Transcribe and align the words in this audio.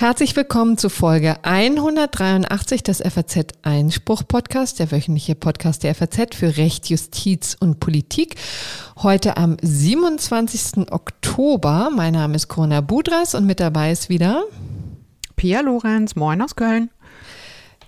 Herzlich 0.00 0.36
willkommen 0.36 0.78
zu 0.78 0.90
Folge 0.90 1.42
183 1.42 2.84
des 2.84 3.02
FAZ 3.02 3.48
Einspruch 3.62 4.22
Podcast, 4.28 4.78
der 4.78 4.92
wöchentliche 4.92 5.34
Podcast 5.34 5.82
der 5.82 5.92
FAZ 5.92 6.36
für 6.36 6.56
Recht, 6.56 6.88
Justiz 6.88 7.56
und 7.58 7.80
Politik. 7.80 8.36
Heute 9.02 9.36
am 9.36 9.56
27. 9.60 10.92
Oktober. 10.92 11.90
Mein 11.92 12.12
Name 12.12 12.36
ist 12.36 12.46
Corona 12.46 12.80
Budras 12.80 13.34
und 13.34 13.44
mit 13.44 13.58
dabei 13.58 13.90
ist 13.90 14.08
wieder 14.08 14.44
Pia 15.34 15.62
Lorenz. 15.62 16.14
Moin 16.14 16.40
aus 16.42 16.54
Köln. 16.54 16.90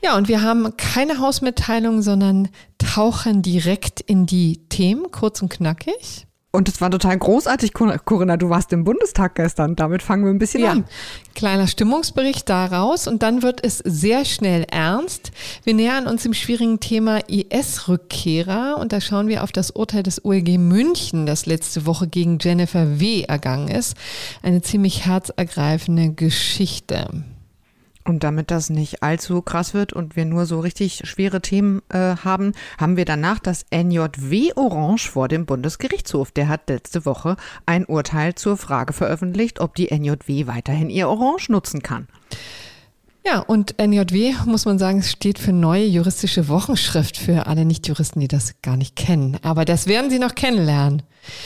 Ja, 0.02 0.16
und 0.16 0.26
wir 0.26 0.42
haben 0.42 0.76
keine 0.76 1.20
Hausmitteilung, 1.20 2.02
sondern 2.02 2.48
tauchen 2.78 3.42
direkt 3.42 4.00
in 4.00 4.26
die 4.26 4.68
Themen, 4.68 5.12
kurz 5.12 5.42
und 5.42 5.50
knackig. 5.50 6.26
Und 6.52 6.68
es 6.68 6.80
war 6.80 6.90
total 6.90 7.16
großartig, 7.16 7.72
Corinna. 7.72 8.36
Du 8.36 8.50
warst 8.50 8.72
im 8.72 8.82
Bundestag 8.82 9.36
gestern. 9.36 9.76
Damit 9.76 10.02
fangen 10.02 10.24
wir 10.24 10.32
ein 10.32 10.40
bisschen 10.40 10.62
ja. 10.62 10.72
an. 10.72 10.84
Kleiner 11.36 11.68
Stimmungsbericht 11.68 12.48
daraus 12.48 13.06
und 13.06 13.22
dann 13.22 13.42
wird 13.42 13.64
es 13.64 13.78
sehr 13.78 14.24
schnell 14.24 14.66
ernst. 14.68 15.30
Wir 15.62 15.74
nähern 15.74 16.08
uns 16.08 16.24
dem 16.24 16.34
schwierigen 16.34 16.80
Thema 16.80 17.20
IS-Rückkehrer 17.28 18.78
und 18.78 18.92
da 18.92 19.00
schauen 19.00 19.28
wir 19.28 19.44
auf 19.44 19.52
das 19.52 19.70
Urteil 19.70 20.02
des 20.02 20.24
OLG 20.24 20.58
München, 20.58 21.24
das 21.24 21.46
letzte 21.46 21.86
Woche 21.86 22.08
gegen 22.08 22.38
Jennifer 22.40 22.98
W. 22.98 23.22
ergangen 23.22 23.68
ist. 23.68 23.96
Eine 24.42 24.60
ziemlich 24.60 25.06
herzergreifende 25.06 26.10
Geschichte. 26.10 27.22
Und 28.04 28.24
damit 28.24 28.50
das 28.50 28.70
nicht 28.70 29.02
allzu 29.02 29.42
krass 29.42 29.74
wird 29.74 29.92
und 29.92 30.16
wir 30.16 30.24
nur 30.24 30.46
so 30.46 30.60
richtig 30.60 31.02
schwere 31.04 31.42
Themen 31.42 31.82
äh, 31.90 32.16
haben, 32.16 32.52
haben 32.78 32.96
wir 32.96 33.04
danach 33.04 33.38
das 33.38 33.66
NJW 33.70 34.52
Orange 34.56 35.10
vor 35.10 35.28
dem 35.28 35.44
Bundesgerichtshof. 35.44 36.32
Der 36.32 36.48
hat 36.48 36.68
letzte 36.68 37.04
Woche 37.04 37.36
ein 37.66 37.84
Urteil 37.84 38.34
zur 38.34 38.56
Frage 38.56 38.94
veröffentlicht, 38.94 39.60
ob 39.60 39.74
die 39.74 39.90
NJW 39.90 40.46
weiterhin 40.46 40.88
ihr 40.88 41.08
Orange 41.08 41.52
nutzen 41.52 41.82
kann. 41.82 42.08
Ja, 43.24 43.40
und 43.40 43.78
NJW, 43.78 44.34
muss 44.46 44.64
man 44.64 44.78
sagen, 44.78 45.02
steht 45.02 45.38
für 45.38 45.52
neue 45.52 45.84
juristische 45.84 46.48
Wochenschrift 46.48 47.18
für 47.18 47.46
alle 47.46 47.66
Nicht-Juristen, 47.66 48.20
die 48.20 48.28
das 48.28 48.54
gar 48.62 48.78
nicht 48.78 48.96
kennen. 48.96 49.36
Aber 49.42 49.66
das 49.66 49.86
werden 49.86 50.10
Sie 50.10 50.18
noch 50.18 50.34
kennenlernen. 50.34 51.02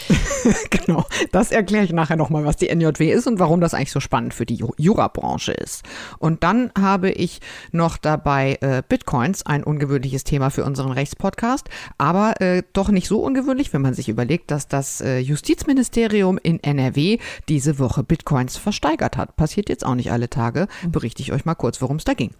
genau, 0.70 1.04
das 1.32 1.50
erkläre 1.50 1.84
ich 1.84 1.92
nachher 1.92 2.16
nochmal, 2.16 2.44
was 2.44 2.56
die 2.56 2.74
NJW 2.74 3.10
ist 3.10 3.26
und 3.26 3.38
warum 3.38 3.60
das 3.60 3.74
eigentlich 3.74 3.90
so 3.90 4.00
spannend 4.00 4.34
für 4.34 4.46
die 4.46 4.62
Jurabranche 4.76 5.52
ist. 5.52 5.84
Und 6.18 6.42
dann 6.42 6.70
habe 6.78 7.10
ich 7.10 7.40
noch 7.72 7.96
dabei 7.96 8.58
äh, 8.60 8.82
Bitcoins, 8.86 9.46
ein 9.46 9.64
ungewöhnliches 9.64 10.24
Thema 10.24 10.50
für 10.50 10.64
unseren 10.64 10.92
Rechtspodcast, 10.92 11.68
aber 11.98 12.40
äh, 12.40 12.62
doch 12.72 12.88
nicht 12.88 13.08
so 13.08 13.20
ungewöhnlich, 13.20 13.72
wenn 13.72 13.82
man 13.82 13.94
sich 13.94 14.08
überlegt, 14.08 14.50
dass 14.50 14.68
das 14.68 15.00
äh, 15.00 15.18
Justizministerium 15.18 16.38
in 16.42 16.62
NRW 16.62 17.18
diese 17.48 17.78
Woche 17.78 18.02
Bitcoins 18.02 18.56
versteigert 18.56 19.16
hat. 19.16 19.36
Passiert 19.36 19.68
jetzt 19.68 19.84
auch 19.84 19.94
nicht 19.94 20.12
alle 20.12 20.30
Tage, 20.30 20.68
berichte 20.88 21.22
ich 21.22 21.32
euch 21.32 21.44
mal 21.44 21.54
kurz, 21.54 21.80
worum 21.80 21.96
es 21.96 22.04
da 22.04 22.14
ging. 22.14 22.30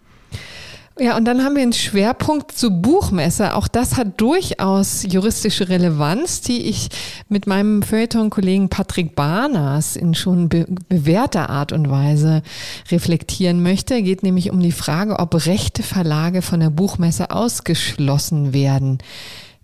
Ja, 0.97 1.17
und 1.17 1.25
dann 1.25 1.43
haben 1.43 1.55
wir 1.55 1.61
einen 1.61 1.73
Schwerpunkt 1.73 2.53
zur 2.53 2.71
Buchmesse. 2.71 3.55
Auch 3.55 3.67
das 3.67 3.97
hat 3.97 4.21
durchaus 4.21 5.03
juristische 5.03 5.67
Relevanz, 5.67 6.39
die 6.39 6.61
ich 6.61 6.87
mit 7.27 7.47
meinem 7.47 7.81
Feuilleton-Kollegen 7.81 8.69
Patrick 8.69 9.13
Barners 9.13 9.97
in 9.97 10.15
schon 10.15 10.47
be 10.47 10.65
bewährter 10.87 11.49
Art 11.49 11.73
und 11.73 11.89
Weise 11.89 12.43
reflektieren 12.91 13.61
möchte. 13.61 14.01
Geht 14.03 14.23
nämlich 14.23 14.51
um 14.51 14.61
die 14.61 14.71
Frage, 14.71 15.19
ob 15.19 15.45
rechte 15.45 15.83
Verlage 15.83 16.41
von 16.41 16.61
der 16.61 16.69
Buchmesse 16.69 17.29
ausgeschlossen 17.29 18.53
werden 18.53 18.99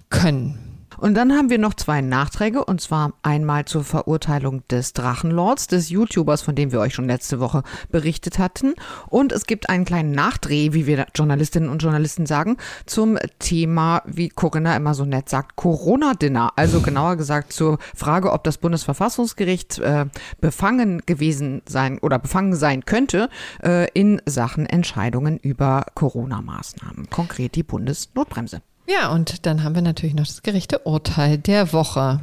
können. 0.09 0.60
Und 1.01 1.15
dann 1.15 1.33
haben 1.33 1.49
wir 1.49 1.57
noch 1.57 1.73
zwei 1.73 2.01
Nachträge, 2.01 2.63
und 2.63 2.79
zwar 2.79 3.13
einmal 3.23 3.65
zur 3.65 3.83
Verurteilung 3.83 4.61
des 4.67 4.93
Drachenlords, 4.93 5.65
des 5.65 5.89
YouTubers, 5.89 6.43
von 6.43 6.53
dem 6.53 6.71
wir 6.71 6.79
euch 6.79 6.93
schon 6.93 7.07
letzte 7.07 7.39
Woche 7.39 7.63
berichtet 7.89 8.37
hatten. 8.37 8.75
Und 9.07 9.31
es 9.31 9.47
gibt 9.47 9.67
einen 9.67 9.83
kleinen 9.83 10.11
Nachdreh, 10.11 10.73
wie 10.73 10.85
wir 10.85 11.07
Journalistinnen 11.15 11.69
und 11.69 11.81
Journalisten 11.81 12.27
sagen, 12.27 12.57
zum 12.85 13.17
Thema, 13.39 14.03
wie 14.05 14.29
Corinna 14.29 14.75
immer 14.75 14.93
so 14.93 15.03
nett 15.03 15.27
sagt, 15.27 15.55
Corona-Dinner. 15.55 16.53
Also 16.55 16.81
genauer 16.81 17.15
gesagt 17.15 17.51
zur 17.51 17.79
Frage, 17.95 18.31
ob 18.31 18.43
das 18.43 18.59
Bundesverfassungsgericht 18.59 19.79
äh, 19.79 20.05
befangen 20.39 21.01
gewesen 21.07 21.63
sein 21.67 21.97
oder 21.97 22.19
befangen 22.19 22.53
sein 22.53 22.85
könnte 22.85 23.29
äh, 23.63 23.89
in 23.93 24.21
Sachen 24.27 24.67
Entscheidungen 24.67 25.39
über 25.39 25.87
Corona-Maßnahmen, 25.95 27.09
konkret 27.09 27.55
die 27.55 27.63
Bundesnotbremse. 27.63 28.61
Ja, 28.91 29.09
und 29.13 29.45
dann 29.45 29.63
haben 29.63 29.75
wir 29.75 29.81
natürlich 29.81 30.15
noch 30.15 30.25
das 30.25 30.41
gerechte 30.41 30.79
Urteil 30.79 31.37
der 31.37 31.71
Woche. 31.71 32.19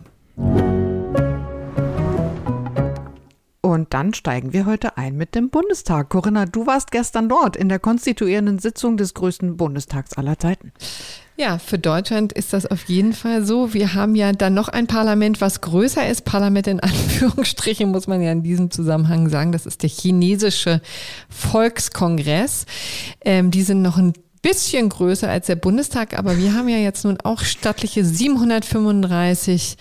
Und 3.63 3.95
dann 3.95 4.13
steigen 4.13 4.53
wir 4.53 4.67
heute 4.67 4.99
ein 4.99 5.17
mit 5.17 5.35
dem 5.35 5.49
Bundestag. 5.49 6.11
Corinna, 6.11 6.45
du 6.45 6.67
warst 6.67 6.91
gestern 6.91 7.29
dort 7.29 7.57
in 7.57 7.71
der 7.71 7.79
konstituierenden 7.79 8.59
Sitzung 8.59 8.99
des 8.99 9.15
größten 9.15 9.57
Bundestags 9.57 10.19
aller 10.19 10.39
Zeiten. 10.39 10.73
Ja, 11.39 11.59
für 11.59 11.79
Deutschland 11.79 12.33
ist 12.33 12.53
das 12.53 12.67
auf 12.67 12.85
jeden 12.85 13.13
Fall 13.15 13.45
so. 13.45 13.73
Wir 13.73 13.95
haben 13.95 14.15
ja 14.15 14.33
dann 14.33 14.55
noch 14.55 14.69
ein 14.69 14.89
Parlament, 14.89 15.41
was 15.41 15.61
größer 15.63 16.07
ist. 16.07 16.25
Parlament 16.25 16.67
in 16.67 16.81
Anführungsstrichen 16.81 17.91
muss 17.91 18.09
man 18.09 18.21
ja 18.21 18.33
in 18.33 18.43
diesem 18.43 18.71
Zusammenhang 18.71 19.31
sagen. 19.31 19.53
Das 19.53 19.65
ist 19.65 19.83
der 19.83 19.91
chinesische 19.91 20.83
Volkskongress. 21.31 22.67
Ähm, 23.23 23.51
die 23.51 23.63
sind 23.63 23.81
noch 23.81 23.97
ein 23.97 24.13
bisschen 24.49 24.89
größer 24.89 25.29
als 25.29 25.47
der 25.47 25.57
Bundestag, 25.57 26.19
aber 26.19 26.39
wir 26.39 26.55
haben 26.55 26.71
ja 26.71 26.79
jetzt 26.79 27.05
nun 27.05 27.19
auch 27.23 27.43
stattliche 27.43 28.03
735 28.03 29.77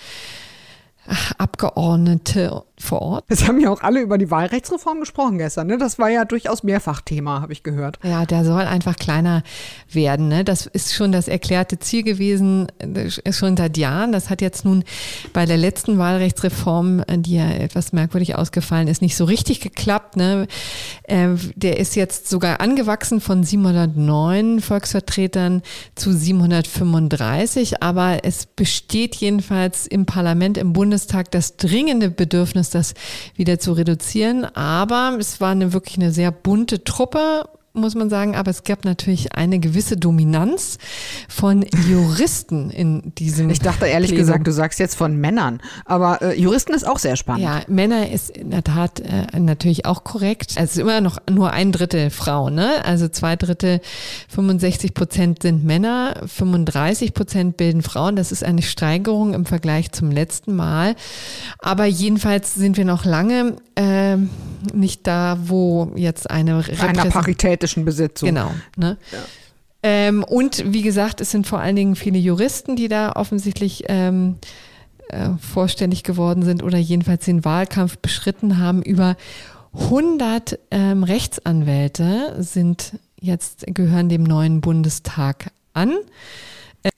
Abgeordnete 1.37 2.63
vor 2.79 3.01
Ort. 3.01 3.25
Es 3.27 3.47
haben 3.47 3.59
ja 3.59 3.71
auch 3.71 3.81
alle 3.81 4.01
über 4.01 4.17
die 4.17 4.29
Wahlrechtsreform 4.29 4.99
gesprochen 4.99 5.39
gestern. 5.39 5.67
Ne? 5.67 5.77
Das 5.77 5.97
war 5.97 6.09
ja 6.09 6.25
durchaus 6.25 6.63
Mehrfachthema, 6.63 7.41
habe 7.41 7.51
ich 7.51 7.63
gehört. 7.63 7.97
Ja, 8.03 8.25
der 8.25 8.45
soll 8.45 8.61
einfach 8.61 8.95
kleiner 8.95 9.43
werden. 9.91 10.27
Ne? 10.27 10.43
Das 10.43 10.67
ist 10.67 10.93
schon 10.93 11.11
das 11.11 11.27
erklärte 11.27 11.79
Ziel 11.79 12.03
gewesen, 12.03 12.67
schon 13.31 13.57
seit 13.57 13.77
Jahren. 13.77 14.11
Das 14.11 14.29
hat 14.29 14.41
jetzt 14.41 14.63
nun 14.63 14.83
bei 15.33 15.45
der 15.45 15.57
letzten 15.57 15.97
Wahlrechtsreform, 15.97 17.03
die 17.09 17.35
ja 17.35 17.49
etwas 17.49 17.93
merkwürdig 17.93 18.35
ausgefallen 18.35 18.87
ist, 18.87 19.01
nicht 19.01 19.17
so 19.17 19.25
richtig 19.25 19.59
geklappt. 19.59 20.15
Ne? 20.15 20.47
Äh, 21.03 21.29
der 21.55 21.79
ist 21.79 21.95
jetzt 21.95 22.29
sogar 22.29 22.61
angewachsen 22.61 23.21
von 23.21 23.43
709 23.43 24.61
Volksvertretern 24.61 25.63
zu 25.95 26.13
735. 26.13 27.81
Aber 27.81 28.19
es 28.23 28.45
besteht 28.45 29.15
jedenfalls 29.15 29.87
im 29.87 30.05
Parlament, 30.05 30.59
im 30.59 30.73
Bundestag 30.73 31.31
das 31.31 31.57
dringende 31.57 32.11
Bedürfnis, 32.11 32.66
ist, 32.67 32.75
das 32.75 32.93
wieder 33.35 33.59
zu 33.59 33.73
reduzieren. 33.73 34.45
Aber 34.45 35.17
es 35.19 35.41
war 35.41 35.51
eine 35.51 35.73
wirklich 35.73 35.97
eine 35.97 36.11
sehr 36.11 36.31
bunte 36.31 36.83
Truppe 36.83 37.49
muss 37.77 37.95
man 37.95 38.09
sagen, 38.09 38.35
aber 38.35 38.51
es 38.51 38.63
gab 38.63 38.85
natürlich 38.85 39.33
eine 39.33 39.59
gewisse 39.59 39.97
Dominanz 39.97 40.77
von 41.29 41.65
Juristen 41.87 42.69
in 42.69 43.13
diesem. 43.15 43.49
Ich 43.49 43.59
dachte 43.59 43.85
ehrlich 43.85 44.09
Plenum. 44.09 44.25
gesagt, 44.25 44.47
du 44.47 44.51
sagst 44.51 44.79
jetzt 44.79 44.95
von 44.95 45.15
Männern, 45.17 45.61
aber 45.85 46.21
äh, 46.21 46.39
Juristen 46.39 46.73
ist 46.73 46.87
auch 46.87 46.99
sehr 46.99 47.15
spannend. 47.15 47.43
Ja, 47.43 47.61
Männer 47.67 48.09
ist 48.11 48.29
in 48.29 48.51
der 48.51 48.63
Tat 48.63 48.99
äh, 48.99 49.39
natürlich 49.39 49.85
auch 49.85 50.03
korrekt. 50.03 50.53
Es 50.55 50.71
ist 50.71 50.77
immer 50.77 51.01
noch 51.01 51.17
nur 51.29 51.51
ein 51.51 51.71
Drittel 51.71 52.09
Frauen, 52.09 52.55
ne? 52.55 52.83
Also 52.85 53.07
zwei 53.07 53.35
Drittel, 53.35 53.81
65 54.29 54.93
Prozent 54.93 55.41
sind 55.43 55.63
Männer, 55.63 56.21
35 56.25 57.13
Prozent 57.13 57.57
bilden 57.57 57.81
Frauen. 57.81 58.15
Das 58.15 58.31
ist 58.31 58.43
eine 58.43 58.61
Steigerung 58.61 59.33
im 59.33 59.45
Vergleich 59.45 59.91
zum 59.91 60.11
letzten 60.11 60.55
Mal. 60.55 60.95
Aber 61.59 61.85
jedenfalls 61.85 62.55
sind 62.55 62.77
wir 62.77 62.85
noch 62.85 63.05
lange 63.05 63.55
äh, 63.75 64.17
nicht 64.73 65.07
da, 65.07 65.37
wo 65.45 65.91
jetzt 65.95 66.29
eine 66.29 66.59
Repräsentation. 66.59 67.11
Parität 67.11 67.57
städtischen 67.57 67.85
Besitzung. 67.85 68.29
Genau. 68.29 68.51
Ne? 68.75 68.97
Ja. 69.11 69.19
Ähm, 69.83 70.23
und 70.23 70.63
wie 70.73 70.81
gesagt, 70.81 71.21
es 71.21 71.31
sind 71.31 71.47
vor 71.47 71.59
allen 71.59 71.75
Dingen 71.75 71.95
viele 71.95 72.17
Juristen, 72.17 72.75
die 72.75 72.87
da 72.87 73.13
offensichtlich 73.13 73.85
ähm, 73.87 74.35
äh, 75.09 75.29
vorständig 75.39 76.03
geworden 76.03 76.43
sind 76.43 76.63
oder 76.63 76.77
jedenfalls 76.77 77.25
den 77.25 77.45
Wahlkampf 77.45 77.97
beschritten 77.97 78.57
haben. 78.57 78.81
Über 78.81 79.15
100 79.73 80.59
ähm, 80.71 81.03
Rechtsanwälte 81.03 82.35
sind 82.39 82.93
jetzt 83.19 83.65
gehören 83.67 84.09
dem 84.09 84.23
neuen 84.23 84.61
Bundestag 84.61 85.51
an. 85.73 85.93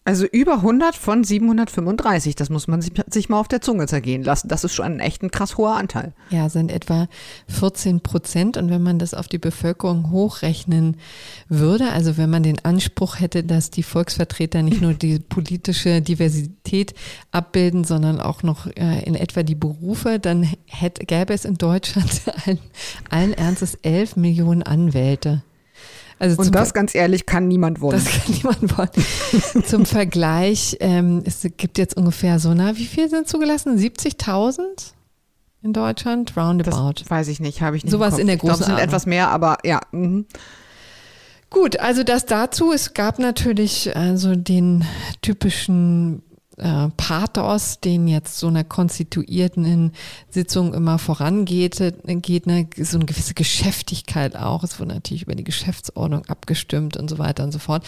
Also 0.05 0.25
über 0.25 0.55
100 0.55 0.95
von 0.95 1.23
735, 1.23 2.35
das 2.35 2.49
muss 2.49 2.67
man 2.67 2.81
sich 2.81 3.29
mal 3.29 3.39
auf 3.39 3.47
der 3.47 3.61
Zunge 3.61 3.87
zergehen 3.87 4.23
lassen. 4.23 4.47
Das 4.47 4.63
ist 4.63 4.73
schon 4.73 4.85
ein 4.85 4.99
echt 4.99 5.21
ein 5.23 5.31
krass 5.31 5.57
hoher 5.57 5.75
Anteil. 5.75 6.13
Ja, 6.31 6.49
sind 6.49 6.71
etwa 6.71 7.07
14 7.47 8.01
Prozent. 8.01 8.57
Und 8.57 8.69
wenn 8.69 8.81
man 8.81 8.99
das 8.99 9.13
auf 9.13 9.27
die 9.27 9.37
Bevölkerung 9.37 10.09
hochrechnen 10.09 10.97
würde, 11.47 11.91
also 11.91 12.17
wenn 12.17 12.29
man 12.29 12.43
den 12.43 12.63
Anspruch 12.65 13.19
hätte, 13.19 13.43
dass 13.43 13.69
die 13.69 13.83
Volksvertreter 13.83 14.63
nicht 14.63 14.81
nur 14.81 14.93
die 14.93 15.19
politische 15.19 16.01
Diversität 16.01 16.93
abbilden, 17.31 17.83
sondern 17.83 18.19
auch 18.19 18.43
noch 18.43 18.67
äh, 18.67 19.03
in 19.03 19.15
etwa 19.15 19.43
die 19.43 19.55
Berufe, 19.55 20.19
dann 20.19 20.47
hätte, 20.65 21.05
gäbe 21.05 21.33
es 21.33 21.45
in 21.45 21.55
Deutschland 21.55 22.21
allen, 22.45 22.59
allen 23.09 23.33
Ernstes 23.33 23.75
11 23.75 24.15
Millionen 24.15 24.63
Anwälte. 24.63 25.43
Also 26.19 26.41
und 26.41 26.53
das, 26.53 26.73
ganz 26.73 26.93
ehrlich, 26.93 27.25
kann 27.25 27.47
niemand 27.47 27.81
wollen. 27.81 27.93
Das 27.93 28.05
kann 28.05 28.35
niemand 28.35 28.77
wollen. 28.77 29.65
zum 29.65 29.85
Vergleich, 29.85 30.77
ähm, 30.81 31.23
es 31.25 31.47
gibt 31.57 31.77
jetzt 31.77 31.95
ungefähr 31.95 32.39
so, 32.39 32.53
na, 32.53 32.75
wie 32.77 32.85
viel 32.85 33.09
sind 33.09 33.27
zugelassen? 33.27 33.77
70.000? 33.77 34.93
in 35.61 35.73
Deutschland? 35.73 36.35
Roundabout. 36.35 36.93
Das 37.01 37.09
weiß 37.09 37.27
ich 37.27 37.39
nicht, 37.39 37.61
habe 37.61 37.77
ich 37.77 37.83
nicht. 37.83 37.91
Sowas 37.91 38.17
in 38.17 38.27
der 38.27 38.37
großen 38.37 38.61
ich 38.61 38.65
glaub, 38.65 38.69
es 38.69 38.77
sind 38.77 38.87
etwas 38.87 39.05
mehr, 39.05 39.29
aber 39.29 39.57
ja. 39.65 39.81
Mhm. 39.91 40.25
Gut, 41.49 41.79
also 41.79 42.03
das 42.03 42.25
dazu. 42.25 42.71
Es 42.71 42.93
gab 42.93 43.17
natürlich 43.19 43.95
also 43.95 44.35
den 44.35 44.85
typischen 45.21 46.21
äh, 46.59 46.89
Pathos, 46.97 47.79
den 47.79 48.07
jetzt 48.07 48.37
so 48.37 48.47
einer 48.47 48.63
konstituierten 48.63 49.93
Sitzung 50.29 50.73
immer 50.73 50.99
vorangeht, 50.99 51.81
geht 52.05 52.47
ne, 52.47 52.67
so 52.77 52.97
eine 52.97 53.05
gewisse 53.05 53.33
Geschäftigkeit 53.33 54.35
auch. 54.35 54.63
Es 54.63 54.79
wurde 54.79 54.93
natürlich 54.93 55.23
über 55.23 55.35
die 55.35 55.43
Geschäftsordnung 55.43 56.25
abgestimmt 56.25 56.97
und 56.97 57.09
so 57.09 57.17
weiter 57.17 57.43
und 57.43 57.51
so 57.51 57.59
fort. 57.59 57.85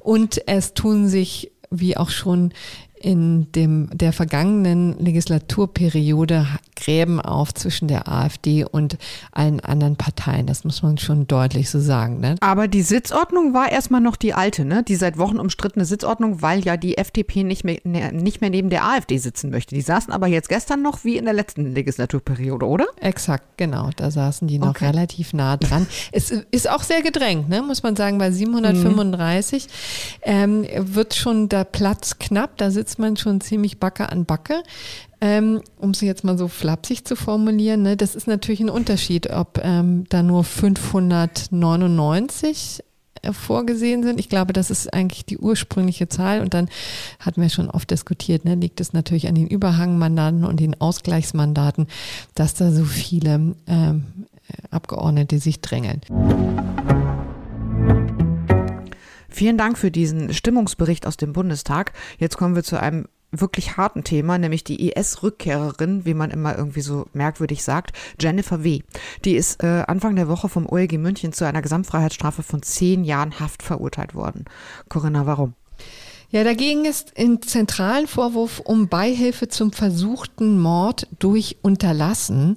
Und 0.00 0.46
es 0.48 0.74
tun 0.74 1.08
sich 1.08 1.52
wie 1.70 1.96
auch 1.96 2.10
schon 2.10 2.52
in 3.04 3.52
dem, 3.52 3.90
der 3.92 4.14
vergangenen 4.14 4.98
Legislaturperiode 4.98 6.46
Gräben 6.74 7.20
auf 7.20 7.52
zwischen 7.52 7.86
der 7.86 8.08
AfD 8.08 8.64
und 8.64 8.96
allen 9.30 9.60
anderen 9.60 9.96
Parteien. 9.96 10.46
Das 10.46 10.64
muss 10.64 10.82
man 10.82 10.96
schon 10.98 11.26
deutlich 11.26 11.70
so 11.70 11.80
sagen. 11.80 12.20
Ne? 12.20 12.36
Aber 12.40 12.66
die 12.66 12.82
Sitzordnung 12.82 13.52
war 13.52 13.70
erstmal 13.70 14.00
noch 14.00 14.16
die 14.16 14.32
alte, 14.32 14.64
ne? 14.64 14.82
die 14.82 14.96
seit 14.96 15.18
Wochen 15.18 15.38
umstrittene 15.38 15.84
Sitzordnung, 15.84 16.40
weil 16.40 16.64
ja 16.64 16.76
die 16.76 16.96
FDP 16.96 17.44
nicht 17.44 17.62
mehr, 17.62 17.78
ne, 17.84 18.12
nicht 18.12 18.40
mehr 18.40 18.50
neben 18.50 18.70
der 18.70 18.84
AfD 18.84 19.18
sitzen 19.18 19.50
möchte. 19.50 19.74
Die 19.74 19.82
saßen 19.82 20.12
aber 20.12 20.26
jetzt 20.26 20.48
gestern 20.48 20.80
noch 20.80 21.04
wie 21.04 21.18
in 21.18 21.26
der 21.26 21.34
letzten 21.34 21.74
Legislaturperiode, 21.74 22.66
oder? 22.66 22.86
Exakt, 23.00 23.44
genau. 23.58 23.90
Da 23.96 24.10
saßen 24.10 24.48
die 24.48 24.58
noch 24.58 24.70
okay. 24.70 24.86
relativ 24.86 25.34
nah 25.34 25.58
dran. 25.58 25.86
es 26.12 26.30
ist 26.30 26.70
auch 26.70 26.82
sehr 26.82 27.02
gedrängt, 27.02 27.50
ne? 27.50 27.62
muss 27.62 27.82
man 27.82 27.96
sagen, 27.96 28.16
bei 28.16 28.30
735 28.30 29.64
mhm. 29.64 29.68
ähm, 30.22 30.66
wird 30.78 31.14
schon 31.14 31.50
der 31.50 31.64
Platz 31.64 32.18
knapp. 32.18 32.56
Da 32.56 32.70
sitzt 32.94 33.00
man 33.00 33.16
schon 33.16 33.40
ziemlich 33.40 33.80
Backe 33.80 34.12
an 34.12 34.24
Backe. 34.24 34.62
Ähm, 35.20 35.60
um 35.78 35.90
es 35.90 36.00
jetzt 36.00 36.22
mal 36.22 36.38
so 36.38 36.46
flapsig 36.46 37.04
zu 37.04 37.16
formulieren, 37.16 37.82
ne, 37.82 37.96
das 37.96 38.14
ist 38.14 38.28
natürlich 38.28 38.60
ein 38.60 38.70
Unterschied, 38.70 39.30
ob 39.30 39.60
ähm, 39.64 40.04
da 40.10 40.22
nur 40.22 40.44
599 40.44 42.84
äh, 43.22 43.32
vorgesehen 43.32 44.04
sind. 44.04 44.20
Ich 44.20 44.28
glaube, 44.28 44.52
das 44.52 44.70
ist 44.70 44.94
eigentlich 44.94 45.24
die 45.24 45.38
ursprüngliche 45.38 46.08
Zahl 46.08 46.40
und 46.40 46.54
dann 46.54 46.68
hatten 47.18 47.42
wir 47.42 47.48
schon 47.48 47.68
oft 47.68 47.90
diskutiert, 47.90 48.44
ne, 48.44 48.54
liegt 48.54 48.80
es 48.80 48.92
natürlich 48.92 49.26
an 49.26 49.34
den 49.34 49.48
Überhangmandaten 49.48 50.44
und 50.44 50.60
den 50.60 50.80
Ausgleichsmandaten, 50.80 51.88
dass 52.34 52.54
da 52.54 52.70
so 52.70 52.84
viele 52.84 53.56
ähm, 53.66 54.04
Abgeordnete 54.70 55.40
sich 55.40 55.60
drängeln. 55.60 56.00
Vielen 59.34 59.58
Dank 59.58 59.76
für 59.78 59.90
diesen 59.90 60.32
Stimmungsbericht 60.32 61.08
aus 61.08 61.16
dem 61.16 61.32
Bundestag. 61.32 61.92
Jetzt 62.18 62.36
kommen 62.36 62.54
wir 62.54 62.62
zu 62.62 62.78
einem 62.78 63.08
wirklich 63.32 63.76
harten 63.76 64.04
Thema, 64.04 64.38
nämlich 64.38 64.62
die 64.62 64.92
IS-Rückkehrerin, 64.92 66.04
wie 66.04 66.14
man 66.14 66.30
immer 66.30 66.56
irgendwie 66.56 66.82
so 66.82 67.06
merkwürdig 67.14 67.64
sagt, 67.64 67.96
Jennifer 68.20 68.62
W. 68.62 68.82
Die 69.24 69.34
ist 69.34 69.60
äh, 69.64 69.82
Anfang 69.88 70.14
der 70.14 70.28
Woche 70.28 70.48
vom 70.48 70.68
OLG 70.68 70.98
München 70.98 71.32
zu 71.32 71.44
einer 71.44 71.62
Gesamtfreiheitsstrafe 71.62 72.44
von 72.44 72.62
zehn 72.62 73.02
Jahren 73.02 73.40
Haft 73.40 73.64
verurteilt 73.64 74.14
worden. 74.14 74.44
Corinna, 74.88 75.26
warum? 75.26 75.54
Ja, 76.34 76.42
dagegen 76.42 76.84
ist 76.84 77.12
im 77.14 77.42
zentralen 77.42 78.08
Vorwurf 78.08 78.58
um 78.58 78.88
Beihilfe 78.88 79.46
zum 79.46 79.70
versuchten 79.70 80.58
Mord 80.58 81.06
durch 81.20 81.58
Unterlassen, 81.62 82.56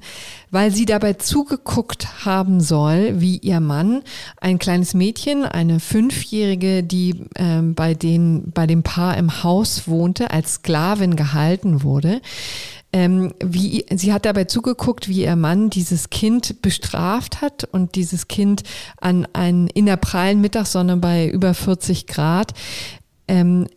weil 0.50 0.71
sie 0.71 0.88
dabei 0.88 1.13
zugeguckt 1.13 2.25
haben 2.25 2.59
soll, 2.59 3.21
wie 3.21 3.38
ihr 3.38 3.59
Mann, 3.59 4.01
ein 4.41 4.57
kleines 4.57 4.95
Mädchen, 4.95 5.45
eine 5.45 5.79
Fünfjährige, 5.79 6.81
die 6.81 7.27
äh, 7.35 7.62
bei, 7.62 7.94
den, 7.94 8.51
bei 8.51 8.65
dem 8.65 8.81
Paar 8.81 9.15
im 9.15 9.44
Haus 9.44 9.88
wohnte, 9.88 10.31
als 10.31 10.56
Sklavin 10.56 11.15
gehalten 11.15 11.83
wurde, 11.83 12.21
ähm, 12.94 13.33
wie, 13.44 13.85
sie 13.94 14.13
hat 14.13 14.25
dabei 14.25 14.45
zugeguckt, 14.45 15.09
wie 15.09 15.24
ihr 15.24 15.35
Mann 15.35 15.69
dieses 15.69 16.09
Kind 16.09 16.62
bestraft 16.62 17.41
hat 17.41 17.65
und 17.65 17.95
dieses 17.95 18.27
Kind 18.29 18.63
an 19.01 19.27
einen, 19.33 19.68
in 19.68 19.85
der 19.85 19.97
prallen 19.97 20.39
Mittagssonne 20.39 20.97
bei 20.97 21.27
über 21.27 21.53
40 21.53 22.07
Grad 22.07 22.53
ähm, 23.27 23.68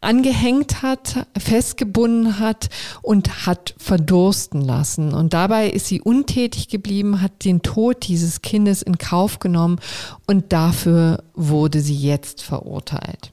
angehängt 0.00 0.82
hat, 0.82 1.26
festgebunden 1.36 2.38
hat 2.38 2.68
und 3.02 3.46
hat 3.46 3.74
verdursten 3.78 4.60
lassen. 4.60 5.12
Und 5.12 5.34
dabei 5.34 5.68
ist 5.68 5.86
sie 5.86 6.00
untätig 6.00 6.68
geblieben, 6.68 7.20
hat 7.20 7.44
den 7.44 7.62
Tod 7.62 8.06
dieses 8.06 8.42
Kindes 8.42 8.82
in 8.82 8.98
Kauf 8.98 9.40
genommen 9.40 9.80
und 10.26 10.52
dafür 10.52 11.24
wurde 11.34 11.80
sie 11.80 11.96
jetzt 11.96 12.42
verurteilt. 12.42 13.32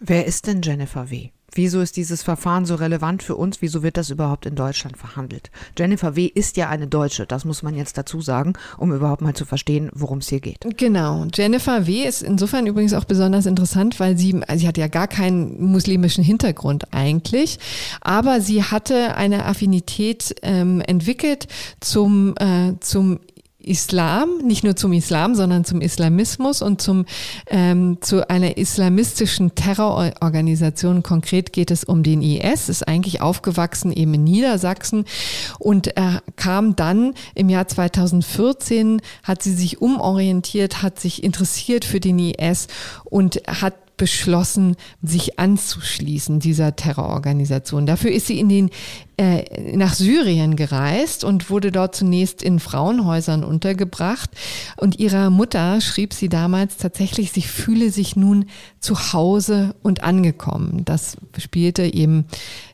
Wer 0.00 0.26
ist 0.26 0.46
denn 0.46 0.62
Jennifer 0.62 1.10
W.? 1.10 1.30
Wieso 1.54 1.80
ist 1.80 1.96
dieses 1.96 2.22
Verfahren 2.22 2.66
so 2.66 2.74
relevant 2.74 3.22
für 3.22 3.36
uns? 3.36 3.62
Wieso 3.62 3.82
wird 3.82 3.96
das 3.96 4.10
überhaupt 4.10 4.46
in 4.46 4.54
Deutschland 4.54 4.96
verhandelt? 4.96 5.50
Jennifer 5.78 6.16
W. 6.16 6.26
ist 6.26 6.56
ja 6.56 6.68
eine 6.68 6.86
Deutsche, 6.86 7.26
das 7.26 7.44
muss 7.44 7.62
man 7.62 7.74
jetzt 7.74 7.96
dazu 7.96 8.20
sagen, 8.20 8.54
um 8.76 8.92
überhaupt 8.92 9.22
mal 9.22 9.34
zu 9.34 9.44
verstehen, 9.44 9.90
worum 9.94 10.18
es 10.18 10.28
hier 10.28 10.40
geht. 10.40 10.64
Genau. 10.76 11.26
Jennifer 11.32 11.86
W. 11.86 12.04
ist 12.04 12.22
insofern 12.22 12.66
übrigens 12.66 12.92
auch 12.94 13.04
besonders 13.04 13.46
interessant, 13.46 14.00
weil 14.00 14.18
sie, 14.18 14.40
sie 14.56 14.68
hat 14.68 14.78
ja 14.78 14.88
gar 14.88 15.08
keinen 15.08 15.62
muslimischen 15.62 16.24
Hintergrund 16.24 16.92
eigentlich, 16.92 17.58
aber 18.00 18.40
sie 18.40 18.62
hatte 18.62 19.16
eine 19.16 19.44
Affinität 19.46 20.34
ähm, 20.42 20.80
entwickelt 20.80 21.46
zum, 21.80 22.34
äh, 22.38 22.72
zum 22.80 23.20
Islam, 23.64 24.38
nicht 24.44 24.64
nur 24.64 24.76
zum 24.76 24.92
Islam, 24.92 25.34
sondern 25.34 25.64
zum 25.64 25.80
Islamismus 25.80 26.62
und 26.62 26.80
zum, 26.80 27.06
ähm, 27.46 27.98
zu 28.00 28.28
einer 28.28 28.56
islamistischen 28.56 29.54
Terrororganisation. 29.54 31.02
Konkret 31.02 31.52
geht 31.52 31.70
es 31.70 31.84
um 31.84 32.02
den 32.02 32.22
IS, 32.22 32.68
ist 32.68 32.86
eigentlich 32.86 33.20
aufgewachsen 33.20 33.92
eben 33.92 34.14
in 34.14 34.24
Niedersachsen 34.24 35.04
und 35.58 35.88
er 35.96 36.22
kam 36.36 36.76
dann 36.76 37.14
im 37.34 37.48
Jahr 37.48 37.68
2014, 37.68 39.00
hat 39.22 39.42
sie 39.42 39.54
sich 39.54 39.80
umorientiert, 39.80 40.82
hat 40.82 41.00
sich 41.00 41.22
interessiert 41.22 41.84
für 41.84 42.00
den 42.00 42.18
IS 42.18 42.68
und 43.04 43.42
hat 43.46 43.74
beschlossen, 43.96 44.76
sich 45.02 45.38
anzuschließen 45.38 46.40
dieser 46.40 46.76
Terrororganisation. 46.76 47.86
Dafür 47.86 48.10
ist 48.10 48.26
sie 48.26 48.40
in 48.40 48.48
den 48.48 48.70
äh, 49.16 49.76
nach 49.76 49.94
Syrien 49.94 50.56
gereist 50.56 51.22
und 51.22 51.48
wurde 51.48 51.70
dort 51.70 51.94
zunächst 51.94 52.42
in 52.42 52.58
Frauenhäusern 52.58 53.44
untergebracht. 53.44 54.30
Und 54.76 54.98
ihrer 54.98 55.30
Mutter 55.30 55.80
schrieb 55.80 56.12
sie 56.12 56.28
damals 56.28 56.78
tatsächlich, 56.78 57.30
sie 57.30 57.42
fühle 57.42 57.90
sich 57.90 58.16
nun 58.16 58.46
zu 58.80 59.12
Hause 59.12 59.76
und 59.82 60.02
angekommen. 60.02 60.84
Das 60.84 61.16
spielte 61.38 61.84
eben 61.84 62.26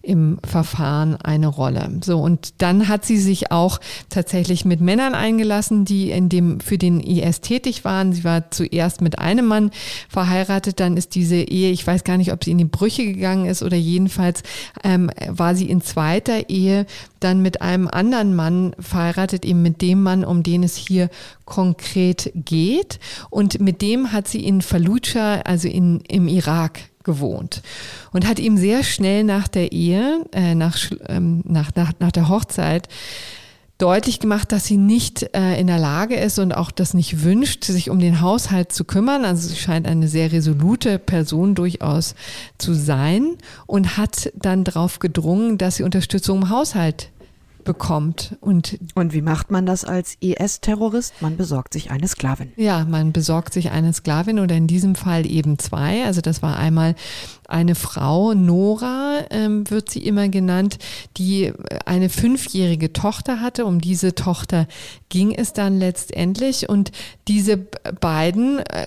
im 0.02 0.38
Verfahren 0.42 1.16
eine 1.16 1.46
Rolle. 1.46 2.00
So, 2.02 2.20
und 2.20 2.54
dann 2.62 2.88
hat 2.88 3.04
sie 3.04 3.18
sich 3.18 3.52
auch 3.52 3.78
tatsächlich 4.08 4.64
mit 4.64 4.80
Männern 4.80 5.14
eingelassen, 5.14 5.84
die 5.84 6.10
in 6.10 6.30
dem, 6.30 6.60
für 6.60 6.78
den 6.78 7.00
IS 7.00 7.42
tätig 7.42 7.84
waren. 7.84 8.14
Sie 8.14 8.24
war 8.24 8.50
zuerst 8.50 9.02
mit 9.02 9.18
einem 9.18 9.44
Mann 9.44 9.70
verheiratet, 10.08 10.80
dann 10.80 10.96
ist 10.96 11.14
diese 11.14 11.36
Ehe, 11.36 11.70
ich 11.70 11.86
weiß 11.86 12.04
gar 12.04 12.16
nicht, 12.16 12.32
ob 12.32 12.44
sie 12.44 12.52
in 12.52 12.58
die 12.58 12.64
Brüche 12.64 13.04
gegangen 13.04 13.44
ist 13.44 13.62
oder 13.62 13.76
jedenfalls 13.76 14.42
ähm, 14.82 15.10
war 15.28 15.54
sie 15.54 15.68
in 15.68 15.82
zweiter 15.82 16.29
zweiter 16.30 16.48
Ehe 16.48 16.86
dann 17.18 17.42
mit 17.42 17.60
einem 17.60 17.88
anderen 17.88 18.34
Mann 18.34 18.74
verheiratet, 18.78 19.44
eben 19.44 19.62
mit 19.62 19.82
dem 19.82 20.02
Mann, 20.02 20.24
um 20.24 20.42
den 20.42 20.62
es 20.62 20.76
hier 20.76 21.10
konkret 21.44 22.32
geht. 22.34 23.00
Und 23.30 23.60
mit 23.60 23.82
dem 23.82 24.12
hat 24.12 24.28
sie 24.28 24.44
in 24.44 24.62
Fallujah, 24.62 25.40
also 25.42 25.68
in, 25.68 26.00
im 26.08 26.28
Irak, 26.28 26.80
gewohnt 27.02 27.62
und 28.12 28.28
hat 28.28 28.38
ihm 28.38 28.58
sehr 28.58 28.84
schnell 28.84 29.24
nach 29.24 29.48
der 29.48 29.72
Ehe, 29.72 30.26
äh, 30.32 30.54
nach, 30.54 30.76
ähm, 31.08 31.42
nach, 31.46 31.70
nach, 31.74 31.92
nach 31.98 32.12
der 32.12 32.28
Hochzeit, 32.28 32.88
deutlich 33.80 34.20
gemacht, 34.20 34.52
dass 34.52 34.66
sie 34.66 34.76
nicht 34.76 35.34
äh, 35.34 35.58
in 35.60 35.66
der 35.66 35.78
Lage 35.78 36.16
ist 36.16 36.38
und 36.38 36.52
auch 36.52 36.70
das 36.70 36.94
nicht 36.94 37.24
wünscht, 37.24 37.64
sich 37.64 37.90
um 37.90 37.98
den 37.98 38.20
Haushalt 38.20 38.72
zu 38.72 38.84
kümmern. 38.84 39.24
Also 39.24 39.48
sie 39.48 39.56
scheint 39.56 39.86
eine 39.86 40.08
sehr 40.08 40.32
resolute 40.32 40.98
Person 40.98 41.54
durchaus 41.54 42.14
zu 42.58 42.74
sein 42.74 43.36
und 43.66 43.96
hat 43.96 44.32
dann 44.34 44.64
darauf 44.64 44.98
gedrungen, 44.98 45.58
dass 45.58 45.76
sie 45.76 45.82
Unterstützung 45.82 46.42
im 46.42 46.50
Haushalt 46.50 47.10
bekommt. 47.64 48.36
Und, 48.40 48.78
und 48.94 49.12
wie 49.12 49.22
macht 49.22 49.50
man 49.50 49.66
das 49.66 49.84
als 49.84 50.16
IS-Terrorist? 50.20 51.14
Man 51.20 51.36
besorgt 51.36 51.72
sich 51.72 51.90
eine 51.90 52.08
Sklavin. 52.08 52.52
Ja, 52.56 52.84
man 52.84 53.12
besorgt 53.12 53.52
sich 53.52 53.70
eine 53.70 53.92
Sklavin 53.92 54.38
oder 54.38 54.54
in 54.54 54.66
diesem 54.66 54.94
Fall 54.94 55.26
eben 55.26 55.58
zwei. 55.58 56.04
Also 56.04 56.20
das 56.20 56.42
war 56.42 56.56
einmal 56.56 56.94
eine 57.48 57.74
Frau, 57.74 58.34
Nora 58.34 59.24
ähm, 59.30 59.68
wird 59.70 59.90
sie 59.90 60.04
immer 60.04 60.28
genannt, 60.28 60.78
die 61.16 61.52
eine 61.84 62.08
fünfjährige 62.08 62.92
Tochter 62.92 63.40
hatte. 63.40 63.66
Um 63.66 63.80
diese 63.80 64.14
Tochter 64.14 64.66
ging 65.08 65.34
es 65.34 65.52
dann 65.52 65.78
letztendlich. 65.78 66.68
Und 66.68 66.92
diese 67.28 67.56
beiden 67.56 68.60
äh, 68.60 68.86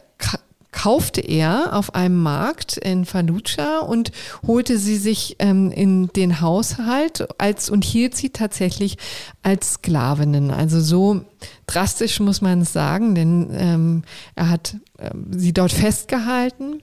kaufte 0.74 1.22
er 1.22 1.74
auf 1.74 1.96
einem 1.96 2.22
Markt 2.22 2.75
in 2.77 3.06
Fallujah 3.06 3.80
und 3.80 4.12
holte 4.46 4.77
sie 4.77 4.98
sich 4.98 5.38
ähm, 5.39 5.72
in 5.72 6.08
den 6.08 6.42
Haushalt 6.42 7.27
als 7.39 7.70
und 7.70 7.86
hielt 7.86 8.15
sie 8.15 8.32
tatsächlich 8.32 8.98
als 9.44 9.75
Sklavinnen. 9.75 10.51
Also 10.51 10.82
so 10.82 11.22
drastisch 11.68 12.20
muss 12.20 12.42
man 12.42 12.62
es 12.62 12.74
sagen, 12.74 13.15
denn 13.15 13.50
ähm, 13.53 14.03
er 14.36 14.50
hat 14.50 14.75
ähm, 15.00 15.27
sie 15.32 15.53
dort 15.53 15.72
festgehalten 15.72 16.82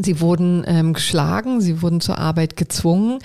Sie 0.00 0.20
wurden 0.20 0.64
ähm, 0.66 0.94
geschlagen, 0.94 1.60
sie 1.60 1.82
wurden 1.82 2.00
zur 2.00 2.16
Arbeit 2.16 2.56
gezwungen. 2.56 3.18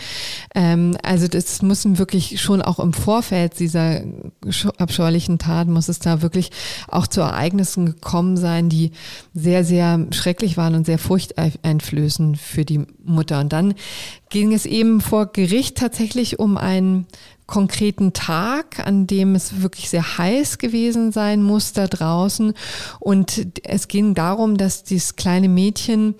Ähm, 0.54 0.98
also 1.02 1.28
das 1.28 1.62
müssen 1.62 1.98
wirklich 1.98 2.42
schon 2.42 2.62
auch 2.62 2.80
im 2.80 2.92
Vorfeld 2.92 3.60
dieser 3.60 4.02
abscheulichen 4.78 5.40
Tat 5.40 5.70
muss 5.70 5.88
es 5.88 6.00
da 6.00 6.22
wirklich 6.22 6.52
auch 6.90 7.08
zu 7.08 7.22
Ereignissen 7.22 7.86
gekommen 7.86 8.36
sein, 8.36 8.68
die 8.68 8.92
sehr, 9.34 9.64
sehr 9.64 10.08
schrecklich 10.12 10.58
waren 10.58 10.76
und 10.76 10.86
sehr 10.86 11.00
furchteinflößend 11.00 12.38
für 12.38 12.66
die 12.66 12.86
Mutter. 13.04 13.40
Und 13.40 13.54
dann 13.54 13.74
ging 14.30 14.54
es 14.54 14.66
eben 14.66 15.00
vor 15.00 15.28
Gericht 15.28 15.78
tatsächlich 15.78 16.38
um 16.38 16.58
einen 16.58 17.08
konkreten 17.46 18.12
Tag, 18.12 18.86
an 18.86 19.08
dem 19.08 19.34
es 19.34 19.62
wirklich 19.62 19.90
sehr 19.90 20.18
heiß 20.18 20.58
gewesen 20.58 21.14
sein 21.14 21.42
muss 21.42 21.72
da 21.72 21.88
draußen. 21.88 22.54
Und 23.00 23.48
es 23.64 23.88
ging 23.88 24.14
darum, 24.14 24.58
dass 24.58 24.84
dieses 24.84 25.16
kleine 25.16 25.48
Mädchen 25.48 26.16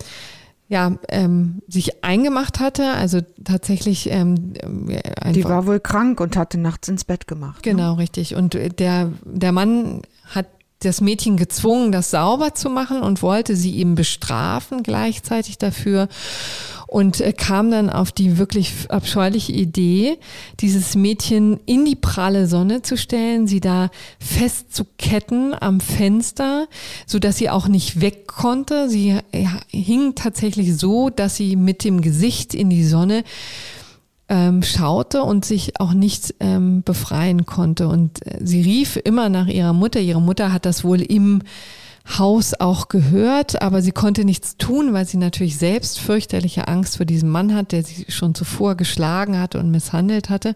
ja, 0.68 0.96
ähm, 1.08 1.62
sich 1.66 2.04
eingemacht 2.04 2.60
hatte, 2.60 2.92
also 2.92 3.20
tatsächlich 3.42 4.10
ähm, 4.10 4.52
Die 5.34 5.44
war 5.44 5.66
wohl 5.66 5.80
krank 5.80 6.20
und 6.20 6.36
hatte 6.36 6.58
nachts 6.58 6.88
ins 6.88 7.04
Bett 7.04 7.26
gemacht. 7.26 7.64
Ne? 7.64 7.72
Genau, 7.72 7.94
ne? 7.94 7.98
richtig. 7.98 8.34
Und 8.34 8.54
der, 8.54 9.10
der 9.24 9.52
Mann 9.52 10.02
das 10.80 11.00
Mädchen 11.00 11.36
gezwungen, 11.36 11.92
das 11.92 12.10
sauber 12.10 12.54
zu 12.54 12.70
machen 12.70 13.02
und 13.02 13.22
wollte 13.22 13.56
sie 13.56 13.76
eben 13.78 13.94
bestrafen 13.94 14.82
gleichzeitig 14.82 15.58
dafür 15.58 16.08
und 16.88 17.20
äh, 17.20 17.32
kam 17.32 17.70
dann 17.70 17.90
auf 17.90 18.12
die 18.12 18.38
wirklich 18.38 18.72
abscheuliche 18.88 19.52
Idee, 19.52 20.18
dieses 20.60 20.94
Mädchen 20.94 21.60
in 21.66 21.84
die 21.84 21.96
pralle 21.96 22.46
Sonne 22.46 22.82
zu 22.82 22.96
stellen, 22.96 23.46
sie 23.46 23.60
da 23.60 23.90
fest 24.18 24.74
zu 24.74 24.84
ketten 24.96 25.54
am 25.58 25.80
Fenster, 25.80 26.66
so 27.06 27.18
dass 27.18 27.36
sie 27.36 27.50
auch 27.50 27.68
nicht 27.68 28.00
weg 28.00 28.26
konnte. 28.26 28.88
Sie 28.88 29.18
ja, 29.34 29.60
hing 29.70 30.14
tatsächlich 30.14 30.76
so, 30.76 31.10
dass 31.10 31.36
sie 31.36 31.56
mit 31.56 31.84
dem 31.84 32.00
Gesicht 32.00 32.54
in 32.54 32.70
die 32.70 32.84
Sonne 32.84 33.22
ähm, 34.28 34.62
schaute 34.62 35.22
und 35.22 35.44
sich 35.44 35.80
auch 35.80 35.92
nicht 35.92 36.34
ähm, 36.40 36.82
befreien 36.82 37.46
konnte. 37.46 37.88
Und 37.88 38.26
äh, 38.26 38.38
sie 38.40 38.60
rief 38.60 38.98
immer 39.02 39.28
nach 39.28 39.46
ihrer 39.46 39.72
Mutter. 39.72 40.00
Ihre 40.00 40.20
Mutter 40.20 40.52
hat 40.52 40.66
das 40.66 40.84
wohl 40.84 41.00
im 41.00 41.42
Haus 42.16 42.54
auch 42.58 42.88
gehört, 42.88 43.60
aber 43.60 43.82
sie 43.82 43.92
konnte 43.92 44.24
nichts 44.24 44.56
tun, 44.56 44.92
weil 44.94 45.06
sie 45.06 45.18
natürlich 45.18 45.58
selbst 45.58 45.98
fürchterliche 45.98 46.66
Angst 46.66 46.96
vor 46.96 47.06
diesem 47.06 47.28
Mann 47.28 47.54
hat, 47.54 47.72
der 47.72 47.82
sie 47.82 48.06
schon 48.08 48.34
zuvor 48.34 48.76
geschlagen 48.76 49.38
hatte 49.38 49.58
und 49.58 49.70
misshandelt 49.70 50.30
hatte. 50.30 50.54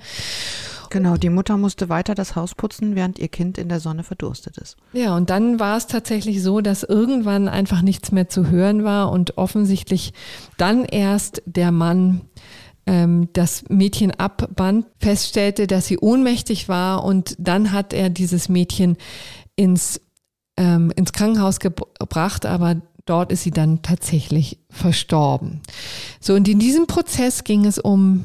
Genau, 0.88 1.16
die 1.16 1.30
Mutter 1.30 1.56
musste 1.56 1.88
weiter 1.88 2.14
das 2.14 2.36
Haus 2.36 2.54
putzen, 2.54 2.94
während 2.94 3.18
ihr 3.18 3.28
Kind 3.28 3.56
in 3.56 3.70
der 3.70 3.80
Sonne 3.80 4.02
verdurstet 4.02 4.58
ist. 4.58 4.76
Ja, 4.92 5.16
und 5.16 5.30
dann 5.30 5.58
war 5.58 5.76
es 5.76 5.86
tatsächlich 5.86 6.42
so, 6.42 6.60
dass 6.60 6.82
irgendwann 6.82 7.48
einfach 7.48 7.80
nichts 7.80 8.12
mehr 8.12 8.28
zu 8.28 8.50
hören 8.50 8.84
war 8.84 9.10
und 9.10 9.38
offensichtlich 9.38 10.12
dann 10.58 10.84
erst 10.84 11.42
der 11.46 11.72
Mann 11.72 12.22
ähm, 12.86 13.28
das 13.32 13.64
Mädchen 13.68 14.10
abband, 14.12 14.86
feststellte, 14.98 15.66
dass 15.66 15.86
sie 15.86 15.98
ohnmächtig 15.98 16.68
war 16.68 17.04
und 17.04 17.36
dann 17.38 17.72
hat 17.72 17.92
er 17.92 18.10
dieses 18.10 18.48
Mädchen 18.48 18.96
ins 19.56 20.00
ähm, 20.56 20.92
ins 20.96 21.12
Krankenhaus 21.12 21.60
gebracht, 21.60 22.46
aber 22.46 22.76
dort 23.06 23.32
ist 23.32 23.42
sie 23.42 23.50
dann 23.50 23.82
tatsächlich 23.82 24.58
verstorben. 24.70 25.60
So, 26.20 26.34
und 26.34 26.46
in 26.48 26.58
diesem 26.58 26.86
Prozess 26.86 27.44
ging 27.44 27.64
es 27.64 27.78
um 27.78 28.24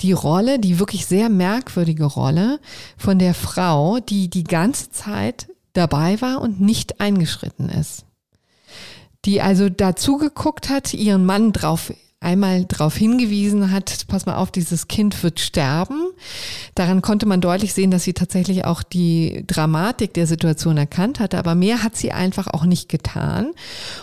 die 0.00 0.12
Rolle, 0.12 0.58
die 0.58 0.78
wirklich 0.78 1.06
sehr 1.06 1.28
merkwürdige 1.28 2.04
Rolle 2.04 2.60
von 2.96 3.18
der 3.18 3.34
Frau, 3.34 3.98
die 3.98 4.30
die 4.30 4.44
ganze 4.44 4.90
Zeit 4.90 5.48
dabei 5.72 6.20
war 6.20 6.40
und 6.40 6.60
nicht 6.60 7.00
eingeschritten 7.00 7.68
ist. 7.68 8.04
Die 9.24 9.42
also 9.42 9.68
dazu 9.68 10.18
geguckt 10.18 10.68
hat, 10.68 10.94
ihren 10.94 11.26
Mann 11.26 11.52
drauf 11.52 11.92
einmal 12.20 12.64
darauf 12.64 12.96
hingewiesen 12.96 13.70
hat, 13.70 14.06
pass 14.08 14.26
mal 14.26 14.36
auf, 14.36 14.50
dieses 14.50 14.88
Kind 14.88 15.22
wird 15.22 15.38
sterben. 15.38 16.10
Daran 16.74 17.00
konnte 17.00 17.26
man 17.26 17.40
deutlich 17.40 17.74
sehen, 17.74 17.92
dass 17.92 18.02
sie 18.02 18.12
tatsächlich 18.12 18.64
auch 18.64 18.82
die 18.82 19.44
Dramatik 19.46 20.14
der 20.14 20.26
Situation 20.26 20.76
erkannt 20.76 21.20
hatte, 21.20 21.38
aber 21.38 21.54
mehr 21.54 21.84
hat 21.84 21.96
sie 21.96 22.10
einfach 22.10 22.48
auch 22.48 22.64
nicht 22.64 22.88
getan. 22.88 23.52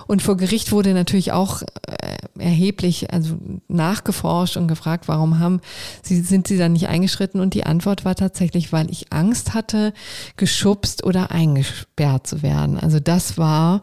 Und 0.08 0.22
vor 0.22 0.38
Gericht 0.38 0.72
wurde 0.72 0.94
natürlich 0.94 1.34
auch 1.34 1.62
äh, 1.62 2.16
erheblich 2.40 3.12
also 3.12 3.38
nachgeforscht 3.68 4.56
und 4.56 4.70
gefragt, 4.70 5.10
warum 5.10 5.40
haben 5.40 5.60
sie, 6.02 6.22
sind 6.22 6.48
sie 6.48 6.58
dann 6.58 6.74
nicht 6.74 6.88
eingeschritten? 6.88 7.42
Und 7.42 7.54
die 7.54 7.66
Antwort 7.66 8.06
war 8.06 8.16
tatsächlich, 8.16 8.72
weil 8.72 8.90
ich 8.90 9.12
Angst 9.12 9.54
hatte, 9.54 9.94
geschubst 10.38 11.04
oder 11.04 11.32
eingesperrt 11.32 12.28
zu 12.28 12.42
werden. 12.42 12.80
Also 12.80 13.02
das 13.02 13.38
war 13.38 13.82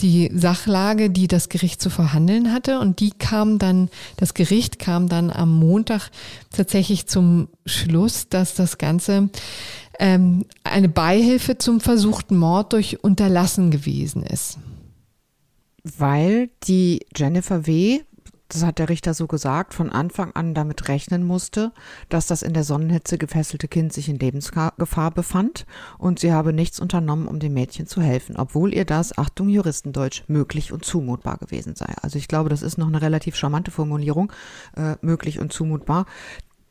die 0.00 0.30
Sachlage, 0.34 1.08
die 1.08 1.26
das 1.26 1.48
Gericht 1.48 1.80
zu 1.80 1.88
verhandeln 1.88 2.52
hatte. 2.52 2.80
Und 2.80 3.00
die 3.00 3.10
kam 3.10 3.58
dann, 3.58 3.88
das 4.16 4.34
Gericht 4.34 4.78
kam 4.78 5.08
dann 5.08 5.30
am 5.30 5.58
Montag 5.58 6.10
tatsächlich 6.50 7.06
zum 7.06 7.48
Schluss, 7.64 8.28
dass 8.28 8.54
das 8.54 8.78
Ganze 8.78 9.30
ähm, 9.98 10.44
eine 10.64 10.88
Beihilfe 10.88 11.56
zum 11.56 11.80
versuchten 11.80 12.36
Mord 12.36 12.74
durch 12.74 13.02
Unterlassen 13.02 13.70
gewesen 13.70 14.22
ist. 14.22 14.58
Weil 15.82 16.50
die 16.64 17.06
Jennifer 17.16 17.66
W 17.66 18.00
das 18.48 18.64
hat 18.64 18.78
der 18.78 18.88
Richter 18.88 19.14
so 19.14 19.26
gesagt, 19.26 19.74
von 19.74 19.90
Anfang 19.90 20.32
an 20.32 20.54
damit 20.54 20.88
rechnen 20.88 21.24
musste, 21.24 21.72
dass 22.08 22.26
das 22.26 22.42
in 22.42 22.54
der 22.54 22.64
Sonnenhitze 22.64 23.18
gefesselte 23.18 23.68
Kind 23.68 23.92
sich 23.92 24.08
in 24.08 24.18
Lebensgefahr 24.18 25.10
befand 25.10 25.66
und 25.98 26.20
sie 26.20 26.32
habe 26.32 26.52
nichts 26.52 26.78
unternommen, 26.78 27.26
um 27.26 27.40
dem 27.40 27.54
Mädchen 27.54 27.86
zu 27.86 28.00
helfen, 28.00 28.36
obwohl 28.36 28.72
ihr 28.72 28.84
das, 28.84 29.16
Achtung 29.18 29.48
Juristendeutsch, 29.48 30.22
möglich 30.28 30.72
und 30.72 30.84
zumutbar 30.84 31.38
gewesen 31.38 31.74
sei. 31.74 31.92
Also 32.02 32.18
ich 32.18 32.28
glaube, 32.28 32.48
das 32.48 32.62
ist 32.62 32.78
noch 32.78 32.86
eine 32.86 33.02
relativ 33.02 33.36
charmante 33.36 33.70
Formulierung, 33.70 34.32
äh, 34.76 34.94
möglich 35.00 35.40
und 35.40 35.52
zumutbar. 35.52 36.06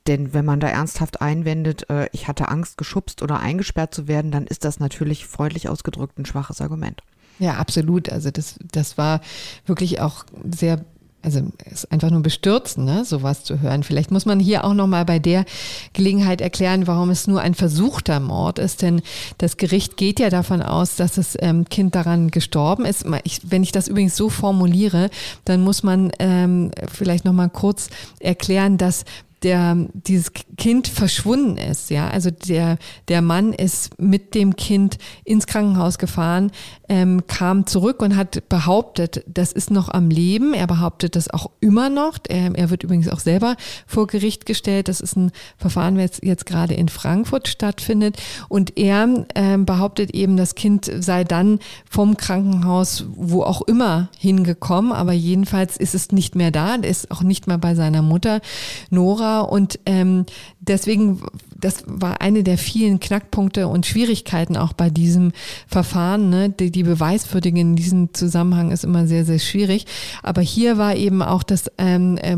Denn 0.08 0.34
wenn 0.34 0.46
man 0.46 0.60
da 0.60 0.67
ernsthaft 0.67 1.22
einwendet, 1.22 1.89
äh, 1.89 2.08
ich 2.12 2.27
hatte 2.27 2.50
Angst, 2.50 2.77
geschubst 2.77 3.22
oder 3.22 3.39
eingesperrt 3.39 3.94
zu 3.94 4.08
werden, 4.08 4.32
dann 4.32 4.46
ist 4.46 4.63
das 4.63 4.79
natürlich 4.79 5.25
freundlich 5.25 5.67
ausgedrückt 5.67 6.20
ein 6.20 6.25
schwaches 6.25 6.62
Argument. 6.62 7.01
Ja, 7.39 7.55
absolut. 7.55 8.10
Also 8.10 8.32
das, 8.32 8.55
das 8.72 8.98
war 8.98 9.22
wirklich 9.65 10.00
auch 10.00 10.25
sehr 10.50 10.86
also 11.25 11.41
ist 11.70 11.91
einfach 11.91 12.12
nur 12.12 12.22
bestürzen, 12.22 12.86
ne, 12.86 13.03
sowas 13.03 13.44
zu 13.44 13.60
hören. 13.60 13.84
Vielleicht 13.84 14.12
muss 14.12 14.25
man 14.25 14.39
hier 14.39 14.63
auch 14.63 14.74
nochmal 14.74 15.05
bei 15.05 15.20
der 15.20 15.46
Gelegenheit 15.94 16.39
erklären, 16.39 16.88
warum 16.88 17.10
es 17.10 17.27
nur 17.27 17.41
ein 17.41 17.55
versuchter 17.55 18.20
Mord 18.20 18.60
ist, 18.60 18.82
denn 18.84 19.01
das 19.39 19.58
Gericht 19.58 19.98
geht 19.98 20.20
ja 20.20 20.29
davon 20.29 20.62
aus, 20.62 20.96
dass 20.96 21.13
das 21.13 21.36
ähm, 21.39 21.65
Kind 21.67 21.96
daran 21.96 22.29
gestorben 22.29 22.86
ist. 22.86 23.05
Ich, 23.24 23.41
wenn 23.44 23.63
ich 23.63 23.72
das 23.72 23.88
übrigens 23.88 24.15
so 24.15 24.29
formuliere, 24.29 25.10
dann 25.46 25.62
muss 25.62 25.84
man 25.84 26.12
ähm, 26.20 26.72
vielleicht 26.91 27.25
nochmal 27.25 27.50
kurz 27.50 27.89
erklären, 28.20 28.77
dass 28.77 29.03
der, 29.46 29.77
dieses 29.94 30.32
Kind 30.58 30.88
verschwunden 30.88 31.58
ist, 31.58 31.91
ja. 31.91 32.10
Also 32.10 32.32
der, 32.32 32.77
der 33.08 33.22
Mann 33.22 33.53
ist 33.53 34.00
mit 34.00 34.34
dem 34.34 34.55
Kind 34.55 34.98
ins 35.24 35.46
Krankenhaus 35.46 36.00
gefahren, 36.00 36.51
ähm, 36.89 37.27
kam 37.27 37.65
zurück 37.65 38.01
und 38.01 38.15
hat 38.15 38.48
behauptet, 38.50 39.24
das 39.27 39.51
ist 39.51 39.72
noch 39.72 39.89
am 39.89 40.10
Leben. 40.10 40.54
Er 40.54 40.68
behauptet 40.68 41.15
das 41.15 41.30
auch 41.30 41.51
immer 41.60 41.89
noch. 41.89 42.18
Er, 42.27 42.56
er 42.56 42.70
wird 42.70 42.84
übrigens 42.84 43.10
auch 43.10 43.20
selber 43.20 43.56
vor 43.88 44.08
Gericht 44.08 44.46
gestellt. 44.46 44.88
Das 44.88 45.01
ist 45.01 45.15
ein 45.15 45.32
Verfahren, 45.58 45.96
das 45.96 46.04
jetzt, 46.04 46.24
jetzt 46.24 46.46
gerade 46.46 46.74
in 46.74 46.89
Frankfurt 46.89 47.48
stattfindet. 47.48 48.18
Und 48.50 48.77
er 48.77 49.25
ähm, 49.36 49.65
behauptet 49.65 50.12
eben, 50.12 50.38
das 50.38 50.56
Kind 50.56 50.92
sei 51.00 51.24
dann 51.24 51.60
vom 51.89 52.18
Krankenhaus, 52.18 53.06
wo 53.15 53.44
auch 53.44 53.62
immer, 53.63 54.10
hingekommen. 54.18 54.92
Aber 54.92 55.13
jedenfalls 55.13 55.77
ist 55.77 55.96
es 55.96 56.12
nicht 56.12 56.36
mehr 56.36 56.51
da. 56.51 56.75
Er 56.75 56.84
ist 56.84 57.12
auch 57.12 57.22
nicht 57.22 57.48
mehr 57.48 57.58
bei 57.58 57.75
seiner 57.75 58.01
Mutter 58.01 58.42
Nora 58.89 59.42
und 59.42 59.80
ähm, 59.86 60.25
deswegen, 60.60 61.22
das 61.56 61.84
war 61.88 62.22
eine 62.22 62.44
der 62.44 62.58
vielen 62.58 63.00
Knackpunkte 63.00 63.68
und 63.68 63.86
Schwierigkeiten 63.86 64.58
auch 64.58 64.74
bei 64.74 64.90
diesem 64.90 65.32
Verfahren. 65.68 66.30
Ne? 66.30 66.50
Die, 66.50 66.72
die 66.72 66.84
Beweiswürdigung 66.84 67.60
in 67.60 67.76
diesem 67.76 68.14
Zusammenhang 68.14 68.72
ist 68.72 68.84
immer 68.84 69.08
sehr, 69.08 69.26
sehr 69.26 69.40
schwierig. 69.40 69.86
Aber 70.22 70.42
hier 70.42 70.78
war 70.78 70.96
eben 70.96 71.22
auch 71.22 71.44
das 71.44 71.72
ähm, 71.78 72.18
äh, 72.18 72.38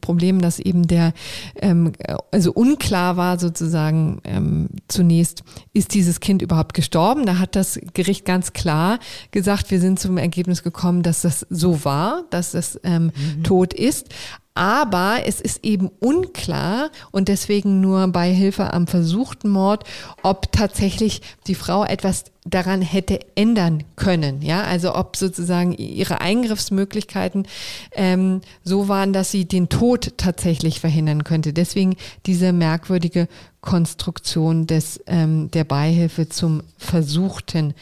Problem, 0.00 0.40
dass 0.40 0.58
eben 0.58 0.86
der, 0.86 1.12
ähm, 1.56 1.92
also 2.32 2.52
unklar 2.52 3.16
war 3.16 3.38
sozusagen 3.38 4.20
ähm, 4.24 4.68
zunächst, 4.88 5.42
ist 5.72 5.94
dieses 5.94 6.20
Kind 6.20 6.42
überhaupt 6.42 6.74
gestorben? 6.74 7.24
Da 7.24 7.38
hat 7.38 7.56
das 7.56 7.78
Gericht 7.94 8.24
ganz 8.24 8.52
klar 8.52 8.98
gesagt, 9.30 9.70
wir 9.70 9.80
sind 9.80 10.00
zum 10.00 10.18
Ergebnis 10.18 10.62
gekommen, 10.62 11.02
dass 11.02 11.22
das 11.22 11.46
so 11.50 11.84
war, 11.84 12.24
dass 12.30 12.52
das 12.52 12.80
ähm, 12.82 13.12
mhm. 13.14 13.44
tot 13.44 13.74
ist. 13.74 14.08
Aber 14.56 15.18
es 15.26 15.42
ist 15.42 15.64
eben 15.66 15.90
unklar 16.00 16.90
und 17.10 17.28
deswegen 17.28 17.82
nur 17.82 18.08
bei 18.08 18.32
Hilfe 18.32 18.72
am 18.72 18.86
versuchten 18.86 19.50
Mord, 19.50 19.84
ob 20.22 20.50
tatsächlich 20.50 21.20
die 21.46 21.54
Frau 21.54 21.84
etwas 21.84 22.24
daran 22.46 22.80
hätte 22.80 23.20
ändern 23.34 23.84
können. 23.96 24.40
Ja, 24.40 24.62
also 24.62 24.94
ob 24.94 25.16
sozusagen 25.16 25.74
ihre 25.74 26.22
Eingriffsmöglichkeiten 26.22 27.46
ähm, 27.92 28.40
so 28.64 28.88
waren, 28.88 29.12
dass 29.12 29.30
sie 29.30 29.44
den 29.44 29.68
Tod 29.68 30.14
tatsächlich 30.16 30.80
verhindern 30.80 31.24
könnte. 31.24 31.52
Deswegen 31.52 31.96
diese 32.24 32.54
merkwürdige 32.54 33.28
Konstruktion 33.60 34.66
des, 34.66 35.02
ähm, 35.06 35.50
der 35.50 35.64
Beihilfe 35.64 36.30
zum 36.30 36.62
versuchten 36.78 37.74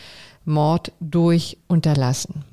Mord 0.45 0.91
durch 0.99 1.57
Unterlassen. 1.69 2.45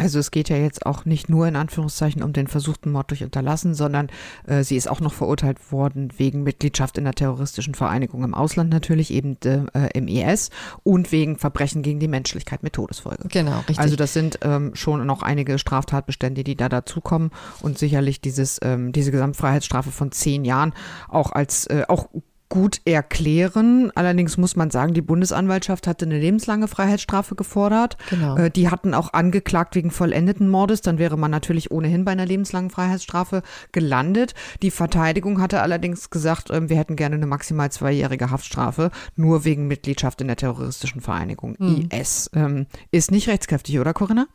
Also 0.00 0.18
es 0.18 0.30
geht 0.30 0.48
ja 0.48 0.56
jetzt 0.56 0.86
auch 0.86 1.04
nicht 1.04 1.28
nur 1.28 1.46
in 1.46 1.56
Anführungszeichen 1.56 2.22
um 2.22 2.32
den 2.32 2.46
versuchten 2.46 2.90
Mord 2.90 3.10
durch 3.10 3.22
Unterlassen, 3.22 3.74
sondern 3.74 4.08
äh, 4.46 4.62
sie 4.64 4.76
ist 4.76 4.88
auch 4.88 5.00
noch 5.00 5.12
verurteilt 5.12 5.72
worden 5.72 6.12
wegen 6.16 6.42
Mitgliedschaft 6.42 6.98
in 6.98 7.04
einer 7.04 7.14
terroristischen 7.14 7.74
Vereinigung 7.74 8.24
im 8.24 8.34
Ausland 8.34 8.70
natürlich, 8.70 9.12
eben 9.12 9.36
äh, 9.44 9.90
im 9.94 10.08
IS 10.08 10.50
und 10.82 11.12
wegen 11.12 11.36
Verbrechen 11.36 11.82
gegen 11.82 12.00
die 12.00 12.08
Menschlichkeit 12.08 12.62
mit 12.62 12.72
Todesfolge. 12.72 13.28
Genau, 13.28 13.58
richtig. 13.58 13.78
Also 13.78 13.96
das 13.96 14.12
sind 14.12 14.38
ähm, 14.42 14.72
schon 14.74 15.06
noch 15.06 15.22
einige 15.22 15.58
Straftatbestände, 15.58 16.44
die 16.44 16.56
da 16.56 16.68
dazukommen 16.68 17.30
und 17.60 17.78
sicherlich 17.78 18.20
dieses, 18.20 18.58
ähm, 18.62 18.92
diese 18.92 19.10
Gesamtfreiheitsstrafe 19.10 19.90
von 19.90 20.12
zehn 20.12 20.44
Jahren 20.44 20.72
auch 21.08 21.32
als 21.32 21.66
äh, 21.66 21.84
auch 21.88 22.08
gut 22.50 22.82
erklären. 22.84 23.90
Allerdings 23.94 24.36
muss 24.36 24.56
man 24.56 24.70
sagen, 24.70 24.92
die 24.92 25.00
Bundesanwaltschaft 25.00 25.86
hatte 25.86 26.04
eine 26.04 26.18
lebenslange 26.18 26.68
Freiheitsstrafe 26.68 27.34
gefordert. 27.36 27.96
Genau. 28.10 28.36
Äh, 28.36 28.50
die 28.50 28.68
hatten 28.68 28.92
auch 28.92 29.14
angeklagt 29.14 29.74
wegen 29.76 29.90
vollendeten 29.90 30.48
Mordes. 30.48 30.82
Dann 30.82 30.98
wäre 30.98 31.16
man 31.16 31.30
natürlich 31.30 31.70
ohnehin 31.70 32.04
bei 32.04 32.12
einer 32.12 32.26
lebenslangen 32.26 32.68
Freiheitsstrafe 32.68 33.42
gelandet. 33.72 34.34
Die 34.62 34.70
Verteidigung 34.70 35.40
hatte 35.40 35.62
allerdings 35.62 36.10
gesagt, 36.10 36.50
ähm, 36.50 36.68
wir 36.68 36.76
hätten 36.76 36.96
gerne 36.96 37.14
eine 37.14 37.26
maximal 37.26 37.70
zweijährige 37.70 38.30
Haftstrafe, 38.30 38.90
nur 39.16 39.44
wegen 39.44 39.68
Mitgliedschaft 39.68 40.20
in 40.20 40.26
der 40.26 40.36
terroristischen 40.36 41.00
Vereinigung 41.00 41.56
hm. 41.56 41.88
IS. 41.90 42.30
Ähm, 42.34 42.66
ist 42.90 43.12
nicht 43.12 43.28
rechtskräftig, 43.28 43.78
oder 43.78 43.94
Corinna? 43.94 44.26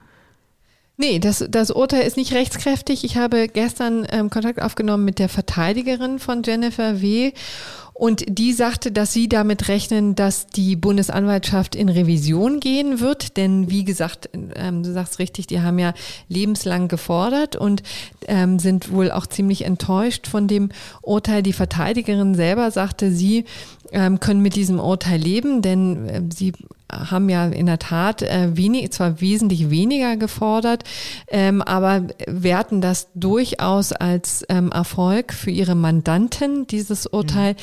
Nee, 0.98 1.20
das, 1.20 1.44
das 1.50 1.72
Urteil 1.72 2.04
ist 2.04 2.16
nicht 2.16 2.34
rechtskräftig. 2.34 3.04
Ich 3.04 3.18
habe 3.18 3.50
gestern 3.50 4.08
ähm, 4.10 4.30
Kontakt 4.30 4.62
aufgenommen 4.62 5.04
mit 5.04 5.20
der 5.20 5.28
Verteidigerin 5.28 6.20
von 6.20 6.42
Jennifer 6.44 7.02
W. 7.02 7.34
Und 7.98 8.26
die 8.28 8.52
sagte, 8.52 8.92
dass 8.92 9.14
sie 9.14 9.30
damit 9.30 9.70
rechnen, 9.70 10.16
dass 10.16 10.48
die 10.48 10.76
Bundesanwaltschaft 10.76 11.76
in 11.76 11.88
Revision 11.88 12.60
gehen 12.60 13.00
wird. 13.00 13.38
Denn 13.38 13.70
wie 13.70 13.86
gesagt, 13.86 14.30
ähm, 14.34 14.84
du 14.84 14.92
sagst 14.92 15.20
richtig, 15.20 15.48
die 15.48 15.62
haben 15.62 15.80
ja 15.80 15.94
lebenslang 16.28 16.90
gefordert 16.90 17.56
und 17.56 17.84
ähm, 18.28 18.60
sind 18.60 18.92
wohl 18.92 19.12
auch 19.12 19.28
ziemlich 19.28 19.64
enttäuscht 19.64 20.28
von 20.28 20.48
dem 20.50 20.70
Urteil. 21.04 21.42
Die 21.42 21.54
Verteidigerin 21.54 22.36
selber 22.36 22.70
sagte, 22.70 23.12
sie 23.12 23.46
ähm, 23.92 24.20
können 24.20 24.42
mit 24.42 24.56
diesem 24.56 24.80
Urteil 24.82 25.20
leben, 25.20 25.62
denn 25.62 26.10
äh, 26.10 26.22
sie 26.34 26.52
haben 27.10 27.30
ja 27.30 27.48
in 27.48 27.66
der 27.66 27.80
Tat 27.80 28.22
äh, 28.22 28.56
wenig, 28.56 28.92
zwar 28.92 29.22
wesentlich 29.22 29.70
weniger 29.70 30.18
gefordert, 30.18 30.84
ähm, 31.28 31.62
aber 31.62 32.08
werten 32.28 32.82
das 32.82 33.10
durchaus 33.16 33.92
als 33.92 34.46
ähm, 34.50 34.72
Erfolg 34.72 35.34
für 35.34 35.52
ihre 35.52 35.76
Mandanten, 35.76 36.68
dieses 36.68 37.08
Urteil, 37.08 37.56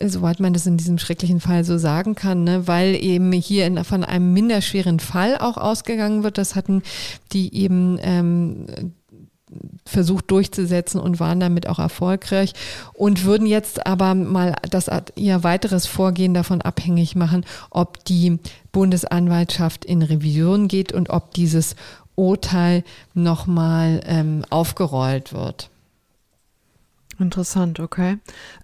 mhm. 0.00 0.08
soweit 0.08 0.40
man 0.40 0.52
das 0.52 0.66
in 0.66 0.76
diesem 0.76 0.98
schrecklichen 0.98 1.40
Fall 1.40 1.64
so 1.64 1.78
sagen 1.78 2.14
kann, 2.14 2.44
ne, 2.44 2.66
weil 2.66 2.94
eben 2.94 3.32
hier 3.32 3.66
in, 3.66 3.82
von 3.84 4.04
einem 4.04 4.32
minderschweren 4.32 5.00
Fall 5.00 5.38
auch 5.38 5.56
ausgegangen 5.56 6.22
wird. 6.22 6.38
Das 6.38 6.54
hatten 6.54 6.82
die 7.32 7.54
eben 7.54 7.98
ähm, 8.02 8.66
versucht 9.84 10.30
durchzusetzen 10.30 11.00
und 11.00 11.20
waren 11.20 11.40
damit 11.40 11.68
auch 11.68 11.78
erfolgreich 11.78 12.54
und 12.92 13.24
würden 13.24 13.46
jetzt 13.46 13.86
aber 13.86 14.14
mal 14.14 14.54
das 14.68 14.90
ihr 15.16 15.44
weiteres 15.44 15.86
Vorgehen 15.86 16.34
davon 16.34 16.62
abhängig 16.62 17.16
machen, 17.16 17.44
ob 17.70 18.04
die 18.04 18.38
Bundesanwaltschaft 18.72 19.84
in 19.84 20.02
Revision 20.02 20.68
geht 20.68 20.92
und 20.92 21.10
ob 21.10 21.32
dieses 21.34 21.76
Urteil 22.16 22.84
nochmal 23.14 24.00
ähm, 24.06 24.44
aufgerollt 24.50 25.32
wird. 25.32 25.70
Interessant, 27.18 27.80
okay. 27.80 28.18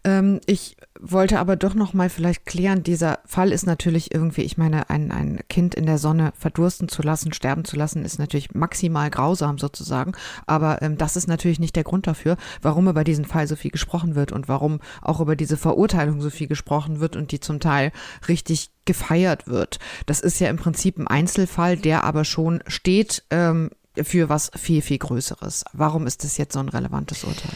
Ähm, 0.04 0.40
ich 0.46 0.76
wollte 1.02 1.38
aber 1.38 1.56
doch 1.56 1.74
noch 1.74 1.94
mal 1.94 2.10
vielleicht 2.10 2.44
klären, 2.46 2.82
dieser 2.82 3.20
Fall 3.24 3.52
ist 3.52 3.66
natürlich 3.66 4.14
irgendwie, 4.14 4.42
ich 4.42 4.58
meine, 4.58 4.90
ein, 4.90 5.10
ein 5.10 5.40
Kind 5.48 5.74
in 5.74 5.86
der 5.86 5.98
Sonne 5.98 6.32
verdursten 6.38 6.88
zu 6.88 7.02
lassen, 7.02 7.32
sterben 7.32 7.64
zu 7.64 7.76
lassen, 7.76 8.04
ist 8.04 8.18
natürlich 8.18 8.54
maximal 8.54 9.10
grausam 9.10 9.58
sozusagen. 9.58 10.12
Aber 10.46 10.82
ähm, 10.82 10.98
das 10.98 11.16
ist 11.16 11.26
natürlich 11.26 11.58
nicht 11.58 11.76
der 11.76 11.84
Grund 11.84 12.06
dafür, 12.06 12.36
warum 12.60 12.88
über 12.88 13.04
diesen 13.04 13.24
Fall 13.24 13.46
so 13.46 13.56
viel 13.56 13.70
gesprochen 13.70 14.14
wird 14.14 14.32
und 14.32 14.48
warum 14.48 14.80
auch 15.00 15.20
über 15.20 15.36
diese 15.36 15.56
Verurteilung 15.56 16.20
so 16.20 16.30
viel 16.30 16.48
gesprochen 16.48 17.00
wird 17.00 17.16
und 17.16 17.32
die 17.32 17.40
zum 17.40 17.60
Teil 17.60 17.92
richtig 18.28 18.70
gefeiert 18.84 19.46
wird. 19.46 19.78
Das 20.06 20.20
ist 20.20 20.38
ja 20.40 20.48
im 20.48 20.56
Prinzip 20.56 20.98
ein 20.98 21.06
Einzelfall, 21.06 21.76
der 21.76 22.04
aber 22.04 22.24
schon 22.24 22.62
steht 22.66 23.24
ähm, 23.30 23.70
für 24.00 24.28
was 24.28 24.50
viel, 24.56 24.82
viel 24.82 24.98
Größeres. 24.98 25.64
Warum 25.72 26.06
ist 26.06 26.24
das 26.24 26.36
jetzt 26.36 26.54
so 26.54 26.60
ein 26.60 26.68
relevantes 26.68 27.24
Urteil? 27.24 27.52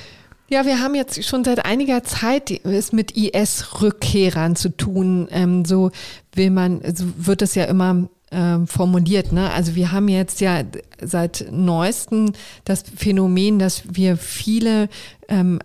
Ja, 0.54 0.64
wir 0.66 0.78
haben 0.78 0.94
jetzt 0.94 1.24
schon 1.24 1.42
seit 1.42 1.64
einiger 1.64 2.04
Zeit 2.04 2.52
es 2.64 2.92
mit 2.92 3.16
IS-Rückkehrern 3.16 4.54
zu 4.54 4.68
tun. 4.68 5.26
Ähm, 5.32 5.64
so 5.64 5.90
will 6.32 6.50
man, 6.50 6.80
so 6.94 7.06
wird 7.16 7.42
es 7.42 7.56
ja 7.56 7.64
immer 7.64 8.08
ähm, 8.30 8.68
formuliert. 8.68 9.32
Ne? 9.32 9.50
Also 9.50 9.74
wir 9.74 9.90
haben 9.90 10.06
jetzt 10.06 10.40
ja 10.40 10.62
seit 11.02 11.46
neuestem 11.50 12.34
das 12.64 12.84
Phänomen, 12.96 13.58
dass 13.58 13.82
wir 13.96 14.16
viele 14.16 14.88
ähm, 15.28 15.58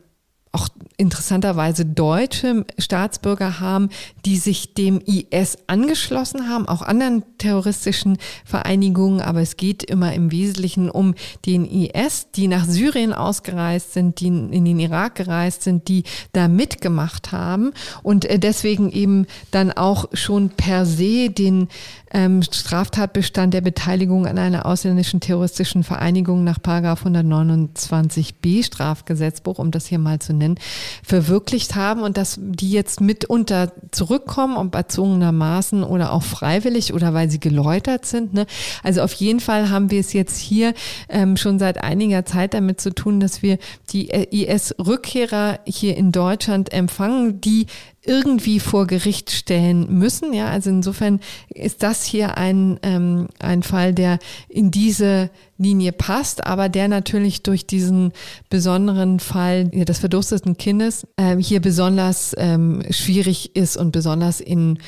auch 0.52 0.70
interessanterweise 1.00 1.86
deutsche 1.86 2.66
Staatsbürger 2.78 3.62
haben, 3.62 3.90
die 4.26 4.38
sich 4.38 4.74
dem 4.74 5.00
IS 5.00 5.58
angeschlossen 5.68 6.50
haben, 6.50 6.68
auch 6.68 6.82
anderen 6.82 7.24
terroristischen 7.38 8.18
Vereinigungen, 8.44 9.22
aber 9.22 9.42
es 9.42 9.56
geht 9.56 9.84
immer 9.84 10.14
im 10.14 10.32
Wesentlichen 10.32 10.90
um 10.90 11.16
den 11.46 11.66
IS, 11.66 12.28
die 12.36 12.50
nach 12.50 12.66
Syrien 12.66 13.14
ausgereist 13.14 13.94
sind, 13.94 14.20
die 14.20 14.28
in 14.28 14.66
den 14.66 14.80
Irak 14.80 15.16
gereist 15.16 15.64
sind, 15.64 15.88
die 15.88 16.04
da 16.34 16.50
mitgemacht 16.50 17.32
haben. 17.32 17.72
Und 18.04 18.26
äh, 18.26 18.38
deswegen 18.38 18.92
eben 18.92 19.26
dann 19.52 19.72
auch 19.72 20.10
schon 20.14 20.50
per 20.50 20.86
se 20.86 21.30
den 21.30 21.70
ähm, 22.12 22.44
Straftatbestand 22.44 23.54
der 23.54 23.62
Beteiligung 23.62 24.26
an 24.26 24.38
einer 24.38 24.66
ausländischen 24.66 25.22
terroristischen 25.22 25.84
Vereinigung 25.84 26.44
nach 26.44 26.60
129b 26.60 28.66
Strafgesetzbuch, 28.66 29.60
um 29.60 29.72
das 29.72 29.86
hier 29.86 30.00
mal 30.00 30.20
zu 30.20 30.34
nennen, 30.34 30.60
verwirklicht 31.04 31.76
haben 31.76 32.02
und 32.02 32.18
dass 32.18 32.38
die 32.40 32.72
jetzt 32.72 33.02
mitunter 33.02 33.72
zurückkommen, 33.92 34.58
ob 34.58 34.76
erzwungenermaßen 34.76 35.84
oder 35.84 36.14
auch 36.14 36.24
freiwillig 36.24 36.94
oder 36.94 37.14
weil 37.14 37.30
sie 37.30 37.40
geläutert 37.40 38.06
sind. 38.06 38.34
Ne? 38.34 38.46
Also 38.84 39.02
auf 39.02 39.14
jeden 39.14 39.40
Fall 39.40 39.70
haben 39.70 39.92
wir 39.92 40.00
es 40.00 40.14
jetzt 40.14 40.38
hier 40.38 40.74
ähm, 41.10 41.38
schon 41.38 41.60
seit 41.60 41.84
einiger 41.84 42.26
Zeit 42.26 42.54
damit 42.54 42.82
zu 42.82 42.94
tun, 42.94 43.20
dass 43.20 43.42
wir 43.42 43.58
die 43.92 44.10
äh, 44.10 44.28
IS-Rückkehrer 44.32 45.60
hier 45.66 45.98
in 45.98 46.12
Deutschland 46.12 46.74
empfangen, 46.74 47.42
die 47.42 47.68
irgendwie 48.10 48.60
vor 48.60 48.88
Gericht 48.88 49.30
stellen 49.30 50.00
müssen. 50.00 50.34
Ja, 50.34 50.48
also 50.48 50.72
insofern 50.72 51.20
ist 51.48 51.84
das 51.84 52.04
hier 52.04 52.38
ein, 52.38 52.80
ähm, 52.82 53.28
ein 53.38 53.62
Fall, 53.62 53.94
der 53.94 54.18
in 54.48 54.72
diese 54.72 55.30
Linie 55.60 55.92
passt, 55.92 56.46
aber 56.46 56.70
der 56.70 56.88
natürlich 56.88 57.44
durch 57.44 57.68
diesen 57.68 58.12
besonderen 58.50 59.20
Fall 59.20 59.70
des 59.70 60.00
verdursteten 60.00 60.58
Kindes 60.58 61.06
äh, 61.18 61.38
hier 61.38 61.62
besonders 61.62 62.36
ähm, 62.38 62.84
schwierig 62.90 63.56
ist 63.56 63.78
und 63.78 63.92
besonders 63.92 64.42
in, 64.42 64.80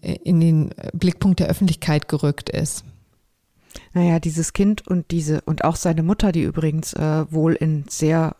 in 0.00 0.40
den 0.40 0.70
Blickpunkt 0.92 1.40
der 1.40 1.48
Öffentlichkeit 1.48 2.08
gerückt 2.08 2.50
ist. 2.50 2.84
Naja, 3.92 4.20
dieses 4.20 4.52
Kind 4.52 4.86
und 4.86 5.10
diese 5.10 5.40
und 5.42 5.64
auch 5.64 5.76
seine 5.76 6.02
Mutter, 6.02 6.32
die 6.32 6.42
übrigens 6.42 6.92
äh, 6.92 7.24
wohl 7.32 7.54
in 7.54 7.84
sehr 7.88 8.36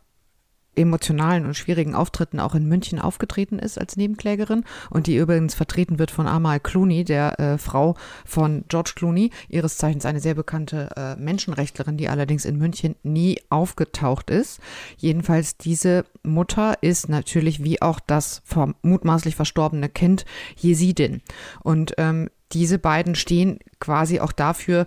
emotionalen 0.76 1.46
und 1.46 1.56
schwierigen 1.56 1.94
Auftritten 1.94 2.40
auch 2.40 2.54
in 2.54 2.66
München 2.66 2.98
aufgetreten 2.98 3.58
ist 3.58 3.78
als 3.78 3.96
Nebenklägerin 3.96 4.64
und 4.90 5.06
die 5.06 5.16
übrigens 5.16 5.54
vertreten 5.54 5.98
wird 5.98 6.10
von 6.10 6.26
Amal 6.26 6.60
Clooney, 6.60 7.04
der 7.04 7.38
äh, 7.40 7.58
Frau 7.58 7.96
von 8.24 8.64
George 8.68 8.92
Clooney, 8.94 9.30
ihres 9.48 9.76
Zeichens 9.76 10.06
eine 10.06 10.20
sehr 10.20 10.34
bekannte 10.34 10.90
äh, 10.96 11.16
Menschenrechtlerin, 11.16 11.96
die 11.96 12.08
allerdings 12.08 12.44
in 12.44 12.56
München 12.56 12.94
nie 13.02 13.40
aufgetaucht 13.50 14.30
ist. 14.30 14.60
Jedenfalls 14.96 15.56
diese 15.56 16.04
Mutter 16.22 16.82
ist 16.82 17.08
natürlich 17.08 17.62
wie 17.62 17.82
auch 17.82 18.00
das 18.00 18.42
mutmaßlich 18.82 19.36
verstorbene 19.36 19.88
Kind 19.88 20.24
Jesidin 20.56 21.22
und 21.62 21.94
ähm, 21.98 22.28
diese 22.52 22.78
beiden 22.78 23.14
stehen 23.14 23.60
quasi 23.78 24.20
auch 24.20 24.32
dafür, 24.32 24.86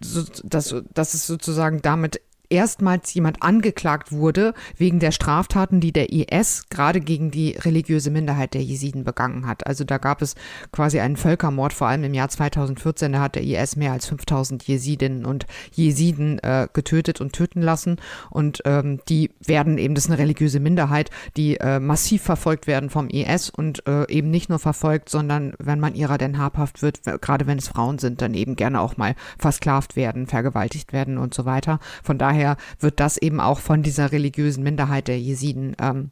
dass, 0.00 0.74
dass 0.92 1.14
es 1.14 1.26
sozusagen 1.26 1.80
damit 1.80 2.20
erstmals 2.54 3.12
jemand 3.14 3.42
angeklagt 3.42 4.12
wurde 4.12 4.54
wegen 4.76 5.00
der 5.00 5.10
Straftaten, 5.10 5.80
die 5.80 5.92
der 5.92 6.12
IS 6.12 6.64
gerade 6.70 7.00
gegen 7.00 7.32
die 7.32 7.56
religiöse 7.58 8.10
Minderheit 8.10 8.54
der 8.54 8.62
Jesiden 8.62 9.02
begangen 9.02 9.46
hat. 9.46 9.66
Also 9.66 9.82
da 9.82 9.98
gab 9.98 10.22
es 10.22 10.36
quasi 10.70 11.00
einen 11.00 11.16
Völkermord, 11.16 11.72
vor 11.72 11.88
allem 11.88 12.04
im 12.04 12.14
Jahr 12.14 12.28
2014, 12.28 13.12
da 13.12 13.20
hat 13.20 13.34
der 13.34 13.42
IS 13.42 13.74
mehr 13.74 13.90
als 13.90 14.06
5000 14.06 14.62
Jesidinnen 14.62 15.26
und 15.26 15.46
Jesiden 15.72 16.38
äh, 16.38 16.68
getötet 16.72 17.20
und 17.20 17.32
töten 17.32 17.60
lassen 17.60 17.96
und 18.30 18.62
ähm, 18.64 19.00
die 19.08 19.32
werden 19.44 19.76
eben, 19.76 19.96
das 19.96 20.04
ist 20.04 20.10
eine 20.10 20.20
religiöse 20.20 20.60
Minderheit, 20.60 21.10
die 21.36 21.56
äh, 21.56 21.80
massiv 21.80 22.22
verfolgt 22.22 22.68
werden 22.68 22.88
vom 22.88 23.08
IS 23.08 23.50
und 23.50 23.84
äh, 23.88 24.08
eben 24.08 24.30
nicht 24.30 24.48
nur 24.48 24.60
verfolgt, 24.60 25.08
sondern 25.08 25.54
wenn 25.58 25.80
man 25.80 25.96
ihrer 25.96 26.18
denn 26.18 26.38
habhaft 26.38 26.82
wird, 26.82 27.00
gerade 27.20 27.48
wenn 27.48 27.58
es 27.58 27.66
Frauen 27.66 27.98
sind, 27.98 28.22
dann 28.22 28.34
eben 28.34 28.54
gerne 28.54 28.80
auch 28.80 28.96
mal 28.96 29.16
versklavt 29.38 29.96
werden, 29.96 30.28
vergewaltigt 30.28 30.92
werden 30.92 31.18
und 31.18 31.34
so 31.34 31.44
weiter. 31.44 31.80
Von 32.04 32.18
daher 32.18 32.43
daher 32.44 32.56
wird 32.78 33.00
das 33.00 33.16
eben 33.16 33.40
auch 33.40 33.58
von 33.58 33.82
dieser 33.82 34.12
religiösen 34.12 34.62
Minderheit 34.62 35.08
der 35.08 35.18
Jesiden 35.18 35.76
ähm, 35.80 36.10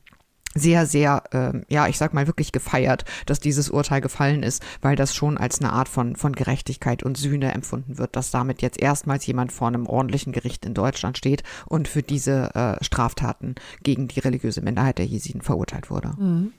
sehr, 0.54 0.84
sehr, 0.84 1.22
äh, 1.32 1.60
ja, 1.72 1.88
ich 1.88 1.96
sag 1.96 2.12
mal 2.12 2.26
wirklich 2.26 2.52
gefeiert, 2.52 3.06
dass 3.24 3.40
dieses 3.40 3.70
Urteil 3.70 4.02
gefallen 4.02 4.42
ist, 4.42 4.62
weil 4.82 4.96
das 4.96 5.14
schon 5.14 5.38
als 5.38 5.60
eine 5.60 5.72
Art 5.72 5.88
von, 5.88 6.14
von 6.14 6.34
Gerechtigkeit 6.34 7.02
und 7.02 7.16
Sühne 7.16 7.52
empfunden 7.52 7.96
wird, 7.96 8.16
dass 8.16 8.30
damit 8.30 8.60
jetzt 8.60 8.78
erstmals 8.78 9.26
jemand 9.26 9.50
vor 9.50 9.68
einem 9.68 9.86
ordentlichen 9.86 10.30
Gericht 10.30 10.66
in 10.66 10.74
Deutschland 10.74 11.16
steht 11.16 11.42
und 11.64 11.88
für 11.88 12.02
diese 12.02 12.54
äh, 12.54 12.84
Straftaten 12.84 13.54
gegen 13.82 14.08
die 14.08 14.20
religiöse 14.20 14.60
Minderheit 14.60 14.98
der 14.98 15.06
Jesiden 15.06 15.40
verurteilt 15.40 15.88
wurde. 15.88 16.12
Mhm. 16.18 16.52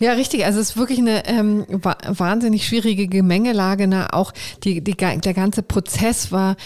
Ja, 0.00 0.14
richtig. 0.14 0.44
Also 0.44 0.58
es 0.58 0.70
ist 0.70 0.76
wirklich 0.76 0.98
eine 0.98 1.24
ähm, 1.26 1.66
wahnsinnig 1.68 2.66
schwierige 2.66 3.06
Gemengelage. 3.06 3.86
Ne? 3.86 4.12
Auch 4.12 4.32
die, 4.64 4.82
die, 4.82 4.96
der 4.96 5.34
ganze 5.34 5.62
Prozess 5.62 6.32
war 6.32 6.56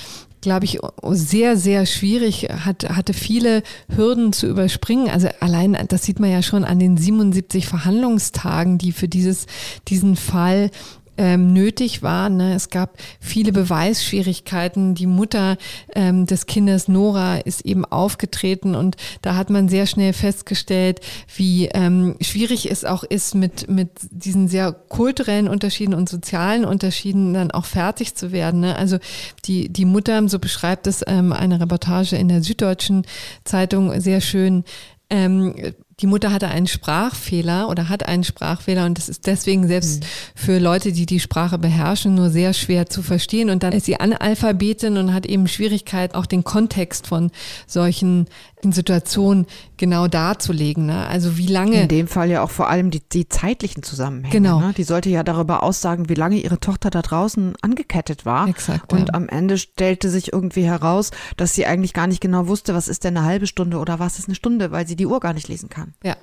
glaube 0.45 0.67
ich, 0.67 0.79
sehr, 1.11 1.57
sehr 1.57 1.87
schwierig, 1.87 2.49
hat, 2.65 2.89
hatte 2.89 3.13
viele 3.13 3.63
Hürden 3.95 4.33
zu 4.33 4.47
überspringen. 4.47 5.11
Also 5.11 5.29
allein, 5.41 5.77
das 5.89 6.05
sieht 6.05 6.21
man 6.21 6.31
ja 6.31 6.43
schon 6.43 6.65
an 6.65 6.79
den 6.79 6.97
77 6.97 7.67
Verhandlungstagen, 7.67 8.79
die 8.79 8.93
für 8.93 9.09
dieses, 9.09 9.47
diesen 9.89 10.15
Fall 10.15 10.71
ähm, 11.17 11.53
nötig 11.53 12.03
war. 12.03 12.29
Ne? 12.29 12.55
Es 12.55 12.71
gab 12.71 12.99
viele 13.21 13.53
Beweisschwierigkeiten. 13.53 14.95
Die 14.95 15.07
Mutter 15.07 15.57
ähm, 15.95 16.27
des 16.27 16.47
Kindes 16.47 16.89
Nora 16.89 17.37
ist 17.37 17.63
eben 17.63 17.85
aufgetreten 17.85 18.75
und 18.75 18.97
da 19.23 19.37
hat 19.37 19.51
man 19.51 19.69
sehr 19.69 19.87
schnell 19.87 20.13
festgestellt, 20.13 21.01
wie 21.37 21.67
ähm, 21.67 22.17
schwierig 22.21 22.71
es 22.71 22.85
auch 22.85 23.05
ist, 23.05 23.35
mit, 23.35 23.69
mit 23.69 23.91
diesen 24.11 24.49
sehr 24.49 24.73
kulturellen 24.73 25.49
Unterschieden 25.49 25.95
und 25.95 26.09
sozialen 26.09 26.65
Unterschieden 26.65 27.35
dann 27.35 27.51
auch 27.51 27.65
fertig 27.65 28.15
zu 28.15 28.33
werden. 28.33 28.61
Ne? 28.61 28.77
Also 28.77 28.99
die, 29.45 29.69
die 29.69 29.85
Mutter, 29.85 30.29
so 30.29 30.39
beschreibt 30.39 30.87
es 30.87 31.05
ähm, 31.07 31.33
eine 31.33 31.61
Reportage 31.61 32.17
in 32.17 32.29
der 32.29 32.43
Süddeutschen 32.43 33.07
Zeitung 33.45 34.01
sehr 34.01 34.21
schön, 34.21 34.65
ähm, 35.11 35.55
die 36.01 36.07
Mutter 36.07 36.33
hatte 36.33 36.49
einen 36.49 36.67
Sprachfehler 36.67 37.69
oder 37.69 37.89
hat 37.89 38.07
einen 38.07 38.25
Sprachfehler 38.25 38.85
und 38.87 38.99
das 38.99 39.09
ist 39.09 39.27
deswegen 39.27 39.69
selbst 39.69 40.03
mhm. 40.03 40.07
für 40.35 40.59
Leute, 40.59 40.93
die 40.93 41.07
die 41.07 41.21
Sprache 41.21 41.59
beherrschen, 41.59 42.15
nur 42.15 42.31
sehr 42.31 42.53
schwer 42.53 42.87
zu 42.87 43.03
verstehen. 43.03 43.51
Und 43.51 43.63
dann 43.63 43.73
ist 43.73 43.87
sie 43.87 44.01
Analphabetin 44.01 44.97
und 44.97 45.15
hat 45.15 45.27
eben 45.27 45.47
Schwierigkeit, 45.47 46.15
auch 46.15 46.27
den 46.27 46.43
Kontext 46.43 47.07
von 47.07 47.31
solchen 47.67 48.27
Situationen 48.73 49.47
genau 49.77 50.09
darzulegen. 50.09 50.87
Ne? 50.87 51.07
Also 51.07 51.37
wie 51.37 51.47
lange. 51.47 51.83
In 51.83 51.89
dem 51.89 52.09
Fall 52.09 52.31
ja 52.31 52.43
auch 52.43 52.51
vor 52.51 52.69
allem 52.69 52.91
die, 52.91 53.01
die 53.01 53.29
zeitlichen 53.29 53.83
Zusammenhänge. 53.83 54.33
Genau. 54.33 54.61
Ne? 54.61 54.75
Die 54.77 54.85
sollte 54.85 55.11
ja 55.11 55.23
darüber 55.23 55.63
aussagen, 55.63 56.09
wie 56.09 56.15
lange 56.15 56.37
ihre 56.37 56.61
Tochter 56.61 56.91
da 56.91 57.03
draußen 57.03 57.55
angekettet 57.61 58.25
war. 58.25 58.49
Exakt. 58.49 58.93
Und 58.93 59.09
ja. 59.09 59.15
am 59.15 59.29
Ende 59.29 59.59
stellte 59.59 60.11
sich 60.11 60.33
irgendwie 60.33 60.65
heraus, 60.65 61.11
dass 61.37 61.55
sie 61.55 61.67
eigentlich 61.67 61.93
gar 61.93 62.07
nicht 62.07 62.21
genau 62.21 62.47
wusste, 62.47 62.75
was 62.75 62.89
ist 62.89 63.05
denn 63.05 63.17
eine 63.17 63.27
halbe 63.27 63.47
Stunde 63.47 63.79
oder 63.79 63.99
was 63.99 64.19
ist 64.19 64.29
eine 64.29 64.35
Stunde, 64.35 64.71
weil 64.71 64.87
sie 64.87 64.97
die 64.97 65.07
Uhr 65.07 65.21
gar 65.21 65.35
nicht 65.35 65.49
lesen 65.49 65.69
kann. 65.69 65.95
Ja. 66.03 66.17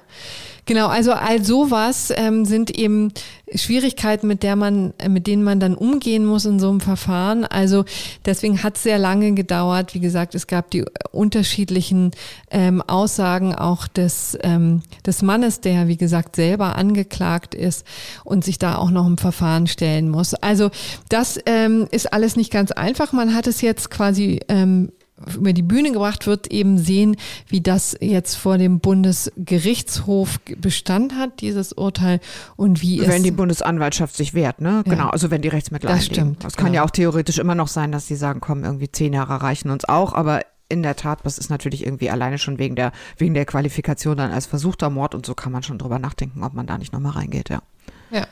Genau, 0.65 0.87
also 0.87 1.13
all 1.13 1.43
sowas 1.43 2.13
ähm, 2.15 2.45
sind 2.45 2.69
eben 2.69 3.11
Schwierigkeiten, 3.55 4.27
mit 4.27 4.43
der 4.43 4.55
man, 4.55 4.93
äh, 4.97 5.09
mit 5.09 5.27
denen 5.27 5.43
man 5.43 5.59
dann 5.59 5.75
umgehen 5.75 6.25
muss 6.25 6.45
in 6.45 6.59
so 6.59 6.69
einem 6.69 6.79
Verfahren. 6.79 7.45
Also 7.45 7.85
deswegen 8.25 8.63
hat 8.63 8.77
es 8.77 8.83
sehr 8.83 8.97
lange 8.97 9.33
gedauert. 9.33 9.93
Wie 9.93 9.99
gesagt, 9.99 10.35
es 10.35 10.47
gab 10.47 10.71
die 10.71 10.85
unterschiedlichen 11.11 12.11
ähm, 12.49 12.81
Aussagen 12.81 13.55
auch 13.55 13.87
des, 13.87 14.37
ähm, 14.41 14.81
des 15.05 15.21
Mannes, 15.21 15.61
der 15.61 15.87
wie 15.87 15.97
gesagt 15.97 16.35
selber 16.35 16.75
angeklagt 16.75 17.55
ist 17.55 17.85
und 18.23 18.43
sich 18.43 18.59
da 18.59 18.75
auch 18.75 18.91
noch 18.91 19.07
im 19.07 19.17
Verfahren 19.17 19.67
stellen 19.67 20.09
muss. 20.09 20.33
Also 20.33 20.69
das 21.09 21.39
ähm, 21.45 21.87
ist 21.91 22.11
alles 22.13 22.35
nicht 22.35 22.51
ganz 22.51 22.71
einfach. 22.71 23.13
Man 23.13 23.33
hat 23.33 23.47
es 23.47 23.61
jetzt 23.61 23.89
quasi 23.89 24.39
ähm, 24.47 24.91
über 25.35 25.53
die 25.53 25.61
Bühne 25.61 25.91
gebracht 25.91 26.27
wird, 26.27 26.47
eben 26.47 26.77
sehen, 26.77 27.15
wie 27.47 27.61
das 27.61 27.95
jetzt 27.99 28.35
vor 28.35 28.57
dem 28.57 28.79
Bundesgerichtshof 28.79 30.39
Bestand 30.57 31.15
hat, 31.15 31.41
dieses 31.41 31.73
Urteil 31.73 32.19
und 32.55 32.81
wie 32.81 32.99
wenn 32.99 33.09
es. 33.09 33.15
Wenn 33.15 33.23
die 33.23 33.31
Bundesanwaltschaft 33.31 34.15
sich 34.15 34.33
wehrt, 34.33 34.61
ne? 34.61 34.83
Ja. 34.85 34.91
Genau, 34.91 35.09
also 35.09 35.31
wenn 35.31 35.41
die 35.41 35.47
Rechtsmittel 35.49 35.87
Das 35.87 36.01
einlegen. 36.03 36.13
stimmt. 36.13 36.43
Das 36.43 36.55
kann 36.55 36.67
genau. 36.67 36.77
ja 36.77 36.83
auch 36.85 36.91
theoretisch 36.91 37.37
immer 37.39 37.55
noch 37.55 37.67
sein, 37.67 37.91
dass 37.91 38.07
sie 38.07 38.15
sagen, 38.15 38.39
komm, 38.41 38.63
irgendwie 38.63 38.91
zehn 38.91 39.13
Jahre 39.13 39.41
reichen 39.41 39.69
uns 39.69 39.85
auch, 39.85 40.13
aber 40.13 40.41
in 40.69 40.83
der 40.83 40.95
Tat, 40.95 41.19
das 41.23 41.37
ist 41.37 41.49
natürlich 41.49 41.85
irgendwie 41.85 42.09
alleine 42.09 42.37
schon 42.37 42.57
wegen 42.57 42.75
der, 42.75 42.93
wegen 43.17 43.33
der 43.33 43.45
Qualifikation 43.45 44.15
dann 44.15 44.31
als 44.31 44.45
versuchter 44.45 44.89
Mord 44.89 45.13
und 45.13 45.25
so 45.25 45.35
kann 45.35 45.51
man 45.51 45.63
schon 45.63 45.77
drüber 45.77 45.99
nachdenken, 45.99 46.43
ob 46.43 46.53
man 46.53 46.65
da 46.65 46.77
nicht 46.77 46.93
nochmal 46.93 47.11
reingeht, 47.11 47.49
ja. 47.49 47.61
Ja. 48.09 48.25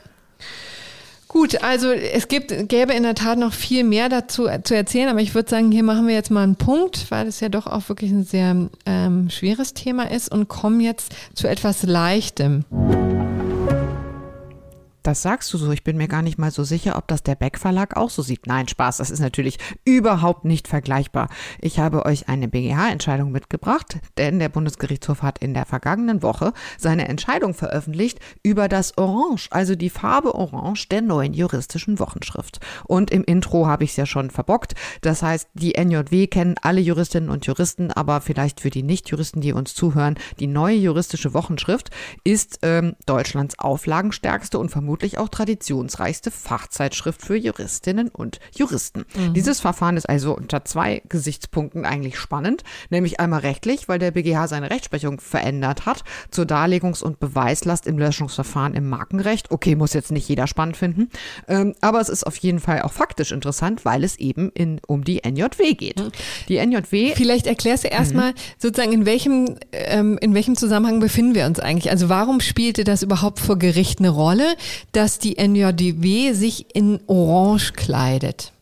Gut, 1.32 1.62
also 1.62 1.92
es 1.92 2.26
gibt, 2.26 2.68
gäbe 2.68 2.92
in 2.92 3.04
der 3.04 3.14
Tat 3.14 3.38
noch 3.38 3.52
viel 3.52 3.84
mehr 3.84 4.08
dazu 4.08 4.48
äh, 4.48 4.64
zu 4.64 4.74
erzählen, 4.74 5.08
aber 5.08 5.20
ich 5.20 5.32
würde 5.32 5.48
sagen, 5.48 5.70
hier 5.70 5.84
machen 5.84 6.08
wir 6.08 6.14
jetzt 6.16 6.32
mal 6.32 6.42
einen 6.42 6.56
Punkt, 6.56 7.08
weil 7.10 7.28
es 7.28 7.38
ja 7.38 7.48
doch 7.48 7.68
auch 7.68 7.88
wirklich 7.88 8.10
ein 8.10 8.24
sehr 8.24 8.68
ähm, 8.84 9.30
schweres 9.30 9.72
Thema 9.72 10.10
ist 10.10 10.32
und 10.32 10.48
kommen 10.48 10.80
jetzt 10.80 11.14
zu 11.34 11.46
etwas 11.46 11.84
Leichtem. 11.84 12.64
Das 15.02 15.22
sagst 15.22 15.52
du 15.52 15.58
so. 15.58 15.70
Ich 15.72 15.84
bin 15.84 15.96
mir 15.96 16.08
gar 16.08 16.22
nicht 16.22 16.38
mal 16.38 16.50
so 16.50 16.62
sicher, 16.64 16.96
ob 16.96 17.08
das 17.08 17.22
der 17.22 17.34
Beck 17.34 17.58
Verlag 17.58 17.96
auch 17.96 18.10
so 18.10 18.22
sieht. 18.22 18.46
Nein, 18.46 18.68
Spaß. 18.68 18.98
Das 18.98 19.10
ist 19.10 19.20
natürlich 19.20 19.58
überhaupt 19.84 20.44
nicht 20.44 20.68
vergleichbar. 20.68 21.28
Ich 21.60 21.78
habe 21.78 22.04
euch 22.04 22.28
eine 22.28 22.48
BGH-Entscheidung 22.48 23.32
mitgebracht, 23.32 23.98
denn 24.18 24.38
der 24.38 24.50
Bundesgerichtshof 24.50 25.22
hat 25.22 25.38
in 25.38 25.54
der 25.54 25.64
vergangenen 25.64 26.22
Woche 26.22 26.52
seine 26.78 27.08
Entscheidung 27.08 27.54
veröffentlicht 27.54 28.20
über 28.42 28.68
das 28.68 28.98
Orange, 28.98 29.48
also 29.50 29.74
die 29.74 29.90
Farbe 29.90 30.34
Orange 30.34 30.88
der 30.88 31.00
neuen 31.00 31.32
juristischen 31.32 31.98
Wochenschrift. 31.98 32.60
Und 32.84 33.10
im 33.10 33.24
Intro 33.24 33.66
habe 33.66 33.84
ich 33.84 33.90
es 33.90 33.96
ja 33.96 34.06
schon 34.06 34.30
verbockt. 34.30 34.74
Das 35.00 35.22
heißt, 35.22 35.48
die 35.54 35.76
NJW 35.82 36.26
kennen 36.26 36.56
alle 36.60 36.80
Juristinnen 36.80 37.30
und 37.30 37.46
Juristen, 37.46 37.90
aber 37.90 38.20
vielleicht 38.20 38.60
für 38.60 38.70
die 38.70 38.82
Nicht-Juristen, 38.82 39.40
die 39.40 39.52
uns 39.52 39.74
zuhören, 39.74 40.18
die 40.38 40.46
neue 40.46 40.76
juristische 40.76 41.32
Wochenschrift 41.34 41.90
ist 42.22 42.58
ähm, 42.62 42.96
Deutschlands 43.06 43.58
auflagenstärkste 43.58 44.58
und 44.58 44.70
vermutlich 44.70 44.89
vermutlich 44.90 45.18
auch 45.18 45.28
traditionsreichste 45.28 46.32
Fachzeitschrift 46.32 47.22
für 47.22 47.36
Juristinnen 47.36 48.08
und 48.08 48.40
Juristen. 48.56 49.04
Mhm. 49.14 49.34
Dieses 49.34 49.60
Verfahren 49.60 49.96
ist 49.96 50.08
also 50.08 50.36
unter 50.36 50.64
zwei 50.64 51.00
Gesichtspunkten 51.08 51.84
eigentlich 51.84 52.18
spannend, 52.18 52.64
nämlich 52.90 53.20
einmal 53.20 53.38
rechtlich, 53.40 53.88
weil 53.88 54.00
der 54.00 54.10
BGH 54.10 54.48
seine 54.48 54.68
Rechtsprechung 54.68 55.20
verändert 55.20 55.86
hat 55.86 56.02
zur 56.32 56.44
Darlegungs- 56.44 57.04
und 57.04 57.20
Beweislast 57.20 57.86
im 57.86 57.98
Löschungsverfahren 57.98 58.74
im 58.74 58.88
Markenrecht. 58.88 59.52
Okay, 59.52 59.76
muss 59.76 59.92
jetzt 59.92 60.10
nicht 60.10 60.28
jeder 60.28 60.48
spannend 60.48 60.76
finden, 60.76 61.08
ähm, 61.46 61.76
aber 61.80 62.00
es 62.00 62.08
ist 62.08 62.26
auf 62.26 62.36
jeden 62.38 62.58
Fall 62.58 62.82
auch 62.82 62.92
faktisch 62.92 63.30
interessant, 63.30 63.84
weil 63.84 64.02
es 64.02 64.18
eben 64.18 64.50
in, 64.50 64.80
um 64.88 65.04
die 65.04 65.22
NJW 65.22 65.74
geht. 65.74 66.00
Mhm. 66.00 66.10
Die 66.48 66.56
NJW. 66.56 67.12
Vielleicht 67.14 67.46
erklärst 67.46 67.84
du 67.84 67.88
erstmal 67.88 68.32
mhm. 68.32 68.36
sozusagen, 68.58 68.92
in 68.92 69.06
welchem, 69.06 69.54
ähm, 69.70 70.18
in 70.20 70.34
welchem 70.34 70.56
Zusammenhang 70.56 70.98
befinden 70.98 71.36
wir 71.36 71.46
uns 71.46 71.60
eigentlich? 71.60 71.92
Also 71.92 72.08
warum 72.08 72.40
spielte 72.40 72.82
das 72.82 73.04
überhaupt 73.04 73.38
vor 73.38 73.56
Gericht 73.56 74.00
eine 74.00 74.08
Rolle? 74.08 74.56
Dass 74.92 75.18
die 75.18 75.36
NJDW 75.36 76.32
sich 76.32 76.74
in 76.74 77.00
Orange 77.06 77.72
kleidet. 77.72 78.52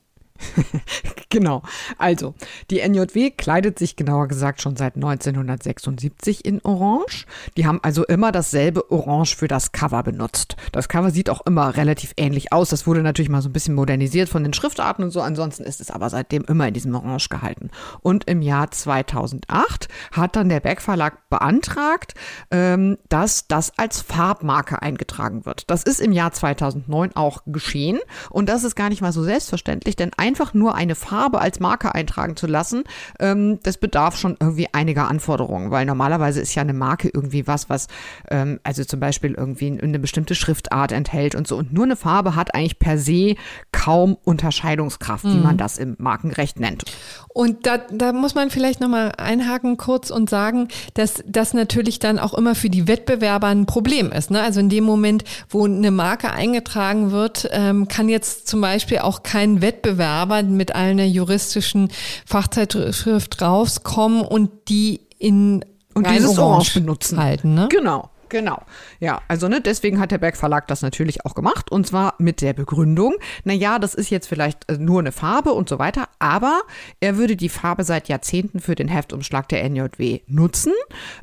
genau. 1.30 1.62
Also, 1.98 2.34
die 2.70 2.80
NJW 2.80 3.30
kleidet 3.30 3.78
sich 3.78 3.96
genauer 3.96 4.28
gesagt 4.28 4.62
schon 4.62 4.76
seit 4.76 4.96
1976 4.96 6.44
in 6.44 6.60
Orange. 6.62 7.26
Die 7.56 7.66
haben 7.66 7.80
also 7.82 8.04
immer 8.04 8.32
dasselbe 8.32 8.90
Orange 8.90 9.36
für 9.36 9.48
das 9.48 9.72
Cover 9.72 10.02
benutzt. 10.02 10.56
Das 10.72 10.88
Cover 10.88 11.10
sieht 11.10 11.30
auch 11.30 11.44
immer 11.46 11.76
relativ 11.76 12.14
ähnlich 12.16 12.52
aus. 12.52 12.70
Das 12.70 12.86
wurde 12.86 13.02
natürlich 13.02 13.30
mal 13.30 13.42
so 13.42 13.48
ein 13.48 13.52
bisschen 13.52 13.74
modernisiert 13.74 14.28
von 14.28 14.42
den 14.42 14.52
Schriftarten 14.52 15.04
und 15.04 15.10
so. 15.10 15.20
Ansonsten 15.20 15.64
ist 15.64 15.80
es 15.80 15.90
aber 15.90 16.10
seitdem 16.10 16.44
immer 16.44 16.68
in 16.68 16.74
diesem 16.74 16.94
Orange 16.94 17.28
gehalten. 17.28 17.70
Und 18.00 18.24
im 18.24 18.42
Jahr 18.42 18.70
2008 18.70 19.88
hat 20.12 20.36
dann 20.36 20.48
der 20.48 20.60
Beck 20.60 20.80
Verlag 20.80 21.28
beantragt, 21.30 22.14
ähm, 22.50 22.98
dass 23.08 23.48
das 23.48 23.76
als 23.78 24.00
Farbmarke 24.00 24.82
eingetragen 24.82 25.46
wird. 25.46 25.70
Das 25.70 25.82
ist 25.82 26.00
im 26.00 26.12
Jahr 26.12 26.32
2009 26.32 27.16
auch 27.16 27.42
geschehen. 27.46 27.98
Und 28.30 28.48
das 28.48 28.64
ist 28.64 28.76
gar 28.76 28.88
nicht 28.88 29.00
mal 29.00 29.12
so 29.12 29.22
selbstverständlich, 29.22 29.96
denn 29.96 30.10
ein 30.16 30.27
einfach 30.28 30.52
nur 30.52 30.74
eine 30.74 30.94
Farbe 30.94 31.40
als 31.40 31.58
Marke 31.58 31.94
eintragen 31.94 32.36
zu 32.36 32.46
lassen, 32.46 32.84
ähm, 33.18 33.60
das 33.62 33.78
bedarf 33.78 34.18
schon 34.18 34.36
irgendwie 34.38 34.68
einiger 34.72 35.08
Anforderungen, 35.08 35.70
weil 35.70 35.86
normalerweise 35.86 36.42
ist 36.42 36.54
ja 36.54 36.60
eine 36.60 36.74
Marke 36.74 37.08
irgendwie 37.08 37.46
was, 37.46 37.70
was 37.70 37.86
ähm, 38.30 38.60
also 38.62 38.84
zum 38.84 39.00
Beispiel 39.00 39.32
irgendwie 39.32 39.80
eine 39.80 39.98
bestimmte 39.98 40.34
Schriftart 40.34 40.92
enthält 40.92 41.34
und 41.34 41.48
so. 41.48 41.56
Und 41.56 41.72
nur 41.72 41.84
eine 41.84 41.96
Farbe 41.96 42.36
hat 42.36 42.54
eigentlich 42.54 42.78
per 42.78 42.98
se 42.98 43.36
kaum 43.72 44.18
Unterscheidungskraft, 44.22 45.24
mhm. 45.24 45.32
wie 45.32 45.38
man 45.38 45.56
das 45.56 45.78
im 45.78 45.96
Markenrecht 45.98 46.60
nennt. 46.60 46.84
Und 47.28 47.66
da, 47.66 47.78
da 47.78 48.12
muss 48.12 48.34
man 48.34 48.50
vielleicht 48.50 48.80
nochmal 48.80 49.12
einhaken 49.16 49.78
kurz 49.78 50.10
und 50.10 50.28
sagen, 50.28 50.68
dass 50.92 51.22
das 51.26 51.54
natürlich 51.54 52.00
dann 52.00 52.18
auch 52.18 52.34
immer 52.34 52.54
für 52.54 52.68
die 52.68 52.86
Wettbewerber 52.86 53.46
ein 53.46 53.64
Problem 53.64 54.12
ist. 54.12 54.30
Ne? 54.30 54.42
Also 54.42 54.60
in 54.60 54.68
dem 54.68 54.84
Moment, 54.84 55.24
wo 55.48 55.64
eine 55.64 55.90
Marke 55.90 56.30
eingetragen 56.30 57.12
wird, 57.12 57.48
ähm, 57.52 57.88
kann 57.88 58.10
jetzt 58.10 58.46
zum 58.46 58.60
Beispiel 58.60 58.98
auch 58.98 59.22
kein 59.22 59.62
Wettbewerber 59.62 60.17
aber 60.18 60.42
mit 60.42 60.74
einer 60.74 61.04
juristischen 61.04 61.90
Fachzeitschrift 62.26 63.40
rauskommen 63.40 64.22
und 64.22 64.50
die 64.68 65.00
in 65.18 65.64
und 65.94 66.08
dieses 66.08 66.38
Orange, 66.38 66.42
Orange 66.42 66.74
benutzen. 66.74 67.18
Halten, 67.18 67.54
ne? 67.54 67.68
Genau. 67.70 68.10
Genau. 68.28 68.62
Ja, 69.00 69.22
also 69.28 69.48
ne, 69.48 69.60
deswegen 69.60 70.00
hat 70.00 70.10
der 70.10 70.18
Berg 70.18 70.36
Verlag 70.36 70.66
das 70.68 70.82
natürlich 70.82 71.24
auch 71.24 71.34
gemacht 71.34 71.70
und 71.70 71.86
zwar 71.86 72.14
mit 72.18 72.40
der 72.40 72.52
Begründung, 72.52 73.14
na 73.44 73.52
ja, 73.52 73.78
das 73.78 73.94
ist 73.94 74.10
jetzt 74.10 74.26
vielleicht 74.26 74.68
äh, 74.70 74.76
nur 74.78 75.00
eine 75.00 75.12
Farbe 75.12 75.52
und 75.52 75.68
so 75.68 75.78
weiter, 75.78 76.08
aber 76.18 76.60
er 77.00 77.16
würde 77.16 77.36
die 77.36 77.48
Farbe 77.48 77.84
seit 77.84 78.08
Jahrzehnten 78.08 78.60
für 78.60 78.74
den 78.74 78.88
Heftumschlag 78.88 79.48
der 79.48 79.64
NJW 79.68 80.20
nutzen 80.26 80.72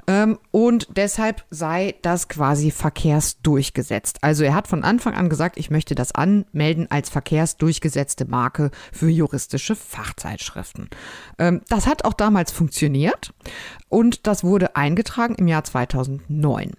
ähm, 0.07 0.39
und 0.51 0.87
deshalb 0.95 1.43
sei 1.49 1.95
das 2.01 2.27
quasi 2.27 2.71
verkehrsdurchgesetzt. 2.71 4.19
Also 4.21 4.43
er 4.43 4.55
hat 4.55 4.67
von 4.67 4.83
Anfang 4.83 5.13
an 5.13 5.29
gesagt, 5.29 5.57
ich 5.57 5.69
möchte 5.69 5.95
das 5.95 6.13
anmelden 6.13 6.87
als 6.89 7.09
verkehrsdurchgesetzte 7.09 8.25
Marke 8.25 8.71
für 8.91 9.09
juristische 9.09 9.75
Fachzeitschriften. 9.75 10.89
Ähm, 11.37 11.61
das 11.69 11.87
hat 11.87 12.05
auch 12.05 12.13
damals 12.13 12.51
funktioniert 12.51 13.33
und 13.89 14.27
das 14.27 14.43
wurde 14.43 14.75
eingetragen 14.75 15.35
im 15.35 15.47
Jahr 15.47 15.63
2009. 15.63 16.71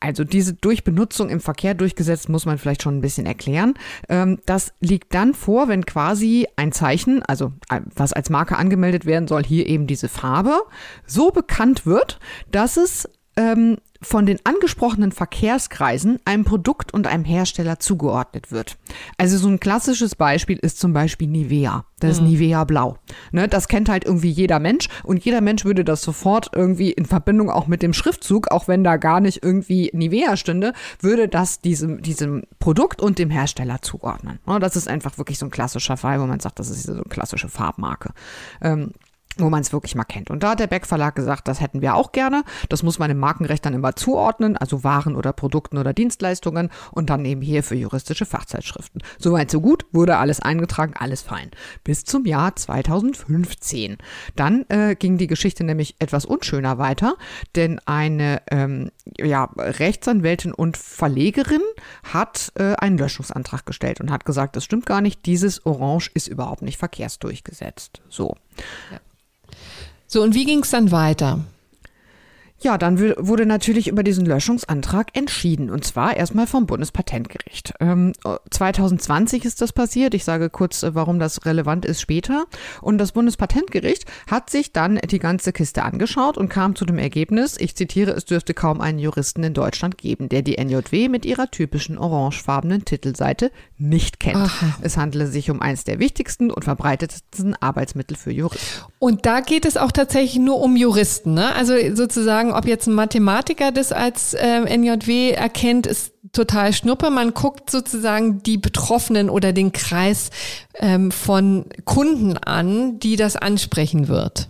Also 0.00 0.24
diese 0.24 0.54
Durchbenutzung 0.54 1.28
im 1.28 1.40
Verkehr 1.40 1.74
durchgesetzt 1.74 2.28
muss 2.28 2.46
man 2.46 2.58
vielleicht 2.58 2.82
schon 2.82 2.98
ein 2.98 3.00
bisschen 3.00 3.26
erklären. 3.26 3.74
Ähm, 4.08 4.38
das 4.46 4.72
liegt 4.80 5.14
dann 5.14 5.34
vor, 5.34 5.68
wenn 5.68 5.86
quasi 5.86 6.46
ein 6.56 6.72
Zeichen, 6.72 7.22
also 7.22 7.52
äh, 7.70 7.80
was 7.94 8.12
als 8.12 8.30
Marke 8.30 8.56
angemeldet 8.56 9.06
werden 9.06 9.28
soll, 9.28 9.44
hier 9.44 9.66
eben 9.66 9.86
diese 9.86 10.08
Farbe, 10.08 10.60
so 11.06 11.30
bekannt 11.30 11.86
wird, 11.86 12.18
dass 12.50 12.76
es 12.76 13.08
ähm, 13.36 13.78
von 14.04 14.26
den 14.26 14.38
angesprochenen 14.44 15.12
Verkehrskreisen 15.12 16.20
einem 16.24 16.44
Produkt 16.44 16.92
und 16.92 17.06
einem 17.06 17.24
Hersteller 17.24 17.80
zugeordnet 17.80 18.52
wird. 18.52 18.76
Also 19.18 19.38
so 19.38 19.48
ein 19.48 19.60
klassisches 19.60 20.14
Beispiel 20.14 20.58
ist 20.58 20.78
zum 20.78 20.92
Beispiel 20.92 21.28
Nivea. 21.28 21.84
Das 22.00 22.20
mhm. 22.20 22.26
ist 22.26 22.32
Nivea 22.32 22.64
Blau. 22.64 22.98
Ne, 23.32 23.48
das 23.48 23.68
kennt 23.68 23.88
halt 23.88 24.04
irgendwie 24.04 24.30
jeder 24.30 24.58
Mensch 24.58 24.88
und 25.02 25.24
jeder 25.24 25.40
Mensch 25.40 25.64
würde 25.64 25.84
das 25.84 26.02
sofort 26.02 26.50
irgendwie 26.54 26.92
in 26.92 27.06
Verbindung 27.06 27.50
auch 27.50 27.66
mit 27.66 27.82
dem 27.82 27.92
Schriftzug, 27.92 28.50
auch 28.50 28.68
wenn 28.68 28.84
da 28.84 28.96
gar 28.96 29.20
nicht 29.20 29.42
irgendwie 29.42 29.90
Nivea 29.92 30.36
stünde, 30.36 30.72
würde 31.00 31.28
das 31.28 31.60
diesem, 31.60 32.02
diesem 32.02 32.42
Produkt 32.58 33.00
und 33.00 33.18
dem 33.18 33.30
Hersteller 33.30 33.80
zuordnen. 33.80 34.38
Ne, 34.46 34.58
das 34.58 34.76
ist 34.76 34.88
einfach 34.88 35.18
wirklich 35.18 35.38
so 35.38 35.46
ein 35.46 35.50
klassischer 35.50 35.96
Fall, 35.96 36.20
wo 36.20 36.26
man 36.26 36.40
sagt, 36.40 36.58
das 36.58 36.68
ist 36.68 36.84
so 36.84 36.92
eine 36.92 37.02
klassische 37.04 37.48
Farbmarke. 37.48 38.10
Ähm, 38.60 38.92
wo 39.36 39.50
man 39.50 39.60
es 39.60 39.72
wirklich 39.72 39.94
mal 39.94 40.04
kennt. 40.04 40.30
Und 40.30 40.42
da 40.42 40.50
hat 40.50 40.60
der 40.60 40.66
Beck 40.66 40.86
Verlag 40.86 41.14
gesagt, 41.14 41.48
das 41.48 41.60
hätten 41.60 41.82
wir 41.82 41.94
auch 41.94 42.12
gerne. 42.12 42.44
Das 42.68 42.82
muss 42.82 42.98
man 42.98 43.10
im 43.10 43.18
Markenrecht 43.18 43.64
dann 43.64 43.74
immer 43.74 43.96
zuordnen, 43.96 44.56
also 44.56 44.84
Waren 44.84 45.16
oder 45.16 45.32
Produkten 45.32 45.78
oder 45.78 45.92
Dienstleistungen 45.92 46.70
und 46.92 47.10
dann 47.10 47.24
eben 47.24 47.40
hier 47.40 47.62
für 47.62 47.74
juristische 47.74 48.26
Fachzeitschriften. 48.26 49.02
Soweit 49.18 49.50
so 49.50 49.60
gut, 49.60 49.86
wurde 49.92 50.18
alles 50.18 50.40
eingetragen, 50.40 50.94
alles 50.98 51.22
fein. 51.22 51.50
Bis 51.82 52.04
zum 52.04 52.26
Jahr 52.26 52.54
2015. 52.54 53.98
Dann 54.36 54.64
äh, 54.68 54.94
ging 54.94 55.18
die 55.18 55.26
Geschichte 55.26 55.64
nämlich 55.64 55.96
etwas 55.98 56.24
unschöner 56.24 56.78
weiter, 56.78 57.16
denn 57.56 57.80
eine 57.86 58.42
ähm, 58.50 58.90
ja, 59.18 59.50
Rechtsanwältin 59.56 60.52
und 60.52 60.76
Verlegerin 60.76 61.62
hat 62.04 62.52
äh, 62.56 62.74
einen 62.74 62.98
Löschungsantrag 62.98 63.66
gestellt 63.66 64.00
und 64.00 64.10
hat 64.10 64.24
gesagt, 64.24 64.56
das 64.56 64.64
stimmt 64.64 64.86
gar 64.86 65.00
nicht, 65.00 65.26
dieses 65.26 65.64
Orange 65.66 66.10
ist 66.14 66.28
überhaupt 66.28 66.62
nicht 66.62 66.78
verkehrsdurchgesetzt. 66.78 68.02
So. 68.08 68.36
Ja. 68.90 69.00
So, 70.14 70.22
und 70.22 70.32
wie 70.36 70.44
ging 70.44 70.60
es 70.60 70.70
dann 70.70 70.92
weiter? 70.92 71.40
Ja, 72.60 72.78
dann 72.78 72.98
wurde 73.18 73.44
natürlich 73.44 73.88
über 73.88 74.02
diesen 74.02 74.24
Löschungsantrag 74.24 75.08
entschieden 75.12 75.70
und 75.70 75.84
zwar 75.84 76.16
erstmal 76.16 76.46
vom 76.46 76.66
Bundespatentgericht. 76.66 77.74
Ähm, 77.80 78.12
2020 78.50 79.44
ist 79.44 79.60
das 79.60 79.72
passiert. 79.72 80.14
Ich 80.14 80.24
sage 80.24 80.48
kurz, 80.48 80.82
äh, 80.82 80.94
warum 80.94 81.18
das 81.18 81.44
relevant 81.44 81.84
ist 81.84 82.00
später. 82.00 82.46
Und 82.80 82.98
das 82.98 83.12
Bundespatentgericht 83.12 84.06
hat 84.30 84.48
sich 84.48 84.72
dann 84.72 84.98
die 85.10 85.18
ganze 85.18 85.52
Kiste 85.52 85.82
angeschaut 85.82 86.38
und 86.38 86.48
kam 86.48 86.74
zu 86.74 86.86
dem 86.86 86.96
Ergebnis, 86.96 87.56
ich 87.58 87.74
zitiere, 87.74 88.12
es 88.12 88.24
dürfte 88.24 88.54
kaum 88.54 88.80
einen 88.80 88.98
Juristen 88.98 89.42
in 89.42 89.52
Deutschland 89.52 89.98
geben, 89.98 90.30
der 90.30 90.40
die 90.40 90.56
NJW 90.56 91.08
mit 91.08 91.26
ihrer 91.26 91.50
typischen 91.50 91.98
orangefarbenen 91.98 92.84
Titelseite 92.86 93.50
nicht 93.76 94.20
kennt. 94.20 94.36
Aha. 94.36 94.76
Es 94.80 94.96
handele 94.96 95.26
sich 95.26 95.50
um 95.50 95.60
eines 95.60 95.84
der 95.84 95.98
wichtigsten 95.98 96.50
und 96.50 96.64
verbreitetsten 96.64 97.56
Arbeitsmittel 97.60 98.16
für 98.16 98.32
Juristen. 98.32 98.84
Und 98.98 99.26
da 99.26 99.40
geht 99.40 99.66
es 99.66 99.76
auch 99.76 99.92
tatsächlich 99.92 100.38
nur 100.38 100.60
um 100.60 100.76
Juristen, 100.76 101.34
ne? 101.34 101.54
Also 101.54 101.74
sozusagen 101.94 102.53
ob 102.54 102.66
jetzt 102.66 102.86
ein 102.86 102.94
Mathematiker 102.94 103.72
das 103.72 103.92
als 103.92 104.34
äh, 104.34 104.60
NJW 104.60 105.32
erkennt, 105.32 105.86
ist 105.86 106.12
total 106.32 106.72
schnuppe. 106.72 107.10
Man 107.10 107.34
guckt 107.34 107.70
sozusagen 107.70 108.42
die 108.42 108.58
Betroffenen 108.58 109.30
oder 109.30 109.52
den 109.52 109.72
Kreis 109.72 110.30
ähm, 110.74 111.10
von 111.10 111.66
Kunden 111.84 112.36
an, 112.36 112.98
die 112.98 113.16
das 113.16 113.36
ansprechen 113.36 114.08
wird. 114.08 114.48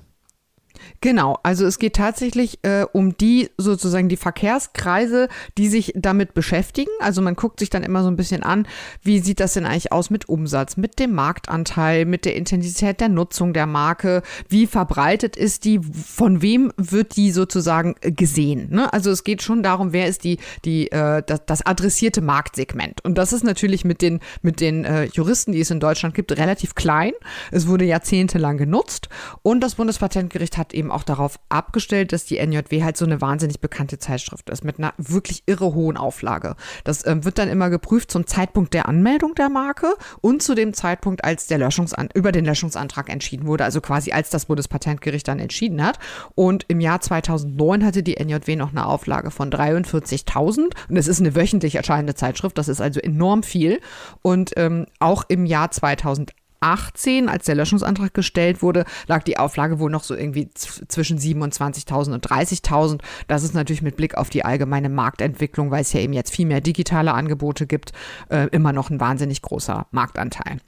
Genau, 1.04 1.36
also 1.42 1.66
es 1.66 1.78
geht 1.78 1.96
tatsächlich 1.96 2.60
äh, 2.62 2.86
um 2.90 3.14
die 3.18 3.50
sozusagen 3.58 4.08
die 4.08 4.16
Verkehrskreise, 4.16 5.28
die 5.58 5.68
sich 5.68 5.92
damit 5.94 6.32
beschäftigen. 6.32 6.90
Also 6.98 7.20
man 7.20 7.36
guckt 7.36 7.58
sich 7.58 7.68
dann 7.68 7.82
immer 7.82 8.02
so 8.02 8.08
ein 8.08 8.16
bisschen 8.16 8.42
an, 8.42 8.66
wie 9.02 9.18
sieht 9.18 9.38
das 9.38 9.52
denn 9.52 9.66
eigentlich 9.66 9.92
aus 9.92 10.08
mit 10.08 10.30
Umsatz, 10.30 10.78
mit 10.78 10.98
dem 10.98 11.12
Marktanteil, 11.12 12.06
mit 12.06 12.24
der 12.24 12.36
Intensität 12.36 13.02
der 13.02 13.10
Nutzung 13.10 13.52
der 13.52 13.66
Marke, 13.66 14.22
wie 14.48 14.66
verbreitet 14.66 15.36
ist 15.36 15.66
die, 15.66 15.78
von 15.78 16.40
wem 16.40 16.72
wird 16.78 17.16
die 17.16 17.32
sozusagen 17.32 17.96
gesehen. 18.00 18.68
Ne? 18.70 18.90
Also 18.90 19.10
es 19.10 19.24
geht 19.24 19.42
schon 19.42 19.62
darum, 19.62 19.92
wer 19.92 20.06
ist 20.06 20.24
die, 20.24 20.38
die, 20.64 20.90
äh, 20.90 21.22
das, 21.26 21.44
das 21.44 21.66
adressierte 21.66 22.22
Marktsegment. 22.22 23.04
Und 23.04 23.18
das 23.18 23.34
ist 23.34 23.44
natürlich 23.44 23.84
mit 23.84 24.00
den, 24.00 24.20
mit 24.40 24.58
den 24.58 24.86
äh, 24.86 25.04
Juristen, 25.12 25.52
die 25.52 25.60
es 25.60 25.70
in 25.70 25.80
Deutschland 25.80 26.14
gibt, 26.14 26.32
relativ 26.32 26.74
klein. 26.74 27.12
Es 27.50 27.68
wurde 27.68 27.84
jahrzehntelang 27.84 28.56
genutzt 28.56 29.10
und 29.42 29.60
das 29.60 29.74
Bundespatentgericht 29.74 30.56
hat 30.56 30.72
eben 30.72 30.93
auch 30.94 31.02
darauf 31.02 31.38
abgestellt, 31.48 32.12
dass 32.12 32.24
die 32.24 32.38
NJW 32.38 32.82
halt 32.82 32.96
so 32.96 33.04
eine 33.04 33.20
wahnsinnig 33.20 33.60
bekannte 33.60 33.98
Zeitschrift 33.98 34.50
ist, 34.50 34.64
mit 34.64 34.78
einer 34.78 34.94
wirklich 34.96 35.42
irre 35.46 35.74
hohen 35.74 35.96
Auflage. 35.96 36.56
Das 36.84 37.06
ähm, 37.06 37.24
wird 37.24 37.38
dann 37.38 37.48
immer 37.48 37.70
geprüft 37.70 38.10
zum 38.10 38.26
Zeitpunkt 38.26 38.74
der 38.74 38.88
Anmeldung 38.88 39.34
der 39.34 39.48
Marke 39.48 39.94
und 40.20 40.42
zu 40.42 40.54
dem 40.54 40.72
Zeitpunkt, 40.74 41.24
als 41.24 41.46
der 41.46 41.58
Löschungsan 41.58 42.08
über 42.14 42.32
den 42.32 42.44
Löschungsantrag 42.44 43.08
entschieden 43.10 43.46
wurde, 43.46 43.64
also 43.64 43.80
quasi 43.80 44.12
als 44.12 44.30
das 44.30 44.46
Bundespatentgericht 44.46 45.26
dann 45.28 45.38
entschieden 45.38 45.84
hat. 45.84 45.98
Und 46.34 46.64
im 46.68 46.80
Jahr 46.80 47.00
2009 47.00 47.84
hatte 47.84 48.02
die 48.02 48.16
NJW 48.16 48.56
noch 48.56 48.70
eine 48.70 48.86
Auflage 48.86 49.30
von 49.30 49.50
43.000 49.50 50.70
und 50.88 50.96
es 50.96 51.08
ist 51.08 51.20
eine 51.20 51.34
wöchentlich 51.34 51.74
erscheinende 51.76 52.14
Zeitschrift, 52.14 52.58
das 52.58 52.68
ist 52.68 52.80
also 52.80 53.00
enorm 53.00 53.42
viel. 53.42 53.80
Und 54.22 54.52
ähm, 54.56 54.86
auch 55.00 55.24
im 55.28 55.46
Jahr 55.46 55.70
2008 55.70 56.43
2018, 56.64 57.28
als 57.28 57.44
der 57.44 57.54
Löschungsantrag 57.54 58.14
gestellt 58.14 58.62
wurde, 58.62 58.84
lag 59.06 59.22
die 59.22 59.38
Auflage 59.38 59.78
wohl 59.78 59.90
noch 59.90 60.02
so 60.02 60.14
irgendwie 60.14 60.50
zwischen 60.54 61.18
27.000 61.18 62.14
und 62.14 62.26
30.000. 62.26 63.00
Das 63.28 63.42
ist 63.42 63.54
natürlich 63.54 63.82
mit 63.82 63.96
Blick 63.96 64.16
auf 64.16 64.30
die 64.30 64.44
allgemeine 64.44 64.88
Marktentwicklung, 64.88 65.70
weil 65.70 65.82
es 65.82 65.92
ja 65.92 66.00
eben 66.00 66.12
jetzt 66.12 66.34
viel 66.34 66.46
mehr 66.46 66.60
digitale 66.60 67.12
Angebote 67.12 67.66
gibt, 67.66 67.92
äh, 68.30 68.48
immer 68.48 68.72
noch 68.72 68.90
ein 68.90 69.00
wahnsinnig 69.00 69.42
großer 69.42 69.86
Marktanteil. 69.90 70.58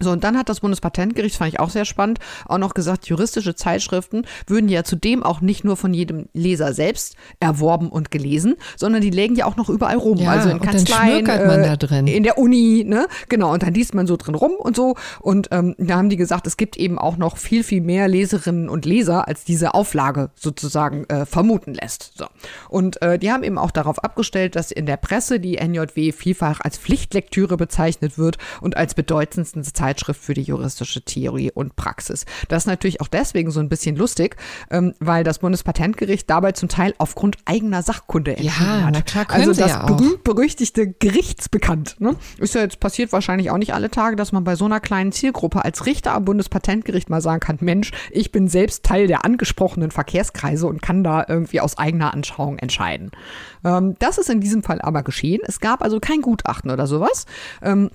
So, 0.00 0.10
und 0.10 0.24
dann 0.24 0.36
hat 0.38 0.48
das 0.48 0.60
Bundespatentgericht, 0.60 1.36
fand 1.36 1.52
ich 1.52 1.60
auch 1.60 1.70
sehr 1.70 1.84
spannend, 1.84 2.18
auch 2.46 2.58
noch 2.58 2.74
gesagt, 2.74 3.06
juristische 3.06 3.54
Zeitschriften 3.54 4.22
würden 4.46 4.68
ja 4.68 4.84
zudem 4.84 5.22
auch 5.22 5.40
nicht 5.40 5.64
nur 5.64 5.76
von 5.76 5.92
jedem 5.94 6.28
Leser 6.32 6.72
selbst 6.72 7.16
erworben 7.40 7.88
und 7.88 8.10
gelesen, 8.10 8.56
sondern 8.76 9.02
die 9.02 9.10
lägen 9.10 9.34
ja 9.34 9.46
auch 9.46 9.56
noch 9.56 9.68
überall 9.68 9.96
rum. 9.96 10.18
Ja, 10.18 10.30
also 10.30 10.48
in 10.48 10.60
Kanzleien, 10.60 11.26
äh, 11.26 12.16
in 12.16 12.22
der 12.22 12.38
Uni, 12.38 12.84
ne? 12.86 13.06
Genau, 13.28 13.52
und 13.52 13.62
dann 13.62 13.74
liest 13.74 13.94
man 13.94 14.06
so 14.06 14.16
drin 14.16 14.34
rum 14.34 14.52
und 14.58 14.76
so. 14.76 14.94
Und 15.20 15.48
ähm, 15.50 15.74
da 15.78 15.96
haben 15.96 16.08
die 16.08 16.16
gesagt, 16.16 16.46
es 16.46 16.56
gibt 16.56 16.76
eben 16.76 16.98
auch 16.98 17.16
noch 17.16 17.36
viel, 17.36 17.64
viel 17.64 17.80
mehr 17.80 18.08
Leserinnen 18.08 18.68
und 18.68 18.86
Leser, 18.86 19.28
als 19.28 19.44
diese 19.44 19.74
Auflage 19.74 20.30
sozusagen 20.34 21.04
äh, 21.04 21.26
vermuten 21.26 21.74
lässt. 21.74 22.12
So. 22.16 22.26
Und 22.68 23.02
äh, 23.02 23.18
die 23.18 23.32
haben 23.32 23.42
eben 23.42 23.58
auch 23.58 23.70
darauf 23.70 24.02
abgestellt, 24.02 24.56
dass 24.56 24.70
in 24.70 24.86
der 24.86 24.96
Presse 24.96 25.40
die 25.40 25.56
NJW 25.56 26.12
vielfach 26.12 26.60
als 26.60 26.78
Pflichtlektüre 26.78 27.56
bezeichnet 27.56 28.18
wird 28.18 28.38
und 28.60 28.76
als 28.76 28.94
bedeutendsten 28.94 29.64
Zeitschrift 29.64 29.87
Zeitschrift 29.88 30.22
für 30.22 30.34
die 30.34 30.42
juristische 30.42 31.00
Theorie 31.02 31.50
und 31.50 31.74
Praxis. 31.74 32.26
Das 32.48 32.64
ist 32.64 32.66
natürlich 32.66 33.00
auch 33.00 33.08
deswegen 33.08 33.50
so 33.50 33.60
ein 33.60 33.70
bisschen 33.70 33.96
lustig, 33.96 34.36
ähm, 34.70 34.92
weil 35.00 35.24
das 35.24 35.38
Bundespatentgericht 35.38 36.28
dabei 36.28 36.52
zum 36.52 36.68
Teil 36.68 36.94
aufgrund 36.98 37.38
eigener 37.46 37.82
Sachkunde 37.82 38.32
entschieden 38.36 38.54
ja, 38.58 38.84
hat. 38.84 38.92
Na 38.92 39.00
klar, 39.00 39.26
also 39.30 39.54
das 39.54 39.70
ja 39.70 39.86
berühmt-berüchtigte 39.86 40.88
Gerichtsbekannt. 40.88 41.96
Ne? 42.00 42.16
Ist 42.36 42.54
ja 42.54 42.60
jetzt 42.60 42.80
passiert 42.80 43.12
wahrscheinlich 43.12 43.50
auch 43.50 43.56
nicht 43.56 43.72
alle 43.72 43.90
Tage, 43.90 44.16
dass 44.16 44.30
man 44.30 44.44
bei 44.44 44.56
so 44.56 44.66
einer 44.66 44.80
kleinen 44.80 45.10
Zielgruppe 45.10 45.64
als 45.64 45.86
Richter 45.86 46.12
am 46.12 46.26
Bundespatentgericht 46.26 47.08
mal 47.08 47.22
sagen 47.22 47.40
kann, 47.40 47.56
Mensch, 47.60 47.92
ich 48.10 48.30
bin 48.30 48.48
selbst 48.48 48.84
Teil 48.84 49.06
der 49.06 49.24
angesprochenen 49.24 49.90
Verkehrskreise 49.90 50.66
und 50.66 50.82
kann 50.82 51.02
da 51.02 51.24
irgendwie 51.26 51.62
aus 51.62 51.78
eigener 51.78 52.12
Anschauung 52.12 52.58
entscheiden. 52.58 53.10
Ähm, 53.64 53.96
das 54.00 54.18
ist 54.18 54.28
in 54.28 54.40
diesem 54.40 54.62
Fall 54.62 54.82
aber 54.82 55.02
geschehen. 55.02 55.40
Es 55.44 55.60
gab 55.60 55.82
also 55.82 55.98
kein 55.98 56.20
Gutachten 56.20 56.70
oder 56.70 56.86
sowas. 56.86 57.24
Ähm, 57.62 57.90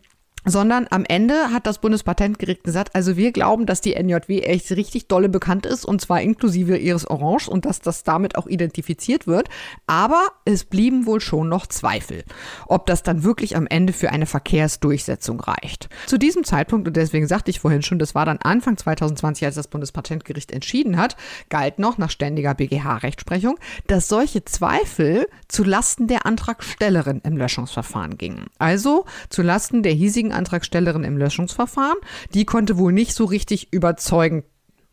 sondern 0.45 0.87
am 0.89 1.05
Ende 1.05 1.51
hat 1.51 1.67
das 1.67 1.79
Bundespatentgericht 1.79 2.63
gesagt, 2.63 2.95
also 2.95 3.17
wir 3.17 3.31
glauben, 3.31 3.65
dass 3.65 3.81
die 3.81 3.95
NJW 3.95 4.41
echt 4.41 4.71
richtig 4.71 5.07
dolle 5.07 5.29
bekannt 5.29 5.65
ist 5.65 5.85
und 5.85 6.01
zwar 6.01 6.21
inklusive 6.21 6.77
ihres 6.77 7.09
Orange 7.09 7.49
und 7.49 7.65
dass 7.65 7.79
das 7.79 8.03
damit 8.03 8.35
auch 8.35 8.47
identifiziert 8.47 9.27
wird. 9.27 9.49
Aber 9.87 10.21
es 10.45 10.65
blieben 10.65 11.05
wohl 11.05 11.21
schon 11.21 11.49
noch 11.49 11.67
Zweifel, 11.67 12.23
ob 12.67 12.85
das 12.85 13.03
dann 13.03 13.23
wirklich 13.23 13.55
am 13.55 13.67
Ende 13.67 13.93
für 13.93 14.11
eine 14.11 14.25
Verkehrsdurchsetzung 14.25 15.39
reicht. 15.39 15.89
Zu 16.05 16.17
diesem 16.17 16.43
Zeitpunkt, 16.43 16.87
und 16.87 16.97
deswegen 16.97 17.27
sagte 17.27 17.51
ich 17.51 17.59
vorhin 17.59 17.81
schon, 17.81 17.99
das 17.99 18.15
war 18.15 18.25
dann 18.25 18.39
Anfang 18.39 18.77
2020, 18.77 19.45
als 19.45 19.55
das 19.55 19.67
Bundespatentgericht 19.67 20.51
entschieden 20.51 20.97
hat, 20.97 21.15
galt 21.49 21.79
noch 21.79 21.97
nach 21.97 22.09
ständiger 22.09 22.53
BGH-Rechtsprechung, 22.53 23.57
dass 23.87 24.07
solche 24.07 24.43
Zweifel 24.45 25.27
zu 25.47 25.63
Lasten 25.63 26.07
der 26.07 26.25
Antragstellerin 26.25 27.21
im 27.23 27.37
Löschungsverfahren 27.37 28.17
gingen. 28.17 28.47
Also 28.59 29.05
zu 29.29 29.41
Lasten 29.41 29.83
der 29.83 29.93
hiesigen 29.93 30.32
Antragstellerin 30.33 31.03
im 31.03 31.17
Löschungsverfahren. 31.17 31.97
Die 32.33 32.45
konnte 32.45 32.77
wohl 32.77 32.91
nicht 32.91 33.13
so 33.13 33.25
richtig 33.25 33.71
überzeugen. 33.71 34.43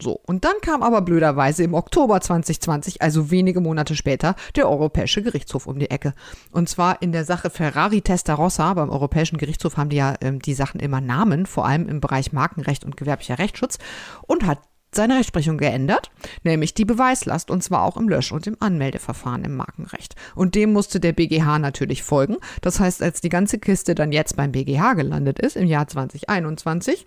So, 0.02 0.18
und 0.26 0.44
dann 0.44 0.54
kam 0.62 0.82
aber 0.82 1.02
blöderweise 1.02 1.62
im 1.62 1.74
Oktober 1.74 2.20
2020, 2.20 3.02
also 3.02 3.30
wenige 3.30 3.60
Monate 3.60 3.94
später, 3.94 4.34
der 4.56 4.68
Europäische 4.68 5.22
Gerichtshof 5.22 5.66
um 5.66 5.78
die 5.78 5.90
Ecke. 5.90 6.14
Und 6.52 6.68
zwar 6.68 7.02
in 7.02 7.12
der 7.12 7.24
Sache 7.24 7.50
Ferrari 7.50 8.00
Testarossa. 8.00 8.72
Beim 8.74 8.88
Europäischen 8.88 9.36
Gerichtshof 9.36 9.76
haben 9.76 9.90
die 9.90 9.96
ja 9.96 10.14
ähm, 10.22 10.40
die 10.40 10.54
Sachen 10.54 10.80
immer 10.80 11.00
Namen, 11.00 11.44
vor 11.44 11.66
allem 11.66 11.88
im 11.88 12.00
Bereich 12.00 12.32
Markenrecht 12.32 12.84
und 12.84 12.96
gewerblicher 12.96 13.38
Rechtsschutz. 13.38 13.78
Und 14.26 14.46
hat 14.46 14.60
seine 14.94 15.16
Rechtsprechung 15.16 15.58
geändert, 15.58 16.10
nämlich 16.42 16.74
die 16.74 16.84
Beweislast, 16.84 17.50
und 17.50 17.62
zwar 17.62 17.82
auch 17.84 17.96
im 17.96 18.08
Lösch- 18.08 18.32
und 18.32 18.46
im 18.46 18.56
Anmeldeverfahren 18.60 19.44
im 19.44 19.56
Markenrecht. 19.56 20.16
Und 20.34 20.54
dem 20.54 20.72
musste 20.72 21.00
der 21.00 21.12
BGH 21.12 21.58
natürlich 21.58 22.02
folgen. 22.02 22.36
Das 22.60 22.80
heißt, 22.80 23.02
als 23.02 23.20
die 23.20 23.28
ganze 23.28 23.58
Kiste 23.58 23.94
dann 23.94 24.12
jetzt 24.12 24.36
beim 24.36 24.52
BGH 24.52 24.94
gelandet 24.94 25.38
ist, 25.38 25.56
im 25.56 25.66
Jahr 25.66 25.86
2021, 25.86 27.06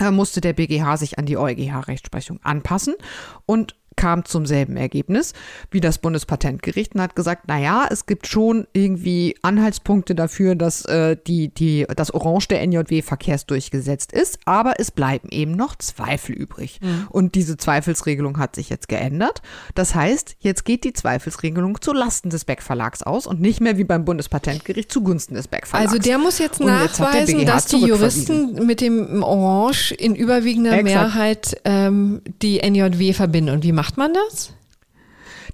äh, 0.00 0.10
musste 0.10 0.40
der 0.40 0.52
BGH 0.52 0.96
sich 0.96 1.18
an 1.18 1.26
die 1.26 1.36
EuGH-Rechtsprechung 1.36 2.40
anpassen 2.42 2.94
und 3.46 3.76
kam 3.96 4.24
zum 4.24 4.46
selben 4.46 4.76
Ergebnis 4.76 5.32
wie 5.70 5.80
das 5.80 5.98
Bundespatentgericht 5.98 6.94
und 6.94 7.00
hat 7.00 7.16
gesagt, 7.16 7.44
na 7.46 7.58
ja, 7.58 7.86
es 7.90 8.06
gibt 8.06 8.26
schon 8.26 8.66
irgendwie 8.72 9.36
Anhaltspunkte 9.42 10.14
dafür, 10.14 10.54
dass 10.54 10.84
äh, 10.84 11.16
die, 11.26 11.48
die, 11.48 11.86
das 11.96 12.12
Orange 12.12 12.48
der 12.48 12.66
NJW 12.66 13.02
verkehrsdurchgesetzt 13.02 14.12
ist, 14.12 14.38
aber 14.44 14.74
es 14.78 14.90
bleiben 14.90 15.28
eben 15.30 15.52
noch 15.52 15.76
Zweifel 15.76 16.34
übrig. 16.34 16.80
Mhm. 16.82 17.08
Und 17.10 17.34
diese 17.34 17.56
Zweifelsregelung 17.56 18.38
hat 18.38 18.54
sich 18.54 18.70
jetzt 18.70 18.88
geändert. 18.88 19.42
Das 19.74 19.94
heißt, 19.94 20.36
jetzt 20.40 20.64
geht 20.64 20.84
die 20.84 20.92
Zweifelsregelung 20.92 21.80
zu 21.80 21.92
Lasten 21.92 22.30
des 22.30 22.44
Beck 22.44 22.62
Verlags 22.62 23.02
aus 23.02 23.26
und 23.26 23.40
nicht 23.40 23.60
mehr 23.60 23.78
wie 23.78 23.84
beim 23.84 24.04
Bundespatentgericht 24.04 24.90
zugunsten 24.90 25.34
des 25.34 25.48
Beck 25.48 25.66
Verlags. 25.66 25.92
Also 25.92 26.02
der 26.02 26.18
muss 26.18 26.38
jetzt 26.38 26.60
nachweisen, 26.60 27.38
jetzt 27.38 27.48
dass 27.48 27.66
die 27.66 27.78
Juristen 27.78 28.66
mit 28.66 28.80
dem 28.80 29.22
Orange 29.22 29.92
in 29.92 30.14
überwiegender 30.14 30.72
Exakt. 30.72 30.84
Mehrheit 30.84 31.60
ähm, 31.64 32.22
die 32.42 32.58
NJW 32.58 33.12
verbinden. 33.12 33.50
Und 33.50 33.64
wie 33.64 33.72
macht 33.72 33.83
macht 33.84 33.98
man 33.98 34.14
das? 34.14 34.54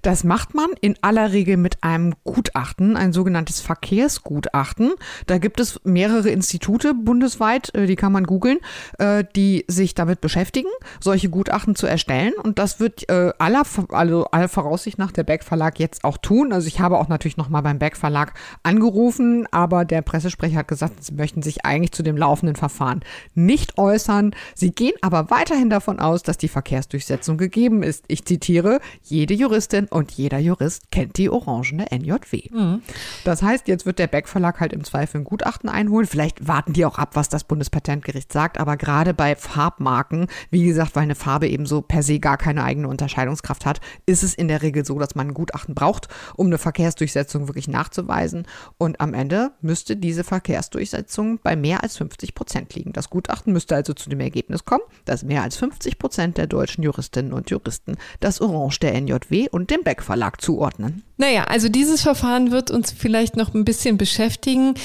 Das 0.01 0.23
macht 0.23 0.55
man 0.55 0.69
in 0.81 0.95
aller 1.01 1.31
Regel 1.31 1.57
mit 1.57 1.83
einem 1.83 2.13
Gutachten, 2.23 2.97
ein 2.97 3.13
sogenanntes 3.13 3.61
Verkehrsgutachten. 3.61 4.93
Da 5.27 5.37
gibt 5.37 5.59
es 5.59 5.79
mehrere 5.83 6.29
Institute 6.29 6.93
bundesweit, 6.93 7.73
äh, 7.75 7.85
die 7.85 7.95
kann 7.95 8.11
man 8.11 8.25
googeln, 8.25 8.59
äh, 8.97 9.23
die 9.35 9.65
sich 9.67 9.93
damit 9.93 10.21
beschäftigen, 10.21 10.69
solche 10.99 11.29
Gutachten 11.29 11.75
zu 11.75 11.85
erstellen. 11.85 12.33
Und 12.41 12.57
das 12.57 12.79
wird 12.79 13.07
äh, 13.09 13.31
aller, 13.37 13.63
also 13.89 14.25
aller 14.25 14.49
Voraussicht 14.49 14.97
nach 14.97 15.11
der 15.11 15.23
Beck 15.23 15.43
Verlag 15.43 15.79
jetzt 15.79 16.03
auch 16.03 16.17
tun. 16.17 16.51
Also 16.51 16.67
ich 16.67 16.79
habe 16.79 16.97
auch 16.97 17.07
natürlich 17.07 17.37
nochmal 17.37 17.61
beim 17.61 17.79
Beck 17.79 17.95
Verlag 17.95 18.33
angerufen, 18.63 19.47
aber 19.51 19.85
der 19.85 20.01
Pressesprecher 20.01 20.59
hat 20.59 20.67
gesagt, 20.67 21.03
sie 21.03 21.13
möchten 21.13 21.41
sich 21.41 21.65
eigentlich 21.65 21.91
zu 21.91 22.03
dem 22.03 22.17
laufenden 22.17 22.55
Verfahren 22.55 23.01
nicht 23.35 23.77
äußern. 23.77 24.33
Sie 24.55 24.71
gehen 24.71 24.93
aber 25.01 25.29
weiterhin 25.29 25.69
davon 25.69 25.99
aus, 25.99 26.23
dass 26.23 26.37
die 26.37 26.47
Verkehrsdurchsetzung 26.47 27.37
gegeben 27.37 27.83
ist. 27.83 28.05
Ich 28.07 28.25
zitiere, 28.25 28.79
jede 29.03 29.33
Juristin 29.33 29.87
und 29.91 30.11
jeder 30.11 30.39
Jurist 30.39 30.91
kennt 30.91 31.17
die 31.17 31.29
orangene 31.29 31.91
NJW. 31.91 32.49
Mhm. 32.51 32.81
Das 33.23 33.43
heißt, 33.43 33.67
jetzt 33.67 33.85
wird 33.85 33.99
der 33.99 34.07
Beck 34.07 34.27
Verlag 34.27 34.59
halt 34.59 34.73
im 34.73 34.83
Zweifel 34.83 35.21
ein 35.21 35.23
Gutachten 35.23 35.69
einholen. 35.69 36.07
Vielleicht 36.07 36.47
warten 36.47 36.73
die 36.73 36.85
auch 36.85 36.97
ab, 36.97 37.11
was 37.13 37.29
das 37.29 37.43
Bundespatentgericht 37.43 38.31
sagt, 38.31 38.59
aber 38.59 38.77
gerade 38.77 39.13
bei 39.13 39.35
Farbmarken, 39.35 40.27
wie 40.49 40.65
gesagt, 40.65 40.95
weil 40.95 41.03
eine 41.03 41.15
Farbe 41.15 41.47
eben 41.47 41.65
so 41.65 41.81
per 41.81 42.03
se 42.03 42.19
gar 42.19 42.37
keine 42.37 42.63
eigene 42.63 42.87
Unterscheidungskraft 42.87 43.65
hat, 43.65 43.81
ist 44.05 44.23
es 44.23 44.33
in 44.33 44.47
der 44.47 44.61
Regel 44.61 44.85
so, 44.85 44.97
dass 44.97 45.15
man 45.15 45.27
ein 45.27 45.33
Gutachten 45.33 45.75
braucht, 45.75 46.07
um 46.35 46.47
eine 46.47 46.57
Verkehrsdurchsetzung 46.57 47.47
wirklich 47.47 47.67
nachzuweisen. 47.67 48.47
Und 48.77 49.01
am 49.01 49.13
Ende 49.13 49.51
müsste 49.61 49.97
diese 49.97 50.23
Verkehrsdurchsetzung 50.23 51.39
bei 51.43 51.55
mehr 51.55 51.83
als 51.83 51.97
50 51.97 52.33
Prozent 52.33 52.73
liegen. 52.75 52.93
Das 52.93 53.09
Gutachten 53.09 53.53
müsste 53.53 53.75
also 53.75 53.93
zu 53.93 54.09
dem 54.09 54.19
Ergebnis 54.19 54.65
kommen, 54.65 54.83
dass 55.05 55.23
mehr 55.23 55.43
als 55.43 55.57
50 55.57 55.99
Prozent 55.99 56.37
der 56.37 56.47
deutschen 56.47 56.83
Juristinnen 56.83 57.33
und 57.33 57.49
Juristen 57.49 57.97
das 58.19 58.41
Orange 58.41 58.79
der 58.79 58.99
NJW 58.99 59.49
und 59.49 59.69
dem 59.69 59.80
Beck 59.83 60.01
Verlag 60.03 60.41
zuordnen. 60.41 61.03
Naja, 61.17 61.45
also 61.45 61.69
dieses 61.69 62.01
Verfahren 62.01 62.51
wird 62.51 62.71
uns 62.71 62.91
vielleicht 62.91 63.37
noch 63.37 63.53
ein 63.53 63.65
bisschen 63.65 63.97
beschäftigen. 63.97 64.75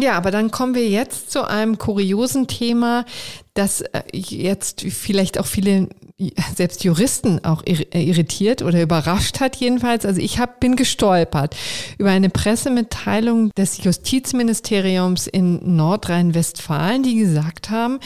Ja, 0.00 0.16
aber 0.16 0.30
dann 0.30 0.50
kommen 0.50 0.74
wir 0.74 0.88
jetzt 0.88 1.32
zu 1.32 1.48
einem 1.48 1.76
kuriosen 1.76 2.46
Thema, 2.46 3.04
das 3.54 3.80
äh, 3.80 4.02
jetzt 4.12 4.82
vielleicht 4.82 5.40
auch 5.40 5.46
viele, 5.46 5.88
selbst 6.54 6.84
Juristen 6.84 7.44
auch 7.44 7.64
äh, 7.66 7.84
irritiert 7.92 8.62
oder 8.62 8.80
überrascht 8.80 9.40
hat 9.40 9.56
jedenfalls. 9.56 10.06
Also 10.06 10.20
ich 10.20 10.38
hab, 10.38 10.60
bin 10.60 10.76
gestolpert 10.76 11.56
über 11.98 12.10
eine 12.10 12.30
Pressemitteilung 12.30 13.50
des 13.56 13.82
Justizministeriums 13.82 15.26
in 15.26 15.76
Nordrhein-Westfalen, 15.76 17.02
die 17.02 17.16
gesagt 17.16 17.70
haben, 17.70 17.98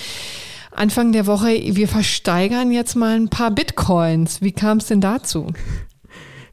Anfang 0.74 1.12
der 1.12 1.26
Woche, 1.26 1.48
wir 1.48 1.86
versteigern 1.86 2.72
jetzt 2.72 2.94
mal 2.94 3.16
ein 3.16 3.28
paar 3.28 3.50
Bitcoins. 3.50 4.40
Wie 4.40 4.52
kam 4.52 4.78
es 4.78 4.86
denn 4.86 5.00
dazu? 5.00 5.48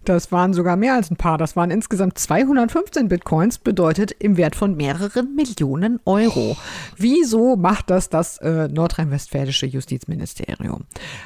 Das 0.06 0.32
waren 0.32 0.54
sogar 0.54 0.76
mehr 0.76 0.96
als 0.96 1.12
ein 1.12 1.18
paar. 1.18 1.38
Das 1.38 1.56
waren 1.56 1.72
insgesamt 1.72 2.18
215 2.18 3.10
Bitcoins, 3.10 3.60
bedeutet 3.60 4.12
im 4.18 4.38
Wert 4.38 4.56
von 4.56 4.76
mehreren 4.76 5.36
Millionen 5.36 6.00
Euro. 6.06 6.58
Wieso 6.98 7.56
macht 7.56 7.90
das 7.90 8.10
das 8.10 8.38
äh, 8.40 8.68
nordrhein-westfälische 8.70 9.68
Justizministerium? 9.68 10.86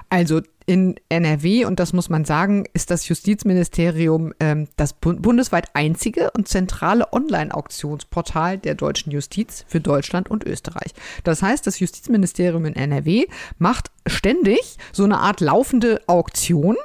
Also 0.09 0.41
in 0.65 0.95
NRW, 1.09 1.65
und 1.65 1.79
das 1.79 1.93
muss 1.93 2.09
man 2.09 2.25
sagen, 2.25 2.65
ist 2.73 2.91
das 2.91 3.07
Justizministerium 3.07 4.33
ähm, 4.39 4.67
das 4.75 4.93
bu 4.93 5.13
bundesweit 5.13 5.67
einzige 5.73 6.31
und 6.31 6.47
zentrale 6.47 7.11
Online-Auktionsportal 7.13 8.57
der 8.57 8.75
deutschen 8.75 9.11
Justiz 9.11 9.65
für 9.67 9.79
Deutschland 9.79 10.29
und 10.29 10.43
Österreich. 10.43 10.93
Das 11.23 11.41
heißt, 11.41 11.65
das 11.67 11.79
Justizministerium 11.79 12.65
in 12.65 12.75
NRW 12.75 13.25
macht 13.57 13.91
ständig 14.05 14.77
so 14.91 15.03
eine 15.03 15.19
Art 15.19 15.39
laufende 15.39 16.01
Auktion, 16.07 16.75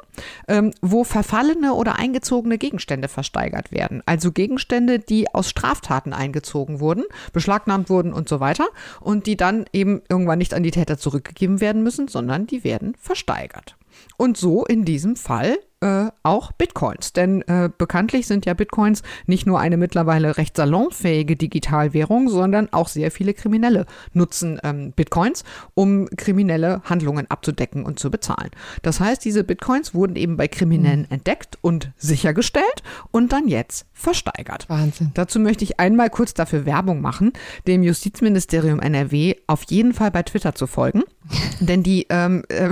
ähm, 0.47 0.73
wo 0.81 1.05
verfallene 1.05 1.75
oder 1.75 1.97
eingezogene 1.97 2.59
Gegenstände 2.59 3.09
versteigert 3.09 3.73
werden. 3.73 4.03
Also 4.07 4.33
Gegenstände, 4.33 4.99
die 4.99 5.33
aus 5.35 5.49
Straftaten 5.51 6.13
eingezogen 6.13 6.81
wurden, 6.81 7.05
beschlagnahmt 7.33 7.91
wurden 7.91 8.13
und 8.13 8.29
so 8.29 8.41
weiter 8.41 8.69
und 9.01 9.27
die 9.27 9.37
dann 9.37 9.67
eben 9.73 10.03
irgendwann 10.09 10.39
nicht 10.39 10.55
an 10.55 10.63
die 10.63 10.71
Täter 10.71 10.99
zurückgegeben 10.99 11.61
werden 11.61 11.83
müssen, 11.83 12.09
sondern 12.09 12.47
die 12.47 12.65
werden 12.65 12.95
versteigert 13.01 13.68
hat. 13.73 13.88
Und 14.17 14.37
so 14.37 14.65
in 14.65 14.85
diesem 14.85 15.17
Fall 15.17 15.59
äh, 15.81 16.11
auch 16.23 16.53
Bitcoins. 16.53 17.13
Denn 17.13 17.43
äh, 17.43 17.71
bekanntlich 17.77 18.27
sind 18.27 18.47
ja 18.47 18.55
Bitcoins 18.55 19.03
nicht 19.27 19.47
nur 19.47 19.61
eine 19.61 19.77
mittlerweile 19.77 20.37
recht 20.37 20.57
salonfähige 20.57 21.37
Digitalwährung, 21.37 22.29
sondern 22.29 22.73
auch 22.73 22.89
sehr 22.89 23.11
viele 23.11 23.35
Kriminelle 23.35 23.87
nutzen 24.13 24.59
ähm, 24.65 24.93
Bitcoins, 24.93 25.45
um 25.75 26.09
kriminelle 26.17 26.83
Handlungen 26.85 27.31
abzudecken 27.31 27.85
und 27.85 27.99
zu 27.99 28.11
bezahlen. 28.11 28.51
Das 28.83 29.01
heißt, 29.01 29.25
diese 29.25 29.45
Bitcoins 29.45 29.95
wurden 29.95 30.17
eben 30.17 30.37
bei 30.37 30.49
Kriminellen 30.49 31.03
mhm. 31.03 31.07
entdeckt 31.11 31.59
und 31.61 31.93
sichergestellt 31.97 32.83
und 33.13 33.33
dann 33.33 33.47
jetzt 33.47 33.87
versteigert. 33.93 34.69
Wahnsinn. 34.69 35.13
Dazu 35.15 35.39
möchte 35.39 35.65
ich 35.65 35.79
einmal 35.79 36.11
kurz 36.11 36.35
dafür 36.35 36.67
Werbung 36.67 37.01
machen, 37.01 37.33
dem 37.67 37.83
Justizministerium 37.83 38.81
NRW 38.81 39.37
auf 39.47 39.63
jeden 39.69 39.95
Fall 39.95 40.11
bei 40.11 40.23
Twitter 40.23 40.55
zu 40.55 40.67
folgen. 40.67 41.05
Denn 41.61 41.83
die, 41.83 42.07
ähm, 42.11 42.43
äh, 42.49 42.71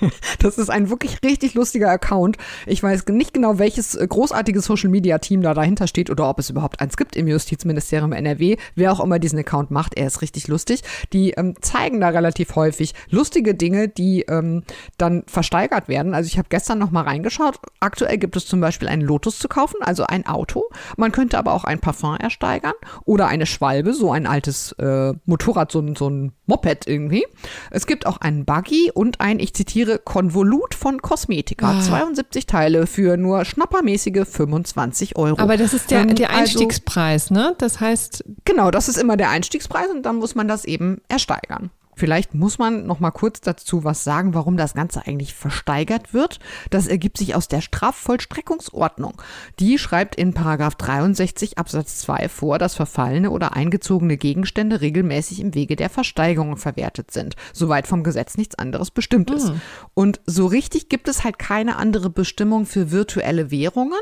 das 0.38 0.55
ist 0.58 0.70
ein 0.70 0.90
wirklich 0.90 1.22
richtig 1.24 1.54
lustiger 1.54 1.90
Account. 1.90 2.36
Ich 2.66 2.82
weiß 2.82 3.06
nicht 3.06 3.34
genau, 3.34 3.58
welches 3.58 3.94
äh, 3.94 4.06
großartige 4.06 4.60
Social 4.60 4.90
Media 4.90 5.18
Team 5.18 5.42
da 5.42 5.54
dahinter 5.54 5.86
steht 5.86 6.10
oder 6.10 6.28
ob 6.28 6.38
es 6.38 6.50
überhaupt 6.50 6.80
eins 6.80 6.96
gibt 6.96 7.16
im 7.16 7.28
Justizministerium 7.28 8.12
NRW. 8.12 8.56
Wer 8.74 8.92
auch 8.92 9.00
immer 9.00 9.18
diesen 9.18 9.38
Account 9.38 9.70
macht, 9.70 9.96
er 9.96 10.06
ist 10.06 10.22
richtig 10.22 10.48
lustig. 10.48 10.82
Die 11.12 11.32
ähm, 11.32 11.54
zeigen 11.60 12.00
da 12.00 12.08
relativ 12.08 12.54
häufig 12.56 12.94
lustige 13.10 13.54
Dinge, 13.54 13.88
die 13.88 14.22
ähm, 14.22 14.62
dann 14.98 15.24
versteigert 15.26 15.88
werden. 15.88 16.14
Also 16.14 16.28
ich 16.28 16.38
habe 16.38 16.48
gestern 16.48 16.78
noch 16.78 16.90
mal 16.90 17.02
reingeschaut. 17.02 17.58
Aktuell 17.80 18.18
gibt 18.18 18.36
es 18.36 18.46
zum 18.46 18.60
Beispiel 18.60 18.88
einen 18.88 19.02
Lotus 19.02 19.38
zu 19.38 19.48
kaufen, 19.48 19.76
also 19.80 20.04
ein 20.04 20.26
Auto. 20.26 20.64
Man 20.96 21.12
könnte 21.12 21.38
aber 21.38 21.52
auch 21.52 21.64
ein 21.64 21.80
Parfum 21.80 22.16
ersteigern 22.16 22.74
oder 23.04 23.26
eine 23.26 23.46
Schwalbe, 23.46 23.92
so 23.92 24.12
ein 24.12 24.26
altes 24.26 24.72
äh, 24.72 25.12
Motorrad, 25.24 25.72
so, 25.72 25.84
so 25.96 26.08
ein 26.08 26.32
Moped 26.46 26.86
irgendwie. 26.86 27.26
Es 27.70 27.86
gibt 27.86 28.06
auch 28.06 28.18
einen 28.18 28.44
Buggy 28.44 28.90
und 28.94 29.20
ein, 29.20 29.40
ich 29.40 29.54
zitiere, 29.54 29.98
Konvolut 29.98 30.45
Revolut 30.46 30.74
von 30.74 31.02
Cosmetica. 31.02 31.72
Ah. 31.72 31.80
72 31.80 32.46
Teile 32.46 32.86
für 32.86 33.16
nur 33.16 33.44
schnappermäßige 33.44 34.26
25 34.26 35.16
Euro. 35.16 35.40
Aber 35.40 35.56
das 35.56 35.74
ist 35.74 35.90
der, 35.90 36.02
ähm, 36.02 36.14
der 36.14 36.30
also 36.30 36.40
Einstiegspreis, 36.40 37.30
also, 37.30 37.34
ne? 37.34 37.54
Das 37.58 37.80
heißt. 37.80 38.24
Genau, 38.44 38.70
das 38.70 38.88
ist 38.88 38.96
immer 38.96 39.16
der 39.16 39.30
Einstiegspreis 39.30 39.88
und 39.90 40.02
dann 40.02 40.16
muss 40.16 40.34
man 40.34 40.48
das 40.48 40.64
eben 40.64 41.00
ersteigern. 41.08 41.70
Vielleicht 41.98 42.34
muss 42.34 42.58
man 42.58 42.86
noch 42.86 43.00
mal 43.00 43.10
kurz 43.10 43.40
dazu 43.40 43.82
was 43.82 44.04
sagen, 44.04 44.34
warum 44.34 44.58
das 44.58 44.74
Ganze 44.74 45.06
eigentlich 45.06 45.32
versteigert 45.32 46.12
wird. 46.12 46.40
Das 46.68 46.86
ergibt 46.86 47.16
sich 47.16 47.34
aus 47.34 47.48
der 47.48 47.62
Strafvollstreckungsordnung. 47.62 49.14
Die 49.60 49.78
schreibt 49.78 50.14
in 50.14 50.34
Paragraph 50.34 50.74
63 50.74 51.56
Absatz 51.56 52.00
2 52.00 52.28
vor, 52.28 52.58
dass 52.58 52.74
verfallene 52.74 53.30
oder 53.30 53.56
eingezogene 53.56 54.18
Gegenstände 54.18 54.82
regelmäßig 54.82 55.40
im 55.40 55.54
Wege 55.54 55.74
der 55.74 55.88
Versteigerung 55.88 56.58
verwertet 56.58 57.12
sind, 57.12 57.34
soweit 57.54 57.86
vom 57.86 58.02
Gesetz 58.02 58.36
nichts 58.36 58.58
anderes 58.58 58.90
bestimmt 58.90 59.30
ist. 59.30 59.48
Mhm. 59.48 59.60
Und 59.94 60.20
so 60.26 60.44
richtig 60.44 60.90
gibt 60.90 61.08
es 61.08 61.24
halt 61.24 61.38
keine 61.38 61.76
andere 61.76 62.10
Bestimmung 62.10 62.66
für 62.66 62.90
virtuelle 62.90 63.50
Währungen. 63.50 63.92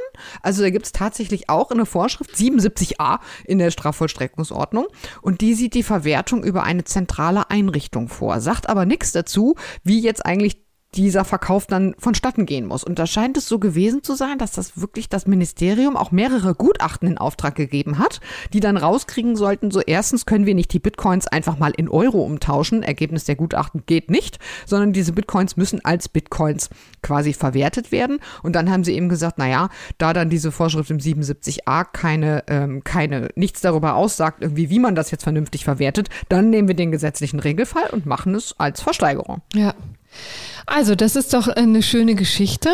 Also 0.42 0.62
da 0.62 0.70
gibt 0.70 0.86
es 0.86 0.92
tatsächlich 0.92 1.48
auch 1.48 1.70
eine 1.70 1.86
Vorschrift 1.86 2.34
77a 2.34 3.20
in 3.44 3.58
der 3.58 3.70
Strafvollstreckungsordnung 3.70 4.86
und 5.22 5.42
die 5.42 5.54
sieht 5.54 5.74
die 5.74 5.84
Verwertung 5.84 6.42
über 6.42 6.64
eine 6.64 6.82
zentrale 6.82 7.50
Einrichtung 7.50 7.83
Richtung 7.84 8.08
vor, 8.08 8.40
sagt 8.40 8.68
aber 8.68 8.86
nichts 8.86 9.12
dazu, 9.12 9.54
wie 9.82 10.00
jetzt 10.00 10.24
eigentlich 10.24 10.63
dieser 10.94 11.24
Verkauf 11.24 11.66
dann 11.66 11.94
vonstatten 11.98 12.46
gehen 12.46 12.66
muss. 12.66 12.84
Und 12.84 12.98
da 12.98 13.06
scheint 13.06 13.36
es 13.36 13.48
so 13.48 13.58
gewesen 13.58 14.02
zu 14.02 14.14
sein, 14.14 14.38
dass 14.38 14.52
das 14.52 14.80
wirklich 14.80 15.08
das 15.08 15.26
Ministerium 15.26 15.96
auch 15.96 16.10
mehrere 16.10 16.54
Gutachten 16.54 17.08
in 17.08 17.18
Auftrag 17.18 17.54
gegeben 17.54 17.98
hat, 17.98 18.20
die 18.52 18.60
dann 18.60 18.76
rauskriegen 18.76 19.36
sollten, 19.36 19.70
so 19.70 19.80
erstens 19.80 20.26
können 20.26 20.46
wir 20.46 20.54
nicht 20.54 20.72
die 20.72 20.78
Bitcoins 20.78 21.26
einfach 21.26 21.58
mal 21.58 21.72
in 21.76 21.88
Euro 21.88 22.22
umtauschen. 22.22 22.82
Ergebnis 22.82 23.24
der 23.24 23.36
Gutachten 23.36 23.82
geht 23.86 24.10
nicht, 24.10 24.38
sondern 24.66 24.92
diese 24.92 25.12
Bitcoins 25.12 25.56
müssen 25.56 25.84
als 25.84 26.08
Bitcoins 26.08 26.70
quasi 27.02 27.32
verwertet 27.32 27.92
werden. 27.92 28.20
Und 28.42 28.54
dann 28.54 28.70
haben 28.70 28.84
sie 28.84 28.94
eben 28.94 29.08
gesagt, 29.08 29.38
naja, 29.38 29.68
da 29.98 30.12
dann 30.12 30.30
diese 30.30 30.52
Vorschrift 30.52 30.90
im 30.90 30.98
77a 30.98 31.84
keine, 31.92 32.44
ähm, 32.48 32.84
keine, 32.84 33.28
nichts 33.34 33.60
darüber 33.60 33.94
aussagt, 33.94 34.42
irgendwie, 34.42 34.70
wie 34.70 34.78
man 34.78 34.94
das 34.94 35.10
jetzt 35.10 35.24
vernünftig 35.24 35.64
verwertet, 35.64 36.08
dann 36.28 36.50
nehmen 36.50 36.68
wir 36.68 36.74
den 36.74 36.92
gesetzlichen 36.92 37.40
Regelfall 37.40 37.90
und 37.90 38.06
machen 38.06 38.34
es 38.34 38.54
als 38.58 38.80
Versteigerung. 38.80 39.42
Ja. 39.54 39.74
Also, 40.66 40.94
das 40.94 41.16
ist 41.16 41.34
doch 41.34 41.48
eine 41.48 41.82
schöne 41.82 42.14
Geschichte. 42.14 42.70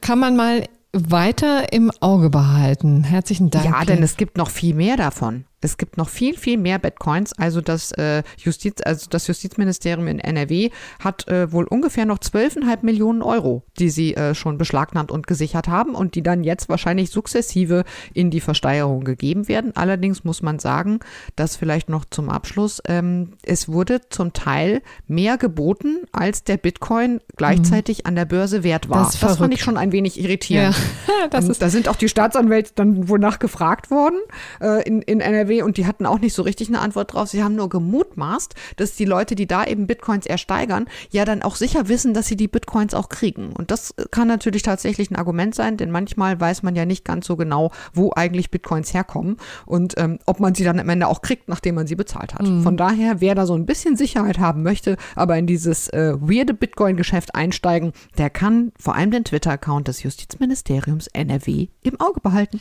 Kann 0.00 0.18
man 0.18 0.36
mal 0.36 0.64
weiter 0.92 1.72
im 1.72 1.90
Auge 2.00 2.30
behalten. 2.30 3.04
Herzlichen 3.04 3.50
Dank. 3.50 3.66
Ja, 3.66 3.84
denn 3.84 4.02
es 4.02 4.16
gibt 4.16 4.36
noch 4.36 4.50
viel 4.50 4.74
mehr 4.74 4.96
davon. 4.96 5.44
Es 5.60 5.76
gibt 5.76 5.96
noch 5.96 6.08
viel, 6.08 6.36
viel 6.36 6.56
mehr 6.56 6.78
Bitcoins. 6.78 7.32
Also 7.36 7.60
das, 7.60 7.90
äh, 7.92 8.22
Justiz, 8.36 8.80
also 8.84 9.06
das 9.10 9.26
Justizministerium 9.26 10.06
in 10.06 10.20
NRW 10.20 10.70
hat 11.00 11.26
äh, 11.26 11.50
wohl 11.52 11.64
ungefähr 11.64 12.06
noch 12.06 12.18
12,5 12.18 12.78
Millionen 12.82 13.22
Euro, 13.22 13.64
die 13.78 13.90
sie 13.90 14.14
äh, 14.14 14.34
schon 14.34 14.56
beschlagnahmt 14.56 15.10
und 15.10 15.26
gesichert 15.26 15.66
haben 15.66 15.94
und 15.94 16.14
die 16.14 16.22
dann 16.22 16.44
jetzt 16.44 16.68
wahrscheinlich 16.68 17.10
sukzessive 17.10 17.84
in 18.14 18.30
die 18.30 18.40
Versteigerung 18.40 19.02
gegeben 19.02 19.48
werden. 19.48 19.74
Allerdings 19.74 20.22
muss 20.22 20.42
man 20.42 20.60
sagen, 20.60 21.00
dass 21.34 21.56
vielleicht 21.56 21.88
noch 21.88 22.04
zum 22.04 22.30
Abschluss, 22.30 22.80
ähm, 22.86 23.32
es 23.42 23.68
wurde 23.68 24.00
zum 24.10 24.32
Teil 24.32 24.80
mehr 25.08 25.38
geboten, 25.38 26.02
als 26.12 26.44
der 26.44 26.56
Bitcoin 26.56 27.20
gleichzeitig 27.36 27.98
mhm. 27.98 28.08
an 28.08 28.14
der 28.14 28.24
Börse 28.26 28.62
wert 28.62 28.88
war. 28.88 29.04
Das, 29.04 29.18
das 29.18 29.38
fand 29.38 29.52
ich 29.54 29.62
schon 29.62 29.76
ein 29.76 29.90
wenig 29.90 30.20
irritierend. 30.20 30.76
Ja, 31.08 31.26
das 31.30 31.48
ist 31.48 31.60
da 31.60 31.68
sind 31.68 31.88
auch 31.88 31.96
die 31.96 32.08
Staatsanwälte 32.08 32.72
dann 32.76 33.08
wohl 33.08 33.18
nachgefragt 33.18 33.90
worden 33.90 34.18
äh, 34.60 34.86
in, 34.86 35.02
in 35.02 35.20
NRW 35.20 35.47
NRW 35.48 35.62
und 35.62 35.76
die 35.76 35.86
hatten 35.86 36.06
auch 36.06 36.20
nicht 36.20 36.34
so 36.34 36.42
richtig 36.42 36.68
eine 36.68 36.80
Antwort 36.80 37.14
drauf. 37.14 37.28
Sie 37.28 37.42
haben 37.42 37.54
nur 37.54 37.68
gemutmaßt, 37.68 38.54
dass 38.76 38.94
die 38.94 39.04
Leute, 39.04 39.34
die 39.34 39.46
da 39.46 39.64
eben 39.64 39.86
Bitcoins 39.86 40.26
ersteigern, 40.26 40.86
ja 41.10 41.24
dann 41.24 41.42
auch 41.42 41.56
sicher 41.56 41.88
wissen, 41.88 42.14
dass 42.14 42.26
sie 42.26 42.36
die 42.36 42.48
Bitcoins 42.48 42.94
auch 42.94 43.08
kriegen. 43.08 43.52
Und 43.52 43.70
das 43.70 43.94
kann 44.10 44.28
natürlich 44.28 44.62
tatsächlich 44.62 45.10
ein 45.10 45.16
Argument 45.16 45.54
sein, 45.54 45.76
denn 45.76 45.90
manchmal 45.90 46.40
weiß 46.40 46.62
man 46.62 46.76
ja 46.76 46.84
nicht 46.84 47.04
ganz 47.04 47.26
so 47.26 47.36
genau, 47.36 47.70
wo 47.92 48.12
eigentlich 48.14 48.50
Bitcoins 48.50 48.92
herkommen 48.94 49.36
und 49.66 49.94
ähm, 49.96 50.18
ob 50.26 50.40
man 50.40 50.54
sie 50.54 50.64
dann 50.64 50.78
am 50.78 50.88
Ende 50.88 51.08
auch 51.08 51.22
kriegt, 51.22 51.48
nachdem 51.48 51.74
man 51.74 51.86
sie 51.86 51.96
bezahlt 51.96 52.34
hat. 52.34 52.42
Mhm. 52.42 52.62
Von 52.62 52.76
daher, 52.76 53.20
wer 53.20 53.34
da 53.34 53.46
so 53.46 53.54
ein 53.54 53.66
bisschen 53.66 53.96
Sicherheit 53.96 54.38
haben 54.38 54.62
möchte, 54.62 54.96
aber 55.14 55.36
in 55.38 55.46
dieses 55.46 55.88
äh, 55.88 56.14
weirde 56.20 56.54
Bitcoin-Geschäft 56.54 57.34
einsteigen, 57.34 57.92
der 58.18 58.30
kann 58.30 58.72
vor 58.78 58.94
allem 58.94 59.10
den 59.10 59.24
Twitter-Account 59.24 59.88
des 59.88 60.02
Justizministeriums 60.02 61.08
NRW 61.08 61.68
im 61.82 62.00
Auge 62.00 62.20
behalten. 62.20 62.60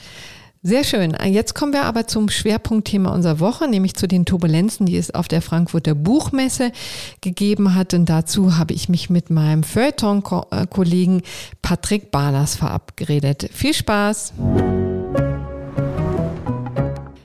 Sehr 0.68 0.84
schön. 0.84 1.16
Jetzt 1.24 1.56
kommen 1.56 1.72
wir 1.72 1.84
aber 1.84 2.08
zum 2.08 2.28
Schwerpunktthema 2.28 3.14
unserer 3.14 3.40
Woche, 3.40 3.70
nämlich 3.70 3.94
zu 3.96 4.06
den 4.06 4.26
Turbulenzen, 4.26 4.86
die 4.86 4.98
es 4.98 5.16
auf 5.16 5.30
der 5.30 5.42
Frankfurter 5.42 5.96
Buchmesse 5.96 6.74
gegeben 7.22 7.74
hat. 7.74 7.94
Und 7.94 8.08
dazu 8.10 8.58
habe 8.58 8.74
ich 8.74 8.90
mich 8.90 9.10
mit 9.10 9.30
meinem 9.30 9.64
Feuilleton-Kollegen 9.64 11.22
Patrick 11.62 12.12
Barners 12.12 12.58
verabredet. 12.58 13.50
Viel 13.54 13.74
Spaß! 13.74 14.34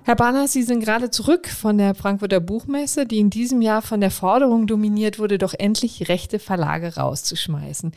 Herr 0.04 0.14
Barners, 0.14 0.52
Sie 0.52 0.62
sind 0.62 0.84
gerade 0.84 1.10
zurück 1.10 1.48
von 1.48 1.78
der 1.78 1.96
Frankfurter 1.96 2.38
Buchmesse, 2.38 3.06
die 3.06 3.18
in 3.18 3.30
diesem 3.30 3.60
Jahr 3.60 3.82
von 3.82 4.00
der 4.00 4.12
Forderung 4.12 4.68
dominiert 4.68 5.18
wurde, 5.18 5.38
doch 5.38 5.54
endlich 5.58 6.08
rechte 6.08 6.38
Verlage 6.38 6.94
rauszuschmeißen. 6.94 7.90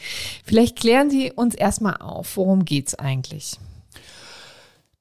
Vielleicht 0.44 0.76
klären 0.76 1.12
Sie 1.12 1.32
uns 1.32 1.54
erstmal 1.54 1.98
auf, 1.98 2.36
worum 2.36 2.66
geht 2.66 2.88
es 2.88 2.96
eigentlich? 2.96 3.60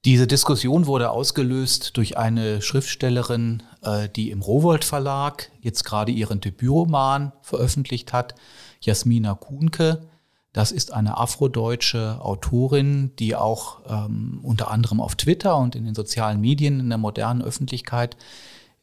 Diese 0.05 0.27
Diskussion 0.27 0.85
wurde 0.85 1.09
ausgelöst 1.09 1.97
durch 1.97 2.15
eine 2.15 2.61
Schriftstellerin, 2.61 3.63
äh, 3.81 4.07
die 4.07 4.29
im 4.29 4.43
Rowold 4.43 4.85
Verlag 4.85 5.51
jetzt 5.61 5.83
gerade 5.83 6.11
ihren 6.11 6.39
Debütroman 6.39 7.31
veröffentlicht 7.41 8.13
hat, 8.13 8.35
Jasmina 8.81 9.33
Kuhnke. 9.33 10.07
Das 10.53 10.71
ist 10.71 10.93
eine 10.93 11.17
afrodeutsche 11.17 12.19
Autorin, 12.21 13.13
die 13.17 13.35
auch 13.35 13.79
ähm, 13.87 14.41
unter 14.43 14.69
anderem 14.69 15.01
auf 15.01 15.15
Twitter 15.15 15.57
und 15.57 15.75
in 15.75 15.85
den 15.85 15.95
sozialen 15.95 16.39
Medien 16.39 16.79
in 16.79 16.89
der 16.89 16.99
modernen 16.99 17.41
Öffentlichkeit 17.41 18.15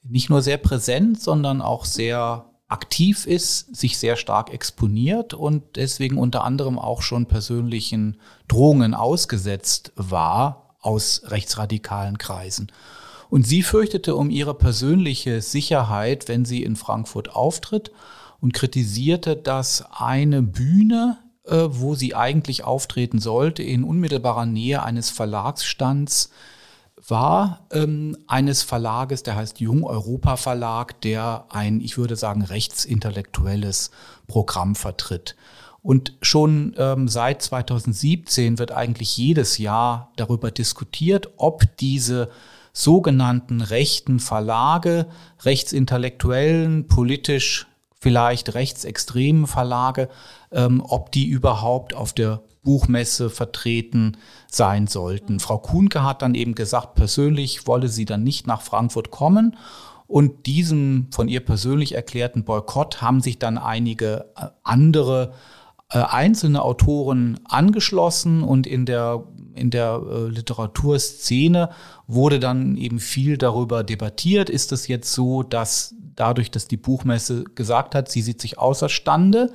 nicht 0.02 0.28
nur 0.28 0.42
sehr 0.42 0.58
präsent, 0.58 1.22
sondern 1.22 1.62
auch 1.62 1.84
sehr 1.84 2.46
aktiv 2.66 3.28
ist, 3.28 3.76
sich 3.76 3.96
sehr 3.96 4.16
stark 4.16 4.52
exponiert 4.52 5.34
und 5.34 5.76
deswegen 5.76 6.18
unter 6.18 6.42
anderem 6.42 6.80
auch 6.80 7.00
schon 7.00 7.26
persönlichen 7.26 8.16
Drohungen 8.48 8.92
ausgesetzt 8.94 9.92
war, 9.94 10.61
aus 10.82 11.22
rechtsradikalen 11.24 12.18
Kreisen. 12.18 12.70
Und 13.30 13.46
sie 13.46 13.62
fürchtete 13.62 14.14
um 14.14 14.28
ihre 14.28 14.52
persönliche 14.52 15.40
Sicherheit, 15.40 16.28
wenn 16.28 16.44
sie 16.44 16.62
in 16.62 16.76
Frankfurt 16.76 17.34
auftritt 17.34 17.90
und 18.40 18.52
kritisierte, 18.52 19.36
dass 19.36 19.84
eine 19.90 20.42
Bühne, 20.42 21.16
äh, 21.44 21.68
wo 21.70 21.94
sie 21.94 22.14
eigentlich 22.14 22.64
auftreten 22.64 23.20
sollte, 23.20 23.62
in 23.62 23.84
unmittelbarer 23.84 24.44
Nähe 24.44 24.82
eines 24.82 25.08
Verlagsstands 25.08 26.28
war, 27.08 27.66
ähm, 27.72 28.16
eines 28.26 28.62
Verlages, 28.62 29.22
der 29.22 29.36
heißt 29.36 29.60
Jung 29.60 29.84
Europa 29.84 30.36
Verlag, 30.36 31.00
der 31.00 31.46
ein, 31.48 31.80
ich 31.80 31.96
würde 31.96 32.16
sagen, 32.16 32.42
rechtsintellektuelles 32.42 33.90
Programm 34.26 34.74
vertritt. 34.74 35.36
Und 35.82 36.16
schon 36.22 36.74
ähm, 36.78 37.08
seit 37.08 37.42
2017 37.42 38.58
wird 38.58 38.70
eigentlich 38.70 39.16
jedes 39.16 39.58
Jahr 39.58 40.12
darüber 40.16 40.52
diskutiert, 40.52 41.30
ob 41.36 41.76
diese 41.78 42.30
sogenannten 42.72 43.60
rechten 43.60 44.20
Verlage, 44.20 45.06
rechtsintellektuellen, 45.42 46.86
politisch 46.86 47.66
vielleicht 48.00 48.54
rechtsextremen 48.54 49.46
Verlage, 49.46 50.08
ähm, 50.50 50.82
ob 50.86 51.12
die 51.12 51.26
überhaupt 51.26 51.94
auf 51.94 52.12
der 52.12 52.42
Buchmesse 52.62 53.28
vertreten 53.28 54.16
sein 54.48 54.86
sollten. 54.86 55.40
Frau 55.40 55.58
Kuhnke 55.58 56.04
hat 56.04 56.22
dann 56.22 56.34
eben 56.34 56.54
gesagt, 56.54 56.94
persönlich 56.94 57.66
wolle 57.66 57.88
sie 57.88 58.04
dann 58.04 58.22
nicht 58.22 58.46
nach 58.46 58.62
Frankfurt 58.62 59.10
kommen. 59.10 59.56
Und 60.06 60.46
diesem 60.46 61.08
von 61.10 61.28
ihr 61.28 61.44
persönlich 61.44 61.94
erklärten 61.94 62.44
Boykott 62.44 63.00
haben 63.02 63.20
sich 63.20 63.38
dann 63.38 63.58
einige 63.58 64.26
äh, 64.36 64.48
andere 64.62 65.32
einzelne 65.98 66.62
Autoren 66.62 67.40
angeschlossen 67.44 68.42
und 68.42 68.66
in 68.66 68.86
der, 68.86 69.24
in 69.54 69.70
der 69.70 70.00
äh, 70.08 70.28
Literaturszene 70.28 71.70
wurde 72.06 72.40
dann 72.40 72.76
eben 72.76 72.98
viel 72.98 73.36
darüber 73.36 73.84
debattiert. 73.84 74.50
Ist 74.50 74.72
es 74.72 74.88
jetzt 74.88 75.12
so, 75.12 75.42
dass 75.42 75.94
dadurch, 76.16 76.50
dass 76.50 76.68
die 76.68 76.76
Buchmesse 76.76 77.44
gesagt 77.54 77.94
hat, 77.94 78.10
sie 78.10 78.22
sieht 78.22 78.40
sich 78.40 78.58
außerstande, 78.58 79.52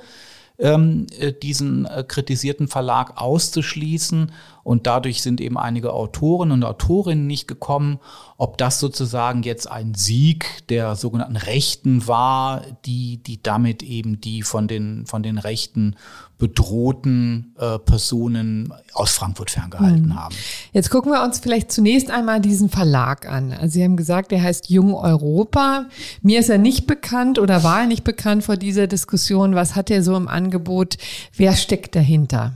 ähm, 0.58 1.06
äh, 1.18 1.32
diesen 1.32 1.86
äh, 1.86 2.04
kritisierten 2.06 2.68
Verlag 2.68 3.20
auszuschließen 3.20 4.32
und 4.68 4.86
dadurch 4.86 5.22
sind 5.22 5.40
eben 5.40 5.56
einige 5.56 5.94
Autoren 5.94 6.50
und 6.50 6.62
Autorinnen 6.62 7.26
nicht 7.26 7.48
gekommen. 7.48 8.00
Ob 8.36 8.58
das 8.58 8.78
sozusagen 8.80 9.42
jetzt 9.42 9.66
ein 9.66 9.94
Sieg 9.94 10.66
der 10.68 10.94
sogenannten 10.94 11.36
Rechten 11.36 12.06
war, 12.06 12.60
die, 12.84 13.16
die 13.16 13.42
damit 13.42 13.82
eben 13.82 14.20
die 14.20 14.42
von 14.42 14.68
den, 14.68 15.06
von 15.06 15.22
den 15.22 15.38
Rechten 15.38 15.96
bedrohten 16.36 17.54
äh, 17.58 17.78
Personen 17.78 18.74
aus 18.92 19.12
Frankfurt 19.12 19.50
ferngehalten 19.50 20.08
mhm. 20.08 20.14
haben. 20.20 20.34
Jetzt 20.74 20.90
gucken 20.90 21.12
wir 21.12 21.22
uns 21.22 21.38
vielleicht 21.38 21.72
zunächst 21.72 22.10
einmal 22.10 22.38
diesen 22.38 22.68
Verlag 22.68 23.26
an. 23.26 23.52
Also 23.52 23.72
Sie 23.72 23.82
haben 23.82 23.96
gesagt, 23.96 24.32
der 24.32 24.42
heißt 24.42 24.68
Jung 24.68 24.92
Europa. 24.92 25.86
Mir 26.20 26.40
ist 26.40 26.50
er 26.50 26.58
nicht 26.58 26.86
bekannt 26.86 27.38
oder 27.38 27.64
war 27.64 27.80
er 27.80 27.86
nicht 27.86 28.04
bekannt 28.04 28.44
vor 28.44 28.58
dieser 28.58 28.86
Diskussion. 28.86 29.54
Was 29.54 29.76
hat 29.76 29.90
er 29.90 30.02
so 30.02 30.14
im 30.14 30.28
Angebot? 30.28 30.98
Wer 31.34 31.54
steckt 31.54 31.96
dahinter? 31.96 32.52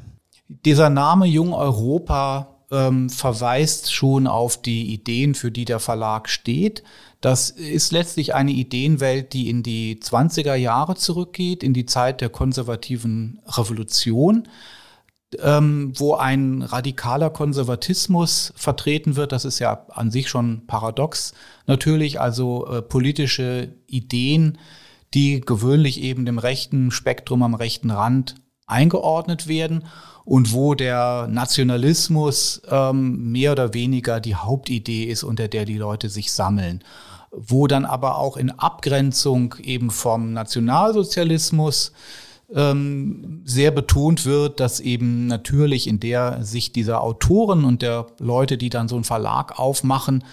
Dieser 0.64 0.90
Name 0.90 1.26
Jung 1.26 1.54
Europa 1.54 2.58
ähm, 2.70 3.08
verweist 3.08 3.92
schon 3.92 4.26
auf 4.26 4.60
die 4.60 4.92
Ideen, 4.92 5.34
für 5.34 5.50
die 5.50 5.64
der 5.64 5.78
Verlag 5.78 6.28
steht. 6.28 6.82
Das 7.20 7.50
ist 7.50 7.92
letztlich 7.92 8.34
eine 8.34 8.50
Ideenwelt, 8.50 9.32
die 9.32 9.48
in 9.48 9.62
die 9.62 10.00
20er 10.02 10.54
Jahre 10.54 10.96
zurückgeht, 10.96 11.62
in 11.62 11.72
die 11.72 11.86
Zeit 11.86 12.20
der 12.20 12.28
konservativen 12.28 13.40
Revolution, 13.46 14.48
ähm, 15.38 15.92
wo 15.96 16.14
ein 16.14 16.62
radikaler 16.62 17.30
Konservatismus 17.30 18.52
vertreten 18.56 19.16
wird. 19.16 19.32
Das 19.32 19.44
ist 19.44 19.58
ja 19.58 19.86
an 19.88 20.10
sich 20.10 20.28
schon 20.28 20.66
paradox 20.66 21.32
natürlich, 21.66 22.20
also 22.20 22.66
äh, 22.66 22.82
politische 22.82 23.72
Ideen, 23.86 24.58
die 25.14 25.40
gewöhnlich 25.40 26.02
eben 26.02 26.26
dem 26.26 26.38
rechten 26.38 26.90
Spektrum 26.90 27.42
am 27.42 27.54
rechten 27.54 27.90
Rand 27.90 28.34
eingeordnet 28.66 29.46
werden 29.46 29.84
und 30.24 30.52
wo 30.52 30.74
der 30.74 31.28
Nationalismus 31.28 32.62
ähm, 32.70 33.32
mehr 33.32 33.52
oder 33.52 33.74
weniger 33.74 34.20
die 34.20 34.36
Hauptidee 34.36 35.04
ist, 35.04 35.24
unter 35.24 35.48
der 35.48 35.64
die 35.64 35.78
Leute 35.78 36.08
sich 36.08 36.32
sammeln. 36.32 36.82
Wo 37.30 37.66
dann 37.66 37.84
aber 37.84 38.18
auch 38.18 38.36
in 38.36 38.50
Abgrenzung 38.50 39.54
eben 39.62 39.90
vom 39.90 40.32
Nationalsozialismus 40.32 41.92
ähm, 42.54 43.42
sehr 43.44 43.70
betont 43.70 44.26
wird, 44.26 44.60
dass 44.60 44.80
eben 44.80 45.26
natürlich 45.26 45.86
in 45.86 45.98
der 45.98 46.44
Sicht 46.44 46.76
dieser 46.76 47.02
Autoren 47.02 47.64
und 47.64 47.82
der 47.82 48.06
Leute, 48.18 48.58
die 48.58 48.70
dann 48.70 48.88
so 48.88 48.96
einen 48.96 49.04
Verlag 49.04 49.58
aufmachen, 49.58 50.24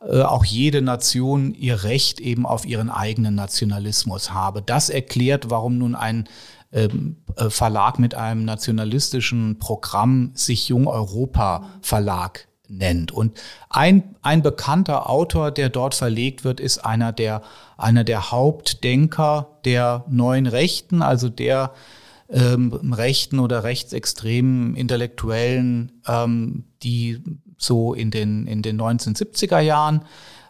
äh, 0.00 0.22
auch 0.22 0.44
jede 0.44 0.82
Nation 0.82 1.54
ihr 1.54 1.82
Recht 1.82 2.20
eben 2.20 2.46
auf 2.46 2.64
ihren 2.64 2.90
eigenen 2.90 3.34
Nationalismus 3.34 4.32
habe. 4.32 4.62
Das 4.62 4.88
erklärt, 4.90 5.50
warum 5.50 5.78
nun 5.78 5.94
ein 5.94 6.28
ähm, 6.74 7.16
äh, 7.36 7.48
Verlag 7.48 7.98
mit 7.98 8.14
einem 8.14 8.44
nationalistischen 8.44 9.58
Programm 9.58 10.32
sich 10.34 10.68
Jung 10.68 10.86
Europa 10.86 11.70
Verlag 11.80 12.48
nennt. 12.68 13.12
Und 13.12 13.38
ein, 13.70 14.16
ein 14.22 14.42
bekannter 14.42 15.08
Autor, 15.08 15.50
der 15.50 15.68
dort 15.68 15.94
verlegt 15.94 16.44
wird, 16.44 16.60
ist 16.60 16.78
einer 16.78 17.12
der, 17.12 17.42
einer 17.76 18.04
der 18.04 18.30
Hauptdenker 18.30 19.58
der 19.64 20.04
neuen 20.08 20.46
Rechten, 20.46 21.02
also 21.02 21.28
der 21.28 21.72
ähm, 22.28 22.72
rechten 22.92 23.38
oder 23.38 23.64
rechtsextremen 23.64 24.74
Intellektuellen, 24.74 26.00
ähm, 26.06 26.64
die 26.82 27.22
so 27.58 27.94
in 27.94 28.10
den, 28.10 28.46
in 28.46 28.62
den 28.62 28.80
1970er 28.80 29.60
Jahren 29.60 30.04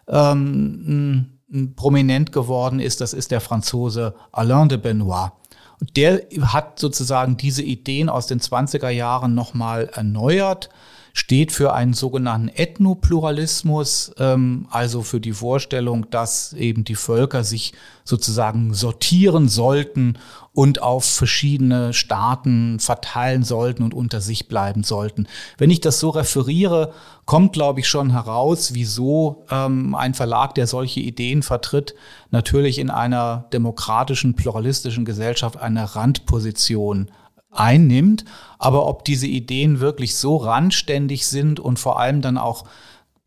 ähm, 0.07 1.39
prominent 1.75 2.31
geworden 2.31 2.79
ist. 2.79 3.01
Das 3.01 3.13
ist 3.13 3.31
der 3.31 3.41
Franzose 3.41 4.15
Alain 4.31 4.69
de 4.69 4.77
Benoit. 4.77 5.31
Und 5.79 5.97
der 5.97 6.21
hat 6.41 6.79
sozusagen 6.79 7.37
diese 7.37 7.63
Ideen 7.63 8.09
aus 8.09 8.27
den 8.27 8.39
20er 8.39 8.89
Jahren 8.89 9.35
nochmal 9.35 9.89
erneuert 9.93 10.69
steht 11.15 11.53
für 11.53 11.73
einen 11.73 11.93
sogenannten 11.93 12.49
Ethnopluralismus, 12.49 14.13
ähm, 14.19 14.67
also 14.69 15.01
für 15.01 15.21
die 15.21 15.31
Vorstellung, 15.31 16.09
dass 16.09 16.51
eben 16.51 16.83
die 16.83 16.95
Völker 16.95 17.45
sich 17.45 17.73
sozusagen 18.03 18.73
sortieren 18.73 19.47
sollten 19.47 20.17
und 20.51 20.81
auf 20.81 21.05
verschiedene 21.05 21.93
Staaten 21.93 22.81
verteilen 22.81 23.43
sollten 23.43 23.81
und 23.83 23.93
unter 23.93 24.19
sich 24.19 24.49
bleiben 24.49 24.83
sollten. 24.83 25.25
Wenn 25.57 25.71
ich 25.71 25.79
das 25.79 26.01
so 26.01 26.09
referiere, 26.09 26.91
kommt, 27.25 27.53
glaube 27.53 27.79
ich, 27.79 27.87
schon 27.87 28.11
heraus, 28.11 28.73
wieso 28.73 29.45
ähm, 29.49 29.95
ein 29.95 30.15
Verlag, 30.15 30.53
der 30.55 30.67
solche 30.67 30.99
Ideen 30.99 31.43
vertritt, 31.43 31.95
natürlich 32.29 32.77
in 32.77 32.89
einer 32.89 33.45
demokratischen, 33.53 34.35
pluralistischen 34.35 35.05
Gesellschaft 35.05 35.57
eine 35.57 35.95
Randposition 35.95 37.09
einnimmt. 37.57 38.25
Aber 38.59 38.87
ob 38.87 39.05
diese 39.05 39.27
Ideen 39.27 39.79
wirklich 39.79 40.15
so 40.15 40.37
randständig 40.37 41.27
sind 41.27 41.59
und 41.59 41.79
vor 41.79 41.99
allem 41.99 42.21
dann 42.21 42.37
auch 42.37 42.65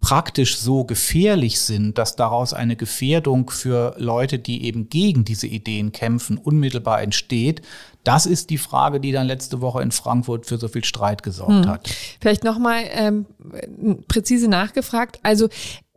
praktisch 0.00 0.58
so 0.58 0.84
gefährlich 0.84 1.60
sind, 1.60 1.98
dass 1.98 2.14
daraus 2.14 2.52
eine 2.52 2.76
Gefährdung 2.76 3.50
für 3.50 3.96
Leute, 3.98 4.38
die 4.38 4.64
eben 4.64 4.88
gegen 4.88 5.24
diese 5.24 5.48
Ideen 5.48 5.90
kämpfen, 5.90 6.38
unmittelbar 6.38 7.02
entsteht, 7.02 7.62
das 8.04 8.24
ist 8.24 8.50
die 8.50 8.58
Frage, 8.58 9.00
die 9.00 9.12
dann 9.12 9.26
letzte 9.26 9.60
Woche 9.60 9.82
in 9.82 9.90
Frankfurt 9.90 10.46
für 10.46 10.56
so 10.56 10.68
viel 10.68 10.84
Streit 10.84 11.22
gesorgt 11.22 11.64
hm. 11.64 11.68
hat. 11.68 11.90
Vielleicht 12.20 12.44
nochmal 12.44 12.84
ähm, 12.92 13.26
präzise 14.06 14.48
nachgefragt. 14.48 15.18
Also 15.24 15.48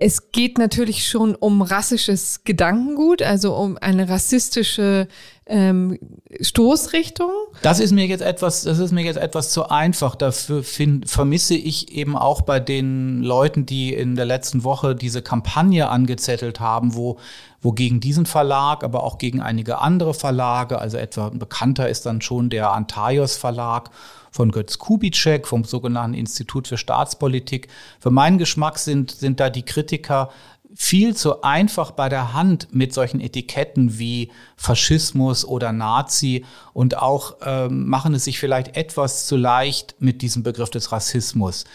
es 0.04 0.32
geht 0.32 0.58
natürlich 0.58 1.08
schon 1.08 1.36
um 1.36 1.62
rassisches 1.62 2.44
Gedankengut, 2.44 3.22
also 3.22 3.56
um 3.56 3.78
eine 3.80 4.10
rassistische 4.10 5.08
ähm, 5.46 6.00
Stoßrichtung. 6.40 7.30
Das 7.62 7.80
ist 7.80 7.92
mir 7.92 8.08
jetzt 8.08 8.24
etwas, 8.24 8.64
das 8.64 8.80
ist 8.80 8.94
mir 8.94 9.04
jetzt 9.04 9.18
etwas 9.18 9.52
zu 9.52 9.70
einfach. 9.70 10.16
Dafür 10.16 10.64
find, 10.64 11.08
vermisse 11.08 11.54
ich 11.54 11.92
eben 11.92 12.18
auch 12.18 12.42
bei 12.42 12.60
den 12.60 13.22
Leuten, 13.22 13.68
die 13.68 13.94
in 13.94 14.16
der 14.16 14.26
letzten 14.26 14.64
Woche 14.64 14.96
diese 14.96 15.22
Kampagne 15.22 15.88
angezettelt 15.88 16.60
haben, 16.60 16.96
wo 16.96 17.20
wo 17.64 17.72
gegen 17.72 18.00
diesen 18.00 18.26
Verlag, 18.26 18.84
aber 18.84 19.04
auch 19.04 19.20
gegen 19.20 19.40
einige 19.40 19.82
andere 19.82 20.16
Verlage, 20.16 20.80
also 20.80 20.98
etwa 20.98 21.30
bekannter 21.30 21.88
ist 21.90 22.08
dann 22.08 22.22
schon 22.22 22.50
der 22.50 22.72
Antaios 22.72 23.38
Verlag 23.38 23.92
von 24.32 24.52
Götz 24.52 24.80
Kubitschek 24.80 25.48
vom 25.48 25.66
sogenannten 25.66 26.18
Institut 26.18 26.68
für 26.68 26.78
Staatspolitik. 26.78 27.68
Für 28.00 28.12
meinen 28.12 28.38
Geschmack 28.38 28.80
sind, 28.80 29.12
sind 29.12 29.40
da 29.40 29.50
die 29.50 29.64
Kritiker 29.64 30.30
viel 30.74 31.16
zu 31.16 31.42
einfach 31.44 31.92
bei 31.92 32.08
der 32.08 32.34
Hand 32.34 32.74
mit 32.74 32.94
solchen 32.94 33.20
Etiketten 33.20 34.00
wie 34.00 34.32
Faschismus 34.56 35.44
oder 35.46 35.74
Nazi 35.74 36.46
und 36.74 36.98
auch 36.98 37.36
ähm, 37.42 37.88
machen 37.88 38.14
es 38.14 38.24
sich 38.24 38.40
vielleicht 38.40 38.78
etwas 38.78 39.28
zu 39.28 39.36
leicht 39.36 39.96
mit 40.00 40.22
diesem 40.22 40.44
Begriff 40.44 40.70
des 40.70 40.92
Rassismus. 40.92 41.66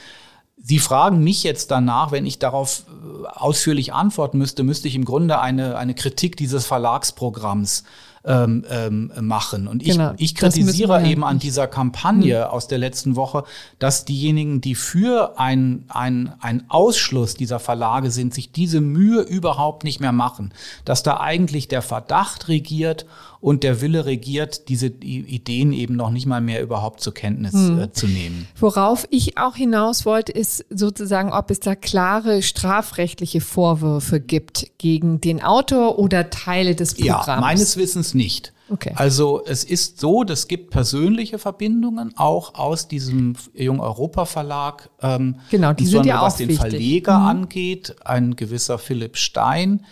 Sie 0.62 0.78
fragen 0.78 1.22
mich 1.22 1.42
jetzt 1.42 1.70
danach, 1.70 2.11
wenn 2.11 2.24
ich 2.24 2.38
darauf 2.38 2.84
äh, 2.88 3.26
ausführlich 3.26 3.92
antworten 3.92 4.38
müsste, 4.38 4.62
müsste 4.62 4.88
ich 4.88 4.94
im 4.94 5.04
Grunde 5.04 5.40
eine, 5.40 5.76
eine 5.76 5.94
Kritik 5.94 6.36
dieses 6.38 6.64
Verlagsprogramms 6.64 7.84
ähm, 8.27 8.64
ähm, 8.68 9.12
machen. 9.20 9.68
Und 9.68 9.83
ich, 9.83 9.93
genau, 9.93 10.12
ich 10.16 10.35
kritisiere 10.35 11.07
eben 11.07 11.22
an 11.22 11.39
dieser 11.39 11.68
Kampagne 11.68 12.45
hm. 12.45 12.51
aus 12.51 12.66
der 12.66 12.79
letzten 12.79 13.14
Woche, 13.14 13.45
dass 13.79 14.05
diejenigen, 14.05 14.61
die 14.61 14.74
für 14.74 15.39
ein, 15.39 15.85
ein, 15.89 16.33
ein 16.41 16.64
Ausschluss 16.68 17.35
dieser 17.35 17.61
Verlage 17.61 18.11
sind, 18.11 18.35
sich 18.35 18.51
diese 18.51 18.81
Mühe 18.81 19.22
überhaupt 19.22 19.85
nicht 19.85 20.01
mehr 20.01 20.12
machen. 20.12 20.53
Dass 20.85 21.05
da 21.05 21.20
eigentlich 21.20 21.68
der 21.68 21.83
Verdacht 21.83 22.49
regiert 22.49 23.07
und 23.41 23.62
der 23.62 23.81
Wille 23.81 24.07
regiert, 24.07 24.68
diese 24.68 24.89
Ideen 24.89 25.72
eben 25.72 25.95
noch 25.95 26.11
nicht 26.11 26.27
mal 26.27 26.41
mehr 26.41 26.62
überhaupt 26.62 27.01
zur 27.01 27.14
Kenntnis 27.14 27.53
hm. 27.53 27.79
äh, 27.79 27.93
zu 27.93 28.09
nehmen. 28.09 28.49
Worauf 28.59 29.07
ich 29.11 29.39
auch 29.39 29.55
hinaus 29.55 30.05
wollte, 30.05 30.33
ist 30.33 30.64
sozusagen, 30.68 31.33
ob 31.33 31.51
es 31.53 31.61
da 31.61 31.77
klare 31.77 32.43
strafrechtliche 32.43 33.41
Vorwürfe 33.41 34.20
gibt 34.20 34.72
gegen 34.79 35.20
den 35.20 35.43
Autor 35.45 36.01
oder 36.01 36.31
Teile 36.31 36.74
des 36.74 36.95
Programms. 36.95 37.27
Ja, 37.27 37.41
meines 37.41 37.77
Wissens 37.77 38.16
nicht. 38.17 38.53
Okay. 38.69 38.93
Also 38.97 39.43
es 39.47 39.62
ist 39.62 40.01
so, 40.01 40.25
es 40.25 40.49
gibt 40.49 40.71
persönliche 40.71 41.39
Verbindungen 41.39 42.17
auch 42.17 42.55
aus 42.55 42.89
diesem 42.89 43.37
Jung 43.55 43.81
Europa 43.81 44.25
Verlag. 44.25 44.91
Ähm, 45.01 45.37
genau, 45.51 45.73
die 45.73 45.87
sind 45.87 46.07
ja 46.07 46.21
auch 46.21 46.27
was 46.27 46.37
den 46.37 46.49
wichtig. 46.49 46.71
Verleger 46.71 47.19
mhm. 47.19 47.27
angeht, 47.27 47.97
ein 48.05 48.35
gewisser 48.35 48.79
Philipp 48.79 49.17
Stein. 49.17 49.85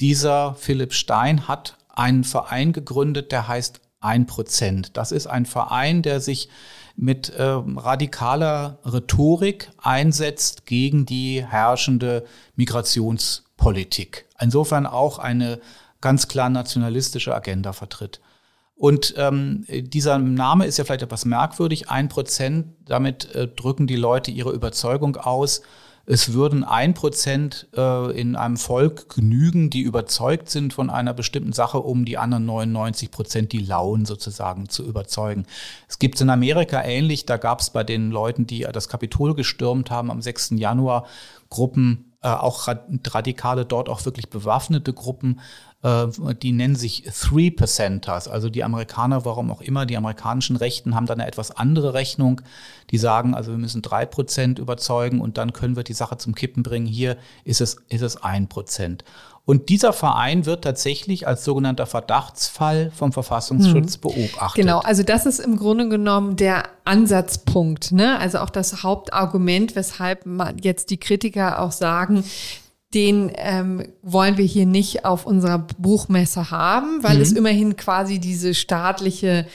Dieser 0.00 0.54
Philipp 0.54 0.92
Stein 0.92 1.48
hat 1.48 1.78
einen 1.88 2.24
Verein 2.24 2.72
gegründet, 2.72 3.32
der 3.32 3.48
heißt 3.48 3.80
ein 4.00 4.26
Prozent. 4.26 4.96
Das 4.96 5.10
ist 5.10 5.26
ein 5.26 5.46
Verein, 5.46 6.02
der 6.02 6.20
sich 6.20 6.48
mit 6.96 7.30
äh, 7.30 7.42
radikaler 7.42 8.78
Rhetorik 8.84 9.70
einsetzt 9.78 10.66
gegen 10.66 11.06
die 11.06 11.44
herrschende 11.44 12.24
Migrationspolitik. 12.56 14.26
Insofern 14.40 14.86
auch 14.86 15.18
eine 15.18 15.60
ganz 16.00 16.28
klar 16.28 16.48
nationalistische 16.48 17.34
Agenda 17.34 17.72
vertritt. 17.72 18.20
Und 18.74 19.14
ähm, 19.16 19.64
dieser 19.68 20.18
Name 20.18 20.64
ist 20.66 20.78
ja 20.78 20.84
vielleicht 20.84 21.02
etwas 21.02 21.24
merkwürdig, 21.24 21.90
ein 21.90 22.08
Prozent, 22.08 22.74
damit 22.86 23.34
äh, 23.34 23.48
drücken 23.48 23.88
die 23.88 23.96
Leute 23.96 24.30
ihre 24.30 24.52
Überzeugung 24.52 25.16
aus, 25.16 25.62
es 26.10 26.32
würden 26.32 26.64
ein 26.64 26.94
Prozent 26.94 27.68
äh, 27.76 28.18
in 28.18 28.34
einem 28.34 28.56
Volk 28.56 29.14
genügen, 29.14 29.68
die 29.68 29.82
überzeugt 29.82 30.48
sind 30.48 30.72
von 30.72 30.88
einer 30.88 31.12
bestimmten 31.12 31.52
Sache, 31.52 31.80
um 31.80 32.06
die 32.06 32.16
anderen 32.16 32.46
99 32.46 33.10
Prozent, 33.10 33.52
die 33.52 33.58
lauen 33.58 34.06
sozusagen, 34.06 34.70
zu 34.70 34.86
überzeugen. 34.86 35.44
Es 35.86 35.98
gibt 35.98 36.14
es 36.14 36.22
in 36.22 36.30
Amerika 36.30 36.82
ähnlich, 36.82 37.26
da 37.26 37.36
gab 37.36 37.60
es 37.60 37.68
bei 37.68 37.84
den 37.84 38.10
Leuten, 38.10 38.46
die 38.46 38.60
das 38.72 38.88
Kapitol 38.88 39.34
gestürmt 39.34 39.90
haben 39.90 40.10
am 40.10 40.22
6. 40.22 40.52
Januar, 40.52 41.04
Gruppen, 41.50 42.14
äh, 42.22 42.28
auch 42.28 42.68
Radikale, 42.68 43.66
dort 43.66 43.90
auch 43.90 44.06
wirklich 44.06 44.30
bewaffnete 44.30 44.94
Gruppen, 44.94 45.40
die 45.82 46.52
nennen 46.52 46.74
sich 46.74 47.04
Three 47.04 47.52
Percenters. 47.52 48.26
Also 48.26 48.50
die 48.50 48.64
Amerikaner, 48.64 49.24
warum 49.24 49.50
auch 49.52 49.60
immer, 49.60 49.86
die 49.86 49.96
amerikanischen 49.96 50.56
Rechten 50.56 50.96
haben 50.96 51.06
dann 51.06 51.20
eine 51.20 51.28
etwas 51.28 51.52
andere 51.52 51.94
Rechnung. 51.94 52.40
Die 52.90 52.98
sagen, 52.98 53.32
also 53.34 53.52
wir 53.52 53.58
müssen 53.58 53.82
drei 53.82 54.04
Prozent 54.04 54.58
überzeugen 54.58 55.20
und 55.20 55.38
dann 55.38 55.52
können 55.52 55.76
wir 55.76 55.84
die 55.84 55.92
Sache 55.92 56.18
zum 56.18 56.34
Kippen 56.34 56.64
bringen. 56.64 56.86
Hier 56.86 57.16
ist 57.44 57.60
es, 57.60 57.76
ist 57.90 58.02
es 58.02 58.16
ein 58.16 58.48
Prozent. 58.48 59.04
Und 59.44 59.70
dieser 59.70 59.94
Verein 59.94 60.44
wird 60.44 60.64
tatsächlich 60.64 61.26
als 61.26 61.42
sogenannter 61.42 61.86
Verdachtsfall 61.86 62.90
vom 62.90 63.12
Verfassungsschutz 63.12 63.96
mhm. 63.96 64.00
beobachtet. 64.00 64.56
Genau, 64.60 64.80
also 64.80 65.02
das 65.02 65.24
ist 65.24 65.38
im 65.38 65.56
Grunde 65.56 65.88
genommen 65.88 66.36
der 66.36 66.64
Ansatzpunkt, 66.84 67.92
ne? 67.92 68.18
Also 68.18 68.40
auch 68.40 68.50
das 68.50 68.82
Hauptargument, 68.82 69.74
weshalb 69.74 70.26
jetzt 70.60 70.90
die 70.90 70.98
Kritiker 70.98 71.62
auch 71.62 71.72
sagen, 71.72 72.24
den 72.94 73.30
ähm, 73.34 73.84
wollen 74.02 74.38
wir 74.38 74.44
hier 74.44 74.66
nicht 74.66 75.04
auf 75.04 75.26
unserer 75.26 75.66
Buchmesse 75.78 76.50
haben, 76.50 77.02
weil 77.02 77.16
mhm. 77.16 77.22
es 77.22 77.32
immerhin 77.32 77.76
quasi 77.76 78.18
diese 78.18 78.54
staatliche 78.54 79.46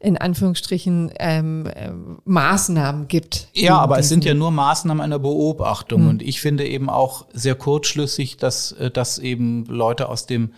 in 0.00 0.16
Anführungsstrichen 0.16 1.12
ähm, 1.18 1.66
äh, 1.66 1.90
Maßnahmen 2.24 3.08
gibt. 3.08 3.48
Ja, 3.52 3.78
aber 3.78 3.98
es 3.98 4.08
sind 4.08 4.24
ja 4.24 4.32
nur 4.32 4.52
Maßnahmen 4.52 5.02
einer 5.02 5.18
Beobachtung. 5.18 6.02
Mhm. 6.02 6.08
Und 6.08 6.22
ich 6.22 6.40
finde 6.40 6.66
eben 6.68 6.88
auch 6.88 7.26
sehr 7.32 7.56
kurzschlüssig, 7.56 8.36
dass, 8.36 8.72
äh, 8.72 8.90
dass 8.90 9.18
eben 9.18 9.64
Leute 9.66 10.08
aus 10.08 10.26
dem 10.26 10.52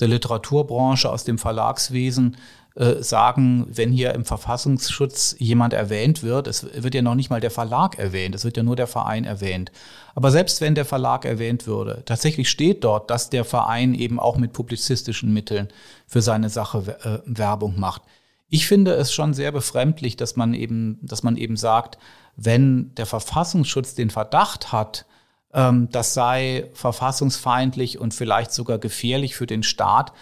der 0.00 0.08
Literaturbranche, 0.08 1.10
aus 1.10 1.24
dem 1.24 1.38
Verlagswesen 1.38 2.36
äh, 2.76 3.02
sagen, 3.02 3.66
wenn 3.70 3.90
hier 3.90 4.14
im 4.14 4.26
Verfassungsschutz 4.26 5.34
jemand 5.38 5.72
erwähnt 5.72 6.22
wird, 6.22 6.46
es 6.46 6.66
wird 6.74 6.94
ja 6.94 7.00
noch 7.00 7.14
nicht 7.14 7.30
mal 7.30 7.40
der 7.40 7.50
Verlag 7.50 7.98
erwähnt, 7.98 8.34
es 8.34 8.44
wird 8.44 8.58
ja 8.58 8.62
nur 8.62 8.76
der 8.76 8.86
Verein 8.86 9.24
erwähnt. 9.24 9.72
Aber 10.14 10.30
selbst 10.30 10.60
wenn 10.60 10.74
der 10.74 10.84
Verlag 10.84 11.24
erwähnt 11.24 11.66
würde, 11.66 12.02
tatsächlich 12.04 12.50
steht 12.50 12.84
dort, 12.84 13.10
dass 13.10 13.30
der 13.30 13.46
Verein 13.46 13.94
eben 13.94 14.20
auch 14.20 14.36
mit 14.36 14.52
publizistischen 14.52 15.32
Mitteln 15.32 15.68
für 16.06 16.20
seine 16.20 16.50
Sache 16.50 16.98
äh, 17.02 17.18
Werbung 17.24 17.80
macht. 17.80 18.02
Ich 18.50 18.66
finde 18.66 18.92
es 18.92 19.10
schon 19.10 19.32
sehr 19.32 19.52
befremdlich, 19.52 20.16
dass 20.18 20.36
man 20.36 20.52
eben, 20.52 20.98
dass 21.00 21.22
man 21.22 21.38
eben 21.38 21.56
sagt, 21.56 21.96
wenn 22.36 22.94
der 22.94 23.06
Verfassungsschutz 23.06 23.94
den 23.94 24.10
Verdacht 24.10 24.70
hat, 24.70 25.06
ähm, 25.54 25.88
das 25.90 26.12
sei 26.12 26.68
verfassungsfeindlich 26.74 27.98
und 27.98 28.12
vielleicht 28.12 28.52
sogar 28.52 28.78
gefährlich 28.78 29.34
für 29.34 29.46
den 29.46 29.62
Staat, 29.62 30.12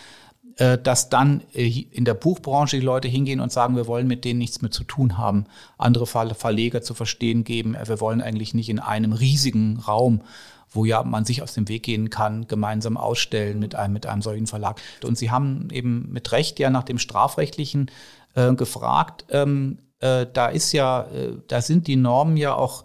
dass 0.57 1.09
dann 1.09 1.43
äh, 1.53 1.67
in 1.91 2.05
der 2.05 2.15
Buchbranche 2.15 2.79
die 2.79 2.85
Leute 2.85 3.09
hingehen 3.09 3.41
und 3.41 3.53
sagen, 3.53 3.77
wir 3.77 3.87
wollen 3.87 4.07
mit 4.07 4.25
denen 4.25 4.39
nichts 4.39 4.63
mehr 4.63 4.71
zu 4.71 4.85
tun 4.85 5.19
haben. 5.19 5.47
Andere 5.79 6.07
Verleger 6.07 6.83
zu 6.83 6.95
verstehen 6.95 7.45
geben, 7.45 7.75
äh, 7.75 7.89
wir 7.89 8.01
wollen 8.01 8.21
eigentlich 8.21 8.55
nicht 8.55 8.69
in 8.69 8.79
einem 8.79 9.13
riesigen 9.13 9.79
Raum 9.79 10.23
wo 10.77 10.85
ja 10.85 11.05
man 11.05 11.25
sich 11.25 11.41
aus 11.41 11.55
dem 11.55 11.69
Weg 11.69 11.85
gehen 11.85 12.11
kann, 12.11 12.49
gemeinsam 12.49 12.97
ausstellen 12.97 13.61
mit 13.61 13.77
einem, 13.77 13.93
mit 13.93 14.07
einem 14.07 14.23
solchen 14.23 14.49
Verlag. 14.49 14.81
Und 15.05 15.17
Sie 15.17 15.31
haben 15.31 15.69
eben 15.71 16.09
mit 16.11 16.33
Recht 16.33 16.59
ja 16.59 16.69
nach 16.69 16.83
dem 16.83 16.99
Strafrechtlichen 16.99 17.93
äh, 18.35 18.53
gefragt. 18.55 19.25
Ähm, 19.31 19.79
äh, 20.01 20.27
da 20.33 20.49
ist 20.49 20.73
ja, 20.73 21.03
äh, 21.03 21.35
da 21.47 21.63
sind 21.63 21.87
die 21.87 21.95
Normen 21.95 22.37
ja 22.37 22.55
auch 22.55 22.83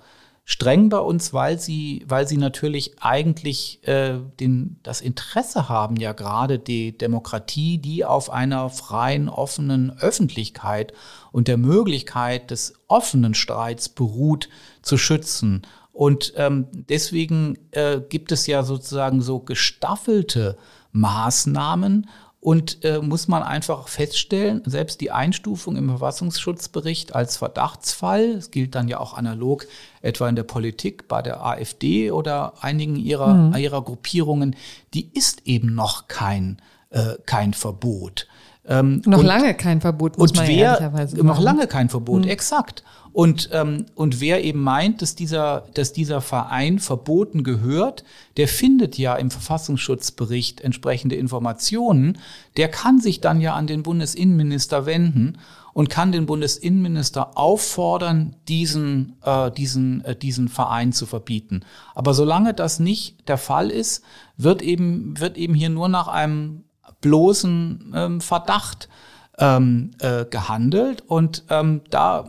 streng 0.49 0.89
bei 0.89 0.97
uns, 0.97 1.31
weil 1.31 1.59
sie, 1.59 2.03
weil 2.07 2.27
sie 2.27 2.37
natürlich 2.37 3.03
eigentlich 3.03 3.87
äh, 3.87 4.17
den, 4.39 4.79
das 4.81 4.99
Interesse 4.99 5.69
haben, 5.69 5.95
ja 5.95 6.13
gerade 6.13 6.57
die 6.57 6.97
Demokratie, 6.97 7.77
die 7.77 8.03
auf 8.03 8.31
einer 8.31 8.71
freien, 8.71 9.29
offenen 9.29 9.95
Öffentlichkeit 9.99 10.91
und 11.31 11.47
der 11.47 11.57
Möglichkeit 11.57 12.49
des 12.49 12.73
offenen 12.87 13.35
Streits 13.35 13.89
beruht, 13.89 14.49
zu 14.81 14.97
schützen. 14.97 15.61
Und 15.93 16.33
ähm, 16.35 16.65
deswegen 16.71 17.59
äh, 17.69 18.01
gibt 18.09 18.31
es 18.31 18.47
ja 18.47 18.63
sozusagen 18.63 19.21
so 19.21 19.41
gestaffelte 19.41 20.57
Maßnahmen 20.93 22.09
und 22.41 22.85
äh, 22.85 22.99
muss 22.99 23.27
man 23.27 23.43
einfach 23.43 23.89
feststellen, 23.89 24.61
selbst 24.65 25.01
die 25.01 25.11
Einstufung 25.11 25.75
im 25.75 25.89
Verfassungsschutzbericht 25.89 27.13
als 27.13 27.35
Verdachtsfall, 27.35 28.29
es 28.29 28.49
gilt 28.51 28.75
dann 28.75 28.87
ja 28.87 28.99
auch 28.99 29.13
analog 29.13 29.67
etwa 30.01 30.29
in 30.29 30.37
der 30.37 30.43
Politik 30.43 31.09
bei 31.09 31.21
der 31.21 31.45
AfD 31.45 32.11
oder 32.11 32.53
einigen 32.61 32.95
ihrer, 32.95 33.33
mhm. 33.33 33.55
ihrer 33.57 33.81
Gruppierungen, 33.81 34.55
die 34.93 35.09
ist 35.13 35.47
eben 35.47 35.75
noch 35.75 36.07
kein, 36.07 36.61
äh, 36.91 37.15
kein 37.25 37.53
Verbot. 37.53 38.27
Ähm, 38.69 39.01
noch 39.07 39.19
und, 39.19 39.25
lange 39.25 39.55
kein 39.55 39.81
Verbot, 39.81 40.19
muss 40.19 40.35
man 40.35 40.47
wer, 40.47 40.73
ehrlicherweise 40.73 41.15
sagen. 41.15 41.27
Noch 41.27 41.41
lange 41.41 41.65
kein 41.65 41.89
Verbot, 41.89 42.25
mhm. 42.25 42.29
exakt. 42.29 42.83
Und, 43.11 43.49
ähm, 43.51 43.87
und 43.95 44.21
wer 44.21 44.43
eben 44.43 44.61
meint, 44.61 45.01
dass 45.01 45.15
dieser, 45.15 45.65
dass 45.73 45.91
dieser 45.91 46.21
Verein 46.21 46.77
verboten 46.77 47.43
gehört, 47.43 48.03
der 48.37 48.47
findet 48.47 48.99
ja 48.99 49.15
im 49.15 49.31
Verfassungsschutzbericht 49.31 50.61
entsprechende 50.61 51.15
Informationen. 51.15 52.19
Der 52.57 52.69
kann 52.69 53.01
sich 53.01 53.21
dann 53.21 53.41
ja 53.41 53.55
an 53.55 53.65
den 53.65 53.81
Bundesinnenminister 53.81 54.85
wenden 54.85 55.39
und 55.73 55.89
kann 55.89 56.11
den 56.11 56.27
Bundesinnenminister 56.27 57.37
auffordern, 57.39 58.35
diesen, 58.47 59.15
äh, 59.23 59.49
diesen, 59.49 60.05
äh, 60.05 60.15
diesen 60.15 60.47
Verein 60.47 60.93
zu 60.93 61.07
verbieten. 61.07 61.61
Aber 61.95 62.13
solange 62.13 62.53
das 62.53 62.79
nicht 62.79 63.27
der 63.27 63.37
Fall 63.37 63.71
ist, 63.71 64.03
wird 64.37 64.61
eben, 64.61 65.19
wird 65.19 65.37
eben 65.37 65.55
hier 65.55 65.69
nur 65.69 65.89
nach 65.89 66.07
einem 66.07 66.65
bloßen 67.01 67.93
ähm, 67.95 68.21
Verdacht 68.21 68.89
ähm, 69.37 69.91
äh, 69.99 70.25
gehandelt. 70.25 71.03
Und 71.07 71.43
ähm, 71.49 71.81
da 71.89 72.25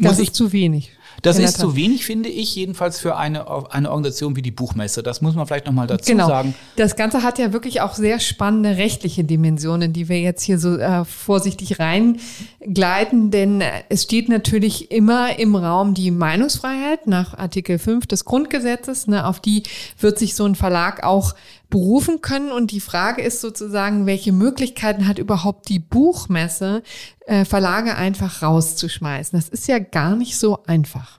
das 0.00 0.18
ist 0.18 0.34
zu 0.34 0.52
wenig. 0.52 0.90
Das 1.20 1.38
ist 1.38 1.58
zu 1.58 1.76
wenig, 1.76 2.06
finde 2.06 2.28
ich, 2.28 2.54
jedenfalls 2.54 2.98
für 2.98 3.16
eine, 3.16 3.46
eine 3.70 3.90
Organisation 3.90 4.36
wie 4.36 4.42
die 4.42 4.50
Buchmesse. 4.50 5.02
Das 5.02 5.20
muss 5.20 5.34
man 5.34 5.46
vielleicht 5.46 5.66
nochmal 5.66 5.86
dazu 5.86 6.10
genau. 6.10 6.26
sagen. 6.26 6.54
Das 6.76 6.96
Ganze 6.96 7.22
hat 7.22 7.38
ja 7.38 7.52
wirklich 7.52 7.82
auch 7.82 7.94
sehr 7.94 8.18
spannende 8.18 8.76
rechtliche 8.78 9.22
Dimensionen, 9.22 9.92
die 9.92 10.08
wir 10.08 10.20
jetzt 10.20 10.42
hier 10.42 10.58
so 10.58 10.78
äh, 10.78 11.04
vorsichtig 11.04 11.78
reingleiten, 11.78 13.30
denn 13.30 13.60
äh, 13.60 13.70
es 13.90 14.04
steht 14.04 14.28
natürlich 14.28 14.90
immer 14.90 15.38
im 15.38 15.54
Raum 15.54 15.94
die 15.94 16.10
Meinungsfreiheit 16.10 17.06
nach 17.06 17.34
Artikel 17.36 17.78
5 17.78 18.06
des 18.06 18.24
Grundgesetzes. 18.24 19.06
Ne, 19.06 19.26
auf 19.26 19.40
die 19.40 19.64
wird 20.00 20.18
sich 20.18 20.34
so 20.34 20.46
ein 20.46 20.54
Verlag 20.54 21.04
auch 21.04 21.34
berufen 21.72 22.20
können. 22.20 22.52
Und 22.52 22.70
die 22.70 22.80
Frage 22.80 23.22
ist 23.22 23.40
sozusagen, 23.40 24.06
welche 24.06 24.30
Möglichkeiten 24.30 25.08
hat 25.08 25.18
überhaupt 25.18 25.68
die 25.68 25.80
Buchmesse, 25.80 26.84
äh, 27.26 27.44
Verlage 27.44 27.96
einfach 27.96 28.42
rauszuschmeißen? 28.42 29.36
Das 29.36 29.48
ist 29.48 29.66
ja 29.66 29.80
gar 29.80 30.14
nicht 30.14 30.38
so 30.38 30.62
einfach. 30.66 31.18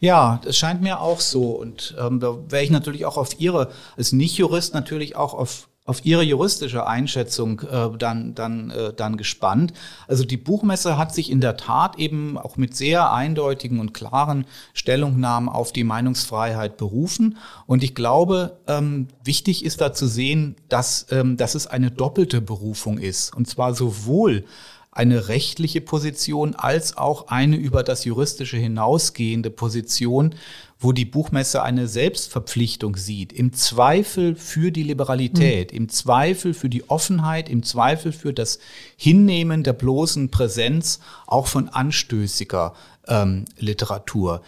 Ja, 0.00 0.40
das 0.44 0.58
scheint 0.58 0.82
mir 0.82 1.00
auch 1.00 1.20
so. 1.20 1.52
Und 1.52 1.96
ähm, 1.98 2.20
da 2.20 2.36
wäre 2.48 2.64
ich 2.64 2.70
natürlich 2.70 3.06
auch 3.06 3.16
auf 3.16 3.40
Ihre, 3.40 3.70
als 3.96 4.12
Nicht-Jurist 4.12 4.74
natürlich 4.74 5.16
auch 5.16 5.32
auf 5.32 5.68
auf 5.86 6.04
Ihre 6.06 6.22
juristische 6.22 6.86
Einschätzung 6.86 7.60
äh, 7.60 7.90
dann, 7.98 8.34
dann, 8.34 8.70
äh, 8.70 8.94
dann 8.94 9.18
gespannt. 9.18 9.74
Also 10.08 10.24
die 10.24 10.38
Buchmesse 10.38 10.96
hat 10.96 11.14
sich 11.14 11.30
in 11.30 11.42
der 11.42 11.58
Tat 11.58 11.98
eben 11.98 12.38
auch 12.38 12.56
mit 12.56 12.74
sehr 12.74 13.12
eindeutigen 13.12 13.80
und 13.80 13.92
klaren 13.92 14.46
Stellungnahmen 14.72 15.50
auf 15.50 15.72
die 15.72 15.84
Meinungsfreiheit 15.84 16.78
berufen. 16.78 17.36
Und 17.66 17.82
ich 17.82 17.94
glaube, 17.94 18.58
ähm, 18.66 19.08
wichtig 19.22 19.62
ist 19.64 19.82
da 19.82 19.92
zu 19.92 20.06
sehen, 20.06 20.56
dass, 20.70 21.06
ähm, 21.10 21.36
dass 21.36 21.54
es 21.54 21.66
eine 21.66 21.90
doppelte 21.90 22.40
Berufung 22.40 22.96
ist. 22.96 23.34
Und 23.34 23.46
zwar 23.46 23.74
sowohl 23.74 24.46
eine 24.94 25.28
rechtliche 25.28 25.80
Position 25.80 26.54
als 26.54 26.96
auch 26.96 27.28
eine 27.28 27.56
über 27.56 27.82
das 27.82 28.04
Juristische 28.04 28.56
hinausgehende 28.56 29.50
Position, 29.50 30.36
wo 30.78 30.92
die 30.92 31.04
Buchmesse 31.04 31.62
eine 31.62 31.88
Selbstverpflichtung 31.88 32.96
sieht, 32.96 33.32
im 33.32 33.52
Zweifel 33.52 34.36
für 34.36 34.70
die 34.70 34.84
Liberalität, 34.84 35.72
mhm. 35.72 35.78
im 35.78 35.88
Zweifel 35.88 36.54
für 36.54 36.68
die 36.68 36.88
Offenheit, 36.88 37.48
im 37.48 37.64
Zweifel 37.64 38.12
für 38.12 38.32
das 38.32 38.60
Hinnehmen 38.96 39.64
der 39.64 39.72
bloßen 39.72 40.30
Präsenz 40.30 41.00
auch 41.26 41.48
von 41.48 41.68
anstößiger 41.68 42.74
ähm, 43.08 43.46
Literatur. 43.58 44.42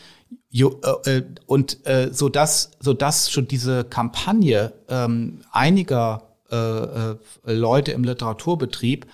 Jo, 0.48 0.80
äh, 1.06 1.18
äh 1.18 1.22
und 1.46 1.84
äh, 1.86 2.10
so 2.12 2.28
dass 2.28 2.70
so 2.78 2.94
dass 2.94 3.30
schon 3.30 3.48
diese 3.48 3.82
Kampagne 3.84 4.72
ähm, 4.88 5.40
einiger 5.50 6.22
äh, 6.50 6.56
äh 6.56 7.16
Leute 7.46 7.92
im 7.92 8.04
Literaturbetrieb 8.04 9.06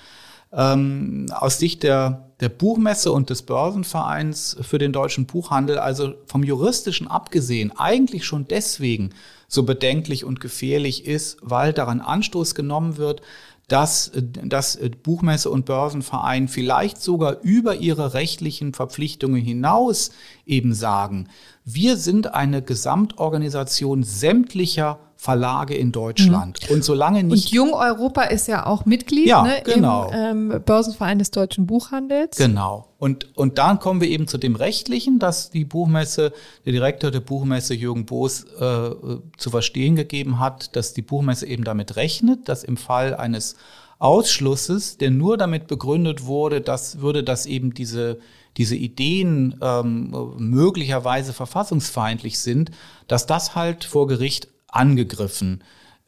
ähm, 0.52 1.26
aus 1.32 1.58
Sicht 1.58 1.82
der, 1.82 2.30
der 2.40 2.48
Buchmesse 2.48 3.12
und 3.12 3.30
des 3.30 3.42
Börsenvereins 3.42 4.56
für 4.60 4.78
den 4.78 4.92
deutschen 4.92 5.26
Buchhandel, 5.26 5.78
also 5.78 6.14
vom 6.26 6.44
juristischen 6.44 7.08
abgesehen, 7.08 7.72
eigentlich 7.76 8.24
schon 8.24 8.46
deswegen 8.48 9.10
so 9.48 9.62
bedenklich 9.62 10.24
und 10.24 10.40
gefährlich 10.40 11.06
ist, 11.06 11.38
weil 11.42 11.72
daran 11.72 12.00
Anstoß 12.00 12.54
genommen 12.54 12.96
wird, 12.96 13.22
dass, 13.68 14.12
dass 14.14 14.78
Buchmesse 15.02 15.48
und 15.48 15.64
Börsenverein 15.64 16.48
vielleicht 16.48 17.00
sogar 17.00 17.40
über 17.42 17.76
ihre 17.76 18.12
rechtlichen 18.12 18.74
Verpflichtungen 18.74 19.40
hinaus 19.40 20.10
eben 20.44 20.74
sagen, 20.74 21.28
wir 21.64 21.96
sind 21.96 22.34
eine 22.34 22.62
Gesamtorganisation 22.62 24.02
sämtlicher 24.02 24.98
Verlage 25.22 25.76
in 25.76 25.92
Deutschland. 25.92 26.58
Mhm. 26.68 26.74
Und 26.74 26.84
solange 26.84 27.22
nicht. 27.22 27.46
Und 27.46 27.52
Jung 27.52 27.74
Europa 27.74 28.22
ist 28.22 28.48
ja 28.48 28.66
auch 28.66 28.86
Mitglied 28.86 29.28
ja, 29.28 29.44
ne, 29.44 29.62
genau. 29.64 30.10
im 30.10 30.50
ähm, 30.50 30.62
Börsenverein 30.64 31.20
des 31.20 31.30
deutschen 31.30 31.68
Buchhandels. 31.68 32.36
Genau. 32.36 32.88
Und, 32.98 33.36
und 33.36 33.58
dann 33.58 33.78
kommen 33.78 34.00
wir 34.00 34.08
eben 34.08 34.26
zu 34.26 34.36
dem 34.36 34.56
Rechtlichen, 34.56 35.20
dass 35.20 35.50
die 35.50 35.64
Buchmesse, 35.64 36.32
der 36.66 36.72
Direktor 36.72 37.12
der 37.12 37.20
Buchmesse 37.20 37.74
Jürgen 37.74 38.04
Boos 38.04 38.42
äh, 38.58 38.90
zu 39.36 39.50
verstehen 39.50 39.94
gegeben 39.94 40.40
hat, 40.40 40.74
dass 40.74 40.92
die 40.92 41.02
Buchmesse 41.02 41.46
eben 41.46 41.62
damit 41.62 41.94
rechnet, 41.94 42.48
dass 42.48 42.64
im 42.64 42.76
Fall 42.76 43.14
eines 43.14 43.54
Ausschlusses, 44.00 44.98
der 44.98 45.12
nur 45.12 45.36
damit 45.36 45.68
begründet 45.68 46.24
wurde, 46.24 46.60
dass 46.60 47.00
würde 47.00 47.22
das 47.22 47.46
eben 47.46 47.72
diese 47.74 48.18
diese 48.56 48.76
Ideen 48.76 49.58
ähm, 49.62 50.14
möglicherweise 50.38 51.32
verfassungsfeindlich 51.32 52.38
sind, 52.38 52.70
dass 53.08 53.26
das 53.26 53.54
halt 53.54 53.84
vor 53.84 54.06
Gericht 54.06 54.48
angegriffen 54.68 55.62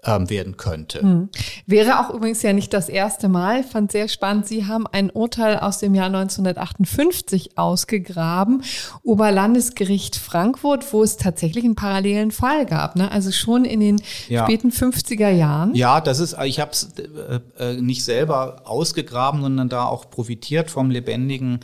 ähm, 0.07 0.29
werden 0.29 0.57
könnte. 0.57 1.01
Hm. 1.01 1.29
Wäre 1.67 2.01
auch 2.01 2.13
übrigens 2.13 2.43
ja 2.43 2.53
nicht 2.53 2.73
das 2.73 2.89
erste 2.89 3.29
Mal, 3.29 3.63
fand 3.63 3.93
sehr 3.93 4.09
spannend. 4.09 4.47
Sie 4.47 4.67
haben 4.67 4.87
ein 4.87 5.11
Urteil 5.11 5.59
aus 5.59 5.79
dem 5.79 5.95
Jahr 5.95 6.07
1958 6.07 7.57
ausgegraben, 7.57 8.63
Oberlandesgericht 9.03 10.17
Frankfurt, 10.17 10.93
wo 10.93 11.03
es 11.03 11.17
tatsächlich 11.17 11.65
einen 11.65 11.75
parallelen 11.75 12.31
Fall 12.31 12.67
gab. 12.67 12.97
Ne? 12.97 13.11
Also 13.11 13.33
schon 13.33 13.65
in 13.65 13.81
den 13.81 14.03
ja. 14.29 14.45
späten 14.45 14.71
50er 14.71 15.31
Jahren. 15.31 15.75
Ja, 15.75 16.01
das 16.01 16.21
ist, 16.21 16.37
ich 16.45 16.61
habe 16.61 16.73
es 16.73 16.91
äh, 16.99 17.41
äh, 17.59 17.81
nicht 17.81 18.05
selber 18.05 18.63
ausgegraben, 18.65 19.41
sondern 19.41 19.69
da 19.69 19.85
auch 19.87 20.11
profitiert 20.11 20.71
vom 20.71 20.91
lebendigen 20.91 21.61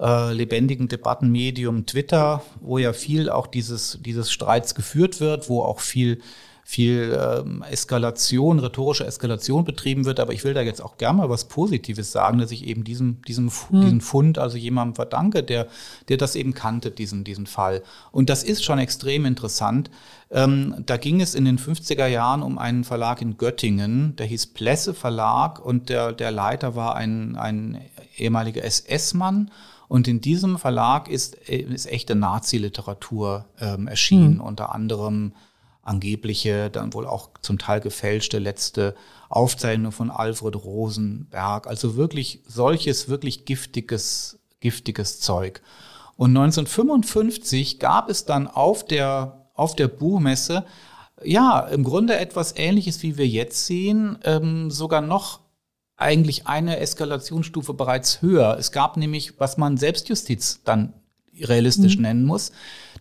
äh, 0.00 0.32
lebendigen 0.32 0.88
Debattenmedium 0.88 1.86
Twitter, 1.86 2.42
wo 2.60 2.78
ja 2.78 2.92
viel 2.92 3.30
auch 3.30 3.46
dieses, 3.46 3.98
dieses 4.04 4.30
Streits 4.30 4.74
geführt 4.74 5.20
wird, 5.20 5.48
wo 5.48 5.62
auch 5.62 5.80
viel 5.80 6.20
viel 6.66 7.16
ähm, 7.20 7.62
Eskalation, 7.70 8.58
rhetorische 8.58 9.06
Eskalation 9.06 9.64
betrieben 9.64 10.06
wird. 10.06 10.18
Aber 10.18 10.32
ich 10.32 10.44
will 10.44 10.54
da 10.54 10.62
jetzt 10.62 10.82
auch 10.82 10.96
gerne 10.96 11.18
mal 11.18 11.28
was 11.28 11.44
Positives 11.44 12.10
sagen, 12.10 12.38
dass 12.38 12.50
ich 12.50 12.66
eben 12.66 12.84
diesem, 12.84 13.20
diesem, 13.22 13.50
hm. 13.50 13.80
diesen 13.82 14.00
Fund, 14.00 14.38
also 14.38 14.56
jemandem 14.56 14.94
verdanke, 14.94 15.42
der, 15.42 15.68
der 16.08 16.16
das 16.16 16.34
eben 16.36 16.54
kannte, 16.54 16.90
diesen, 16.90 17.22
diesen 17.22 17.46
Fall. 17.46 17.82
Und 18.12 18.30
das 18.30 18.42
ist 18.42 18.64
schon 18.64 18.78
extrem 18.78 19.26
interessant. 19.26 19.90
Ähm, 20.30 20.74
da 20.86 20.96
ging 20.96 21.20
es 21.20 21.34
in 21.34 21.44
den 21.44 21.58
50er 21.58 22.06
Jahren 22.06 22.42
um 22.42 22.56
einen 22.56 22.84
Verlag 22.84 23.20
in 23.20 23.36
Göttingen, 23.36 24.16
der 24.16 24.26
hieß 24.26 24.46
Plesse 24.48 24.94
Verlag 24.94 25.62
und 25.64 25.90
der, 25.90 26.12
der 26.12 26.30
Leiter 26.30 26.74
war 26.74 26.96
ein, 26.96 27.36
ein 27.36 27.78
ehemaliger 28.16 28.64
SS-Mann. 28.64 29.50
Und 29.88 30.08
in 30.08 30.20
diesem 30.20 30.58
Verlag 30.58 31.08
ist, 31.08 31.34
ist 31.34 31.86
echte 31.86 32.14
Nazi-Literatur 32.14 33.46
ähm, 33.60 33.86
erschienen, 33.86 34.34
mhm. 34.34 34.40
unter 34.40 34.74
anderem 34.74 35.34
angebliche, 35.82 36.70
dann 36.70 36.94
wohl 36.94 37.06
auch 37.06 37.30
zum 37.42 37.58
Teil 37.58 37.80
gefälschte 37.80 38.38
letzte 38.38 38.94
Aufzeichnung 39.28 39.92
von 39.92 40.10
Alfred 40.10 40.56
Rosenberg. 40.56 41.66
Also 41.66 41.96
wirklich 41.96 42.40
solches, 42.46 43.08
wirklich 43.08 43.44
giftiges, 43.44 44.38
giftiges 44.60 45.20
Zeug. 45.20 45.60
Und 46.16 46.30
1955 46.30 47.78
gab 47.80 48.08
es 48.08 48.24
dann 48.24 48.48
auf 48.48 48.86
der, 48.86 49.48
auf 49.54 49.76
der 49.76 49.88
Buchmesse 49.88 50.64
ja, 51.22 51.60
im 51.60 51.84
Grunde 51.84 52.18
etwas 52.18 52.56
Ähnliches, 52.56 53.02
wie 53.02 53.16
wir 53.16 53.26
jetzt 53.26 53.66
sehen, 53.66 54.18
ähm, 54.24 54.70
sogar 54.70 55.00
noch 55.00 55.40
eigentlich 55.96 56.46
eine 56.46 56.78
Eskalationsstufe 56.78 57.74
bereits 57.74 58.20
höher. 58.22 58.56
Es 58.58 58.72
gab 58.72 58.96
nämlich, 58.96 59.38
was 59.38 59.56
man 59.56 59.76
Selbstjustiz 59.76 60.60
dann 60.64 60.92
realistisch 61.40 61.96
mhm. 61.96 62.02
nennen 62.02 62.24
muss. 62.24 62.52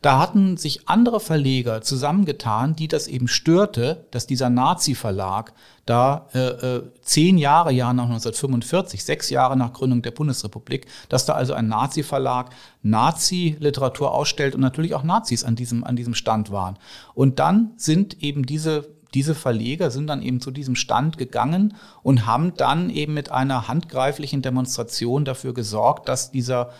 Da 0.01 0.19
hatten 0.19 0.57
sich 0.57 0.89
andere 0.89 1.19
Verleger 1.19 1.81
zusammengetan, 1.81 2.75
die 2.75 2.87
das 2.87 3.07
eben 3.07 3.27
störte, 3.27 4.05
dass 4.11 4.27
dieser 4.27 4.49
Nazi-Verlag 4.49 5.53
da 5.85 6.27
äh, 6.33 6.39
äh, 6.39 6.83
zehn 7.01 7.37
Jahre, 7.37 7.71
Jahr 7.71 7.93
nach 7.93 8.05
1945, 8.05 9.03
sechs 9.03 9.29
Jahre 9.29 9.55
nach 9.55 9.71
Gründung 9.71 10.01
der 10.01 10.11
Bundesrepublik, 10.11 10.87
dass 11.07 11.25
da 11.25 11.33
also 11.33 11.53
ein 11.53 11.67
Nazi-Verlag 11.67 12.49
Nazi-Literatur 12.81 14.13
ausstellt 14.13 14.55
und 14.55 14.61
natürlich 14.61 14.93
auch 14.93 15.03
Nazis 15.03 15.43
an 15.43 15.55
diesem, 15.55 15.83
an 15.83 15.95
diesem 15.95 16.15
Stand 16.15 16.51
waren. 16.51 16.77
Und 17.13 17.39
dann 17.39 17.71
sind 17.77 18.21
eben 18.21 18.45
diese 18.45 18.89
diese 19.13 19.35
Verleger 19.35 19.91
sind 19.91 20.07
dann 20.07 20.21
eben 20.21 20.41
zu 20.41 20.51
diesem 20.51 20.75
Stand 20.75 21.17
gegangen 21.17 21.75
und 22.01 22.25
haben 22.25 22.53
dann 22.55 22.89
eben 22.89 23.13
mit 23.13 23.31
einer 23.31 23.67
handgreiflichen 23.67 24.41
Demonstration 24.41 25.25
dafür 25.25 25.53
gesorgt, 25.53 26.09
dass 26.09 26.31
dieser 26.31 26.71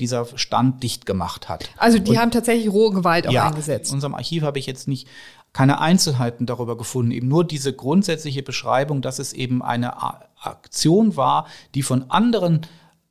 dieser 0.00 0.26
Stand 0.36 0.82
dicht 0.82 1.06
gemacht 1.06 1.48
hat. 1.48 1.70
Also 1.76 2.00
die 2.00 2.10
und, 2.10 2.18
haben 2.18 2.30
tatsächlich 2.32 2.68
rohe 2.68 2.90
Gewalt 2.90 3.28
auch 3.28 3.32
ja, 3.32 3.46
eingesetzt. 3.46 3.90
In 3.90 3.94
unserem 3.94 4.16
Archiv 4.16 4.42
habe 4.42 4.58
ich 4.58 4.66
jetzt 4.66 4.88
nicht 4.88 5.06
keine 5.52 5.80
Einzelheiten 5.80 6.46
darüber 6.46 6.76
gefunden, 6.76 7.12
eben 7.12 7.28
nur 7.28 7.44
diese 7.44 7.72
grundsätzliche 7.72 8.42
Beschreibung, 8.42 9.02
dass 9.02 9.18
es 9.18 9.32
eben 9.32 9.62
eine 9.62 10.02
Aktion 10.40 11.16
war, 11.16 11.46
die 11.74 11.82
von 11.82 12.10
anderen 12.10 12.62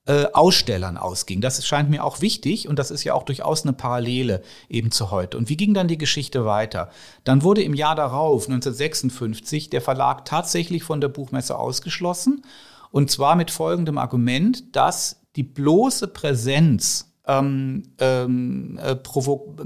äh, 0.05 0.25
Ausstellern 0.33 0.97
ausging. 0.97 1.41
Das 1.41 1.65
scheint 1.65 1.89
mir 1.89 2.03
auch 2.03 2.21
wichtig 2.21 2.67
und 2.67 2.79
das 2.79 2.91
ist 2.91 3.03
ja 3.03 3.13
auch 3.13 3.23
durchaus 3.23 3.63
eine 3.63 3.73
Parallele 3.73 4.41
eben 4.69 4.91
zu 4.91 5.11
heute. 5.11 5.37
Und 5.37 5.49
wie 5.49 5.57
ging 5.57 5.73
dann 5.73 5.87
die 5.87 5.97
Geschichte 5.97 6.45
weiter? 6.45 6.89
Dann 7.23 7.43
wurde 7.43 7.61
im 7.61 7.73
Jahr 7.73 7.95
darauf, 7.95 8.47
1956, 8.47 9.69
der 9.69 9.81
Verlag 9.81 10.25
tatsächlich 10.25 10.83
von 10.83 11.01
der 11.01 11.09
Buchmesse 11.09 11.57
ausgeschlossen 11.57 12.43
und 12.91 13.09
zwar 13.09 13.35
mit 13.35 13.51
folgendem 13.51 13.97
Argument, 13.97 14.75
dass 14.75 15.21
die 15.35 15.43
bloße 15.43 16.09
Präsenz 16.09 17.13
ähm, 17.25 17.83
ähm, 17.99 18.79
äh, 18.81 18.97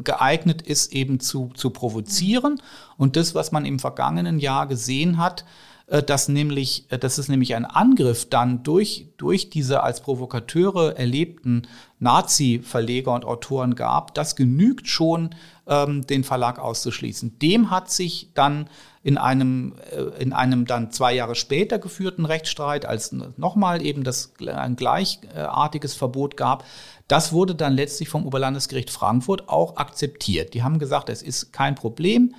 geeignet 0.04 0.62
ist, 0.62 0.94
eben 0.94 1.20
zu, 1.20 1.50
zu 1.56 1.72
provozieren. 1.72 2.62
Und 2.98 3.16
das, 3.16 3.34
was 3.34 3.52
man 3.52 3.66
im 3.66 3.80
vergangenen 3.80 4.40
Jahr 4.40 4.68
gesehen 4.68 5.18
hat, 5.18 5.46
dass 5.88 6.28
nämlich, 6.28 6.86
äh, 6.90 6.98
dass 6.98 7.18
es 7.18 7.28
nämlich 7.28 7.56
ein 7.56 7.66
Angriff 7.66 8.28
dann 8.30 8.64
durch, 8.64 9.08
durch 9.18 9.50
diese 9.50 9.84
als 9.84 10.02
Provokateure 10.02 10.98
erlebten 10.98 11.64
Nazi-Verleger 12.00 13.14
und 13.14 13.26
Autoren 13.26 13.76
gab, 13.76 14.14
das 14.16 14.36
genügt 14.36 14.88
schon, 14.88 15.36
ähm, 15.68 16.06
den 16.08 16.24
Verlag 16.24 16.60
auszuschließen. 16.60 17.40
Dem 17.40 17.70
hat 17.70 17.92
sich 17.92 18.32
dann 18.34 18.70
in 19.04 19.20
einem, 19.20 19.76
äh, 19.92 20.22
in 20.22 20.34
einem 20.34 20.66
dann 20.66 20.92
zwei 20.92 21.14
Jahre 21.14 21.36
später 21.36 21.78
geführten 21.78 22.26
Rechtsstreit, 22.26 22.86
als 22.86 23.12
nochmal 23.12 23.84
eben 23.84 24.04
das, 24.04 24.34
ein 24.46 24.76
gleichartiges 24.76 25.94
Verbot 25.94 26.36
gab, 26.36 26.66
das 27.08 27.32
wurde 27.32 27.54
dann 27.54 27.74
letztlich 27.74 28.10
vom 28.10 28.26
Oberlandesgericht 28.26 28.90
Frankfurt 28.90 29.48
auch 29.48 29.78
akzeptiert. 29.78 30.56
Die 30.56 30.64
haben 30.64 30.80
gesagt, 30.80 31.10
es 31.10 31.22
ist 31.22 31.54
kein 31.54 31.76
Problem. 31.76 32.34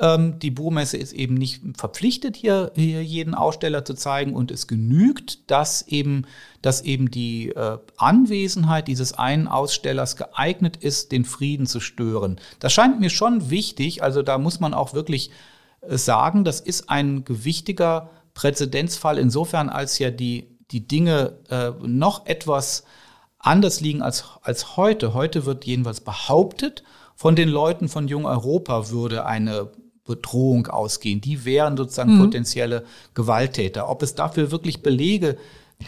Ähm, 0.00 0.38
die 0.38 0.52
Buchmesse 0.52 0.96
ist 0.96 1.12
eben 1.12 1.34
nicht 1.34 1.62
verpflichtet, 1.76 2.36
hier, 2.36 2.70
hier 2.76 3.02
jeden 3.02 3.34
Aussteller 3.34 3.84
zu 3.84 3.94
zeigen 3.94 4.34
und 4.34 4.52
es 4.52 4.68
genügt, 4.68 5.50
dass 5.50 5.82
eben, 5.82 6.24
dass 6.62 6.82
eben 6.82 7.10
die 7.10 7.48
äh, 7.48 7.78
Anwesenheit 7.96 8.86
dieses 8.86 9.12
einen 9.12 9.48
Ausstellers 9.48 10.16
geeignet 10.16 10.76
ist, 10.76 11.10
den 11.10 11.24
Frieden 11.24 11.66
zu 11.66 11.80
stören. 11.80 12.40
Das 12.60 12.72
scheint 12.72 13.00
mir 13.00 13.10
schon 13.10 13.50
wichtig, 13.50 14.02
also 14.02 14.22
da 14.22 14.38
muss 14.38 14.60
man 14.60 14.72
auch 14.72 14.94
wirklich 14.94 15.30
äh, 15.80 15.96
sagen, 15.98 16.44
das 16.44 16.60
ist 16.60 16.88
ein 16.90 17.24
gewichtiger 17.24 18.10
Präzedenzfall 18.34 19.18
insofern, 19.18 19.68
als 19.68 19.98
ja 19.98 20.12
die, 20.12 20.56
die 20.70 20.86
Dinge 20.86 21.38
äh, 21.50 21.70
noch 21.84 22.26
etwas 22.26 22.84
anders 23.40 23.80
liegen 23.80 24.02
als, 24.02 24.24
als 24.42 24.76
heute. 24.76 25.12
Heute 25.12 25.44
wird 25.44 25.64
jedenfalls 25.64 26.00
behauptet, 26.00 26.84
von 27.16 27.34
den 27.34 27.48
Leuten 27.48 27.88
von 27.88 28.06
Jung 28.06 28.26
Europa 28.26 28.90
würde 28.90 29.26
eine 29.26 29.72
Bedrohung 30.08 30.66
ausgehen. 30.66 31.20
Die 31.20 31.44
wären 31.44 31.76
sozusagen 31.76 32.16
mhm. 32.16 32.20
potenzielle 32.20 32.84
Gewalttäter. 33.14 33.88
Ob 33.88 34.02
es 34.02 34.14
dafür 34.14 34.50
wirklich 34.50 34.82
Belege 34.82 35.36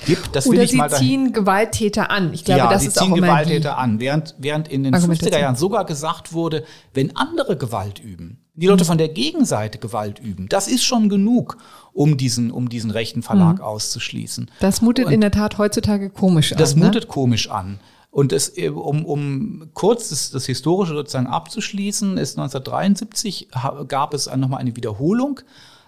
gibt, 0.07 0.37
das 0.37 0.47
Oder 0.47 0.59
will 0.59 0.65
ich 0.65 0.71
sie 0.71 0.77
mal 0.77 0.91
ziehen 0.91 1.33
Gewalttäter 1.33 2.11
an. 2.11 2.33
Ich 2.33 2.45
glaube, 2.45 2.61
ja, 2.61 2.71
das 2.71 2.83
sie 2.83 2.89
ist 2.89 2.99
ziehen 2.99 3.13
auch 3.13 3.17
Gewalttäter 3.17 3.79
an, 3.79 3.99
während, 3.99 4.37
während 4.39 4.69
in 4.69 4.85
den 4.85 4.95
50er 4.95 5.39
Jahren 5.39 5.57
sogar 5.57 5.85
gesagt 5.85 6.33
wurde, 6.33 6.65
wenn 6.95 7.17
andere 7.17 7.57
Gewalt 7.57 7.99
üben, 7.99 8.39
die 8.55 8.67
Leute 8.67 8.85
mhm. 8.85 8.89
von 8.89 8.99
der 8.99 9.09
Gegenseite 9.09 9.79
Gewalt 9.79 10.19
üben, 10.19 10.49
das 10.49 10.69
ist 10.69 10.85
schon 10.85 11.09
genug, 11.09 11.57
um 11.93 12.17
diesen, 12.17 12.51
um 12.51 12.69
diesen 12.69 12.91
rechten 12.91 13.23
Verlag 13.23 13.57
mhm. 13.57 13.65
auszuschließen. 13.65 14.51
Das 14.61 14.81
mutet 14.81 15.07
Und 15.07 15.13
in 15.13 15.21
der 15.21 15.33
Tat 15.33 15.59
heutzutage 15.59 16.11
komisch 16.11 16.53
an. 16.53 16.59
Das 16.59 16.77
ne? 16.77 16.85
mutet 16.85 17.09
komisch 17.09 17.51
an. 17.51 17.81
Und 18.11 18.33
es, 18.33 18.57
äh, 18.57 18.69
um, 18.69 19.05
um 19.05 19.71
kurz 19.75 20.09
das, 20.09 20.31
das 20.31 20.47
Historische 20.47 20.95
sozusagen 20.95 21.27
abzuschließen, 21.27 22.19
ist 22.19 22.39
1973 22.39 23.49
gab 23.89 24.15
es 24.15 24.27
nochmal 24.35 24.61
eine 24.61 24.77
Wiederholung 24.77 25.41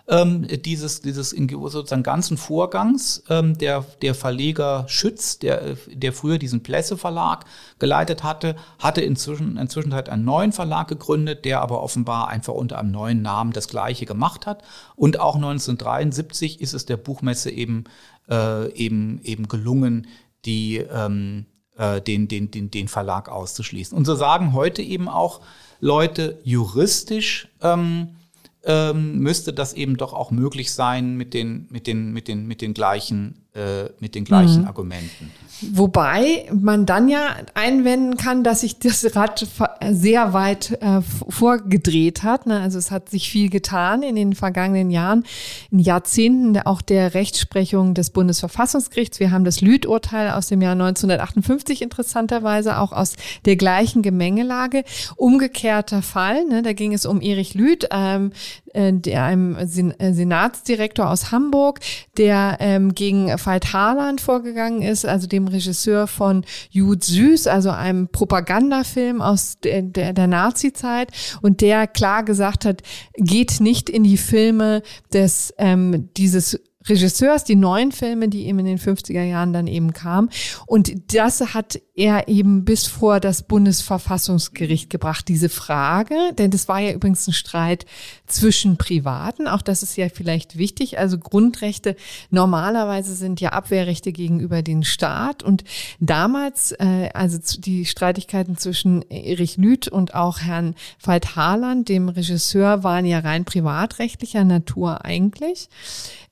ähm, 0.08 0.46
dieses, 0.62 1.00
dieses 1.00 1.30
sozusagen 1.30 2.02
ganzen 2.02 2.36
Vorgangs. 2.36 3.22
Ähm, 3.28 3.56
der, 3.56 3.84
der 4.02 4.14
Verleger 4.14 4.84
Schütz, 4.88 5.38
der, 5.38 5.76
der 5.86 6.12
früher 6.12 6.38
diesen 6.38 6.62
Plesse 6.62 6.96
Verlag 6.96 7.44
geleitet 7.78 8.22
hatte, 8.22 8.56
hatte 8.78 9.00
inzwischen, 9.00 9.56
inzwischen 9.56 9.94
halt 9.94 10.08
einen 10.08 10.24
neuen 10.24 10.52
Verlag 10.52 10.88
gegründet, 10.88 11.44
der 11.44 11.60
aber 11.60 11.82
offenbar 11.82 12.28
einfach 12.28 12.54
unter 12.54 12.78
einem 12.78 12.90
neuen 12.90 13.22
Namen 13.22 13.52
das 13.52 13.68
Gleiche 13.68 14.06
gemacht 14.06 14.46
hat. 14.46 14.62
Und 14.96 15.20
auch 15.20 15.36
1973 15.36 16.60
ist 16.60 16.74
es 16.74 16.84
der 16.84 16.96
Buchmesse 16.96 17.50
eben, 17.50 17.84
äh, 18.28 18.70
eben, 18.72 19.20
eben 19.22 19.48
gelungen, 19.48 20.08
die, 20.44 20.78
ähm, 20.78 21.46
äh, 21.76 22.00
den, 22.00 22.28
den, 22.28 22.50
den, 22.50 22.70
den 22.70 22.88
Verlag 22.88 23.28
auszuschließen. 23.28 23.96
Und 23.96 24.04
so 24.04 24.14
sagen 24.14 24.52
heute 24.52 24.82
eben 24.82 25.08
auch 25.08 25.40
Leute 25.80 26.38
juristisch, 26.44 27.48
ähm, 27.60 28.16
ähm, 28.64 29.18
müsste 29.18 29.52
das 29.52 29.72
eben 29.74 29.96
doch 29.96 30.12
auch 30.12 30.30
möglich 30.30 30.72
sein 30.72 31.16
mit 31.16 31.34
den, 31.34 31.66
mit 31.70 31.86
den, 31.86 32.12
mit 32.12 32.28
den, 32.28 32.46
mit 32.46 32.60
den 32.60 32.74
gleichen, 32.74 33.46
äh, 33.54 33.84
mit 33.98 34.14
den 34.14 34.24
gleichen 34.24 34.62
mhm. 34.62 34.68
Argumenten. 34.68 35.32
Wobei 35.70 36.48
man 36.52 36.86
dann 36.86 37.08
ja 37.08 37.36
einwenden 37.54 38.16
kann, 38.16 38.42
dass 38.42 38.62
sich 38.62 38.78
das 38.78 39.14
Rad 39.14 39.46
sehr 39.90 40.32
weit 40.32 40.78
äh, 40.80 41.00
vorgedreht 41.28 42.22
hat. 42.22 42.46
Ne? 42.46 42.60
Also 42.60 42.78
es 42.78 42.90
hat 42.90 43.10
sich 43.10 43.30
viel 43.30 43.48
getan 43.48 44.02
in 44.02 44.16
den 44.16 44.34
vergangenen 44.34 44.90
Jahren, 44.90 45.24
in 45.70 45.78
Jahrzehnten 45.78 46.58
auch 46.58 46.82
der 46.82 47.14
Rechtsprechung 47.14 47.94
des 47.94 48.10
Bundesverfassungsgerichts. 48.10 49.20
Wir 49.20 49.30
haben 49.30 49.44
das 49.44 49.60
Lüth-Urteil 49.60 50.30
aus 50.30 50.48
dem 50.48 50.62
Jahr 50.62 50.72
1958 50.72 51.82
interessanterweise 51.82 52.78
auch 52.78 52.92
aus 52.92 53.14
der 53.44 53.56
gleichen 53.56 54.02
Gemengelage. 54.02 54.84
Umgekehrter 55.16 56.02
Fall, 56.02 56.44
ne? 56.46 56.62
da 56.62 56.72
ging 56.72 56.92
es 56.92 57.06
um 57.06 57.20
Erich 57.20 57.54
Lüth, 57.54 57.86
ähm, 57.90 58.32
äh, 58.61 58.61
der 58.74 59.24
einem 59.24 59.56
äh, 59.56 59.66
Senatsdirektor 59.66 61.10
aus 61.10 61.30
Hamburg, 61.30 61.80
der 62.16 62.56
ähm, 62.60 62.94
gegen 62.94 63.28
Veit 63.28 63.72
Harland 63.72 64.20
vorgegangen 64.20 64.82
ist, 64.82 65.04
also 65.04 65.26
dem 65.26 65.48
Regisseur 65.48 66.06
von 66.06 66.44
Jude 66.70 67.04
Süß, 67.04 67.46
also 67.46 67.70
einem 67.70 68.08
Propagandafilm 68.08 69.20
aus 69.20 69.58
der, 69.62 69.82
der, 69.82 70.12
der 70.12 70.26
Nazi-Zeit. 70.26 71.12
Und 71.42 71.60
der 71.60 71.86
klar 71.86 72.22
gesagt 72.24 72.64
hat, 72.64 72.82
geht 73.16 73.60
nicht 73.60 73.90
in 73.90 74.04
die 74.04 74.16
Filme 74.16 74.82
des 75.12 75.54
ähm, 75.58 76.08
dieses 76.16 76.60
Regisseurs, 76.88 77.44
die 77.44 77.56
neuen 77.56 77.92
Filme, 77.92 78.28
die 78.28 78.46
eben 78.46 78.58
in 78.60 78.66
den 78.66 78.78
50er 78.78 79.22
Jahren 79.22 79.52
dann 79.52 79.66
eben 79.66 79.92
kamen. 79.92 80.30
Und 80.66 81.14
das 81.14 81.54
hat 81.54 81.80
er 81.94 82.28
eben 82.28 82.64
bis 82.64 82.86
vor 82.86 83.20
das 83.20 83.42
Bundesverfassungsgericht 83.42 84.88
gebracht, 84.88 85.28
diese 85.28 85.48
Frage. 85.48 86.14
Denn 86.38 86.50
das 86.50 86.68
war 86.68 86.80
ja 86.80 86.92
übrigens 86.92 87.26
ein 87.26 87.32
Streit 87.32 87.86
zwischen 88.26 88.76
Privaten. 88.78 89.46
Auch 89.46 89.62
das 89.62 89.82
ist 89.82 89.96
ja 89.96 90.08
vielleicht 90.08 90.56
wichtig. 90.56 90.98
Also 90.98 91.18
Grundrechte 91.18 91.96
normalerweise 92.30 93.14
sind 93.14 93.40
ja 93.40 93.50
Abwehrrechte 93.50 94.12
gegenüber 94.12 94.62
den 94.62 94.84
Staat. 94.84 95.42
Und 95.42 95.64
damals, 96.00 96.72
äh, 96.72 97.10
also 97.12 97.38
die 97.58 97.84
Streitigkeiten 97.84 98.56
zwischen 98.56 99.02
Erich 99.10 99.56
Lüth 99.56 99.88
und 99.88 100.14
auch 100.14 100.40
Herrn 100.40 100.74
Veit 101.02 101.36
Harland, 101.36 101.88
dem 101.88 102.08
Regisseur, 102.08 102.82
waren 102.82 103.04
ja 103.04 103.18
rein 103.18 103.44
privatrechtlicher 103.44 104.44
Natur 104.44 105.04
eigentlich. 105.04 105.68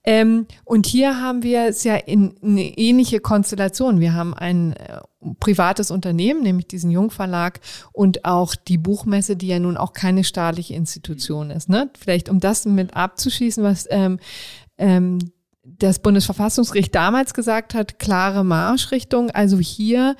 Ähm, 0.03 0.47
und 0.65 0.87
hier 0.87 1.21
haben 1.21 1.43
wir 1.43 1.67
es 1.67 1.85
ja 1.85 1.97
in 1.97 2.35
eine 2.43 2.63
ähnliche 2.79 3.21
Konstellation. 3.21 4.01
Wir 4.01 4.15
haben 4.15 4.33
ein 4.33 4.73
äh, 4.73 5.01
privates 5.41 5.91
Unternehmen, 5.91 6.43
nämlich 6.43 6.69
diesen 6.69 6.91
Jungverlag 6.91 7.61
und 7.93 8.25
auch 8.25 8.55
die 8.55 8.79
Buchmesse, 8.79 9.37
die 9.37 9.49
ja 9.49 9.59
nun 9.59 9.77
auch 9.77 9.93
keine 9.93 10.25
staatliche 10.25 10.75
Institution 10.75 11.51
ist. 11.51 11.69
Ne? 11.69 11.91
Vielleicht 11.99 12.29
um 12.31 12.41
das 12.41 12.65
mit 12.65 12.97
abzuschließen, 12.97 13.63
was 13.63 13.87
ähm, 13.91 14.19
ähm, 14.79 15.19
das 15.63 15.99
Bundesverfassungsgericht 15.99 16.95
damals 16.95 17.35
gesagt 17.35 17.75
hat, 17.75 17.99
klare 17.99 18.45
Marschrichtung. 18.45 19.31
Also 19.31 19.59
hier 19.59 20.17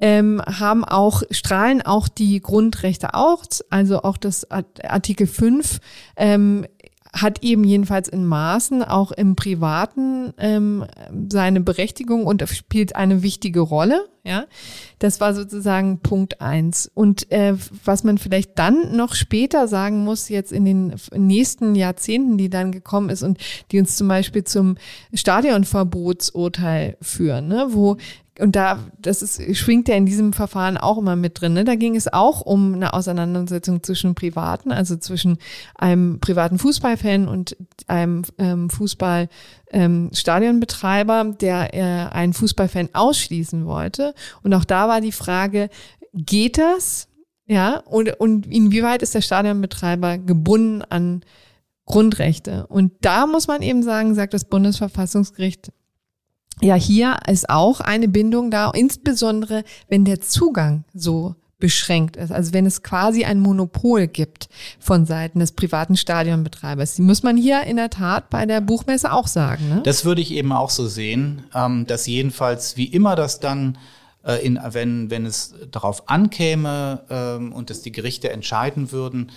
ähm, 0.00 0.42
haben 0.46 0.84
auch, 0.84 1.22
strahlen 1.30 1.82
auch 1.82 2.08
die 2.08 2.40
Grundrechte 2.40 3.14
aus, 3.14 3.62
also 3.70 4.02
auch 4.02 4.16
das 4.16 4.46
Artikel 4.50 5.26
5 5.26 5.78
ähm, 6.16 6.66
hat 7.12 7.42
eben 7.42 7.64
jedenfalls 7.64 8.08
in 8.08 8.24
Maßen 8.24 8.82
auch 8.82 9.10
im 9.12 9.34
Privaten 9.34 10.32
ähm, 10.38 10.84
seine 11.28 11.60
Berechtigung 11.60 12.26
und 12.26 12.46
spielt 12.48 12.94
eine 12.94 13.22
wichtige 13.22 13.60
Rolle. 13.60 14.06
Ja, 14.22 14.44
das 14.98 15.20
war 15.20 15.34
sozusagen 15.34 16.00
Punkt 16.00 16.42
eins. 16.42 16.90
Und 16.92 17.32
äh, 17.32 17.54
was 17.84 18.04
man 18.04 18.18
vielleicht 18.18 18.58
dann 18.58 18.94
noch 18.94 19.14
später 19.14 19.66
sagen 19.66 20.04
muss, 20.04 20.28
jetzt 20.28 20.52
in 20.52 20.66
den 20.66 20.94
nächsten 21.14 21.74
Jahrzehnten, 21.74 22.36
die 22.36 22.50
dann 22.50 22.70
gekommen 22.70 23.08
ist 23.08 23.22
und 23.22 23.38
die 23.72 23.80
uns 23.80 23.96
zum 23.96 24.08
Beispiel 24.08 24.44
zum 24.44 24.76
Stadionverbotsurteil 25.14 26.98
führen, 27.00 27.48
ne, 27.48 27.68
wo 27.70 27.96
und 28.40 28.56
da, 28.56 28.78
das 28.98 29.22
ist, 29.22 29.56
schwingt 29.56 29.88
ja 29.88 29.94
in 29.94 30.06
diesem 30.06 30.32
Verfahren 30.32 30.76
auch 30.76 30.98
immer 30.98 31.14
mit 31.16 31.40
drin. 31.40 31.54
Ne? 31.54 31.64
Da 31.64 31.74
ging 31.74 31.96
es 31.96 32.12
auch 32.12 32.40
um 32.40 32.74
eine 32.74 32.94
Auseinandersetzung 32.94 33.82
zwischen 33.82 34.14
Privaten, 34.14 34.70
also 34.72 34.96
zwischen 34.96 35.38
einem 35.74 36.20
privaten 36.20 36.58
Fußballfan 36.58 37.28
und 37.28 37.56
einem 37.86 38.22
ähm, 38.38 38.70
Fußballstadionbetreiber, 38.70 41.20
ähm, 41.20 41.38
der 41.38 41.74
äh, 41.74 42.08
einen 42.10 42.32
Fußballfan 42.32 42.90
ausschließen 42.92 43.66
wollte. 43.66 44.14
Und 44.42 44.54
auch 44.54 44.64
da 44.64 44.88
war 44.88 45.00
die 45.00 45.12
Frage, 45.12 45.68
geht 46.12 46.58
das? 46.58 47.06
Ja, 47.46 47.78
und, 47.78 48.20
und 48.20 48.46
inwieweit 48.46 49.02
ist 49.02 49.14
der 49.14 49.22
Stadionbetreiber 49.22 50.18
gebunden 50.18 50.82
an 50.82 51.22
Grundrechte? 51.84 52.68
Und 52.68 52.92
da 53.00 53.26
muss 53.26 53.48
man 53.48 53.62
eben 53.62 53.82
sagen, 53.82 54.14
sagt 54.14 54.34
das 54.34 54.44
Bundesverfassungsgericht, 54.44 55.72
ja, 56.62 56.74
hier 56.74 57.18
ist 57.26 57.48
auch 57.48 57.80
eine 57.80 58.08
Bindung 58.08 58.50
da, 58.50 58.70
insbesondere 58.70 59.64
wenn 59.88 60.04
der 60.04 60.20
Zugang 60.20 60.84
so 60.94 61.34
beschränkt 61.60 62.16
ist. 62.16 62.32
Also 62.32 62.52
wenn 62.52 62.66
es 62.66 62.82
quasi 62.82 63.24
ein 63.24 63.38
Monopol 63.38 64.08
gibt 64.08 64.48
von 64.80 65.06
Seiten 65.06 65.38
des 65.38 65.52
privaten 65.52 65.96
Stadionbetreibers. 65.96 66.94
Die 66.94 67.02
muss 67.02 67.22
man 67.22 67.36
hier 67.36 67.62
in 67.64 67.76
der 67.76 67.90
Tat 67.90 68.30
bei 68.30 68.46
der 68.46 68.60
Buchmesse 68.60 69.12
auch 69.12 69.26
sagen. 69.26 69.68
Ne? 69.68 69.80
Das 69.84 70.04
würde 70.04 70.22
ich 70.22 70.32
eben 70.32 70.52
auch 70.52 70.70
so 70.70 70.88
sehen, 70.88 71.44
ähm, 71.54 71.86
dass 71.86 72.06
jedenfalls, 72.06 72.76
wie 72.76 72.86
immer 72.86 73.14
das 73.14 73.40
dann 73.40 73.78
äh, 74.24 74.44
in, 74.44 74.58
wenn, 74.70 75.10
wenn 75.10 75.26
es 75.26 75.54
darauf 75.70 76.08
ankäme 76.08 77.02
ähm, 77.10 77.52
und 77.52 77.70
dass 77.70 77.82
die 77.82 77.92
Gerichte 77.92 78.30
entscheiden 78.30 78.90
würden, 78.90 79.30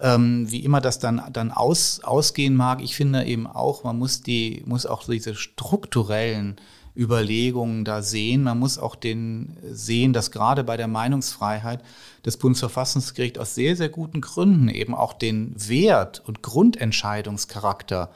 ähm, 0.00 0.50
wie 0.50 0.64
immer 0.64 0.80
das 0.80 0.98
dann, 0.98 1.22
dann 1.32 1.50
aus, 1.50 2.00
ausgehen 2.02 2.54
mag, 2.54 2.82
ich 2.82 2.96
finde 2.96 3.24
eben 3.24 3.46
auch, 3.46 3.84
man 3.84 3.98
muss 3.98 4.22
die, 4.22 4.62
muss 4.66 4.86
auch 4.86 5.04
diese 5.04 5.34
strukturellen 5.34 6.56
Überlegungen 6.96 7.84
da 7.84 8.02
sehen. 8.02 8.42
Man 8.42 8.58
muss 8.58 8.78
auch 8.78 8.96
den 8.96 9.56
sehen, 9.70 10.12
dass 10.12 10.30
gerade 10.30 10.64
bei 10.64 10.76
der 10.76 10.88
Meinungsfreiheit 10.88 11.82
das 12.22 12.38
Bundesverfassungsgericht 12.38 13.38
aus 13.38 13.54
sehr, 13.54 13.76
sehr 13.76 13.90
guten 13.90 14.20
Gründen 14.20 14.68
eben 14.68 14.94
auch 14.94 15.12
den 15.12 15.54
Wert 15.68 16.22
und 16.26 16.42
Grundentscheidungscharakter 16.42 18.10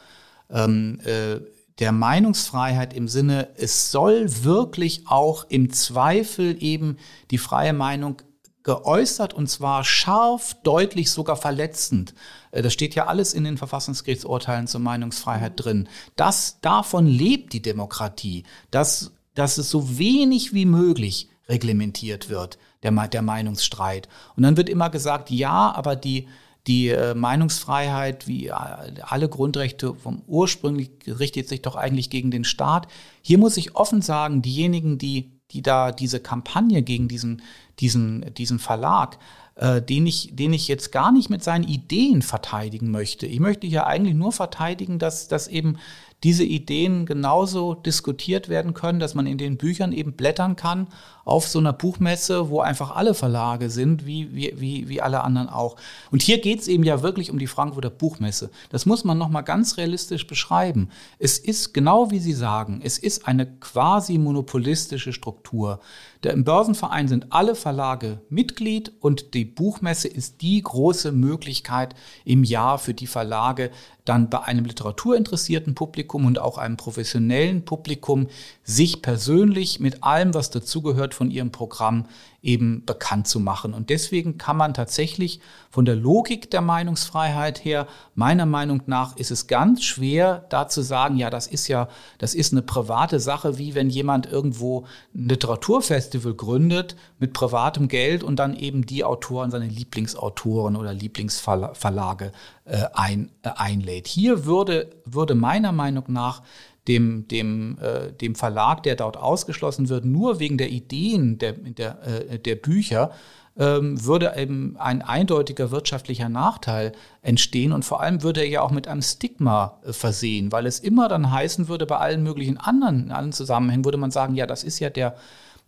ähm, 0.50 0.98
äh, 1.04 1.40
der 1.78 1.92
Meinungsfreiheit 1.92 2.92
im 2.92 3.08
Sinne, 3.08 3.48
es 3.56 3.90
soll 3.90 4.44
wirklich 4.44 5.04
auch 5.06 5.46
im 5.48 5.72
Zweifel 5.72 6.62
eben 6.62 6.98
die 7.30 7.38
freie 7.38 7.72
Meinung 7.72 8.16
geäußert 8.62 9.34
und 9.34 9.48
zwar 9.48 9.84
scharf, 9.84 10.56
deutlich, 10.62 11.10
sogar 11.10 11.36
verletzend. 11.36 12.14
Äh, 12.50 12.62
das 12.62 12.72
steht 12.72 12.94
ja 12.94 13.06
alles 13.06 13.34
in 13.34 13.44
den 13.44 13.58
Verfassungsgerichtsurteilen 13.58 14.66
zur 14.66 14.80
Meinungsfreiheit 14.80 15.52
drin. 15.56 15.88
Das, 16.16 16.60
davon 16.60 17.06
lebt 17.06 17.52
die 17.52 17.62
Demokratie, 17.62 18.44
dass, 18.70 19.12
dass 19.34 19.58
es 19.58 19.70
so 19.70 19.98
wenig 19.98 20.52
wie 20.52 20.66
möglich 20.66 21.28
reglementiert 21.48 22.28
wird, 22.28 22.58
der, 22.82 22.92
der 23.08 23.22
Meinungsstreit. 23.22 24.08
Und 24.36 24.42
dann 24.42 24.56
wird 24.56 24.68
immer 24.68 24.90
gesagt, 24.90 25.30
ja, 25.30 25.72
aber 25.74 25.96
die, 25.96 26.28
die 26.66 26.88
äh, 26.88 27.14
Meinungsfreiheit, 27.14 28.28
wie 28.28 28.52
alle 28.52 29.28
Grundrechte 29.28 29.94
vom 29.94 30.22
ursprünglich 30.26 30.90
richtet 31.06 31.48
sich 31.48 31.62
doch 31.62 31.76
eigentlich 31.76 32.10
gegen 32.10 32.30
den 32.30 32.44
Staat. 32.44 32.86
Hier 33.22 33.38
muss 33.38 33.56
ich 33.56 33.74
offen 33.74 34.02
sagen, 34.02 34.42
diejenigen, 34.42 34.98
die, 34.98 35.39
die 35.52 35.62
da 35.62 35.92
diese 35.92 36.20
Kampagne 36.20 36.82
gegen 36.82 37.08
diesen 37.08 37.42
diesen, 37.80 38.34
diesen 38.34 38.58
Verlag, 38.58 39.18
äh, 39.56 39.80
den, 39.82 40.06
ich, 40.06 40.30
den 40.32 40.52
ich 40.52 40.68
jetzt 40.68 40.92
gar 40.92 41.12
nicht 41.12 41.30
mit 41.30 41.42
seinen 41.42 41.64
Ideen 41.64 42.22
verteidigen 42.22 42.90
möchte. 42.90 43.26
Ich 43.26 43.40
möchte 43.40 43.66
ja 43.66 43.86
eigentlich 43.86 44.14
nur 44.14 44.32
verteidigen, 44.32 44.98
dass, 44.98 45.28
dass 45.28 45.48
eben 45.48 45.78
diese 46.22 46.44
Ideen 46.44 47.06
genauso 47.06 47.74
diskutiert 47.74 48.50
werden 48.50 48.74
können, 48.74 49.00
dass 49.00 49.14
man 49.14 49.26
in 49.26 49.38
den 49.38 49.56
Büchern 49.56 49.92
eben 49.92 50.12
blättern 50.12 50.54
kann 50.54 50.88
auf 51.30 51.46
so 51.46 51.60
einer 51.60 51.72
Buchmesse, 51.72 52.50
wo 52.50 52.60
einfach 52.60 52.96
alle 52.96 53.14
Verlage 53.14 53.70
sind, 53.70 54.04
wie, 54.04 54.34
wie, 54.34 54.88
wie, 54.88 55.00
alle 55.00 55.22
anderen 55.22 55.48
auch. 55.48 55.76
Und 56.10 56.22
hier 56.22 56.40
geht 56.40 56.60
es 56.60 56.66
eben 56.66 56.82
ja 56.82 57.02
wirklich 57.02 57.30
um 57.30 57.38
die 57.38 57.46
Frankfurter 57.46 57.88
Buchmesse. 57.88 58.50
Das 58.70 58.84
muss 58.84 59.04
man 59.04 59.16
nochmal 59.16 59.44
ganz 59.44 59.76
realistisch 59.76 60.26
beschreiben. 60.26 60.90
Es 61.20 61.38
ist 61.38 61.72
genau 61.72 62.10
wie 62.10 62.18
Sie 62.18 62.32
sagen, 62.32 62.80
es 62.82 62.98
ist 62.98 63.28
eine 63.28 63.46
quasi 63.46 64.18
monopolistische 64.18 65.12
Struktur. 65.12 65.78
Der, 66.24 66.32
Im 66.32 66.44
Börsenverein 66.44 67.08
sind 67.08 67.32
alle 67.32 67.54
Verlage 67.54 68.20
Mitglied 68.28 68.92
und 69.00 69.32
die 69.32 69.44
Buchmesse 69.44 70.08
ist 70.08 70.42
die 70.42 70.60
große 70.60 71.12
Möglichkeit 71.12 71.94
im 72.24 72.44
Jahr 72.44 72.78
für 72.78 72.92
die 72.92 73.06
Verlage, 73.06 73.70
dann 74.04 74.28
bei 74.28 74.42
einem 74.42 74.64
literaturinteressierten 74.64 75.74
Publikum 75.74 76.26
und 76.26 76.38
auch 76.38 76.58
einem 76.58 76.76
professionellen 76.76 77.64
Publikum 77.64 78.26
sich 78.64 79.02
persönlich 79.02 79.80
mit 79.80 80.02
allem, 80.02 80.34
was 80.34 80.50
dazugehört 80.50 81.14
von 81.20 81.30
ihrem 81.30 81.52
Programm 81.52 82.06
eben 82.40 82.86
bekannt 82.86 83.28
zu 83.28 83.40
machen. 83.40 83.74
Und 83.74 83.90
deswegen 83.90 84.38
kann 84.38 84.56
man 84.56 84.72
tatsächlich 84.72 85.40
von 85.68 85.84
der 85.84 85.94
Logik 85.94 86.50
der 86.50 86.62
Meinungsfreiheit 86.62 87.62
her, 87.62 87.86
meiner 88.14 88.46
Meinung 88.46 88.80
nach, 88.86 89.18
ist 89.18 89.30
es 89.30 89.46
ganz 89.46 89.84
schwer, 89.84 90.46
da 90.48 90.66
zu 90.66 90.80
sagen, 90.80 91.18
ja, 91.18 91.28
das 91.28 91.46
ist 91.46 91.68
ja, 91.68 91.88
das 92.16 92.34
ist 92.34 92.52
eine 92.54 92.62
private 92.62 93.20
Sache, 93.20 93.58
wie 93.58 93.74
wenn 93.74 93.90
jemand 93.90 94.32
irgendwo 94.32 94.86
ein 95.14 95.28
Literaturfestival 95.28 96.32
gründet 96.32 96.96
mit 97.18 97.34
privatem 97.34 97.88
Geld 97.88 98.22
und 98.22 98.36
dann 98.36 98.56
eben 98.56 98.86
die 98.86 99.04
Autoren, 99.04 99.50
seine 99.50 99.66
Lieblingsautoren 99.66 100.74
oder 100.74 100.94
Lieblingsverlage 100.94 102.32
äh, 102.64 102.84
ein, 102.94 103.30
äh, 103.42 103.50
einlädt. 103.56 104.08
Hier 104.08 104.46
würde, 104.46 104.88
würde 105.04 105.34
meiner 105.34 105.72
Meinung 105.72 106.04
nach 106.08 106.40
dem, 106.88 107.28
dem, 107.28 107.78
äh, 107.80 108.12
dem 108.12 108.34
Verlag, 108.34 108.82
der 108.82 108.96
dort 108.96 109.16
ausgeschlossen 109.16 109.88
wird, 109.88 110.04
nur 110.04 110.40
wegen 110.40 110.58
der 110.58 110.70
Ideen 110.70 111.38
der, 111.38 111.52
der, 111.52 111.98
äh, 112.02 112.38
der 112.38 112.56
Bücher, 112.56 113.12
ähm, 113.58 114.04
würde 114.04 114.32
eben 114.36 114.76
ein 114.78 115.02
eindeutiger 115.02 115.70
wirtschaftlicher 115.70 116.28
Nachteil 116.28 116.92
entstehen 117.20 117.72
und 117.72 117.84
vor 117.84 118.00
allem 118.00 118.22
würde 118.22 118.40
er 118.40 118.48
ja 118.48 118.62
auch 118.62 118.70
mit 118.70 118.88
einem 118.88 119.02
Stigma 119.02 119.78
äh, 119.84 119.92
versehen, 119.92 120.52
weil 120.52 120.66
es 120.66 120.78
immer 120.78 121.08
dann 121.08 121.30
heißen 121.30 121.68
würde, 121.68 121.84
bei 121.84 121.98
allen 121.98 122.22
möglichen 122.22 122.56
anderen, 122.56 123.04
in 123.04 123.12
allen 123.12 123.32
Zusammenhängen 123.32 123.84
würde 123.84 123.98
man 123.98 124.10
sagen, 124.10 124.34
ja, 124.34 124.46
das 124.46 124.64
ist 124.64 124.78
ja 124.78 124.88
der, 124.88 125.16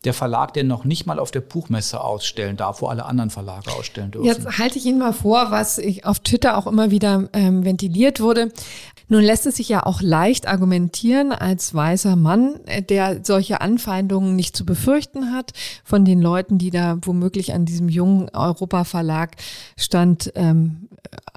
der 0.05 0.15
Verlag, 0.15 0.53
der 0.55 0.65
noch 0.65 0.85
nicht 0.85 1.07
mal 1.07 1.19
auf 1.19 1.31
der 1.31 1.41
Buchmesse 1.41 2.01
ausstellen 2.01 2.57
darf, 2.57 2.83
wo 2.83 2.87
alle 2.87 3.05
anderen 3.05 3.31
Verlage 3.31 3.71
ausstellen 3.73 4.11
dürfen. 4.11 4.27
Jetzt 4.27 4.59
halte 4.59 4.79
ich 4.79 4.87
Ihnen 4.87 4.99
mal 4.99 5.13
vor, 5.13 5.51
was 5.51 5.79
ich 5.79 6.05
auf 6.05 6.19
Twitter 6.19 6.57
auch 6.57 6.67
immer 6.67 6.91
wieder 6.91 7.29
ähm, 7.33 7.65
ventiliert 7.65 8.21
wurde. 8.21 8.53
Nun 9.09 9.23
lässt 9.23 9.47
es 9.47 9.57
sich 9.57 9.69
ja 9.69 9.85
auch 9.85 10.03
leicht 10.03 10.49
argumentieren 10.49 11.33
als 11.33 11.75
weißer 11.75 12.17
Mann, 12.17 12.61
äh, 12.67 12.83
der 12.83 13.25
solche 13.25 13.61
Anfeindungen 13.61 14.37
nicht 14.37 14.57
zu 14.57 14.65
befürchten 14.65 15.33
hat 15.33 15.53
von 15.85 16.05
den 16.05 16.21
Leuten, 16.21 16.59
die 16.59 16.71
da 16.71 16.99
womöglich 17.03 17.53
an 17.53 17.65
diesem 17.65 17.89
jungen 17.89 18.29
Europa-Verlag 18.31 19.37
stand, 19.77 20.33
ähm, 20.35 20.89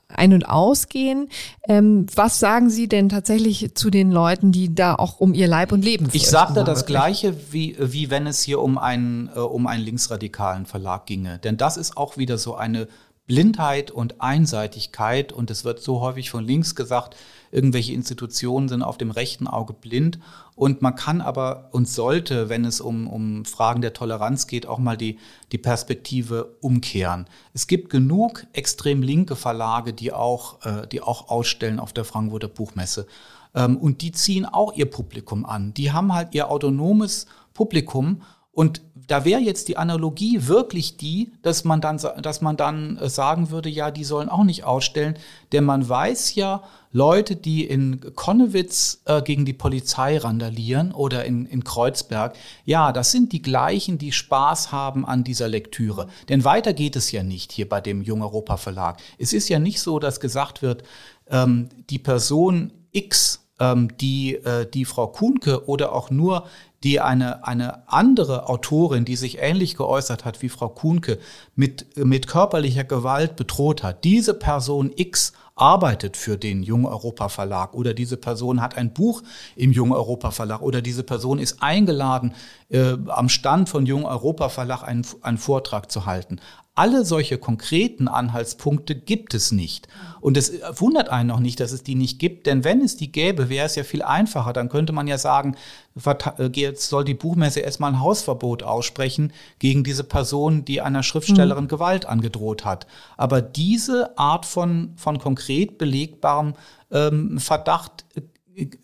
ein- 0.08 0.34
und 0.34 0.48
ausgehen. 0.48 1.30
Ähm, 1.68 2.06
was 2.16 2.40
sagen 2.40 2.70
Sie 2.70 2.88
denn 2.88 3.10
tatsächlich 3.10 3.76
zu 3.76 3.90
den 3.90 4.12
Leuten, 4.12 4.52
die 4.52 4.74
da 4.74 4.96
auch 4.96 5.20
um 5.20 5.34
ihr 5.34 5.48
Leib 5.48 5.72
und 5.72 5.84
Leben 5.84 6.08
Ich 6.14 6.28
sagte 6.28 6.64
das 6.64 6.86
Gleiche, 6.86 7.36
wie, 7.52 7.76
wie 7.80 8.10
wenn 8.10 8.28
es 8.28 8.42
hier 8.42 8.62
um 8.62 8.78
einen, 8.78 9.30
äh, 9.36 9.40
um 9.40 9.68
einen 9.68 9.84
linksradikalen 9.84 10.66
Verlag 10.66 11.06
ginge. 11.06 11.40
Denn 11.40 11.58
das 11.58 11.78
ist 11.78 11.98
auch 11.98 12.18
wieder 12.18 12.38
so 12.38 12.56
eine 12.56 12.88
Blindheit 13.28 13.90
und 13.90 14.22
Einseitigkeit 14.22 15.34
und 15.34 15.50
es 15.50 15.66
wird 15.66 15.80
so 15.80 16.00
häufig 16.00 16.30
von 16.30 16.44
links 16.44 16.76
gesagt, 16.76 17.16
irgendwelche 17.52 17.94
Institutionen 17.94 18.70
sind 18.70 18.84
auf 18.84 18.98
dem 18.98 19.10
rechten 19.10 19.48
Auge 19.48 19.74
blind 19.74 20.20
und 20.56 20.84
man 20.84 20.96
kann 20.96 21.22
aber 21.22 21.70
und 21.72 21.88
sollte, 21.90 22.50
wenn 22.50 22.66
es 22.66 22.82
um, 22.82 23.08
um 23.08 23.44
Fragen 23.46 23.82
der 23.82 23.94
Toleranz 23.94 24.46
geht, 24.46 24.68
auch 24.68 24.78
mal 24.78 24.96
die, 24.96 25.18
die 25.52 25.58
Perspektive 25.58 26.58
umkehren. 26.62 27.26
Es 27.54 27.66
gibt 27.66 27.90
genug 27.90 28.46
extrem 28.54 29.02
linke 29.02 29.36
Verlage, 29.36 29.94
die 29.94 30.14
auch, 30.14 30.64
äh, 30.64 30.88
die 30.88 31.02
auch 31.02 31.30
ausstellen 31.30 31.80
auf 31.80 31.94
der 31.94 32.06
Frankfurter 32.06 32.48
Buchmesse 32.48 33.08
ähm, 33.56 33.78
und 33.78 34.02
die 34.02 34.12
ziehen 34.12 34.46
auch 34.46 34.74
ihr 34.74 34.90
Publikum 34.90 35.46
an. 35.46 35.74
Die 35.74 35.92
haben 35.92 36.14
halt 36.14 36.36
ihr 36.36 36.52
autonomes 36.52 37.26
Publikum 37.56 38.22
und 38.52 38.82
da 38.96 39.26
wäre 39.26 39.42
jetzt 39.42 39.68
die 39.68 39.76
Analogie 39.76 40.48
wirklich 40.48 40.96
die, 40.96 41.34
dass 41.42 41.66
man 41.66 41.82
dann, 41.82 42.00
dass 42.22 42.42
man 42.42 42.56
dann 42.56 42.98
äh, 42.98 43.10
sagen 43.10 43.50
würde, 43.50 43.70
ja, 43.70 43.92
die 43.92 44.06
sollen 44.06 44.30
auch 44.30 44.46
nicht 44.46 44.64
ausstellen, 44.64 45.16
denn 45.52 45.66
man 45.66 45.88
weiß 45.88 46.36
ja, 46.36 46.64
Leute, 46.92 47.36
die 47.36 47.66
in 47.66 48.00
Konnewitz 48.16 49.02
äh, 49.04 49.22
gegen 49.22 49.44
die 49.44 49.52
Polizei 49.52 50.18
randalieren 50.18 50.94
oder 50.94 51.26
in, 51.26 51.46
in 51.46 51.66
Kreuzberg, 51.66 52.38
ja, 52.64 52.94
das 52.94 53.12
sind 53.12 53.34
die 53.34 53.42
gleichen, 53.42 53.98
die 53.98 54.14
Spaß 54.14 54.72
haben 54.72 55.06
an 55.06 55.26
dieser 55.26 55.50
Lektüre. 55.50 56.08
Denn 56.30 56.46
weiter 56.46 56.72
geht 56.72 56.96
es 56.96 57.12
ja 57.12 57.22
nicht 57.22 57.52
hier 57.52 57.68
bei 57.68 57.82
dem 57.82 58.02
Jung 58.02 58.22
Europa 58.22 58.56
Verlag. 58.56 59.02
Es 59.18 59.34
ist 59.34 59.50
ja 59.50 59.60
nicht 59.60 59.82
so, 59.82 60.00
dass 60.00 60.22
gesagt 60.22 60.62
wird, 60.62 60.84
ähm, 61.30 61.68
die 61.90 62.00
Person 62.00 62.72
X 62.94 63.46
ähm, 63.60 63.98
die, 63.98 64.36
äh, 64.36 64.70
die 64.70 64.86
Frau 64.86 65.08
Kuhnke 65.08 65.68
oder 65.68 65.94
auch 65.94 66.10
nur 66.10 66.46
die 66.86 67.02
eine, 67.02 67.46
eine 67.48 67.88
andere 67.92 68.48
Autorin, 68.48 69.06
die 69.06 69.16
sich 69.16 69.40
ähnlich 69.40 69.76
geäußert 69.76 70.24
hat 70.24 70.44
wie 70.44 70.50
Frau 70.50 70.70
Kuhnke, 70.70 71.18
mit, 71.56 71.98
mit 71.98 72.28
körperlicher 72.28 72.84
Gewalt 72.84 73.36
bedroht 73.36 73.82
hat. 73.82 74.04
Diese 74.04 74.36
Person 74.36 74.92
X 74.96 75.34
arbeitet 75.56 76.16
für 76.16 76.38
den 76.38 76.62
Jung 76.62 76.86
Europa 76.86 77.30
Verlag 77.30 77.74
oder 77.74 77.96
diese 77.96 78.18
Person 78.18 78.62
hat 78.62 78.78
ein 78.78 78.94
Buch 78.94 79.24
im 79.56 79.72
Jung 79.72 79.94
Europa 79.94 80.30
Verlag 80.30 80.62
oder 80.62 80.82
diese 80.84 81.02
Person 81.02 81.40
ist 81.40 81.64
eingeladen, 81.64 82.36
äh, 82.70 82.98
am 83.08 83.30
Stand 83.30 83.68
von 83.68 83.88
Jung 83.88 84.06
Europa 84.06 84.50
Verlag 84.50 84.84
einen, 84.84 85.08
einen 85.22 85.38
Vortrag 85.40 85.90
zu 85.92 86.06
halten. 86.06 86.40
Alle 86.78 87.06
solche 87.06 87.38
konkreten 87.38 88.10
Anhaltspunkte 88.10 88.96
gibt 88.96 89.34
es 89.34 89.54
nicht. 89.54 89.88
Und 90.20 90.36
es 90.36 90.52
wundert 90.74 91.08
einen 91.08 91.32
auch 91.32 91.40
nicht, 91.40 91.62
dass 91.62 91.72
es 91.72 91.84
die 91.84 91.96
nicht 91.96 92.20
gibt, 92.20 92.48
denn 92.48 92.66
wenn 92.66 92.82
es 92.82 92.98
die 92.98 93.14
gäbe, 93.14 93.48
wäre 93.48 93.66
es 93.66 93.76
ja 93.76 93.86
viel 93.86 94.02
einfacher. 94.02 94.52
Dann 94.52 94.68
könnte 94.68 94.92
man 94.92 95.08
ja 95.08 95.18
sagen, 95.18 95.56
äh, 96.04 96.50
jetzt 96.54 96.90
soll 96.90 97.06
die 97.06 97.14
Buchmesse 97.14 97.62
erstmal 97.62 97.94
ein 97.94 98.02
Hausverbot 98.02 98.64
aussprechen 98.64 99.32
gegen 99.60 99.86
diese 99.86 100.04
Person, 100.04 100.66
die 100.66 100.82
einer 100.82 101.02
Schriftstellerin 101.02 101.64
mhm. 101.64 101.70
Gewalt 101.70 102.08
angedroht 102.08 102.66
hat. 102.66 102.88
Aber 103.16 103.42
diese 103.42 104.18
Art 104.18 104.46
von, 104.46 104.94
von 104.98 105.18
konkret 105.18 105.78
belegbarem 105.78 106.56
ähm, 106.92 107.40
Verdacht 107.40 108.04
äh, 108.16 108.22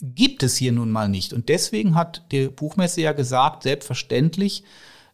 gibt 0.01 0.43
es 0.43 0.55
hier 0.55 0.71
nun 0.71 0.91
mal 0.91 1.09
nicht. 1.09 1.33
Und 1.33 1.49
deswegen 1.49 1.95
hat 1.95 2.23
die 2.31 2.47
Buchmesse 2.47 3.01
ja 3.01 3.11
gesagt, 3.11 3.63
selbstverständlich 3.63 4.63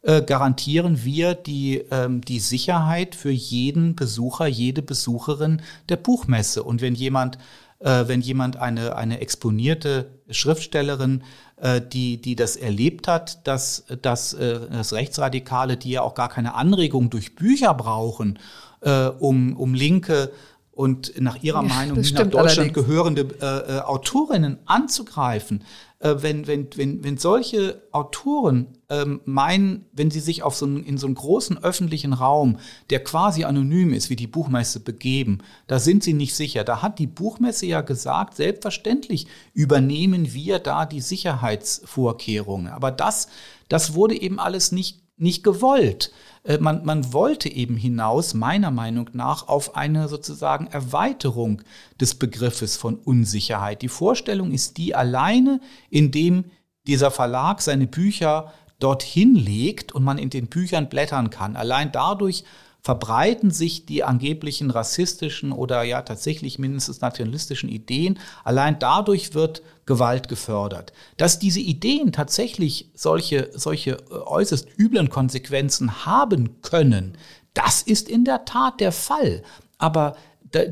äh, 0.07 0.21
garantieren 0.21 1.03
wir 1.03 1.35
die, 1.35 1.83
ähm, 1.91 2.21
die 2.21 2.39
Sicherheit 2.39 3.13
für 3.13 3.29
jeden 3.29 3.93
Besucher, 3.93 4.47
jede 4.47 4.81
Besucherin 4.81 5.61
der 5.89 5.97
Buchmesse. 5.97 6.63
Und 6.63 6.79
wenn 6.79 6.95
jemand, 6.95 7.37
äh, 7.79 8.05
wenn 8.07 8.21
jemand 8.21 8.55
eine, 8.55 8.95
eine 8.95 9.19
exponierte 9.19 10.09
Schriftstellerin, 10.29 11.23
äh, 11.57 11.81
die, 11.81 12.21
die 12.21 12.37
das 12.37 12.55
erlebt 12.55 13.09
hat, 13.09 13.45
dass, 13.45 13.83
dass, 14.01 14.33
äh, 14.33 14.69
dass 14.69 14.93
Rechtsradikale, 14.93 15.75
die 15.75 15.91
ja 15.91 16.03
auch 16.03 16.15
gar 16.15 16.29
keine 16.29 16.55
Anregung 16.55 17.09
durch 17.09 17.35
Bücher 17.35 17.73
brauchen, 17.73 18.39
äh, 18.79 19.07
um, 19.07 19.57
um 19.57 19.73
linke 19.73 20.31
und 20.77 21.19
nach 21.19 21.41
ihrer 21.41 21.63
ja, 21.63 21.67
Meinung 21.67 21.97
nach 21.99 22.11
Deutschland 22.11 22.35
allerdings. 22.35 22.73
gehörende 22.73 23.27
äh, 23.41 23.77
äh, 23.77 23.79
Autorinnen 23.81 24.59
anzugreifen, 24.67 25.63
äh, 25.99 26.15
wenn, 26.19 26.45
wenn, 26.45 26.67
wenn, 26.75 27.03
wenn 27.03 27.17
solche 27.17 27.81
Autoren 27.91 28.77
ähm, 28.89 29.21
meinen, 29.25 29.85
wenn 29.91 30.11
sie 30.11 30.19
sich 30.19 30.43
auf 30.43 30.55
so 30.55 30.65
einen, 30.65 30.83
in 30.83 30.97
so 30.97 31.07
einen 31.07 31.15
großen 31.15 31.63
öffentlichen 31.63 32.13
Raum, 32.13 32.59
der 32.89 33.03
quasi 33.03 33.43
anonym 33.45 33.93
ist, 33.93 34.09
wie 34.09 34.15
die 34.15 34.27
Buchmesse 34.27 34.79
begeben, 34.79 35.39
da 35.65 35.79
sind 35.79 36.03
sie 36.03 36.13
nicht 36.13 36.35
sicher. 36.35 36.63
Da 36.63 36.81
hat 36.81 36.99
die 36.99 37.07
Buchmesse 37.07 37.65
ja 37.65 37.81
gesagt, 37.81 38.35
selbstverständlich 38.35 39.27
übernehmen 39.53 40.33
wir 40.33 40.59
da 40.59 40.85
die 40.85 41.01
Sicherheitsvorkehrungen. 41.01 42.71
Aber 42.71 42.91
das, 42.91 43.27
das 43.67 43.95
wurde 43.95 44.21
eben 44.21 44.39
alles 44.39 44.71
nicht, 44.71 45.01
nicht 45.17 45.43
gewollt. 45.43 46.11
Äh, 46.47 46.57
man, 46.59 46.83
man 46.85 47.13
wollte 47.13 47.49
eben 47.49 47.75
hinaus, 47.75 48.33
meiner 48.33 48.71
Meinung 48.71 49.09
nach, 49.13 49.47
auf 49.47 49.75
eine 49.75 50.07
sozusagen 50.07 50.67
Erweiterung 50.67 51.61
des 51.99 52.15
Begriffes 52.15 52.77
von 52.77 52.95
Unsicherheit. 52.95 53.81
Die 53.81 53.89
Vorstellung 53.89 54.51
ist 54.51 54.77
die 54.77 54.95
alleine, 54.95 55.59
indem 55.89 56.45
dieser 56.87 57.11
Verlag 57.11 57.61
seine 57.61 57.85
Bücher 57.85 58.53
dorthin 58.79 59.35
legt 59.35 59.91
und 59.91 60.03
man 60.03 60.17
in 60.17 60.29
den 60.29 60.47
Büchern 60.47 60.87
blättern 60.87 61.29
kann. 61.29 61.55
Allein 61.55 61.91
dadurch 61.91 62.43
verbreiten 62.87 63.51
sich 63.51 63.85
die 63.85 64.05
angeblichen 64.05 64.71
rassistischen 64.71 65.51
oder 65.51 65.83
ja 65.83 66.03
tatsächlich 66.03 66.57
mindestens 66.57 67.01
nationalistischen 67.01 67.67
Ideen. 67.67 68.17
Allein 68.45 68.79
dadurch 68.79 69.33
wird 69.33 69.61
Gewalt 69.85 70.29
gefördert. 70.29 70.93
Dass 71.17 71.37
diese 71.37 71.59
Ideen 71.59 72.13
tatsächlich 72.13 72.89
solche, 72.93 73.49
solche 73.53 73.97
äh, 74.09 74.13
äußerst 74.13 74.69
üblen 74.79 75.09
Konsequenzen 75.09 76.05
haben 76.05 76.61
können, 76.61 77.17
das 77.53 77.81
ist 77.81 78.07
in 78.07 78.23
der 78.23 78.45
Tat 78.45 78.79
der 78.79 78.93
Fall. 78.93 79.43
Aber 79.77 80.15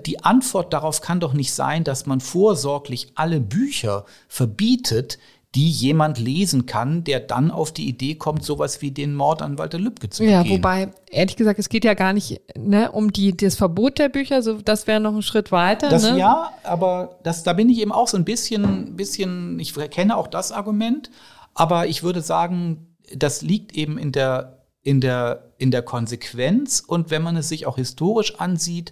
die 0.05 0.23
Antwort 0.23 0.71
darauf 0.71 1.01
kann 1.01 1.19
doch 1.19 1.33
nicht 1.33 1.53
sein, 1.53 1.83
dass 1.83 2.05
man 2.05 2.21
vorsorglich 2.21 3.11
alle 3.15 3.41
Bücher 3.41 4.05
verbietet, 4.29 5.19
die 5.55 5.69
jemand 5.69 6.19
lesen 6.19 6.65
kann, 6.65 7.05
der 7.05 7.21
dann 7.21 7.49
auf 7.49 7.71
die 7.71 7.87
Idee 7.87 8.15
kommt, 8.15 8.43
sowas 8.43 8.81
wie 8.81 8.91
den 8.91 9.15
Mord 9.15 9.41
an 9.41 9.57
Walter 9.57 9.79
Lübcke 9.79 10.09
zu 10.09 10.23
begehen. 10.23 10.45
Ja, 10.45 10.49
wobei, 10.49 10.89
ehrlich 11.09 11.37
gesagt, 11.37 11.59
es 11.59 11.69
geht 11.69 11.85
ja 11.85 11.93
gar 11.93 12.11
nicht 12.11 12.41
ne, 12.57 12.91
um 12.91 13.13
die, 13.13 13.35
das 13.35 13.55
Verbot 13.55 13.97
der 13.97 14.09
Bücher, 14.09 14.41
so, 14.41 14.61
das 14.61 14.85
wäre 14.85 14.99
noch 14.99 15.15
ein 15.15 15.21
Schritt 15.21 15.53
weiter. 15.53 15.87
Das 15.87 16.03
ne? 16.03 16.19
ja, 16.19 16.51
aber 16.63 17.19
das, 17.23 17.43
da 17.43 17.53
bin 17.53 17.69
ich 17.69 17.79
eben 17.79 17.93
auch 17.93 18.09
so 18.09 18.17
ein 18.17 18.25
bisschen, 18.25 18.97
bisschen, 18.97 19.57
ich 19.59 19.73
kenne 19.91 20.17
auch 20.17 20.27
das 20.27 20.51
Argument, 20.51 21.09
aber 21.53 21.87
ich 21.87 22.03
würde 22.03 22.21
sagen, 22.21 22.93
das 23.15 23.41
liegt 23.41 23.73
eben 23.77 23.97
in 23.97 24.11
der, 24.11 24.65
in 24.83 24.99
der, 24.99 25.53
in 25.57 25.71
der 25.71 25.83
Konsequenz 25.83 26.83
und 26.85 27.11
wenn 27.11 27.21
man 27.21 27.37
es 27.37 27.47
sich 27.47 27.65
auch 27.65 27.77
historisch 27.77 28.35
ansieht, 28.41 28.91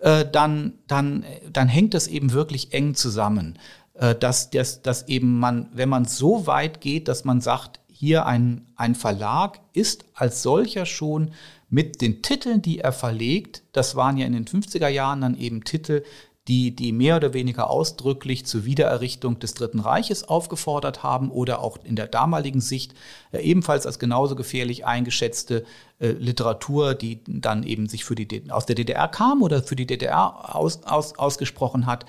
äh, 0.00 0.24
dann, 0.30 0.72
dann, 0.88 1.24
dann 1.52 1.68
hängt 1.68 1.94
das 1.94 2.08
eben 2.08 2.32
wirklich 2.32 2.72
eng 2.72 2.96
zusammen. 2.96 3.56
Äh, 4.02 4.16
dass, 4.16 4.50
dass, 4.50 4.82
dass 4.82 5.06
eben 5.06 5.38
man, 5.38 5.68
wenn 5.72 5.88
man 5.88 6.06
so 6.06 6.48
weit 6.48 6.80
geht, 6.80 7.06
dass 7.06 7.24
man 7.24 7.40
sagt, 7.40 7.78
hier 7.86 8.26
ein, 8.26 8.66
ein 8.74 8.96
Verlag 8.96 9.60
ist 9.74 10.04
als 10.14 10.42
solcher 10.42 10.86
schon 10.86 11.30
mit 11.70 12.00
den 12.00 12.20
Titeln, 12.20 12.62
die 12.62 12.80
er 12.80 12.92
verlegt, 12.92 13.62
das 13.70 13.94
waren 13.94 14.16
ja 14.16 14.26
in 14.26 14.32
den 14.32 14.44
50er 14.44 14.88
Jahren 14.88 15.20
dann 15.20 15.38
eben 15.38 15.62
Titel, 15.62 16.02
die, 16.48 16.74
die 16.74 16.90
mehr 16.90 17.14
oder 17.14 17.32
weniger 17.32 17.70
ausdrücklich 17.70 18.44
zur 18.44 18.64
Wiedererrichtung 18.64 19.38
des 19.38 19.54
Dritten 19.54 19.78
Reiches 19.78 20.24
aufgefordert 20.24 21.04
haben 21.04 21.30
oder 21.30 21.60
auch 21.60 21.78
in 21.84 21.94
der 21.94 22.08
damaligen 22.08 22.60
Sicht 22.60 22.94
äh, 23.30 23.38
ebenfalls 23.38 23.86
als 23.86 24.00
genauso 24.00 24.34
gefährlich 24.34 24.84
eingeschätzte 24.84 25.64
äh, 26.00 26.08
Literatur, 26.08 26.94
die 26.94 27.22
dann 27.28 27.62
eben 27.62 27.88
sich 27.88 28.04
für 28.04 28.16
die, 28.16 28.50
aus 28.50 28.66
der 28.66 28.74
DDR 28.74 29.06
kam 29.06 29.42
oder 29.42 29.62
für 29.62 29.76
die 29.76 29.86
DDR 29.86 30.56
aus, 30.56 30.82
aus, 30.82 31.16
ausgesprochen 31.16 31.86
hat, 31.86 32.04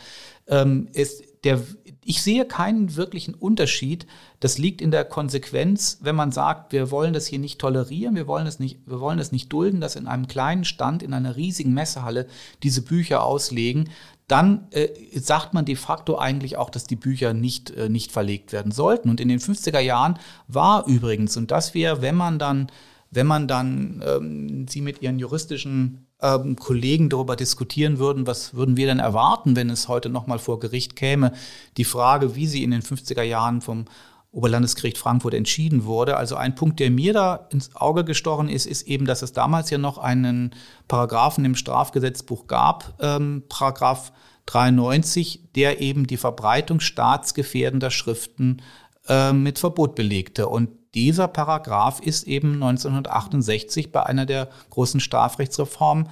ähm, 0.47 0.87
ist 0.93 1.32
der, 1.43 1.61
ich 2.05 2.21
sehe 2.21 2.45
keinen 2.45 2.95
wirklichen 2.95 3.33
Unterschied. 3.33 4.07
Das 4.39 4.57
liegt 4.57 4.81
in 4.81 4.91
der 4.91 5.05
Konsequenz, 5.05 5.99
wenn 6.01 6.15
man 6.15 6.31
sagt, 6.31 6.71
wir 6.71 6.91
wollen 6.91 7.13
das 7.13 7.27
hier 7.27 7.39
nicht 7.39 7.59
tolerieren, 7.59 8.15
wir 8.15 8.27
wollen 8.27 8.47
es 8.47 8.59
nicht, 8.59 8.79
wir 8.85 8.99
wollen 8.99 9.19
es 9.19 9.31
nicht 9.31 9.51
dulden, 9.51 9.81
dass 9.81 9.95
in 9.95 10.07
einem 10.07 10.27
kleinen 10.27 10.65
Stand, 10.65 11.03
in 11.03 11.13
einer 11.13 11.35
riesigen 11.35 11.73
Messehalle 11.73 12.27
diese 12.61 12.81
Bücher 12.81 13.23
auslegen, 13.23 13.89
dann 14.27 14.67
äh, 14.71 14.87
sagt 15.19 15.53
man 15.53 15.65
de 15.65 15.75
facto 15.75 16.17
eigentlich 16.17 16.57
auch, 16.57 16.69
dass 16.69 16.85
die 16.85 16.95
Bücher 16.95 17.33
nicht, 17.33 17.71
äh, 17.71 17.89
nicht 17.89 18.11
verlegt 18.11 18.53
werden 18.53 18.71
sollten. 18.71 19.09
Und 19.09 19.19
in 19.19 19.27
den 19.27 19.39
50er 19.39 19.79
Jahren 19.79 20.17
war 20.47 20.87
übrigens, 20.87 21.35
und 21.35 21.51
das 21.51 21.73
wäre, 21.73 22.01
wenn 22.01 22.15
man 22.15 22.39
dann, 22.39 22.67
wenn 23.11 23.27
man 23.27 23.47
dann 23.47 24.03
ähm, 24.05 24.67
sie 24.67 24.81
mit 24.81 25.01
ihren 25.01 25.19
juristischen 25.19 26.07
ähm, 26.23 26.55
Kollegen 26.55 27.09
darüber 27.09 27.35
diskutieren 27.35 27.99
würden, 27.99 28.25
was 28.25 28.55
würden 28.55 28.77
wir 28.77 28.87
denn 28.87 28.99
erwarten, 28.99 29.55
wenn 29.55 29.69
es 29.69 29.87
heute 29.87 30.09
nochmal 30.09 30.39
vor 30.39 30.59
Gericht 30.59 30.95
käme. 30.95 31.33
Die 31.77 31.83
Frage, 31.83 32.35
wie 32.35 32.47
sie 32.47 32.63
in 32.63 32.71
den 32.71 32.81
50er 32.81 33.21
Jahren 33.21 33.61
vom 33.61 33.85
Oberlandesgericht 34.31 34.97
Frankfurt 34.97 35.35
entschieden 35.35 35.85
wurde. 35.85 36.17
Also 36.17 36.35
ein 36.35 36.55
Punkt, 36.55 36.79
der 36.79 36.89
mir 36.89 37.13
da 37.13 37.47
ins 37.51 37.75
Auge 37.75 38.03
gestochen 38.03 38.49
ist, 38.49 38.65
ist 38.65 38.87
eben, 38.87 39.05
dass 39.05 39.21
es 39.21 39.33
damals 39.33 39.69
ja 39.69 39.77
noch 39.77 39.99
einen 39.99 40.55
Paragraphen 40.87 41.45
im 41.45 41.55
Strafgesetzbuch 41.55 42.47
gab, 42.47 42.95
ähm, 42.99 43.43
Paragraph 43.47 44.11
93, 44.47 45.51
der 45.55 45.81
eben 45.81 46.07
die 46.07 46.17
Verbreitung 46.17 46.79
staatsgefährdender 46.79 47.91
Schriften 47.91 48.61
äh, 49.07 49.33
mit 49.33 49.59
Verbot 49.59 49.93
belegte. 49.93 50.47
Und 50.47 50.69
dieser 50.93 51.27
Paragraph 51.27 51.99
ist 51.99 52.23
eben 52.23 52.53
1968 52.53 53.91
bei 53.91 54.03
einer 54.03 54.25
der 54.25 54.49
großen 54.69 54.99
Strafrechtsreformen 54.99 56.09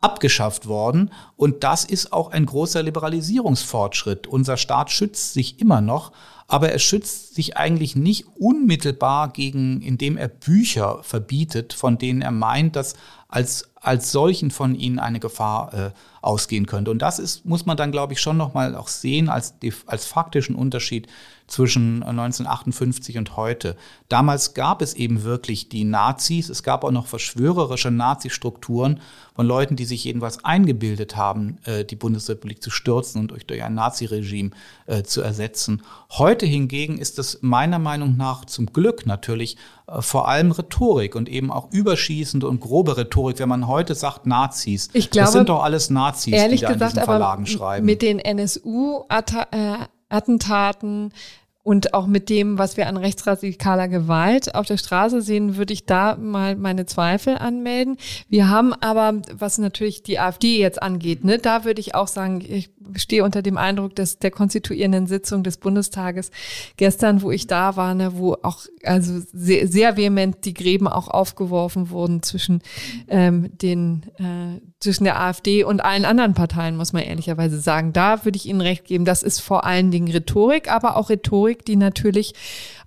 abgeschafft 0.00 0.66
worden. 0.66 1.10
Und 1.36 1.62
das 1.62 1.84
ist 1.84 2.12
auch 2.12 2.30
ein 2.30 2.46
großer 2.46 2.82
Liberalisierungsfortschritt. 2.82 4.26
Unser 4.26 4.56
Staat 4.56 4.90
schützt 4.90 5.34
sich 5.34 5.60
immer 5.60 5.80
noch, 5.80 6.12
aber 6.48 6.70
er 6.70 6.78
schützt 6.78 7.34
sich 7.34 7.56
eigentlich 7.56 7.96
nicht 7.96 8.26
unmittelbar 8.36 9.28
gegen, 9.28 9.82
indem 9.82 10.16
er 10.16 10.28
Bücher 10.28 11.02
verbietet, 11.02 11.72
von 11.74 11.98
denen 11.98 12.22
er 12.22 12.32
meint, 12.32 12.76
dass 12.76 12.94
als, 13.28 13.70
als 13.80 14.12
solchen 14.12 14.50
von 14.50 14.74
ihnen 14.74 14.98
eine 14.98 15.20
Gefahr 15.20 15.74
äh, 15.74 15.90
ausgehen 16.22 16.66
könnte. 16.66 16.90
Und 16.90 17.00
das 17.00 17.18
ist, 17.18 17.46
muss 17.46 17.64
man 17.64 17.76
dann, 17.76 17.92
glaube 17.92 18.12
ich, 18.12 18.20
schon 18.20 18.36
nochmal 18.36 18.76
auch 18.76 18.88
sehen 18.88 19.28
als, 19.28 19.54
als 19.86 20.04
faktischen 20.04 20.54
Unterschied 20.54 21.08
zwischen 21.50 22.02
1958 22.02 23.18
und 23.18 23.36
heute. 23.36 23.76
Damals 24.08 24.54
gab 24.54 24.82
es 24.82 24.94
eben 24.94 25.24
wirklich 25.24 25.68
die 25.68 25.84
Nazis, 25.84 26.48
es 26.48 26.62
gab 26.62 26.84
auch 26.84 26.92
noch 26.92 27.06
verschwörerische 27.06 27.90
Nazi-Strukturen 27.90 29.00
von 29.34 29.46
Leuten, 29.46 29.74
die 29.74 29.84
sich 29.84 30.04
jedenfalls 30.04 30.44
eingebildet 30.44 31.16
haben, 31.16 31.58
äh, 31.64 31.84
die 31.84 31.96
Bundesrepublik 31.96 32.62
zu 32.62 32.70
stürzen 32.70 33.22
und 33.22 33.32
durch, 33.32 33.46
durch 33.46 33.62
ein 33.62 33.74
Naziregime 33.74 34.50
äh, 34.86 35.02
zu 35.02 35.22
ersetzen. 35.22 35.82
Heute 36.10 36.46
hingegen 36.46 36.98
ist 36.98 37.18
es 37.18 37.38
meiner 37.40 37.78
Meinung 37.78 38.16
nach 38.16 38.44
zum 38.44 38.66
Glück 38.66 39.06
natürlich 39.06 39.56
äh, 39.88 40.02
vor 40.02 40.28
allem 40.28 40.52
Rhetorik 40.52 41.16
und 41.16 41.28
eben 41.28 41.50
auch 41.50 41.72
überschießende 41.72 42.46
und 42.46 42.60
grobe 42.60 42.96
Rhetorik. 42.96 43.40
Wenn 43.40 43.48
man 43.48 43.66
heute 43.70 43.94
sagt 43.94 44.26
Nazis, 44.26 44.90
ich 44.92 45.10
glaube, 45.10 45.24
das 45.24 45.32
sind 45.32 45.48
doch 45.48 45.62
alles 45.62 45.88
Nazis, 45.88 46.34
ehrlich 46.34 46.60
die 46.60 46.66
da 46.66 46.74
gesagt, 46.74 46.92
in 46.92 46.98
diesen 46.98 47.06
Verlagen 47.06 47.46
schreiben. 47.46 47.86
Mit 47.86 48.02
den 48.02 48.18
NSU-Attentaten 48.18 51.14
und 51.62 51.94
auch 51.94 52.06
mit 52.06 52.30
dem, 52.30 52.58
was 52.58 52.76
wir 52.76 52.88
an 52.88 52.96
rechtsradikaler 52.96 53.88
Gewalt 53.88 54.54
auf 54.54 54.66
der 54.66 54.78
Straße 54.78 55.20
sehen, 55.20 55.56
würde 55.56 55.72
ich 55.72 55.84
da 55.84 56.16
mal 56.16 56.56
meine 56.56 56.86
Zweifel 56.86 57.36
anmelden. 57.36 57.98
Wir 58.28 58.48
haben 58.48 58.72
aber, 58.72 59.20
was 59.32 59.58
natürlich 59.58 60.02
die 60.02 60.18
AfD 60.18 60.58
jetzt 60.58 60.82
angeht, 60.82 61.22
ne, 61.22 61.38
da 61.38 61.64
würde 61.64 61.80
ich 61.80 61.94
auch 61.94 62.08
sagen, 62.08 62.40
ich 62.40 62.70
stehe 62.96 63.24
unter 63.24 63.42
dem 63.42 63.56
Eindruck 63.56 63.94
dass 63.94 64.18
der 64.18 64.30
konstituierenden 64.30 65.06
Sitzung 65.06 65.42
des 65.42 65.58
Bundestages 65.58 66.30
gestern, 66.76 67.22
wo 67.22 67.30
ich 67.30 67.46
da 67.46 67.76
war, 67.76 67.94
ne, 67.94 68.12
wo 68.16 68.36
auch 68.42 68.64
also 68.84 69.20
sehr, 69.32 69.68
sehr 69.68 69.96
vehement 69.96 70.44
die 70.44 70.54
Gräben 70.54 70.88
auch 70.88 71.08
aufgeworfen 71.08 71.90
wurden 71.90 72.22
zwischen 72.22 72.62
ähm, 73.08 73.56
den 73.58 74.02
äh, 74.18 74.60
zwischen 74.80 75.04
der 75.04 75.20
AfD 75.20 75.62
und 75.62 75.84
allen 75.84 76.04
anderen 76.06 76.34
Parteien, 76.34 76.76
muss 76.76 76.92
man 76.92 77.02
ehrlicherweise 77.02 77.60
sagen. 77.60 77.92
Da 77.92 78.24
würde 78.24 78.36
ich 78.36 78.46
Ihnen 78.46 78.62
recht 78.62 78.86
geben. 78.86 79.04
Das 79.04 79.22
ist 79.22 79.40
vor 79.40 79.64
allen 79.64 79.90
Dingen 79.90 80.10
Rhetorik, 80.10 80.72
aber 80.72 80.96
auch 80.96 81.10
Rhetorik, 81.10 81.64
die 81.66 81.76
natürlich 81.76 82.34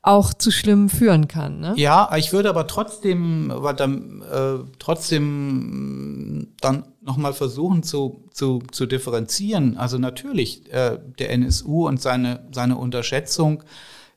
auch 0.02 0.34
zu 0.34 0.52
Schlimmen 0.52 0.90
führen 0.90 1.28
kann. 1.28 1.60
Ne? 1.60 1.74
Ja, 1.78 2.10
ich 2.18 2.34
würde 2.34 2.50
aber 2.50 2.68
trotzdem, 2.68 3.54
dann, 3.78 4.22
äh, 4.22 4.64
trotzdem 4.80 6.48
dann 6.60 6.84
nochmal 7.06 7.34
versuchen 7.34 7.84
zu, 7.84 8.24
zu, 8.32 8.62
zu 8.72 8.86
differenzieren. 8.86 9.78
Also 9.78 9.98
natürlich, 9.98 10.72
äh, 10.72 10.98
der 11.20 11.32
NSU 11.32 11.88
und 11.88 12.02
seine, 12.02 12.48
seine 12.52 12.78
Unterschätzung 12.78 13.64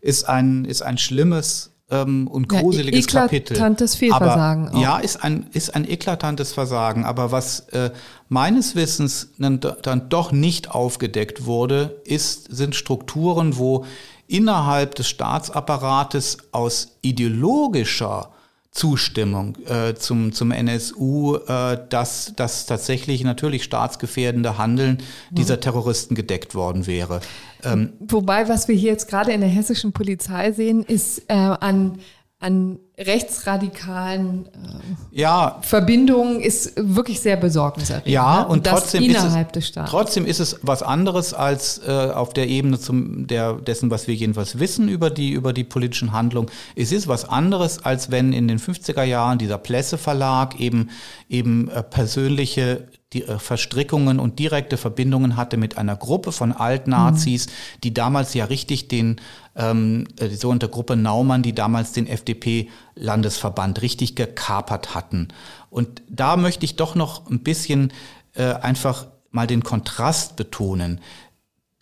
ist 0.01 0.29
ein, 0.29 0.65
ist 0.65 0.83
ein 0.83 0.99
schlimmes 0.99 1.73
ähm, 1.91 2.29
und 2.29 2.49
gruseliges 2.49 3.07
ja, 3.13 3.23
Kapitel. 3.23 3.55
Eklatantes 3.55 3.95
Fehlversagen. 3.95 4.69
Aber, 4.69 4.79
ja, 4.79 4.99
ist 4.99 5.23
ein, 5.23 5.47
ist 5.53 5.75
ein 5.75 5.89
eklatantes 5.89 6.53
Versagen. 6.53 7.05
Aber 7.05 7.33
was 7.33 7.61
äh, 7.71 7.91
meines 8.29 8.75
Wissens 8.75 9.31
dann, 9.39 9.61
dann 9.61 10.09
doch 10.09 10.33
nicht 10.33 10.71
aufgedeckt 10.71 11.45
wurde, 11.45 12.01
ist, 12.05 12.55
sind 12.55 12.75
Strukturen, 12.75 13.57
wo 13.57 13.85
innerhalb 14.29 14.95
des 14.97 15.09
Staatsapparates 15.09 16.39
aus 16.51 16.99
ideologischer 17.03 18.33
Zustimmung 18.77 19.57
äh, 19.67 19.95
zum, 19.95 20.33
zum 20.33 20.51
NSU, 20.51 21.37
äh, 21.37 21.79
dass 21.89 22.35
das 22.37 22.67
tatsächlich 22.67 23.25
natürlich 23.25 23.65
staatsgefährdende 23.65 24.59
Handeln 24.59 24.99
dieser 25.31 25.61
Terroristen 25.61 26.15
gedeckt 26.15 26.55
worden 26.55 26.87
wäre. 26.87 27.21
Ähm, 27.65 27.95
Wobei, 28.01 28.51
was 28.51 28.69
wir 28.69 28.75
hier 28.75 28.91
jetzt 28.91 29.09
gerade 29.09 29.33
in 29.33 29.41
der 29.41 29.49
hessischen 29.49 29.93
Polizei 29.93 30.53
sehen, 30.53 30.83
ist 30.83 31.23
äh, 31.29 31.35
an, 31.35 32.01
an 32.39 32.79
rechtsradikalen 32.99 34.47
äh, 34.47 35.21
ja. 35.21 35.59
Verbindungen 35.61 36.41
ist 36.41 36.73
wirklich 36.77 37.21
sehr 37.21 37.37
besorgniserregend. 37.37 38.09
Ja, 38.09 38.41
ne? 38.41 38.47
und, 38.47 38.51
und 38.59 38.67
trotzdem, 38.67 39.03
ist 39.05 39.23
es, 39.23 39.35
des 39.53 39.69
Staates. 39.69 39.91
trotzdem 39.91 40.25
ist 40.25 40.41
es 40.41 40.59
was 40.63 40.83
anderes 40.83 41.35
als 41.35 41.79
äh, 41.87 41.91
auf 41.91 42.33
der 42.33 42.49
Ebene 42.49 42.79
zum, 42.79 43.27
der, 43.27 43.55
dessen, 43.55 43.91
was 43.91 44.09
wir 44.09 44.15
jedenfalls 44.15 44.59
wissen 44.59 44.89
über 44.89 45.11
die, 45.11 45.31
über 45.31 45.53
die 45.53 45.65
politischen 45.65 46.13
Handlungen. 46.13 46.49
Es 46.75 46.91
ist 46.91 47.07
was 47.07 47.27
anderes, 47.27 47.85
als 47.85 48.11
wenn 48.11 48.33
in 48.33 48.49
den 48.49 48.59
50er 48.59 49.03
Jahren 49.03 49.39
dieser 49.39 49.59
Plesse 49.59 49.99
Verlag 49.99 50.59
eben, 50.59 50.89
eben 51.29 51.69
äh, 51.69 51.83
persönliche 51.83 52.89
die 53.13 53.25
äh, 53.25 53.39
Verstrickungen 53.39 54.19
und 54.19 54.39
direkte 54.39 54.77
Verbindungen 54.77 55.37
hatte 55.37 55.57
mit 55.57 55.79
einer 55.79 55.97
Gruppe 55.97 56.33
von 56.33 56.53
Altnazis, 56.53 57.47
mhm. 57.47 57.51
die 57.85 57.95
damals 57.95 58.35
ja 58.35 58.47
richtig 58.47 58.89
den, 58.89 59.21
ähm, 59.55 60.07
äh, 60.19 60.29
die 60.29 60.37
sogenannte 60.37 60.69
Gruppe 60.69 60.97
Naumann, 60.97 61.43
die 61.43 61.55
damals 61.55 61.93
den 61.93 62.07
FDP-Landesverband 62.07 63.83
richtig 63.83 64.17
gekapert 64.17 64.95
hatten. 64.95 65.29
Und 65.71 66.03
da 66.09 66.37
möchte 66.37 66.65
ich 66.65 66.77
doch 66.77 66.95
noch 66.95 67.31
ein 67.31 67.43
bisschen 67.43 67.93
äh, 68.35 68.55
einfach 68.55 69.07
mal 69.31 69.47
den 69.47 69.63
Kontrast 69.63 70.37
betonen. 70.37 71.01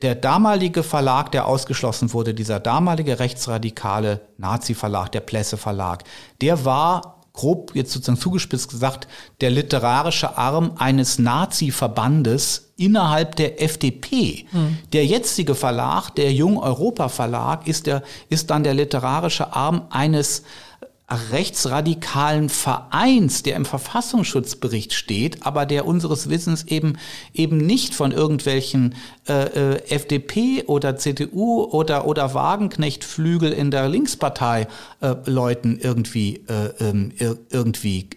Der 0.02 0.14
damalige 0.14 0.82
Verlag, 0.82 1.32
der 1.32 1.46
ausgeschlossen 1.46 2.12
wurde, 2.12 2.34
dieser 2.34 2.60
damalige 2.60 3.18
rechtsradikale 3.18 4.20
Nazi-Verlag, 4.36 5.10
der 5.12 5.20
Plesse 5.20 5.56
Verlag, 5.56 6.04
der 6.42 6.66
war 6.66 7.23
grob 7.34 7.72
jetzt 7.74 7.92
sozusagen 7.92 8.18
zugespitzt 8.18 8.70
gesagt, 8.70 9.08
der 9.40 9.50
literarische 9.50 10.38
Arm 10.38 10.72
eines 10.78 11.18
Nazi-Verbandes 11.18 12.72
innerhalb 12.76 13.36
der 13.36 13.60
FDP. 13.60 14.46
Mhm. 14.52 14.78
Der 14.92 15.04
jetzige 15.04 15.54
Verlag, 15.54 16.10
der 16.10 16.32
Jung 16.32 16.58
Europa 16.58 17.08
Verlag, 17.08 17.66
ist, 17.66 17.86
der, 17.86 18.02
ist 18.28 18.50
dann 18.50 18.62
der 18.62 18.74
literarische 18.74 19.52
Arm 19.52 19.82
eines 19.90 20.44
rechtsradikalen 21.30 22.48
Vereins, 22.48 23.42
der 23.42 23.56
im 23.56 23.64
Verfassungsschutzbericht 23.64 24.92
steht, 24.92 25.46
aber 25.46 25.66
der 25.66 25.86
unseres 25.86 26.28
Wissens 26.28 26.64
eben 26.64 26.98
eben 27.32 27.58
nicht 27.58 27.94
von 27.94 28.12
irgendwelchen 28.12 28.94
äh, 29.28 29.74
äh 29.74 29.94
FDP 29.94 30.64
oder 30.66 30.96
CDU 30.96 31.64
oder 31.64 32.06
oder 32.06 32.34
Wagenknecht-Flügel 32.34 33.52
in 33.52 33.70
der 33.70 33.88
Linkspartei 33.88 34.66
äh, 35.00 35.14
Leuten 35.26 35.78
irgendwie 35.80 36.44
äh, 36.48 36.70
ähm, 36.80 37.12
irgendwie 37.50 38.08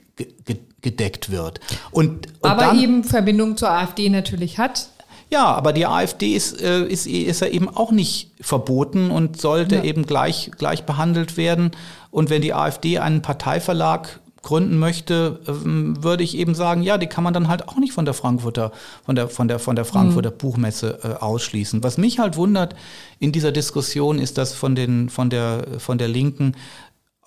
gedeckt 0.82 1.32
wird. 1.32 1.60
Und, 1.92 2.28
und 2.42 2.50
aber 2.50 2.62
dann, 2.62 2.80
eben 2.80 3.04
Verbindung 3.04 3.58
zur 3.58 3.72
AfD 3.72 4.10
natürlich 4.10 4.58
hat. 4.58 4.90
Ja, 5.30 5.46
aber 5.46 5.74
die 5.74 5.86
AfD 5.86 6.36
ist, 6.36 6.62
äh, 6.62 6.86
ist, 6.86 7.06
ist 7.06 7.42
ja 7.42 7.48
eben 7.48 7.68
auch 7.68 7.92
nicht 7.92 8.32
verboten 8.40 9.12
und 9.12 9.40
sollte 9.40 9.76
ja. 9.76 9.84
eben 9.84 10.06
gleich, 10.06 10.52
gleich 10.58 10.86
behandelt 10.86 11.36
werden. 11.36 11.72
Und 12.12 12.30
wenn 12.30 12.42
die 12.42 12.54
AfD 12.54 13.00
einen 13.00 13.22
Parteiverlag 13.22 14.20
gründen 14.42 14.80
möchte, 14.80 15.42
ähm, 15.46 16.02
würde 16.02 16.24
ich 16.24 16.38
eben 16.38 16.56
sagen, 16.56 16.82
ja, 16.82 16.98
die 16.98 17.08
kann 17.08 17.26
man 17.26 17.34
dann 17.34 17.50
halt 17.50 17.68
auch 17.68 17.76
nicht 17.76 17.92
von 17.92 18.06
der 18.06 18.14
Frankfurter, 18.14 18.72
von 19.06 19.16
der, 19.16 19.28
von 19.28 19.50
der, 19.50 19.60
von 19.60 19.76
der 19.76 19.84
Frankfurter 19.84 20.32
mhm. 20.32 20.38
Buchmesse 20.38 21.00
äh, 21.04 21.22
ausschließen. 21.22 21.84
Was 21.84 21.98
mich 21.98 22.20
halt 22.20 22.38
wundert 22.38 22.74
in 23.20 23.34
dieser 23.34 23.52
Diskussion 23.52 24.20
ist, 24.20 24.38
dass 24.38 24.54
von 24.54 24.76
den, 24.76 25.10
von 25.10 25.30
der, 25.30 25.66
von 25.80 25.98
der 25.98 26.08
Linken 26.08 26.56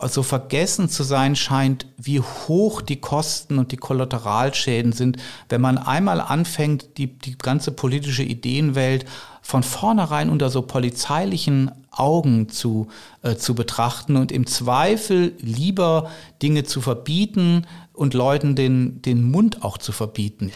so 0.09 0.23
vergessen 0.23 0.89
zu 0.89 1.03
sein 1.03 1.37
scheint, 1.37 1.87
wie 1.99 2.21
hoch 2.21 2.81
die 2.81 3.01
Kosten 3.01 3.59
und 3.59 3.73
die 3.73 3.77
Kollateralschäden 3.77 4.93
sind, 4.93 5.19
wenn 5.49 5.61
man 5.61 5.79
einmal 5.79 6.21
anfängt, 6.21 6.99
die, 6.99 7.19
die 7.19 7.37
ganze 7.37 7.73
politische 7.73 8.23
Ideenwelt 8.23 9.05
von 9.43 9.63
vornherein 9.63 10.31
unter 10.31 10.49
so 10.51 10.63
polizeilichen 10.63 11.71
Augen 11.91 12.49
zu, 12.49 12.89
äh, 13.23 13.37
zu 13.37 13.55
betrachten 13.55 14.17
und 14.17 14.33
im 14.33 14.47
Zweifel 14.47 15.33
lieber 15.41 16.11
Dinge 16.43 16.65
zu 16.65 16.81
verbieten 16.81 17.67
und 17.93 18.15
Leuten 18.15 18.55
den, 18.55 19.03
den 19.03 19.31
Mund 19.31 19.63
auch 19.63 19.77
zu 19.77 19.93
verbieten. 19.93 20.53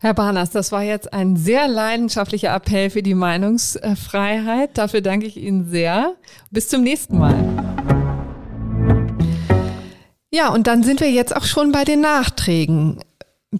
Herr 0.00 0.12
Barnas, 0.12 0.50
das 0.50 0.70
war 0.70 0.82
jetzt 0.82 1.14
ein 1.14 1.36
sehr 1.36 1.66
leidenschaftlicher 1.66 2.54
Appell 2.54 2.90
für 2.90 3.02
die 3.02 3.14
Meinungsfreiheit. 3.14 4.76
Dafür 4.76 5.00
danke 5.00 5.24
ich 5.24 5.38
Ihnen 5.38 5.70
sehr. 5.70 6.14
Bis 6.50 6.68
zum 6.68 6.82
nächsten 6.82 7.18
Mal. 7.18 7.83
Ja, 10.34 10.48
und 10.48 10.66
dann 10.66 10.82
sind 10.82 10.98
wir 10.98 11.12
jetzt 11.12 11.36
auch 11.36 11.44
schon 11.44 11.70
bei 11.70 11.84
den 11.84 12.00
Nachträgen. 12.00 12.98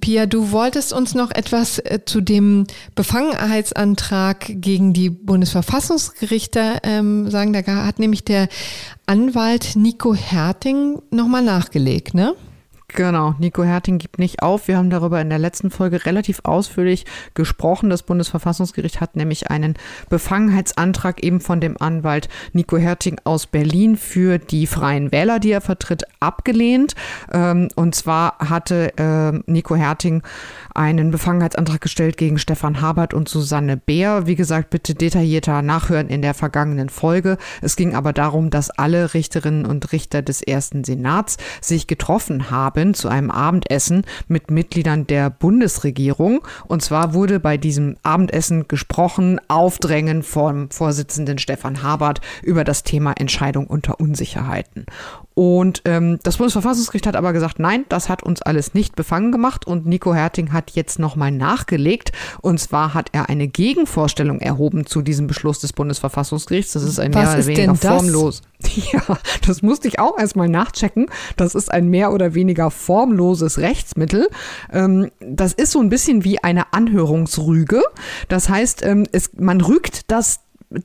Pia, 0.01 0.27
du 0.27 0.51
wolltest 0.51 0.93
uns 0.93 1.15
noch 1.15 1.31
etwas 1.31 1.79
äh, 1.79 2.01
zu 2.05 2.21
dem 2.21 2.67
Befangenheitsantrag 2.97 4.45
gegen 4.49 4.93
die 4.93 5.09
Bundesverfassungsgerichte 5.09 6.79
ähm, 6.83 7.31
sagen. 7.31 7.53
Da 7.53 7.87
hat 7.87 8.01
nämlich 8.01 8.25
der 8.25 8.49
Anwalt 9.07 9.77
Nico 9.77 10.17
Herting 10.17 11.01
nochmal 11.13 11.43
nachgelegt, 11.43 12.13
ne? 12.13 12.35
Genau, 12.97 13.35
Nico 13.41 13.65
Herting 13.65 13.99
gibt 13.99 14.21
nicht 14.21 14.41
auf. 14.41 14.69
Wir 14.69 14.77
haben 14.77 14.89
darüber 14.89 15.21
in 15.21 15.29
der 15.29 15.41
letzten 15.41 15.73
Folge 15.73 16.07
relativ 16.07 16.43
ausführlich 16.45 17.07
gesprochen. 17.35 17.91
Das 17.91 18.05
Bundesverfassungsgericht 18.05 19.01
hat 19.01 19.17
nämlich 19.17 19.51
einen 19.51 19.75
Befangenheitsantrag 20.11 21.21
eben 21.25 21.41
von 21.41 21.61
dem 21.61 21.77
Anwalt 21.81 22.29
Nico 22.53 22.77
Herting 22.77 23.21
aus 23.25 23.49
Berlin 23.49 23.97
für 23.97 24.39
die 24.39 24.69
Freien 24.69 25.11
Wähler, 25.11 25.41
die 25.41 25.51
er 25.51 25.61
vertritt, 25.61 26.05
abgelehnt. 26.21 26.95
Ähm, 27.33 27.69
und 27.75 27.97
zwar 27.97 28.39
hatte 28.39 28.93
ähm, 28.97 29.43
Nico 29.47 29.75
Herting 29.75 30.23
einen 30.75 31.11
Befangenheitsantrag 31.11 31.81
gestellt 31.81 32.17
gegen 32.17 32.39
Stefan 32.39 32.81
Habert 32.81 33.15
und 33.15 33.29
Susanne 33.29 33.77
Beer. 33.77 34.27
Wie 34.27 34.35
gesagt, 34.35 34.71
bitte 34.71 34.95
detaillierter 34.95 35.63
nachhören 35.63 36.09
in 36.09 36.21
der 36.21 36.35
vergangenen 36.35 36.89
Folge. 36.89 37.39
Es 37.63 37.77
ging 37.77 37.95
aber 37.95 38.13
darum, 38.13 38.51
dass 38.51 38.71
alle 38.71 39.15
Richterinnen 39.15 39.67
und 39.67 39.93
Richter 39.93 40.23
des 40.23 40.43
ersten 40.43 40.85
Senats 40.85 41.37
sich 41.61 41.87
getroffen 41.87 42.51
haben 42.51 42.95
zu 42.95 43.09
einem 43.09 43.31
Abendessen 43.31 44.03
mit 44.27 44.51
Mitgliedern 44.51 45.07
der 45.07 45.31
Bundesregierung. 45.31 46.47
Und 46.67 46.83
zwar 46.83 47.15
wurde 47.15 47.39
bei 47.39 47.57
diesem 47.57 47.97
Abendessen 48.03 48.67
gesprochen, 48.67 49.41
Aufdrängen 49.49 50.23
vom 50.23 50.71
Vorsitzenden 50.71 51.39
Stefan 51.39 51.83
Habert 51.83 52.21
über 52.43 52.65
das 52.65 52.83
Thema 52.83 53.13
Entscheidung 53.13 53.67
unter 53.69 54.01
Unsicherheiten. 54.01 54.87
Und 55.35 55.83
ähm, 55.85 56.21
das 56.23 56.37
Bundesverfassungsgericht 56.37 57.07
hat 57.07 57.17
aber 57.17 57.33
gesagt, 57.33 57.59
nein, 57.59 57.85
das 57.89 58.09
hat 58.09 58.23
uns 58.23 58.41
alles 58.41 58.75
nicht 58.75 58.95
befangen 58.95 59.33
gemacht. 59.33 59.67
Und 59.67 59.85
Nico 59.85 60.15
Herting 60.15 60.53
hat 60.53 60.64
jetzt 60.71 60.99
nochmal 60.99 61.31
nachgelegt. 61.31 62.13
Und 62.41 62.59
zwar 62.59 62.95
hat 62.95 63.09
er 63.13 63.29
eine 63.29 63.49
Gegenvorstellung 63.49 64.41
erhoben 64.41 64.87
zu 64.87 65.03
diesem 65.03 65.27
Beschluss 65.27 65.59
des 65.61 65.73
Bundesverfassungsgerichts. 65.73 66.73
Das 66.73 66.83
ist 66.83 66.99
ein 66.99 67.15
Was 67.15 67.23
mehr 67.25 67.35
oder 67.35 67.47
weniger 67.47 67.75
formlos. 67.75 68.43
Ja, 68.93 69.19
das 69.47 69.61
musste 69.61 69.89
ich 69.89 69.99
auch 69.99 70.19
erstmal 70.19 70.49
nachchecken. 70.49 71.11
Das 71.37 71.55
ist 71.55 71.71
ein 71.71 71.89
mehr 71.89 72.13
oder 72.15 72.35
weniger 72.35 72.71
formloses 72.71 73.59
Rechtsmittel. 73.59 74.29
Ähm, 74.73 75.11
das 75.21 75.53
ist 75.53 75.73
so 75.73 75.81
ein 75.81 75.91
bisschen 75.91 76.25
wie 76.25 76.43
eine 76.43 76.73
Anhörungsrüge. 76.73 77.83
Das 78.29 78.49
heißt, 78.49 78.83
ähm, 78.83 79.07
es, 79.13 79.33
man 79.37 79.61
rügt 79.61 80.11
das 80.11 80.41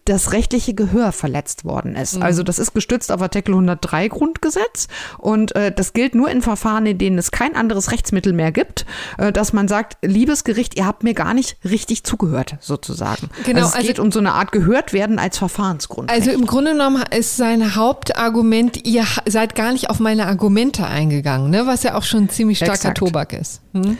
das 0.05 0.31
rechtliche 0.33 0.73
Gehör 0.73 1.11
verletzt 1.11 1.65
worden 1.65 1.95
ist. 1.95 2.17
Mhm. 2.17 2.23
Also 2.23 2.43
das 2.43 2.59
ist 2.59 2.73
gestützt 2.73 3.11
auf 3.11 3.21
Artikel 3.21 3.51
103 3.51 4.07
Grundgesetz 4.07 4.87
und 5.17 5.55
äh, 5.55 5.71
das 5.71 5.93
gilt 5.93 6.15
nur 6.15 6.29
in 6.29 6.41
Verfahren, 6.41 6.85
in 6.85 6.97
denen 6.97 7.17
es 7.17 7.31
kein 7.31 7.55
anderes 7.55 7.91
Rechtsmittel 7.91 8.33
mehr 8.33 8.51
gibt, 8.51 8.85
äh, 9.17 9.31
dass 9.31 9.53
man 9.53 9.67
sagt, 9.67 9.97
liebes 10.01 10.43
Gericht, 10.43 10.77
ihr 10.77 10.85
habt 10.85 11.03
mir 11.03 11.13
gar 11.13 11.33
nicht 11.33 11.57
richtig 11.63 12.03
zugehört, 12.03 12.57
sozusagen. 12.59 13.29
Genau, 13.45 13.59
also 13.59 13.69
es 13.69 13.75
also, 13.75 13.87
geht 13.87 13.99
um 13.99 14.11
so 14.11 14.19
eine 14.19 14.33
Art 14.33 14.51
gehört 14.51 14.93
werden 14.93 15.19
als 15.19 15.37
Verfahrensgrund. 15.37 16.11
Also 16.11 16.31
im 16.31 16.45
Grunde 16.45 16.71
genommen 16.71 17.03
ist 17.15 17.37
sein 17.37 17.75
Hauptargument, 17.75 18.85
ihr 18.87 19.05
seid 19.27 19.55
gar 19.55 19.71
nicht 19.71 19.89
auf 19.89 19.99
meine 19.99 20.27
Argumente 20.27 20.85
eingegangen, 20.85 21.49
ne? 21.49 21.65
was 21.65 21.83
ja 21.83 21.95
auch 21.95 22.03
schon 22.03 22.29
ziemlich 22.29 22.57
starker 22.57 22.73
Exakt. 22.73 22.97
Tobak 22.97 23.33
ist. 23.33 23.61
Hm? 23.73 23.97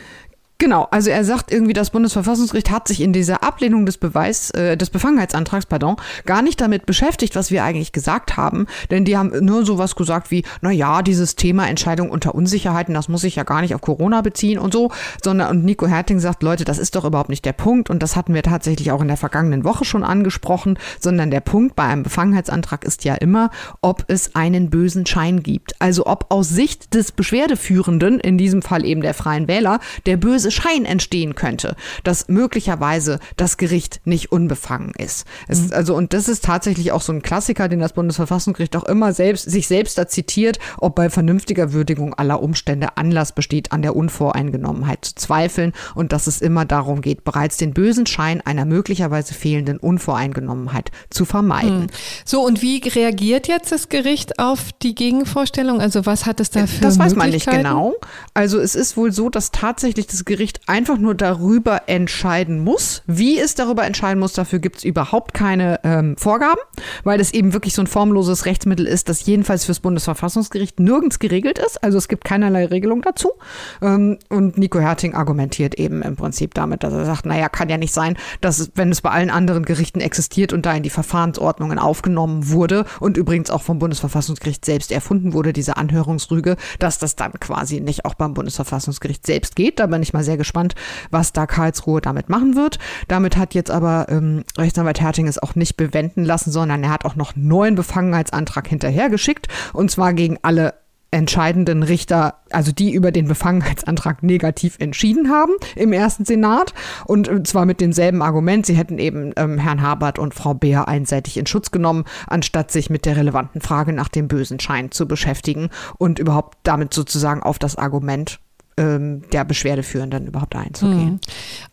Genau, 0.60 0.90
also 0.92 1.10
er 1.10 1.24
sagt 1.24 1.54
irgendwie, 1.54 1.72
das 1.72 1.90
Bundesverfassungsgericht 1.90 2.70
hat 2.70 2.90
sich 2.90 3.00
in 3.00 3.14
dieser 3.14 3.44
Ablehnung 3.44 3.86
des 3.86 3.98
Beweis, 3.98 4.52
äh, 4.52 4.76
des 4.76 4.90
Befangenheitsantrags, 4.90 5.66
pardon, 5.66 5.96
gar 6.26 6.42
nicht 6.42 6.60
damit 6.60 6.86
beschäftigt, 6.86 7.38
was 7.38 7.50
wir 7.50 7.64
eigentlich 7.64 7.94
gesagt 7.94 8.36
haben, 8.36 8.68
denn 8.92 9.06
die 9.06 9.18
haben 9.18 9.32
nur 9.46 9.66
sowas 9.66 9.96
gesagt 9.96 10.32
wie, 10.32 10.44
na 10.60 10.70
ja, 10.70 11.02
dieses 11.02 11.38
Thema 11.38 11.70
Entscheidung 11.70 12.10
unter 12.10 12.36
Unsicherheiten, 12.36 12.94
das 12.94 13.08
muss 13.08 13.22
sich 13.22 13.38
ja 13.38 13.44
gar 13.44 13.62
nicht 13.62 13.74
auf 13.74 13.80
Corona 13.80 14.20
beziehen 14.20 14.60
und 14.60 14.74
so, 14.74 14.92
sondern 15.24 15.50
und 15.50 15.64
Nico 15.64 15.88
Herting 15.88 16.20
sagt, 16.20 16.44
Leute, 16.44 16.66
das 16.66 16.78
ist 16.78 16.94
doch 16.96 17.06
überhaupt 17.06 17.30
nicht 17.30 17.46
der 17.46 17.54
Punkt. 17.54 17.90
Und 17.90 18.04
das 18.04 18.18
hatten 18.18 18.34
wir 18.34 18.44
tatsächlich 18.44 18.92
auch 18.92 19.02
in 19.02 19.08
der 19.08 19.16
vergangenen 19.16 19.64
Woche 19.64 19.86
schon 19.86 20.04
angesprochen, 20.04 20.78
sondern 21.00 21.32
der 21.32 21.40
Punkt 21.40 21.78
bei 21.78 21.84
einem 21.84 22.04
Befangenheitsantrag 22.04 22.84
ist 22.84 23.06
ja 23.06 23.16
immer, 23.16 23.50
ob 23.82 24.04
es 24.08 24.36
einen 24.36 24.70
bösen 24.70 25.06
Schein 25.06 25.42
gibt, 25.42 25.80
also 25.80 26.06
ob 26.06 26.26
aus 26.30 26.50
Sicht 26.50 26.94
des 26.94 27.14
Beschwerdeführenden, 27.14 28.20
in 28.20 28.38
diesem 28.38 28.62
Fall 28.62 28.86
eben 28.86 29.02
der 29.02 29.14
Freien 29.14 29.48
Wähler, 29.48 29.80
der 30.06 30.18
böse 30.18 30.49
Schein 30.52 30.86
entstehen 30.86 31.36
könnte, 31.36 31.76
dass 32.04 32.28
möglicherweise 32.28 33.20
das 33.38 33.58
Gericht 33.58 34.02
nicht 34.06 34.32
unbefangen 34.32 34.94
ist. 34.98 35.26
Es, 35.48 35.62
mhm. 35.62 35.74
Also, 35.74 35.96
und 35.96 36.14
das 36.14 36.28
ist 36.28 36.44
tatsächlich 36.44 36.92
auch 36.92 37.02
so 37.02 37.14
ein 37.14 37.22
Klassiker, 37.22 37.70
den 37.70 37.80
das 37.80 37.94
Bundesverfassungsgericht 37.94 38.76
auch 38.76 38.86
immer 38.86 39.14
selbst, 39.14 39.50
sich 39.50 39.68
selbst 39.68 39.98
da 39.98 40.08
zitiert, 40.08 40.60
ob 40.78 40.96
bei 40.96 41.10
vernünftiger 41.10 41.74
Würdigung 41.74 42.14
aller 42.14 42.42
Umstände 42.42 42.98
Anlass 42.98 43.32
besteht, 43.32 43.72
an 43.72 43.82
der 43.82 43.96
Unvoreingenommenheit 43.96 45.06
zu 45.06 45.16
zweifeln 45.16 45.74
und 45.94 46.12
dass 46.12 46.26
es 46.26 46.42
immer 46.42 46.66
darum 46.66 47.02
geht, 47.02 47.24
bereits 47.24 47.58
den 47.58 47.74
bösen 47.74 48.06
Schein 48.08 48.42
einer 48.42 48.66
möglicherweise 48.66 49.34
fehlenden 49.34 49.78
Unvoreingenommenheit 49.78 50.92
zu 51.10 51.26
vermeiden. 51.26 51.82
Mhm. 51.82 51.88
So, 52.26 52.42
und 52.42 52.62
wie 52.62 52.80
reagiert 52.88 53.48
jetzt 53.48 53.72
das 53.72 53.90
Gericht 53.90 54.40
auf 54.40 54.72
die 54.82 54.96
Gegenvorstellung? 54.96 55.82
Also, 55.82 56.06
was 56.06 56.26
hat 56.26 56.40
es 56.40 56.50
da 56.50 56.66
für 56.66 56.82
Das 56.82 56.98
weiß 56.98 57.16
man 57.16 57.30
nicht 57.30 57.50
genau. 57.50 57.96
Also, 58.34 58.60
es 58.60 58.76
ist 58.76 58.98
wohl 58.98 59.12
so, 59.12 59.30
dass 59.30 59.52
tatsächlich 59.52 60.08
das 60.08 60.26
Gericht 60.26 60.39
Gericht 60.40 60.62
einfach 60.68 60.98
nur 60.98 61.16
darüber 61.16 61.82
entscheiden 61.88 62.64
muss. 62.64 63.04
Wie 63.06 63.38
es 63.38 63.56
darüber 63.56 63.86
entscheiden 63.86 64.22
muss, 64.22 64.32
dafür 64.32 64.60
gibt 64.60 64.78
es 64.78 64.84
überhaupt 64.86 65.34
keine 65.34 65.82
ähm, 65.84 66.16
Vorgaben, 66.16 66.62
weil 67.04 67.20
es 67.20 67.34
eben 67.34 67.52
wirklich 67.52 67.74
so 67.74 67.82
ein 67.82 67.88
formloses 67.88 68.46
Rechtsmittel 68.46 68.88
ist, 68.88 69.10
das 69.10 69.26
jedenfalls 69.26 69.66
fürs 69.66 69.82
Bundesverfassungsgericht 69.82 70.80
nirgends 70.80 71.20
geregelt 71.20 71.60
ist. 71.60 71.84
Also 71.84 71.98
es 71.98 72.08
gibt 72.08 72.24
keinerlei 72.24 72.68
Regelung 72.68 73.02
dazu. 73.02 73.34
Ähm, 73.82 74.18
und 74.30 74.58
Nico 74.58 74.80
Herting 74.80 75.14
argumentiert 75.14 75.76
eben 75.76 76.02
im 76.04 76.16
Prinzip 76.16 76.54
damit, 76.54 76.84
dass 76.84 76.94
er 76.94 77.04
sagt, 77.04 77.26
naja, 77.26 77.50
kann 77.50 77.68
ja 77.68 77.78
nicht 77.78 77.94
sein, 77.94 78.16
dass 78.40 78.72
wenn 78.76 78.94
es 78.94 79.02
bei 79.02 79.10
allen 79.10 79.32
anderen 79.32 79.66
Gerichten 79.66 80.00
existiert 80.00 80.54
und 80.54 80.66
da 80.66 80.74
in 80.74 80.84
die 80.84 80.90
Verfahrensordnungen 80.90 81.80
aufgenommen 81.80 82.48
wurde 82.48 82.86
und 83.02 83.18
übrigens 83.18 83.50
auch 83.50 83.62
vom 83.62 83.78
Bundesverfassungsgericht 83.80 84.64
selbst 84.64 84.94
erfunden 84.94 85.34
wurde, 85.34 85.52
diese 85.52 85.76
Anhörungsrüge, 85.76 86.56
dass 86.80 86.98
das 86.98 87.18
dann 87.18 87.34
quasi 87.34 87.82
nicht 87.82 88.06
auch 88.06 88.14
beim 88.14 88.34
Bundesverfassungsgericht 88.34 89.28
selbst 89.28 89.58
geht. 89.58 89.80
Da 89.80 89.88
bin 89.88 90.02
ich 90.02 90.14
mal 90.14 90.24
sehr 90.29 90.29
gespannt, 90.38 90.76
was 91.12 91.34
da 91.34 91.46
Karlsruhe 91.46 92.02
damit 92.02 92.30
machen 92.30 92.56
wird. 92.56 92.80
Damit 93.08 93.38
hat 93.38 93.54
jetzt 93.54 93.72
aber 93.72 94.08
ähm, 94.10 94.44
Rechtsanwalt 94.58 95.02
Herting 95.02 95.28
es 95.28 95.42
auch 95.42 95.56
nicht 95.56 95.78
bewenden 95.78 96.26
lassen, 96.26 96.52
sondern 96.52 96.84
er 96.84 96.92
hat 96.92 97.06
auch 97.06 97.16
noch 97.16 97.36
neuen 97.36 97.76
Befangenheitsantrag 97.76 98.68
hinterhergeschickt 98.68 99.48
und 99.74 99.92
zwar 99.92 100.14
gegen 100.14 100.38
alle 100.42 100.74
entscheidenden 101.12 101.84
Richter, 101.84 102.36
also 102.52 102.72
die 102.72 102.94
über 102.94 103.12
den 103.12 103.28
Befangenheitsantrag 103.28 104.22
negativ 104.22 104.76
entschieden 104.80 105.30
haben 105.30 105.54
im 105.76 105.92
ersten 105.92 106.26
Senat 106.26 106.74
und 107.06 107.28
äh, 107.28 107.44
zwar 107.44 107.66
mit 107.66 107.82
demselben 107.82 108.22
Argument, 108.22 108.66
sie 108.66 108.76
hätten 108.76 109.00
eben 109.00 109.34
ähm, 109.36 109.58
Herrn 109.58 109.82
Habert 109.82 110.20
und 110.20 110.34
Frau 110.34 110.54
Beer 110.54 110.88
einseitig 110.88 111.38
in 111.38 111.48
Schutz 111.48 111.72
genommen, 111.72 112.06
anstatt 112.28 112.72
sich 112.72 112.90
mit 112.90 113.06
der 113.06 113.18
relevanten 113.18 113.62
Frage 113.62 113.94
nach 113.94 114.10
dem 114.10 114.28
bösen 114.28 114.60
Schein 114.60 114.92
zu 114.92 115.08
beschäftigen 115.08 115.70
und 115.98 116.20
überhaupt 116.20 116.60
damit 116.64 116.94
sozusagen 116.94 117.42
auf 117.42 117.58
das 117.58 117.76
Argument 117.76 118.40
ähm, 118.80 119.22
der 119.32 119.44
Beschwerdeführenden 119.46 120.26
überhaupt 120.28 120.56
einzugehen. 120.56 121.02
Hm. 121.02 121.20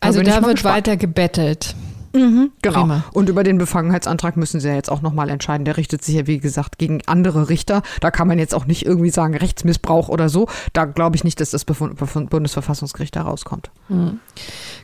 Also 0.01 0.23
da, 0.23 0.41
da 0.41 0.43
wird 0.43 0.57
gespannt. 0.57 0.75
weiter 0.77 0.97
gebettelt. 0.97 1.75
Mhm, 2.13 2.53
genau. 2.63 2.81
Prima. 2.81 3.05
Und 3.13 3.29
über 3.29 3.45
den 3.45 3.59
Befangenheitsantrag 3.59 4.37
müssen 4.37 4.59
sie 4.59 4.69
ja 4.69 4.75
jetzt 4.75 4.91
auch 4.91 5.03
nochmal 5.03 5.29
entscheiden. 5.29 5.65
Der 5.65 5.77
richtet 5.77 6.03
sich 6.03 6.15
ja, 6.15 6.27
wie 6.27 6.39
gesagt, 6.39 6.79
gegen 6.79 7.03
andere 7.07 7.49
Richter. 7.49 7.83
Da 8.01 8.11
kann 8.11 8.27
man 8.27 8.39
jetzt 8.39 8.55
auch 8.55 8.67
nicht 8.67 8.87
irgendwie 8.87 9.11
sagen, 9.11 9.37
Rechtsmissbrauch 9.37 10.09
oder 10.09 10.29
so. 10.29 10.49
Da 10.73 10.87
glaube 10.87 11.17
ich 11.17 11.25
nicht, 11.25 11.41
dass 11.41 11.51
das 11.51 11.65
Bundesverfassungsgericht 11.65 13.15
da 13.15 13.23
rauskommt. 13.23 13.71
Mhm. 13.89 14.21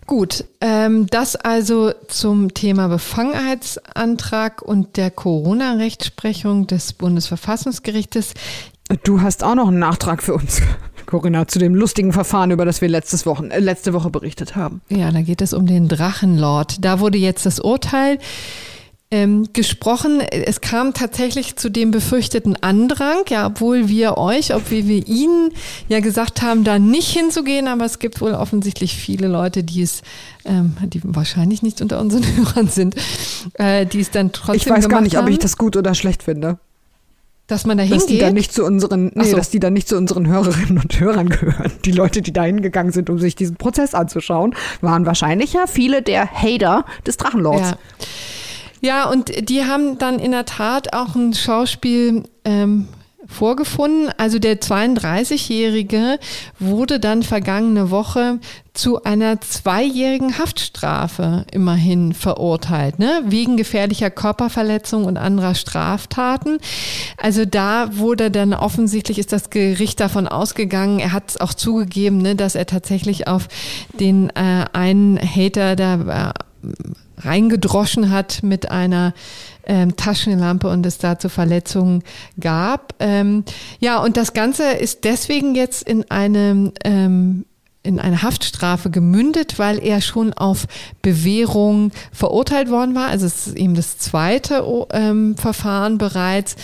Gut, 0.07 0.44
ähm, 0.61 1.07
das 1.07 1.36
also 1.36 1.93
zum 2.09 2.53
Thema 2.55 2.89
Befangenheitsantrag 2.89 4.61
und 4.62 4.97
der 4.97 5.11
Corona-Rechtsprechung 5.11 6.66
des 6.66 6.93
Bundesverfassungsgerichtes. 6.93 8.35
Du 9.05 9.23
hast 9.23 9.43
auch 9.43 9.55
noch 9.55 9.69
einen 9.69 9.78
Nachtrag 9.78 10.23
für 10.23 10.35
uns. 10.35 10.61
Corinna, 11.13 11.47
zu 11.47 11.59
dem 11.59 11.75
lustigen 11.75 12.13
Verfahren, 12.13 12.51
über 12.51 12.65
das 12.65 12.81
wir 12.81 12.89
letztes 12.89 13.27
Wochen, 13.27 13.51
äh, 13.51 13.61
letzte 13.61 13.93
Woche 13.93 14.11
berichtet 14.11 14.57
haben. 14.57 14.81
Ja, 14.89 15.13
da 15.13 15.23
geht 15.23 15.41
es 15.43 15.53
um 15.53 15.67
den 15.67 15.87
Drachenlord. 15.87 16.85
Da 16.85 17.01
wurde 17.01 17.19
jetzt 17.19 17.47
das 17.47 17.61
Urteil 17.61 18.19
ähm, 19.13 19.49
gesprochen. 19.53 20.21
Es 20.21 20.63
kam 20.63 20.95
tatsächlich 20.95 21.57
zu 21.57 21.71
dem 21.71 21.91
befürchteten 21.91 22.57
Andrang, 22.63 23.25
ja, 23.29 23.47
obwohl 23.47 23.89
wir 23.89 24.17
euch, 24.17 24.55
ob 24.55 24.71
wir, 24.71 24.89
wir 24.89 25.07
Ihnen 25.07 25.51
ja 25.89 26.01
gesagt 26.01 26.41
haben, 26.41 26.65
da 26.65 26.79
nicht 26.79 27.11
hinzugehen, 27.11 27.69
aber 27.69 27.85
es 27.85 27.99
gibt 27.99 28.23
wohl 28.23 28.33
offensichtlich 28.33 28.97
viele 28.97 29.29
Leute, 29.29 29.63
die 29.63 29.83
es, 29.83 30.01
ähm, 30.47 30.77
die 30.87 31.03
wahrscheinlich 31.05 31.63
nicht 31.63 31.83
unter 31.83 32.01
unseren 32.01 32.25
Hörern 32.37 32.69
sind, 32.69 32.97
äh, 33.55 33.85
die 33.85 34.01
es 34.01 34.11
dann 34.11 34.33
trotzdem. 34.33 34.57
Ich 34.57 34.69
weiß 34.69 34.89
gar 34.89 35.03
nicht, 35.03 35.17
haben. 35.17 35.27
ob 35.27 35.31
ich 35.31 35.39
das 35.39 35.59
gut 35.59 35.77
oder 35.77 35.95
schlecht 35.95 36.23
finde. 36.23 36.59
Dass 37.47 37.66
man 37.66 37.77
da 37.77 37.82
hingeht? 37.82 38.01
Dass 38.01 38.06
die 38.06 38.19
dann 38.19 38.35
nicht 38.35 38.52
zu 38.52 38.64
unseren, 38.64 39.10
nee, 39.14 39.24
so. 39.24 39.36
dass 39.36 39.51
die 39.51 39.60
dann 39.60 39.73
nicht 39.73 39.89
zu 39.89 39.97
unseren 39.97 40.27
Hörerinnen 40.27 40.78
und 40.78 41.01
Hörern 41.01 41.28
gehören. 41.28 41.73
Die 41.85 41.93
Leute, 41.93 42.23
die 42.23 42.32
da 42.32 42.44
hingegangen 42.44 42.93
sind, 42.93 43.10
um 43.10 43.19
sich 43.19 43.35
diesen 43.35 43.56
Prozess 43.56 43.94
anzuschauen, 43.94 44.55
waren 44.81 45.06
wahrscheinlich 45.06 45.52
ja 45.52 45.66
viele 45.66 46.02
der 46.02 46.31
Hater 46.31 46.85
des 47.06 47.16
Drachenlords. 47.16 47.70
Ja. 47.70 47.77
Ja, 48.85 49.09
und 49.09 49.48
die 49.48 49.64
haben 49.64 49.97
dann 49.98 50.19
in 50.19 50.32
der 50.32 50.44
Tat 50.44 50.93
auch 50.93 51.14
ein 51.14 51.35
Schauspiel 51.35 52.24
ähm, 52.44 52.89
vorgefunden. 53.33 54.11
Also 54.17 54.39
der 54.39 54.61
32-Jährige 54.61 56.19
wurde 56.59 57.01
dann 57.01 57.23
vergangene 57.23 57.91
Woche 57.91 58.39
zu 58.75 59.03
einer 59.03 59.41
zweijährigen 59.41 60.39
Haftstrafe 60.39 61.45
immerhin 61.51 62.15
verurteilt, 62.15 62.99
ne? 62.99 63.23
wegen 63.27 63.57
gefährlicher 63.57 64.11
Körperverletzung 64.11 65.05
und 65.05 65.19
anderer 65.19 65.55
Straftaten. 65.55 66.59
Also 67.19 67.45
da 67.45 67.97
wurde 67.97 68.31
dann 68.31 68.55
offensichtlich 68.55 69.19
ist 69.19 69.33
das 69.33 69.51
Gericht 69.51 70.01
davon 70.01 70.27
ausgegangen, 70.27 71.01
er 71.01 71.13
hat 71.13 71.41
auch 71.41 71.55
zugegeben, 71.55 72.19
ne, 72.19 72.35
dass 72.35 72.55
er 72.55 72.67
tatsächlich 72.67 73.29
auf 73.29 73.49
den 74.01 74.31
äh, 74.31 74.65
einen 74.73 75.19
Hater 75.19 75.77
da 75.77 76.31
äh, 76.31 76.33
reingedroschen 77.19 78.11
hat 78.11 78.43
mit 78.43 78.71
einer 78.71 79.13
ähm, 79.67 79.97
Taschenlampe 79.97 80.69
und 80.69 80.85
es 80.87 80.99
dazu 80.99 81.29
Verletzungen 81.29 82.03
gab. 82.39 82.95
Ähm, 82.99 83.45
ja, 83.81 84.03
und 84.03 84.17
das 84.17 84.33
Ganze 84.33 84.73
ist 84.73 85.05
deswegen 85.05 85.55
jetzt 85.55 85.83
in 85.83 86.11
einem 86.11 86.73
ähm, 86.85 87.45
in 87.85 87.99
eine 87.99 88.23
Haftstrafe 88.23 88.91
gemündet, 88.91 89.59
weil 89.59 89.85
er 89.85 90.01
schon 90.01 90.33
auf 90.33 90.67
Bewährung 91.03 91.91
verurteilt 92.13 92.71
worden 92.71 92.95
war. 92.95 93.09
Also 93.09 93.27
es 93.27 93.49
ist 93.49 93.57
eben 93.57 93.75
das 93.75 93.99
zweite 93.99 94.65
ähm, 94.93 95.37
Verfahren 95.37 95.99
bereits, 95.99 96.55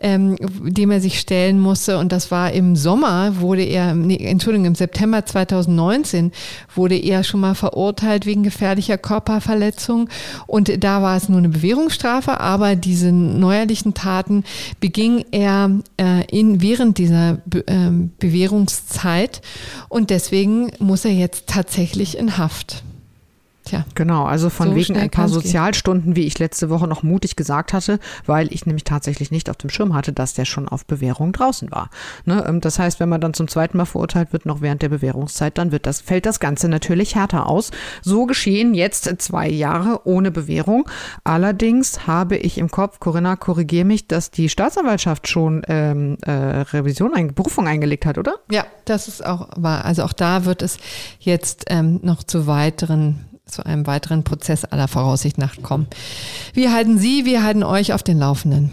ähm, 0.00 0.36
dem 0.38 0.92
er 0.92 1.00
sich 1.00 1.18
stellen 1.18 1.58
musste. 1.58 1.98
Und 1.98 2.12
das 2.12 2.30
war 2.30 2.52
im 2.52 2.76
Sommer, 2.76 3.40
wurde 3.40 3.64
er, 3.64 3.94
nee, 3.94 4.18
Entschuldigung, 4.18 4.66
im 4.66 4.74
September 4.76 5.26
2019 5.26 6.30
wurde 6.74 6.96
er 6.96 7.24
schon 7.24 7.40
mal 7.40 7.54
verurteilt 7.56 8.24
wegen 8.24 8.44
gefährlicher 8.44 8.98
Körperverletzung. 8.98 10.08
Und 10.46 10.84
da 10.84 11.02
war 11.02 11.16
es 11.16 11.28
nur 11.28 11.38
eine 11.38 11.48
Bewährungsstrafe, 11.48 12.38
aber 12.38 12.76
diese 12.76 13.10
neuerlichen 13.10 13.94
Taten 13.94 14.44
beging 14.78 15.24
er 15.32 15.70
äh, 16.00 16.24
in, 16.26 16.62
während 16.62 16.98
dieser 16.98 17.38
Be 17.46 17.66
äh, 17.66 17.90
Bewährungszeit. 18.18 19.42
Und 19.88 20.10
deswegen 20.10 20.67
muss 20.78 21.04
er 21.04 21.12
jetzt 21.12 21.46
tatsächlich 21.46 22.16
in 22.16 22.38
Haft. 22.38 22.82
Tja. 23.68 23.84
Genau, 23.94 24.24
also 24.24 24.48
von 24.48 24.70
so 24.70 24.76
wegen 24.76 24.96
ein 24.96 25.10
paar 25.10 25.28
Sozialstunden, 25.28 26.16
wie 26.16 26.24
ich 26.24 26.38
letzte 26.38 26.70
Woche 26.70 26.88
noch 26.88 27.02
mutig 27.02 27.36
gesagt 27.36 27.74
hatte, 27.74 27.98
weil 28.24 28.50
ich 28.50 28.64
nämlich 28.64 28.84
tatsächlich 28.84 29.30
nicht 29.30 29.50
auf 29.50 29.56
dem 29.56 29.68
Schirm 29.68 29.92
hatte, 29.92 30.14
dass 30.14 30.32
der 30.32 30.46
schon 30.46 30.68
auf 30.68 30.86
Bewährung 30.86 31.32
draußen 31.32 31.70
war. 31.70 31.90
Ne? 32.24 32.42
Ähm, 32.48 32.62
das 32.62 32.78
heißt, 32.78 32.98
wenn 32.98 33.10
man 33.10 33.20
dann 33.20 33.34
zum 33.34 33.46
zweiten 33.46 33.76
Mal 33.76 33.84
verurteilt 33.84 34.32
wird, 34.32 34.46
noch 34.46 34.62
während 34.62 34.80
der 34.80 34.88
Bewährungszeit, 34.88 35.58
dann 35.58 35.70
wird 35.70 35.84
das, 35.84 36.00
fällt 36.00 36.24
das 36.24 36.40
Ganze 36.40 36.70
natürlich 36.70 37.14
härter 37.14 37.46
aus. 37.46 37.70
So 38.00 38.24
geschehen 38.24 38.72
jetzt 38.72 39.12
zwei 39.20 39.50
Jahre 39.50 40.06
ohne 40.06 40.30
Bewährung. 40.30 40.88
Allerdings 41.24 42.06
habe 42.06 42.38
ich 42.38 42.56
im 42.56 42.70
Kopf, 42.70 43.00
Corinna, 43.00 43.36
korrigiere 43.36 43.84
mich, 43.84 44.08
dass 44.08 44.30
die 44.30 44.48
Staatsanwaltschaft 44.48 45.28
schon 45.28 45.60
ähm, 45.68 46.16
äh, 46.22 46.30
Revision, 46.30 47.12
ein, 47.12 47.34
Berufung 47.34 47.68
eingelegt 47.68 48.06
hat, 48.06 48.16
oder? 48.16 48.36
Ja, 48.50 48.64
das 48.86 49.08
ist 49.08 49.26
auch 49.26 49.50
wahr. 49.56 49.84
Also 49.84 50.04
auch 50.04 50.14
da 50.14 50.46
wird 50.46 50.62
es 50.62 50.78
jetzt 51.20 51.66
ähm, 51.68 52.00
noch 52.02 52.22
zu 52.22 52.46
weiteren 52.46 53.27
zu 53.48 53.64
einem 53.64 53.86
weiteren 53.86 54.24
Prozess 54.24 54.64
aller 54.64 54.88
Voraussicht 54.88 55.38
nach 55.38 55.60
kommen. 55.62 55.86
Wir 56.54 56.72
halten 56.72 56.98
Sie, 56.98 57.24
wir 57.24 57.42
halten 57.42 57.62
euch 57.62 57.92
auf 57.92 58.02
den 58.02 58.18
Laufenden. 58.18 58.70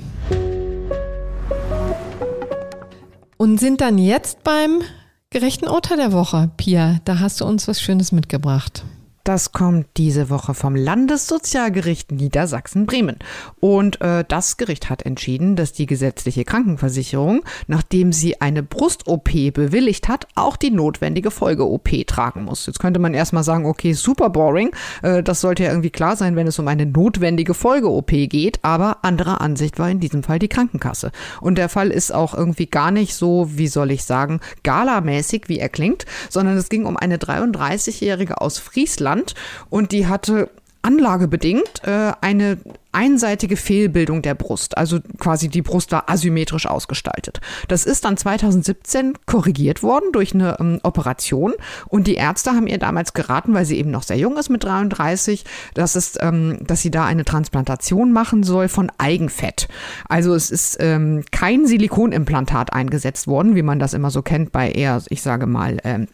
Und 3.37 3.59
sind 3.59 3.81
dann 3.81 3.97
jetzt 3.97 4.43
beim 4.43 4.81
gerechten 5.29 5.67
Urteil 5.67 5.97
der 5.97 6.13
Woche. 6.13 6.51
Pia, 6.57 6.99
da 7.05 7.19
hast 7.19 7.41
du 7.41 7.45
uns 7.45 7.67
was 7.67 7.81
Schönes 7.81 8.11
mitgebracht. 8.11 8.83
Das 9.25 9.51
kommt 9.51 9.87
diese 9.97 10.29
Woche 10.29 10.53
vom 10.53 10.75
Landessozialgericht 10.75 12.11
Niedersachsen-Bremen. 12.11 13.17
Und 13.59 13.99
äh, 13.99 14.23
das 14.27 14.57
Gericht 14.57 14.91
hat 14.91 15.01
entschieden, 15.01 15.55
dass 15.55 15.73
die 15.73 15.87
gesetzliche 15.87 16.45
Krankenversicherung, 16.45 17.43
nachdem 17.65 18.13
sie 18.13 18.39
eine 18.39 18.61
Brust-OP 18.61 19.51
bewilligt 19.51 20.09
hat, 20.09 20.27
auch 20.35 20.57
die 20.57 20.69
notwendige 20.69 21.31
Folge-OP 21.31 22.05
tragen 22.05 22.43
muss. 22.43 22.67
Jetzt 22.67 22.77
könnte 22.77 22.99
man 22.99 23.15
erstmal 23.15 23.43
sagen, 23.43 23.65
okay, 23.65 23.93
super 23.93 24.29
boring. 24.29 24.69
Äh, 25.01 25.23
das 25.23 25.41
sollte 25.41 25.63
ja 25.63 25.69
irgendwie 25.69 25.89
klar 25.89 26.15
sein, 26.15 26.35
wenn 26.35 26.45
es 26.45 26.59
um 26.59 26.67
eine 26.67 26.85
notwendige 26.85 27.55
Folge-OP 27.55 28.11
geht. 28.29 28.59
Aber 28.61 29.03
anderer 29.03 29.41
Ansicht 29.41 29.79
war 29.79 29.89
in 29.89 29.99
diesem 29.99 30.21
Fall 30.21 30.37
die 30.37 30.49
Krankenkasse. 30.49 31.11
Und 31.41 31.57
der 31.57 31.69
Fall 31.69 31.89
ist 31.89 32.13
auch 32.13 32.35
irgendwie 32.35 32.67
gar 32.67 32.91
nicht 32.91 33.15
so, 33.15 33.49
wie 33.49 33.69
soll 33.69 33.89
ich 33.89 34.03
sagen, 34.03 34.39
galamäßig, 34.61 35.45
wie 35.49 35.57
er 35.57 35.69
klingt, 35.69 36.05
sondern 36.29 36.57
es 36.57 36.69
ging 36.69 36.85
um 36.85 36.95
eine 36.95 37.17
33-Jährige 37.17 38.39
aus 38.39 38.59
Friesland, 38.59 39.14
Land 39.15 39.35
und 39.69 39.91
die 39.91 40.07
hatte 40.07 40.49
anlagebedingt 40.81 41.81
äh, 41.83 42.11
eine 42.21 42.59
einseitige 42.91 43.57
Fehlbildung 43.57 44.21
der 44.21 44.35
Brust. 44.35 44.77
Also 44.77 44.99
quasi 45.17 45.49
die 45.49 45.63
Brust 45.63 45.91
war 45.91 46.09
asymmetrisch 46.09 46.67
ausgestaltet. 46.67 47.41
Das 47.67 47.85
ist 47.85 48.05
dann 48.05 48.17
2017 48.17 49.13
korrigiert 49.25 49.81
worden 49.81 50.11
durch 50.13 50.35
eine 50.35 50.57
ähm, 50.59 50.79
Operation 50.83 51.53
und 51.87 52.05
die 52.05 52.13
Ärzte 52.13 52.51
haben 52.51 52.67
ihr 52.67 52.77
damals 52.77 53.13
geraten, 53.13 53.55
weil 53.55 53.65
sie 53.65 53.79
eben 53.79 53.89
noch 53.89 54.03
sehr 54.03 54.17
jung 54.17 54.37
ist 54.37 54.49
mit 54.49 54.63
33, 54.63 55.43
dass, 55.73 55.95
es, 55.95 56.17
ähm, 56.21 56.59
dass 56.61 56.83
sie 56.83 56.91
da 56.91 57.03
eine 57.03 57.25
Transplantation 57.25 58.13
machen 58.13 58.43
soll 58.43 58.69
von 58.69 58.91
Eigenfett. 58.99 59.67
Also 60.07 60.35
es 60.35 60.51
ist 60.51 60.77
ähm, 60.79 61.25
kein 61.31 61.65
Silikonimplantat 61.65 62.73
eingesetzt 62.73 63.27
worden, 63.27 63.55
wie 63.55 63.63
man 63.63 63.79
das 63.79 63.95
immer 63.95 64.11
so 64.11 64.21
kennt 64.21 64.51
bei 64.51 64.71
eher, 64.71 65.01
ich 65.09 65.23
sage 65.23 65.47
mal, 65.47 65.79
ähm, 65.83 66.07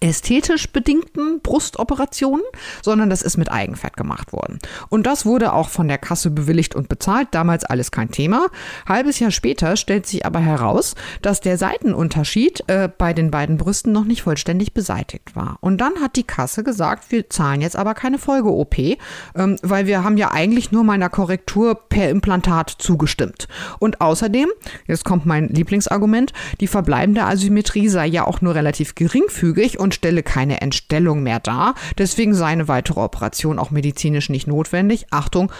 ästhetisch 0.00 0.70
bedingten 0.70 1.40
Brustoperationen, 1.40 2.44
sondern 2.82 3.08
das 3.08 3.22
ist 3.22 3.36
mit 3.38 3.50
Eigenfett 3.50 3.96
gemacht 3.96 4.32
worden. 4.32 4.58
Und 4.88 5.06
das 5.06 5.24
wurde 5.24 5.52
auch 5.52 5.68
von 5.68 5.88
der 5.88 5.98
Kasse 5.98 6.30
bewilligt 6.30 6.74
und 6.74 6.88
bezahlt, 6.88 7.28
damals 7.30 7.64
alles 7.64 7.90
kein 7.90 8.10
Thema. 8.10 8.48
Halbes 8.86 9.18
Jahr 9.18 9.30
später 9.30 9.76
stellt 9.76 10.06
sich 10.06 10.26
aber 10.26 10.40
heraus, 10.40 10.94
dass 11.22 11.40
der 11.40 11.56
Seitenunterschied 11.56 12.64
äh, 12.66 12.88
bei 12.96 13.14
den 13.14 13.30
beiden 13.30 13.56
Brüsten 13.56 13.92
noch 13.92 14.04
nicht 14.04 14.22
vollständig 14.22 14.74
beseitigt 14.74 15.34
war. 15.34 15.56
Und 15.60 15.80
dann 15.80 15.94
hat 16.02 16.16
die 16.16 16.24
Kasse 16.24 16.62
gesagt, 16.62 17.10
wir 17.10 17.30
zahlen 17.30 17.62
jetzt 17.62 17.76
aber 17.76 17.94
keine 17.94 18.18
Folge-OP, 18.18 18.78
ähm, 18.78 19.56
weil 19.62 19.86
wir 19.86 20.04
haben 20.04 20.18
ja 20.18 20.30
eigentlich 20.32 20.72
nur 20.72 20.84
meiner 20.84 21.08
Korrektur 21.08 21.74
per 21.88 22.10
Implantat 22.10 22.70
zugestimmt. 22.70 23.48
Und 23.78 24.02
außerdem, 24.02 24.48
jetzt 24.86 25.04
kommt 25.04 25.24
mein 25.24 25.48
Lieblingsargument, 25.48 26.32
die 26.60 26.66
verbleibende 26.66 27.24
Asymmetrie 27.24 27.88
sei 27.88 28.06
ja 28.06 28.26
auch 28.26 28.42
nur 28.42 28.54
relativ 28.54 28.94
geringfügig 28.94 29.78
und 29.78 29.85
stelle 29.94 30.22
keine 30.22 30.60
Entstellung 30.60 31.22
mehr 31.22 31.40
dar. 31.40 31.74
Deswegen 31.98 32.34
sei 32.34 32.46
eine 32.46 32.68
weitere 32.68 33.00
Operation 33.00 33.58
auch 33.58 33.70
medizinisch 33.70 34.28
nicht 34.28 34.46
notwendig. 34.46 35.06
Achtung, 35.10 35.52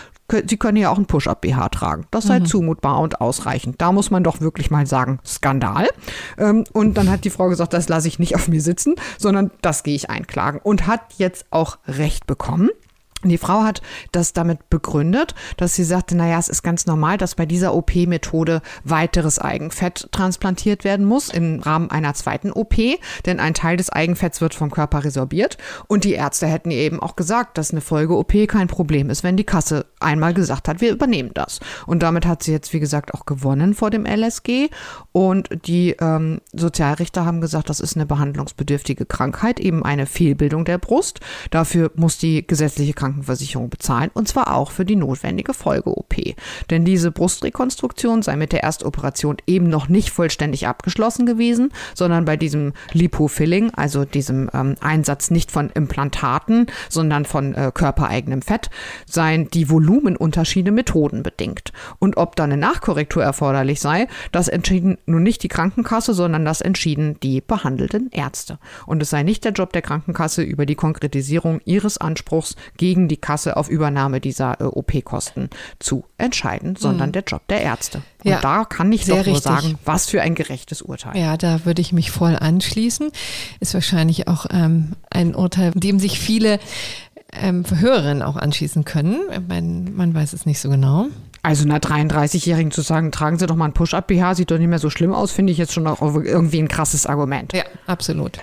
Sie 0.47 0.57
können 0.57 0.77
ja 0.77 0.91
auch 0.91 0.99
ein 0.99 1.07
Push-Up-BH 1.07 1.69
tragen. 1.69 2.07
Das 2.11 2.25
sei 2.25 2.41
mhm. 2.41 2.47
zumutbar 2.47 2.99
und 2.99 3.21
ausreichend. 3.21 3.81
Da 3.81 3.93
muss 3.93 4.11
man 4.11 4.25
doch 4.25 4.41
wirklich 4.41 4.73
mal 4.73 4.87
sagen, 4.87 5.21
Skandal. 5.25 5.89
Ähm, 6.37 6.65
und 6.73 6.95
dann 6.95 7.11
hat 7.11 7.25
die 7.25 7.31
Frau 7.31 7.49
gesagt, 7.49 7.73
das 7.73 7.89
lasse 7.89 8.09
ich 8.09 8.19
nicht 8.19 8.35
auf 8.35 8.49
mir 8.49 8.61
sitzen, 8.61 8.97
sondern 9.19 9.53
das 9.63 9.85
gehe 9.85 9.95
ich 9.95 10.11
einklagen. 10.11 10.61
Und 10.63 10.89
hat 10.89 11.03
jetzt 11.19 11.47
auch 11.51 11.79
Recht 11.87 12.27
bekommen. 12.27 12.71
Die 13.29 13.39
Frau 13.39 13.63
hat 13.63 13.83
das 14.13 14.33
damit 14.33 14.71
begründet, 14.71 15.35
dass 15.57 15.75
sie 15.75 15.85
sagte, 15.85 16.17
naja, 16.17 16.39
es 16.39 16.49
ist 16.49 16.63
ganz 16.63 16.87
normal, 16.87 17.19
dass 17.19 17.35
bei 17.35 17.47
dieser 17.47 17.75
OP-Methode 17.75 18.63
weiteres 18.85 19.39
Eigenfett 19.39 20.09
transplantiert 20.13 20.85
werden 20.85 21.07
muss 21.07 21.29
im 21.29 21.61
Rahmen 21.61 21.91
einer 21.91 22.15
zweiten 22.15 22.53
OP, 22.53 22.75
denn 23.27 23.41
ein 23.41 23.55
Teil 23.55 23.77
des 23.77 23.91
Eigenfetts 23.91 24.41
wird 24.41 24.55
vom 24.55 24.71
Körper 24.71 25.05
resorbiert. 25.05 25.59
Und 25.87 26.05
die 26.05 26.13
Ärzte 26.13 26.47
hätten 26.47 26.71
eben 26.71 27.01
auch 27.01 27.17
gesagt, 27.17 27.59
dass 27.59 27.71
eine 27.71 27.81
Folge-OP 27.81 28.33
kein 28.49 28.69
Problem 28.69 29.11
ist, 29.11 29.25
wenn 29.25 29.37
die 29.37 29.45
Kasse 29.45 29.87
einmal 30.01 30.35
gesagt 30.35 30.69
hat, 30.69 30.81
wir 30.81 30.93
übernehmen 30.93 31.31
das. 31.35 31.61
Und 31.87 32.03
damit 32.03 32.27
hat 32.27 32.43
sie 32.43 32.53
jetzt, 32.53 32.73
wie 32.73 32.81
gesagt, 32.81 33.15
auch 33.15 33.27
gewonnen 33.27 33.75
vor 33.75 33.91
dem 33.91 34.07
LSG. 34.07 34.69
Und 35.13 35.49
die 35.67 35.97
ähm, 36.01 36.41
Sozialrichter 36.53 37.25
haben 37.25 37.41
gesagt, 37.41 37.71
das 37.71 37.81
ist 37.81 37.97
eine 37.97 38.07
behandlungsbedürftige 38.07 39.07
Krankheit, 39.07 39.61
eben 39.61 39.85
eine 39.85 40.07
Fehlbildung 40.07 40.65
der 40.65 40.79
Brust. 40.79 41.21
Dafür 41.51 41.91
muss 41.95 42.19
die 42.19 42.47
gesetzliche 42.47 42.93
Krankenkasse 42.93 43.16
Krankenversicherung 43.17 43.71
bezahlen 43.71 44.11
und 44.15 44.29
zwar 44.29 44.55
auch 44.55 44.71
für 44.71 44.85
die 44.85 44.97
notwendige 44.97 45.55
Folge-OP. 45.55 46.15
Denn 46.71 46.85
diese 46.85 47.11
Brustrekonstruktion 47.11 48.23
sei 48.23 48.37
mit 48.37 48.53
der 48.53 48.63
Erstoperation 48.63 49.37
eben 49.47 49.69
noch 49.69 49.89
nicht 49.89 50.11
vollständig 50.11 50.67
abgeschlossen 50.67 51.27
gewesen, 51.27 51.73
sondern 51.95 52.25
bei 52.25 52.37
diesem 52.37 52.73
Lipofilling, 52.93 53.73
also 53.75 54.05
diesem 54.05 54.51
ähm, 54.53 54.77
Einsatz 54.81 55.31
nicht 55.31 55.51
von 55.51 55.71
Implantaten, 55.71 56.67
sondern 56.89 57.25
von 57.25 57.55
äh, 57.55 57.71
körpereigenem 57.73 58.43
Fett, 58.43 58.71
seien 59.07 59.49
die 59.51 59.71
Volumenunterschiede 59.71 60.71
methodenbedingt. 60.71 61.73
Und 61.99 62.17
ob 62.17 62.37
da 62.37 62.45
eine 62.45 62.57
Nachkorrektur 62.57 63.23
erforderlich 63.23 63.81
sei, 63.81 64.09
das 64.33 64.49
entschieden 64.49 64.99
nun 65.07 65.23
nicht 65.23 65.43
die 65.43 65.49
Krankenkasse, 65.49 66.15
sondern 66.15 66.45
das 66.45 66.61
entschieden 66.61 67.19
die 67.23 67.41
behandelten 67.41 68.11
Ärzte. 68.11 68.59
Und 68.87 69.03
es 69.03 69.11
sei 69.11 69.23
nicht 69.23 69.45
der 69.45 69.53
Job 69.53 69.73
der 69.73 69.83
Krankenkasse, 69.83 70.43
über 70.43 70.67
die 70.67 70.75
Konkretisierung 70.75 71.61
ihres 71.65 71.99
Anspruchs 71.99 72.57
gegen 72.77 73.06
gegen 73.07 73.09
die 73.09 73.17
Kasse 73.17 73.57
auf 73.57 73.69
Übernahme 73.69 74.21
dieser 74.21 74.61
äh, 74.61 74.65
OP-Kosten 74.65 75.51
zu 75.79 76.05
entscheiden, 76.19 76.77
sondern 76.77 77.11
mhm. 77.11 77.13
der 77.13 77.23
Job 77.23 77.43
der 77.49 77.61
Ärzte. 77.61 78.03
Und 78.25 78.31
ja, 78.31 78.41
da 78.41 78.65
kann 78.65 78.93
ich 78.93 79.05
doch 79.05 79.25
nur 79.25 79.41
sagen, 79.41 79.79
was 79.85 80.09
für 80.09 80.23
ein 80.23 80.35
gerechtes 80.35 80.83
Urteil. 80.83 81.17
Ja, 81.17 81.37
da 81.37 81.65
würde 81.65 81.81
ich 81.81 81.93
mich 81.93 82.11
voll 82.11 82.37
anschließen. 82.37 83.11
Ist 83.61 83.75
wahrscheinlich 83.75 84.29
auch 84.29 84.47
ähm, 84.51 84.93
ein 85.11 85.35
Urteil, 85.35 85.71
dem 85.73 85.99
sich 85.99 86.19
viele 86.19 86.59
ähm, 87.33 87.65
Hörerinnen 87.69 88.23
auch 88.23 88.37
anschließen 88.37 88.85
können. 88.85 89.21
Man, 89.49 89.95
man 89.95 90.15
weiß 90.15 90.33
es 90.33 90.47
nicht 90.47 90.61
so 90.61 90.69
genau. 90.69 91.07
Also 91.47 91.63
einer 91.63 91.79
33-Jährigen 91.79 92.73
zu 92.73 92.83
sagen, 92.83 93.13
tragen 93.13 93.39
Sie 93.39 93.47
doch 93.47 93.55
mal 93.55 93.67
ein 93.67 93.73
Push-Up-BH, 93.73 94.35
sieht 94.35 94.51
doch 94.51 94.59
nicht 94.59 94.67
mehr 94.67 94.81
so 94.81 94.91
schlimm 94.91 95.15
aus, 95.15 95.31
finde 95.31 95.53
ich 95.53 95.59
jetzt 95.59 95.73
schon 95.73 95.87
auch 95.87 96.01
irgendwie 96.03 96.59
ein 96.59 96.67
krasses 96.67 97.07
Argument. 97.07 97.53
Ja, 97.53 97.63
absolut. 97.87 98.41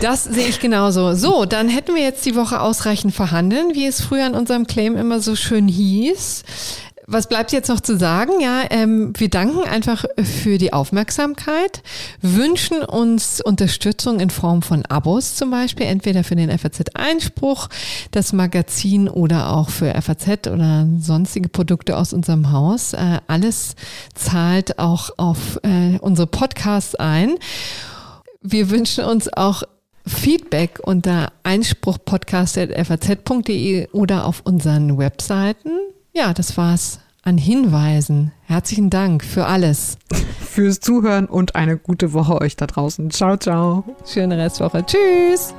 Das 0.00 0.24
sehe 0.24 0.48
ich 0.48 0.58
genauso. 0.58 1.14
So, 1.14 1.44
dann 1.44 1.68
hätten 1.68 1.94
wir 1.94 2.02
jetzt 2.02 2.26
die 2.26 2.34
Woche 2.34 2.60
ausreichend 2.60 3.14
verhandeln, 3.14 3.76
wie 3.76 3.86
es 3.86 4.00
früher 4.00 4.26
in 4.26 4.34
unserem 4.34 4.66
Claim 4.66 4.96
immer 4.96 5.20
so 5.20 5.36
schön 5.36 5.68
hieß. 5.68 6.42
Was 7.12 7.26
bleibt 7.26 7.50
jetzt 7.50 7.68
noch 7.68 7.80
zu 7.80 7.98
sagen? 7.98 8.34
Ja, 8.40 8.62
ähm, 8.70 9.12
wir 9.16 9.28
danken 9.28 9.64
einfach 9.64 10.04
für 10.22 10.58
die 10.58 10.72
Aufmerksamkeit, 10.72 11.82
wünschen 12.22 12.84
uns 12.84 13.40
Unterstützung 13.40 14.20
in 14.20 14.30
Form 14.30 14.62
von 14.62 14.86
Abos 14.86 15.34
zum 15.34 15.50
Beispiel, 15.50 15.86
entweder 15.86 16.22
für 16.22 16.36
den 16.36 16.56
FAZ-Einspruch, 16.56 17.66
das 18.12 18.32
Magazin 18.32 19.08
oder 19.08 19.52
auch 19.52 19.70
für 19.70 19.92
FAZ 20.00 20.46
oder 20.46 20.86
sonstige 21.00 21.48
Produkte 21.48 21.96
aus 21.96 22.12
unserem 22.12 22.52
Haus. 22.52 22.92
Äh, 22.92 23.18
alles 23.26 23.74
zahlt 24.14 24.78
auch 24.78 25.10
auf 25.16 25.58
äh, 25.64 25.98
unsere 25.98 26.28
Podcasts 26.28 26.94
ein. 26.94 27.34
Wir 28.40 28.70
wünschen 28.70 29.04
uns 29.04 29.28
auch 29.32 29.64
Feedback 30.06 30.78
unter 30.80 31.32
einspruchpodcast.faz.de 31.42 33.88
oder 33.88 34.26
auf 34.26 34.42
unseren 34.44 34.96
Webseiten. 34.96 35.70
Ja, 36.12 36.34
das 36.34 36.56
war's 36.56 37.00
an 37.22 37.38
Hinweisen. 37.38 38.32
Herzlichen 38.46 38.90
Dank 38.90 39.24
für 39.24 39.46
alles. 39.46 39.96
Fürs 40.40 40.80
Zuhören 40.80 41.26
und 41.26 41.54
eine 41.54 41.76
gute 41.78 42.12
Woche 42.12 42.40
euch 42.40 42.56
da 42.56 42.66
draußen. 42.66 43.10
Ciao, 43.10 43.36
ciao. 43.36 43.84
Schöne 44.04 44.36
Restwoche. 44.36 44.84
Tschüss. 44.84 45.54